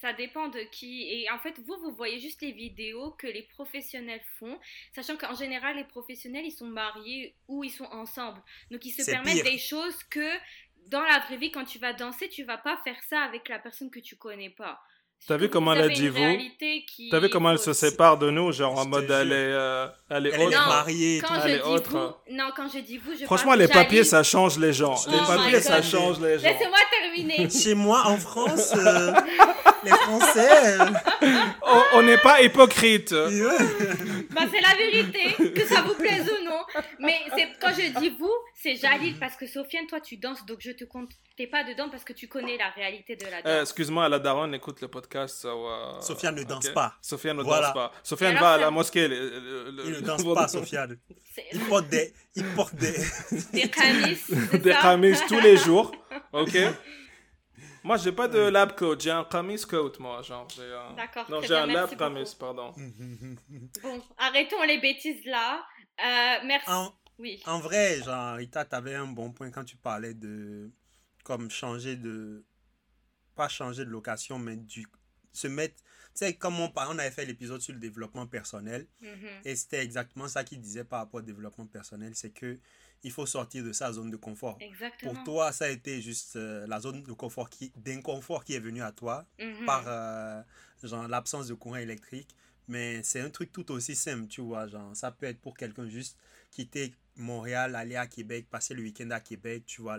Ça 0.00 0.12
dépend 0.12 0.48
de 0.48 0.60
qui. 0.70 1.08
Et 1.08 1.30
en 1.30 1.38
fait, 1.38 1.58
vous, 1.60 1.76
vous 1.82 1.94
voyez 1.94 2.20
juste 2.20 2.42
les 2.42 2.52
vidéos 2.52 3.12
que 3.12 3.26
les 3.26 3.42
professionnels 3.42 4.20
font, 4.38 4.58
sachant 4.94 5.16
qu'en 5.16 5.34
général, 5.34 5.76
les 5.76 5.84
professionnels, 5.84 6.44
ils 6.44 6.52
sont 6.52 6.66
mariés 6.66 7.34
ou 7.48 7.64
ils 7.64 7.70
sont 7.70 7.86
ensemble. 7.86 8.42
Donc, 8.70 8.84
ils 8.84 8.92
se 8.92 9.10
permettent 9.10 9.44
des 9.44 9.58
choses 9.58 10.02
que 10.04 10.30
dans 10.88 11.02
la 11.02 11.18
vraie 11.20 11.36
vie, 11.36 11.50
quand 11.50 11.64
tu 11.64 11.78
vas 11.78 11.92
danser, 11.92 12.28
tu 12.28 12.44
vas 12.44 12.58
pas 12.58 12.78
faire 12.84 12.96
ça 13.08 13.20
avec 13.20 13.48
la 13.48 13.58
personne 13.58 13.90
que 13.90 14.00
tu 14.00 14.16
connais 14.16 14.50
pas. 14.50 14.80
T'as 15.26 15.38
vu 15.38 15.48
comment 15.48 15.72
elle 15.72 15.82
a 15.82 15.88
dit 15.88 16.08
vous 16.08 16.38
T'as 17.10 17.18
vu 17.18 17.28
comment 17.28 17.50
elle 17.50 17.58
se 17.58 17.72
sépare 17.72 18.16
de 18.16 18.30
nous, 18.30 18.52
genre 18.52 18.78
en 18.78 18.86
mode 18.86 19.10
elle 19.10 19.32
est, 19.32 19.34
euh, 19.34 19.88
elle 20.08 20.26
est, 20.26 20.30
elle 20.30 20.52
est 20.52 20.56
mariée. 20.56 21.22
Quand 21.26 21.34
elle 21.42 21.52
est 21.52 21.62
autre. 21.62 22.20
non, 22.30 22.50
quand 22.54 22.68
je 22.72 22.78
dis 22.78 22.98
vous, 22.98 23.12
je 23.18 23.24
Franchement, 23.24 23.54
les 23.54 23.66
papiers, 23.66 24.04
ça 24.04 24.22
change 24.22 24.58
les 24.58 24.72
gens. 24.72 24.94
les 25.08 25.18
papiers, 25.18 25.60
ça 25.60 25.82
change 25.82 26.20
les 26.20 26.38
gens. 26.38 26.44
Laissez-moi 26.44 26.78
terminer. 27.00 27.50
Chez 27.50 27.74
moi, 27.74 28.02
en 28.06 28.16
France, 28.18 28.72
euh, 28.76 29.12
les 29.86 29.92
Français. 29.92 30.78
on 31.94 32.02
n'est 32.02 32.18
pas 32.18 32.42
hypocrite. 32.42 33.12
bah, 33.12 34.42
c'est 34.52 34.60
la 34.60 34.74
vérité, 34.76 35.52
que 35.52 35.66
ça 35.66 35.82
vous 35.82 35.94
plaise 35.94 36.28
ou 36.28 36.44
non. 36.44 36.60
Mais 36.98 37.16
quand 37.60 37.70
je 37.70 37.98
dis 37.98 38.10
vous, 38.18 38.32
c'est 38.54 38.76
Jalil 38.76 39.18
parce 39.18 39.36
que 39.36 39.46
Sofiane, 39.46 39.86
toi, 39.86 40.00
tu 40.00 40.16
danses, 40.16 40.44
donc 40.46 40.58
je 40.60 40.72
te 40.72 40.84
compte 40.84 41.10
pas 41.44 41.64
dedans 41.64 41.90
parce 41.90 42.04
que 42.04 42.14
tu 42.14 42.28
connais 42.28 42.56
la 42.56 42.70
réalité 42.70 43.16
de 43.16 43.24
la 43.26 43.40
eh, 43.40 43.42
danse. 43.42 43.62
Excuse-moi, 43.62 44.08
la 44.08 44.18
daronne 44.18 44.54
écoute 44.54 44.80
le 44.80 44.88
podcast. 44.88 45.44
Uh, 45.44 46.02
Sofiane 46.02 46.36
ne 46.36 46.44
danse 46.44 46.70
pas. 46.70 46.94
Sofiane 47.02 47.36
ne 47.36 47.42
danse 47.42 47.74
pas. 47.74 47.92
Sofiane 48.02 48.36
va 48.36 48.54
à 48.54 48.58
la 48.58 48.70
mosquée. 48.70 49.04
il 49.04 49.10
ne 49.10 50.00
danse 50.00 50.24
pas, 50.24 50.48
Sofiane. 50.48 50.98
Il 51.52 51.60
porte 51.60 51.88
des, 51.88 52.14
il 52.34 52.44
porte 52.54 52.74
des, 52.76 52.94
des 53.52 53.68
camis. 53.68 54.18
des 54.52 54.70
camis 54.70 55.12
tous 55.28 55.40
les 55.40 55.58
jours. 55.58 55.92
Ok. 56.32 56.56
Moi, 57.86 57.98
j'ai 57.98 58.10
pas 58.10 58.26
de 58.26 58.40
lab 58.40 58.74
coat, 58.74 58.96
j'ai 58.98 59.12
un 59.12 59.22
camis 59.22 59.60
coat, 59.60 59.92
moi. 60.00 60.20
Genre, 60.20 60.48
D'accord. 60.96 61.30
Non, 61.30 61.40
j'ai 61.40 61.54
un 61.54 61.66
lab 61.66 61.96
camis, 61.96 62.34
pardon. 62.36 62.74
bon, 63.82 64.02
arrêtons 64.18 64.60
les 64.64 64.80
bêtises 64.80 65.24
là. 65.24 65.64
Euh, 66.00 66.44
merci. 66.44 66.68
En, 66.68 66.92
oui. 67.20 67.40
En 67.46 67.60
vrai, 67.60 68.02
genre, 68.02 68.34
Rita, 68.38 68.64
t'avais 68.64 68.96
un 68.96 69.06
bon 69.06 69.30
point 69.30 69.52
quand 69.52 69.64
tu 69.64 69.76
parlais 69.76 70.14
de 70.14 70.68
comme 71.22 71.48
changer 71.48 71.94
de 71.94 72.44
pas 73.36 73.48
changer 73.48 73.84
de 73.84 73.90
location 73.90 74.38
mais 74.38 74.56
du 74.56 74.86
se 75.32 75.46
mettre 75.46 75.76
tu 75.76 75.84
sais 76.14 76.34
comme 76.34 76.58
on, 76.58 76.72
on 76.74 76.98
avait 76.98 77.10
fait 77.10 77.24
l'épisode 77.24 77.60
sur 77.60 77.74
le 77.74 77.80
développement 77.80 78.26
personnel 78.26 78.86
mm-hmm. 79.02 79.40
et 79.44 79.56
c'était 79.56 79.82
exactement 79.82 80.28
ça 80.28 80.44
qu'il 80.44 80.60
disait 80.60 80.84
par 80.84 81.00
rapport 81.00 81.18
au 81.18 81.22
développement 81.22 81.66
personnel 81.66 82.12
c'est 82.14 82.30
que 82.30 82.58
il 83.02 83.10
faut 83.10 83.26
sortir 83.26 83.64
de 83.64 83.72
sa 83.72 83.92
zone 83.92 84.10
de 84.10 84.16
confort 84.16 84.56
exactement. 84.60 85.14
pour 85.14 85.24
toi 85.24 85.52
ça 85.52 85.66
a 85.66 85.68
été 85.68 86.00
juste 86.00 86.36
euh, 86.36 86.66
la 86.66 86.80
zone 86.80 87.02
de 87.02 87.12
confort 87.12 87.50
qui 87.50 87.72
d'inconfort 87.76 88.44
qui 88.44 88.54
est 88.54 88.60
venue 88.60 88.82
à 88.82 88.92
toi 88.92 89.26
mm-hmm. 89.38 89.64
par 89.64 89.84
euh, 89.86 90.42
genre 90.82 91.06
l'absence 91.08 91.46
de 91.48 91.54
courant 91.54 91.76
électrique 91.76 92.28
mais 92.68 93.02
c'est 93.02 93.20
un 93.20 93.30
truc 93.30 93.52
tout 93.52 93.70
aussi 93.70 93.94
simple 93.94 94.26
tu 94.28 94.40
vois 94.40 94.66
genre 94.66 94.94
ça 94.96 95.10
peut 95.10 95.26
être 95.26 95.40
pour 95.40 95.56
quelqu'un 95.56 95.88
juste 95.88 96.18
quitter 96.50 96.94
Montréal 97.16 97.76
aller 97.76 97.96
à 97.96 98.06
Québec 98.06 98.46
passer 98.50 98.74
le 98.74 98.82
week-end 98.82 99.10
à 99.10 99.20
Québec 99.20 99.64
tu 99.66 99.82
vois 99.82 99.98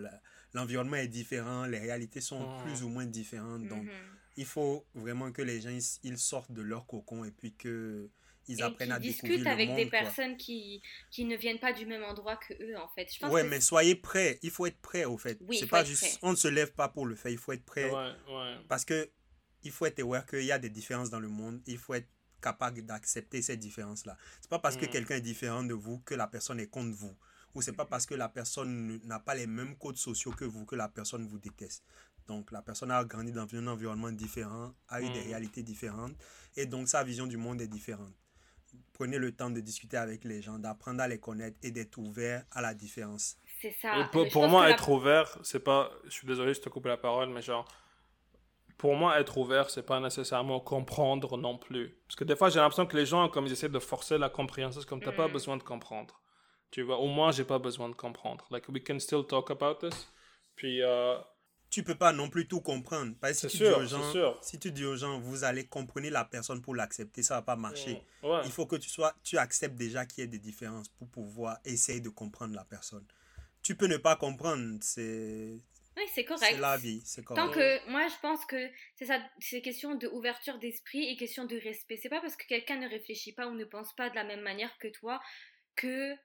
l'environnement 0.53 0.97
est 0.97 1.07
différent, 1.07 1.65
les 1.65 1.79
réalités 1.79 2.21
sont 2.21 2.45
plus 2.63 2.83
ou 2.83 2.89
moins 2.89 3.05
différentes. 3.05 3.67
Donc, 3.67 3.83
mmh. 3.83 3.89
il 4.37 4.45
faut 4.45 4.85
vraiment 4.95 5.31
que 5.31 5.41
les 5.41 5.61
gens 5.61 5.77
ils, 6.03 6.17
sortent 6.17 6.51
de 6.51 6.61
leur 6.61 6.85
cocon 6.85 7.23
et 7.23 7.31
puis 7.31 7.53
que 7.53 8.09
ils 8.47 8.61
apprennent 8.61 8.91
à 8.91 8.99
découvrir 8.99 9.39
le 9.39 9.43
monde. 9.43 9.53
avec 9.53 9.75
des 9.75 9.85
personnes 9.85 10.37
qui, 10.37 10.81
qui 11.11 11.25
ne 11.25 11.35
viennent 11.35 11.59
pas 11.59 11.73
du 11.73 11.85
même 11.85 12.03
endroit 12.03 12.37
que 12.37 12.53
eux, 12.53 12.77
en 12.77 12.87
fait. 12.89 13.09
Je 13.13 13.25
ouais, 13.27 13.43
mais 13.43 13.61
soyez 13.61 13.95
prêts. 13.95 14.39
Il 14.43 14.51
faut 14.51 14.65
être 14.65 14.79
prêt, 14.79 15.05
au 15.05 15.17
fait. 15.17 15.37
Oui, 15.41 15.57
c'est 15.59 15.67
pas 15.67 15.83
juste, 15.83 16.19
on 16.21 16.31
ne 16.31 16.35
se 16.35 16.47
lève 16.47 16.73
pas 16.73 16.89
pour 16.89 17.05
le 17.05 17.15
faire. 17.15 17.31
Il 17.31 17.37
faut 17.37 17.51
être 17.51 17.65
prêt. 17.65 17.89
Ouais, 17.89 18.11
ouais. 18.29 18.55
Parce 18.67 18.85
que 18.85 19.09
il 19.63 19.71
faut 19.71 19.85
être 19.85 19.99
aware 19.99 20.25
qu'il 20.25 20.43
y 20.43 20.51
a 20.51 20.59
des 20.59 20.69
différences 20.69 21.09
dans 21.09 21.19
le 21.19 21.27
monde. 21.29 21.61
Il 21.65 21.77
faut 21.77 21.93
être 21.93 22.07
capable 22.41 22.85
d'accepter 22.85 23.41
ces 23.41 23.57
différences-là. 23.57 24.15
C'est 24.39 24.49
pas 24.49 24.59
parce 24.59 24.77
que 24.77 24.85
mmh. 24.85 24.89
quelqu'un 24.89 25.15
est 25.15 25.21
différent 25.21 25.63
de 25.63 25.73
vous 25.73 25.99
que 25.99 26.13
la 26.13 26.27
personne 26.27 26.59
est 26.59 26.67
contre 26.67 26.95
vous 26.95 27.17
ou 27.57 27.61
c'est 27.63 27.73
pas 27.73 27.85
parce 27.85 28.05
que 28.05 28.13
la 28.13 28.29
personne 28.29 28.99
n'a 29.03 29.19
pas 29.19 29.33
les 29.33 29.47
mêmes 29.47 29.75
codes 29.77 29.97
sociaux 29.97 30.31
que 30.31 30.45
vous 30.45 30.65
que 30.65 30.75
la 30.75 30.87
personne 30.87 31.25
vous 31.25 31.39
déteste. 31.39 31.83
Donc 32.27 32.51
la 32.51 32.61
personne 32.61 32.91
a 32.91 33.03
grandi 33.03 33.31
dans 33.31 33.47
un 33.51 33.67
environnement 33.67 34.11
différent, 34.11 34.73
a 34.89 35.01
eu 35.01 35.09
des 35.09 35.21
mm. 35.21 35.27
réalités 35.27 35.63
différentes 35.63 36.15
et 36.55 36.67
donc 36.67 36.87
sa 36.87 37.03
vision 37.03 37.25
du 37.25 37.37
monde 37.37 37.59
est 37.59 37.67
différente. 37.67 38.13
Prenez 38.93 39.17
le 39.17 39.31
temps 39.31 39.49
de 39.49 39.59
discuter 39.59 39.97
avec 39.97 40.23
les 40.23 40.41
gens, 40.41 40.57
d'apprendre 40.57 41.01
à 41.01 41.07
les 41.07 41.19
connaître 41.19 41.57
et 41.63 41.71
d'être 41.71 41.97
ouvert 41.97 42.43
à 42.51 42.61
la 42.61 42.73
différence. 42.73 43.37
C'est 43.61 43.71
ça. 43.71 44.09
pour, 44.31 44.47
moi, 44.47 44.69
être 44.69 44.89
ouvert, 44.89 45.37
c'est 45.43 45.63
pas. 45.63 45.91
Je 46.05 46.11
suis 46.11 46.27
désolé, 46.27 46.53
je 46.53 46.61
te 46.61 46.69
coupe 46.69 46.85
la 46.85 46.97
parole, 46.97 47.29
mais 47.29 47.41
genre, 47.41 47.67
pour 48.77 48.95
moi, 48.95 49.19
être 49.19 49.37
ouvert, 49.37 49.69
c'est 49.69 49.85
pas 49.85 49.99
nécessairement 49.99 50.59
comprendre 50.59 51.37
non 51.37 51.57
plus. 51.57 51.97
Parce 52.07 52.15
que 52.15 52.23
des 52.23 52.35
fois, 52.35 52.49
j'ai 52.49 52.59
l'impression 52.59 52.85
que 52.85 52.97
les 52.97 53.05
gens, 53.05 53.29
comme 53.29 53.45
ils 53.45 53.51
essaient 53.51 53.69
de 53.69 53.79
forcer 53.79 54.17
la 54.17 54.29
compréhension, 54.29 54.81
c'est 54.81 54.87
comme 54.87 55.01
t'as 55.01 55.11
pas 55.11 55.27
mm. 55.27 55.33
besoin 55.33 55.57
de 55.57 55.63
comprendre. 55.63 56.21
Tu 56.71 56.81
vois, 56.81 56.97
au 56.97 57.07
moins, 57.07 57.31
j'ai 57.31 57.45
pas 57.45 57.59
besoin 57.59 57.89
de 57.89 57.95
comprendre. 57.95 58.45
Like, 58.51 58.67
we 58.69 58.83
can 58.83 58.99
still 58.99 59.25
talk 59.25 59.51
about 59.51 59.75
this. 59.87 60.11
Puis. 60.55 60.81
Euh, 60.81 61.17
tu 61.77 61.83
peux 61.83 61.93
pas 61.93 62.11
non 62.11 62.27
plus 62.27 62.47
tout 62.47 62.59
comprendre. 62.59 63.13
Parce 63.21 63.39
que 63.39 63.49
si, 63.49 63.57
sûr, 63.57 63.77
tu 63.77 63.85
dis 63.85 63.93
aux 63.93 63.99
gens, 63.99 64.37
si 64.41 64.57
tu 64.57 64.71
dis 64.71 64.83
aux 64.83 64.95
gens, 64.95 65.19
vous 65.19 65.43
allez 65.43 65.67
comprendre 65.67 66.09
la 66.09 66.25
personne 66.25 66.59
pour 66.59 66.73
l'accepter, 66.73 67.21
ça 67.21 67.35
va 67.35 67.43
pas 67.43 67.55
marcher. 67.55 68.01
Il 68.23 68.51
faut 68.51 68.65
que 68.65 68.77
tu 68.77 68.89
sois, 68.89 69.13
tu 69.21 69.37
acceptes 69.37 69.75
déjà 69.75 70.03
qu'il 70.07 70.23
y 70.23 70.25
ait 70.25 70.27
des 70.27 70.39
différences 70.39 70.87
pour 70.89 71.07
pouvoir 71.07 71.59
essayer 71.65 71.99
de 71.99 72.09
comprendre 72.09 72.55
la 72.55 72.63
personne. 72.63 73.05
Tu 73.61 73.75
peux 73.75 73.85
ne 73.85 73.97
pas 73.97 74.15
comprendre, 74.15 74.79
c'est. 74.81 75.59
Oui, 75.95 76.03
c'est 76.15 76.25
correct. 76.25 76.47
C'est 76.49 76.57
la 76.59 76.77
vie, 76.77 77.03
c'est 77.05 77.23
correct. 77.23 77.45
Tant 77.45 77.51
que, 77.51 77.91
moi, 77.91 78.07
je 78.07 78.19
pense 78.23 78.43
que 78.45 78.69
c'est 78.95 79.05
ça, 79.05 79.19
c'est 79.39 79.61
question 79.61 79.93
d'ouverture 79.93 80.57
d'esprit 80.57 81.07
et 81.09 81.15
question 81.15 81.45
de 81.45 81.57
respect. 81.57 81.99
C'est 82.01 82.09
pas 82.09 82.21
parce 82.21 82.35
que 82.35 82.47
quelqu'un 82.47 82.77
ne 82.77 82.89
réfléchit 82.89 83.33
pas 83.33 83.47
ou 83.47 83.53
ne 83.53 83.65
pense 83.65 83.95
pas 83.95 84.09
de 84.09 84.15
la 84.15 84.23
même 84.23 84.41
manière 84.41 84.75
que 84.79 84.87
toi 84.87 85.21
que 85.75 86.15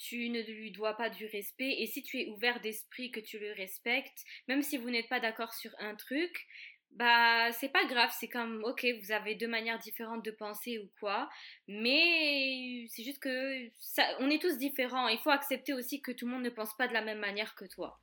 tu 0.00 0.30
ne 0.30 0.40
lui 0.40 0.70
dois 0.70 0.94
pas 0.94 1.10
du 1.10 1.26
respect 1.26 1.76
et 1.78 1.86
si 1.86 2.02
tu 2.02 2.18
es 2.18 2.26
ouvert 2.28 2.58
d'esprit 2.60 3.10
que 3.10 3.20
tu 3.20 3.38
le 3.38 3.52
respectes, 3.52 4.24
même 4.48 4.62
si 4.62 4.78
vous 4.78 4.88
n'êtes 4.88 5.10
pas 5.10 5.20
d'accord 5.20 5.52
sur 5.52 5.70
un 5.78 5.94
truc, 5.94 6.46
bah 6.92 7.52
c'est 7.52 7.68
pas 7.68 7.84
grave, 7.84 8.10
c'est 8.18 8.28
comme 8.28 8.64
ok, 8.64 8.86
vous 9.02 9.12
avez 9.12 9.34
deux 9.34 9.46
manières 9.46 9.78
différentes 9.78 10.24
de 10.24 10.30
penser 10.30 10.78
ou 10.78 10.88
quoi, 10.98 11.28
mais 11.68 12.86
c'est 12.88 13.04
juste 13.04 13.18
que 13.18 13.68
ça, 13.78 14.02
on 14.20 14.30
est 14.30 14.40
tous 14.40 14.56
différents, 14.56 15.06
il 15.08 15.18
faut 15.18 15.30
accepter 15.30 15.74
aussi 15.74 16.00
que 16.00 16.12
tout 16.12 16.24
le 16.24 16.32
monde 16.32 16.44
ne 16.44 16.50
pense 16.50 16.74
pas 16.78 16.88
de 16.88 16.94
la 16.94 17.02
même 17.02 17.18
manière 17.18 17.54
que 17.54 17.66
toi. 17.66 18.00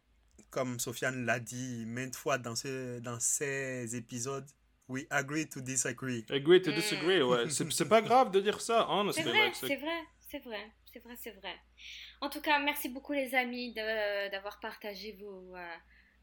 Comme 0.51 0.79
Sofiane 0.79 1.25
l'a 1.25 1.39
dit 1.39 1.85
maintes 1.87 2.15
fois 2.15 2.37
dans, 2.37 2.55
ce, 2.55 2.99
dans 2.99 3.19
ces 3.19 3.95
épisodes, 3.95 4.47
we 4.87 5.07
agree 5.09 5.49
to 5.49 5.61
disagree. 5.61 6.25
Agree 6.29 6.61
to 6.61 6.71
disagree, 6.71 7.23
ouais. 7.23 7.49
c'est 7.49 7.89
pas 7.89 8.01
grave 8.03 8.29
de 8.29 8.39
dire 8.39 8.61
ça, 8.61 8.87
honestly. 8.87 9.23
C'est 9.23 9.29
vrai, 9.29 9.51
c'est 9.53 9.75
vrai, 9.75 10.03
c'est 10.27 10.39
vrai 10.39 10.71
c'est 10.97 11.03
vrai, 11.03 11.15
c'est 11.15 11.31
vrai. 11.31 11.55
En 12.21 12.29
tout 12.29 12.41
cas, 12.41 12.59
merci 12.59 12.89
beaucoup 12.89 13.13
les 13.13 13.35
amis 13.35 13.73
d'avoir 13.73 14.59
partagé 14.59 15.11
vos, 15.13 15.55
euh, 15.55 15.75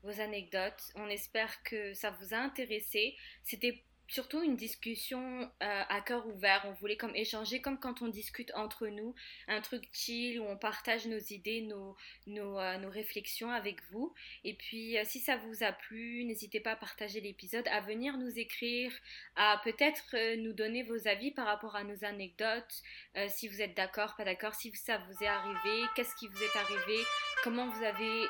vos 0.02 0.20
anecdotes. 0.20 0.92
On 0.96 1.08
espère 1.08 1.62
que 1.62 1.94
ça 1.94 2.10
vous 2.10 2.34
a 2.34 2.38
intéressé. 2.38 3.16
C'était 3.42 3.84
surtout 4.08 4.42
une 4.42 4.56
discussion 4.56 5.50
euh, 5.62 5.82
à 5.88 6.00
cœur 6.00 6.26
ouvert. 6.26 6.62
On 6.66 6.72
voulait 6.72 6.96
comme 6.96 7.14
échanger 7.16 7.60
comme 7.60 7.78
quand 7.78 8.02
on 8.02 8.08
discute 8.08 8.52
entre 8.54 8.86
nous, 8.86 9.14
un 9.48 9.60
truc 9.60 9.84
chill 9.92 10.40
où 10.40 10.44
on 10.44 10.56
partage 10.56 11.06
nos 11.06 11.18
idées, 11.18 11.62
nos, 11.62 11.96
nos, 12.26 12.58
euh, 12.58 12.78
nos 12.78 12.90
réflexions 12.90 13.50
avec 13.50 13.82
vous. 13.90 14.14
Et 14.44 14.54
puis 14.54 14.98
euh, 14.98 15.02
si 15.04 15.20
ça 15.20 15.36
vous 15.36 15.64
a 15.64 15.72
plu, 15.72 16.24
n'hésitez 16.24 16.60
pas 16.60 16.72
à 16.72 16.76
partager 16.76 17.20
l'épisode, 17.20 17.66
à 17.68 17.80
venir 17.80 18.16
nous 18.18 18.38
écrire, 18.38 18.92
à 19.36 19.60
peut-être 19.64 20.36
nous 20.36 20.52
donner 20.52 20.82
vos 20.82 21.08
avis 21.08 21.30
par 21.30 21.46
rapport 21.46 21.76
à 21.76 21.84
nos 21.84 22.04
anecdotes, 22.04 22.82
si 23.28 23.48
vous 23.48 23.62
êtes 23.62 23.76
d'accord, 23.76 24.14
pas 24.16 24.24
d'accord, 24.24 24.54
si 24.54 24.74
ça 24.74 24.98
vous 24.98 25.24
est 25.24 25.28
arrivé, 25.28 25.86
qu'est-ce 25.94 26.14
qui 26.16 26.28
vous 26.28 26.42
est 26.42 26.56
arrivé, 26.56 27.02
comment 27.42 27.68
vous 27.68 27.84
avez 27.84 28.26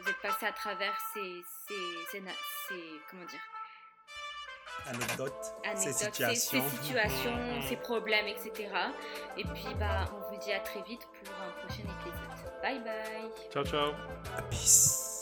vous 0.00 0.08
êtes 0.08 0.20
passé 0.22 0.46
à 0.46 0.52
travers 0.52 0.96
ces, 1.14 1.42
ces, 1.68 2.20
ces 2.68 2.76
comment 3.10 3.24
dire 3.26 3.55
anecdotes, 4.86 5.54
ces 5.74 5.92
situations, 5.92 6.62
ces, 6.62 6.76
situations, 6.76 7.36
ces 7.68 7.76
problèmes, 7.76 8.26
etc. 8.26 8.68
Et 9.36 9.44
puis, 9.44 9.74
bah, 9.78 10.04
on 10.14 10.32
vous 10.32 10.40
dit 10.40 10.52
à 10.52 10.60
très 10.60 10.82
vite 10.82 11.06
pour 11.24 11.34
un 11.34 11.66
prochain 11.66 11.82
épisode. 11.82 12.52
Bye 12.62 12.80
bye. 12.80 13.30
Ciao, 13.52 13.64
ciao. 13.64 13.92
Peace. 14.50 15.15